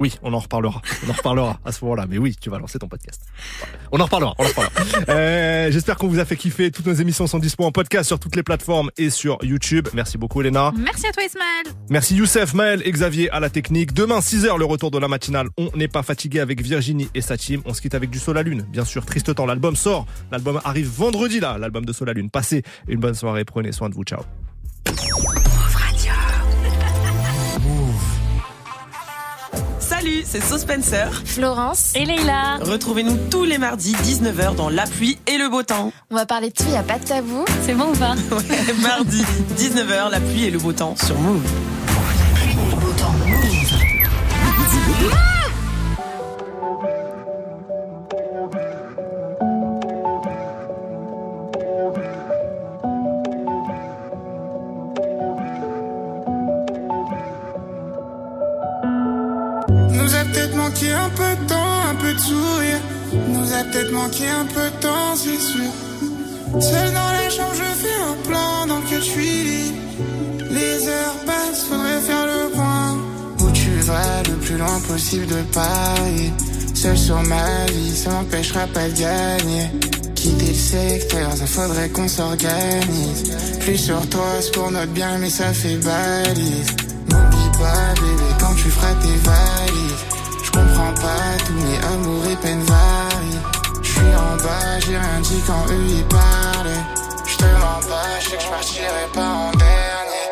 Oui, 0.00 0.18
on 0.22 0.32
en 0.32 0.38
reparlera. 0.40 0.82
On 1.06 1.10
en 1.10 1.12
reparlera 1.12 1.60
à 1.64 1.70
ce 1.72 1.84
moment-là. 1.84 2.06
Mais 2.08 2.18
oui, 2.18 2.36
tu 2.40 2.50
vas 2.50 2.58
lancer 2.58 2.78
ton 2.78 2.88
podcast. 2.88 3.22
On 3.92 4.00
en 4.00 4.04
reparlera. 4.04 4.34
On 4.38 4.44
en 4.44 4.48
reparlera. 4.48 4.72
Euh, 5.08 5.70
J'espère 5.70 5.96
qu'on 5.96 6.08
vous 6.08 6.18
a 6.18 6.24
fait 6.24 6.36
kiffer. 6.36 6.70
Toutes 6.72 6.86
nos 6.86 6.94
émissions 6.94 7.26
sont 7.26 7.38
dispo 7.38 7.64
en 7.64 7.70
podcast 7.72 8.08
sur 8.08 8.18
toutes 8.18 8.34
les 8.36 8.42
plateformes 8.42 8.90
et 8.98 9.08
sur 9.10 9.38
YouTube. 9.42 9.88
Merci 9.94 10.18
beaucoup, 10.18 10.40
Elena. 10.40 10.72
Merci 10.76 11.06
à 11.06 11.12
toi, 11.12 11.22
Ismaël. 11.22 11.66
Merci 11.90 12.16
Youssef, 12.16 12.54
Maël 12.54 12.82
et 12.84 12.90
Xavier 12.90 13.30
à 13.30 13.38
la 13.40 13.50
technique. 13.50 13.92
Demain, 13.94 14.18
6h, 14.18 14.58
le 14.58 14.64
retour 14.64 14.90
de 14.90 14.98
la 14.98 15.08
matinale. 15.08 15.48
On 15.56 15.70
n'est 15.76 15.88
pas 15.88 16.02
fatigué 16.02 16.40
avec 16.40 16.60
Virginie 16.60 17.08
et 17.14 17.20
sa 17.20 17.36
team. 17.36 17.62
On 17.64 17.72
se 17.72 17.80
quitte 17.80 17.94
avec 17.94 18.10
du 18.10 18.18
Sol 18.18 18.36
à 18.36 18.42
Lune. 18.42 18.66
Bien 18.70 18.84
sûr, 18.84 19.06
triste 19.06 19.34
temps. 19.34 19.46
L'album 19.46 19.76
sort. 19.76 20.06
L'album 20.32 20.60
arrive 20.64 20.88
vendredi, 20.88 21.38
là. 21.40 21.56
L'album 21.58 21.84
de 21.84 21.92
Sol 21.92 22.08
à 22.08 22.12
Lune. 22.12 22.30
Passez 22.30 22.62
une 22.88 22.98
bonne 23.00 23.14
soirée. 23.14 23.44
Prenez 23.44 23.72
soin 23.72 23.88
de 23.88 23.94
vous. 23.94 24.02
Ciao. 24.04 24.20
Salut, 30.04 30.22
c'est 30.26 30.42
So 30.42 30.58
Spencer. 30.58 31.22
Florence. 31.24 31.94
Et 31.96 32.04
Leïla. 32.04 32.58
Retrouvez-nous 32.60 33.16
tous 33.30 33.44
les 33.44 33.56
mardis 33.56 33.94
19h 33.94 34.54
dans 34.54 34.68
La 34.68 34.84
pluie 34.84 35.16
et 35.26 35.38
le 35.38 35.48
beau 35.48 35.62
temps. 35.62 35.92
On 36.10 36.14
va 36.14 36.26
parler 36.26 36.50
de 36.50 36.52
tout, 36.52 36.68
y 36.70 36.76
a 36.76 36.82
pas 36.82 36.98
de 36.98 37.06
tabou. 37.06 37.46
C'est 37.62 37.72
bon 37.72 37.86
ou 37.86 37.96
pas 37.96 38.12
Ouais, 38.30 38.74
mardi 38.82 39.22
19h, 39.56 40.10
La 40.10 40.20
pluie 40.20 40.44
et 40.44 40.50
le 40.50 40.58
beau 40.58 40.74
temps 40.74 40.94
sur 40.94 41.18
Move. 41.18 41.40
Nous 45.00 45.33
manqué 60.84 60.92
un 60.92 61.08
peu 61.10 61.42
de 61.42 61.48
temps, 61.48 61.80
un 61.90 61.94
peu 61.94 62.12
de 62.12 62.18
sourire. 62.18 62.80
Nous 63.28 63.52
a 63.52 63.64
peut-être 63.64 63.92
manqué 63.92 64.28
un 64.28 64.44
peu 64.46 64.70
de 64.70 64.82
temps, 64.82 65.14
c'est 65.16 65.38
sûr. 65.38 66.60
Seul 66.60 66.92
dans 66.92 67.12
la 67.12 67.30
chambre, 67.30 67.54
je 67.54 67.82
fais 67.82 68.00
un 68.02 68.28
plan 68.28 68.66
dans 68.66 68.78
lequel 68.80 69.00
je 69.00 69.04
suis. 69.04 69.72
Les 70.50 70.88
heures 70.88 71.16
passent, 71.26 71.64
faudrait 71.68 72.00
faire 72.00 72.26
le 72.26 72.50
point. 72.50 72.98
Où 73.40 73.50
tu 73.50 73.70
vas 73.80 74.22
le 74.28 74.36
plus 74.36 74.56
loin 74.56 74.80
possible 74.88 75.26
de 75.26 75.42
Paris. 75.52 76.32
Seul 76.74 76.98
sur 76.98 77.22
ma 77.22 77.66
vie, 77.72 77.96
ça 77.96 78.10
m'empêchera 78.10 78.66
pas 78.66 78.88
de 78.88 79.00
gagner. 79.00 79.70
Quitter 80.14 80.48
le 80.48 80.54
secteur, 80.54 81.36
ça 81.36 81.46
faudrait 81.46 81.88
qu'on 81.88 82.08
s'organise. 82.08 83.32
Plus 83.60 83.78
sur 83.78 84.06
toi, 84.08 84.26
c'est 84.40 84.52
pour 84.52 84.70
notre 84.70 84.92
bien, 84.92 85.18
mais 85.18 85.30
ça 85.30 85.52
fait 85.52 85.76
balise. 85.76 86.70
N'oublie 87.08 87.58
pas, 87.58 87.94
bébé, 87.94 88.28
quand 88.40 88.54
tu 88.54 88.70
feras 88.70 88.94
tes 88.94 89.16
valises. 89.28 90.13
Comprends 90.74 90.92
pas 90.94 91.38
tout, 91.46 91.52
mais 91.52 91.78
amour 91.86 92.24
et 92.26 92.36
peine 92.36 92.60
varient. 92.62 93.42
Je 93.80 93.88
suis 93.88 94.00
en 94.00 94.36
bas, 94.42 94.80
j'ai 94.80 94.98
rien 94.98 95.20
dit 95.22 95.40
quand 95.46 95.66
eux 95.70 95.86
y 95.86 96.02
parlaient. 96.02 96.84
Je 97.26 97.36
te 97.36 97.44
mens 97.44 97.88
pas, 97.88 98.18
je 98.18 98.30
sais 98.30 98.36
que 98.36 98.42
je 98.42 98.48
partirai 98.48 99.06
pas 99.12 99.20
en 99.20 99.50
dernier. 99.52 100.26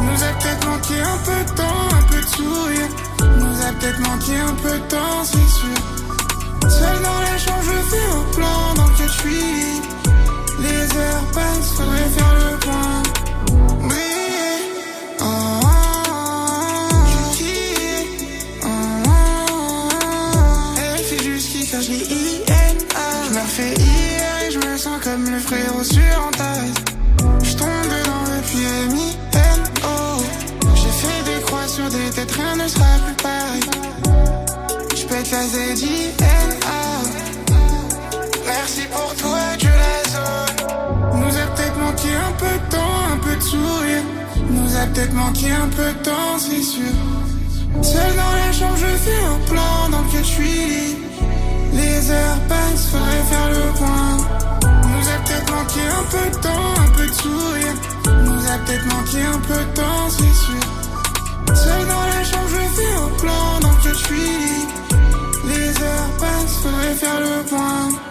Nous 0.00 0.22
a 0.24 0.32
peut-être 0.38 0.66
manqué 0.66 1.00
un 1.02 1.18
peu 1.18 1.44
de 1.44 1.54
temps, 1.54 1.88
un 1.92 2.02
peu 2.10 2.20
de 2.20 2.26
sourire. 2.26 2.88
Nous 3.20 3.66
a 3.66 3.72
peut-être 3.72 4.00
manqué 4.00 4.38
un 4.38 4.54
peu 4.54 4.78
de 4.78 4.84
temps, 4.88 5.24
c'est 5.24 5.50
sûr. 5.60 6.70
Seul 6.70 7.02
dans 7.02 7.20
la 7.20 7.38
chambre, 7.38 7.62
je 7.64 7.90
fais 7.90 8.06
un 8.16 8.34
plan 8.34 8.74
dans 8.74 8.86
lequel 8.86 9.08
je 9.08 9.20
suis 9.20 9.30
libre. 9.30 9.88
Les 10.60 10.96
heures 10.96 11.24
passent, 11.34 11.72
faudrait 11.76 12.08
faire 12.16 12.34
le 12.40 12.58
point. 12.58 13.02
Le 25.38 25.44
frérot 25.44 25.84
sur 25.84 26.26
en 26.26 26.30
taille. 26.30 26.74
Je 27.44 27.54
tombe 27.54 27.84
dedans 27.94 28.24
depuis 28.38 28.64
M-I-N-O. 28.90 30.22
J'ai 30.74 30.94
fait 31.00 31.22
des 31.30 31.40
croix 31.42 31.68
sur 31.68 31.88
des 31.88 32.10
têtes, 32.10 32.32
rien 32.32 32.56
ne 32.56 32.66
sera 32.66 32.86
plus 33.04 33.18
pareil. 33.22 33.66
Je 34.96 35.04
pète 35.06 35.30
la 35.30 35.44
Z-I-N-A. 35.46 36.82
Merci 38.46 38.82
pour 38.90 39.14
toi, 39.14 39.38
Dieu 39.58 39.70
la 39.86 40.10
zone. 40.10 41.20
Nous 41.20 41.36
a 41.36 41.46
peut-être 41.54 41.78
manqué 41.78 42.08
un 42.28 42.32
peu 42.42 42.54
de 42.60 42.70
temps, 42.74 42.98
un 43.12 43.18
peu 43.18 43.36
de 43.36 43.42
sourire. 43.42 44.04
Nous 44.50 44.76
a 44.76 44.86
peut-être 44.86 45.14
manqué 45.14 45.50
un 45.52 45.68
peu 45.68 45.88
de 45.92 46.04
temps, 46.04 46.38
c'est 46.38 46.62
sûr. 46.62 46.98
Seul 47.82 48.12
dans 48.16 48.34
la 48.44 48.52
chambre, 48.52 48.76
je 48.76 48.96
fais 49.04 49.22
un 49.34 49.38
plan 49.46 49.88
dans 49.92 50.02
lequel 50.04 50.24
je 50.24 50.30
suis. 50.30 50.96
Les 51.74 52.10
heures 52.10 52.40
passent, 52.48 52.88
faudrait 52.90 53.24
faire 53.30 53.48
le 53.50 53.72
point. 53.78 54.67
Nous 54.98 55.08
a 55.08 55.18
peut-être 55.18 55.52
manqué 55.54 55.80
un 55.80 56.04
peu 56.10 56.30
de 56.30 56.42
temps, 56.42 56.74
un 56.76 56.90
peu 56.90 57.06
de 57.06 57.12
sourire. 57.12 57.74
Nous 58.24 58.46
a 58.50 58.58
peut-être 58.58 58.86
manqué 58.86 59.22
un 59.22 59.38
peu 59.38 59.54
de 59.54 59.74
temps, 59.76 60.10
c'est 60.10 60.34
sûr. 60.44 61.54
Seul 61.54 61.86
dans 61.86 62.02
la 62.02 62.24
chambre, 62.24 62.48
je 62.48 62.80
fais 62.80 62.92
un 62.94 63.08
plan, 63.16 63.60
donc 63.60 63.78
je 63.84 63.94
suis. 63.94 64.66
Les 65.44 65.68
heures 65.68 66.10
passent, 66.18 66.56
faudrait 66.62 66.94
faire 66.94 67.20
le 67.20 67.44
point. 67.48 68.07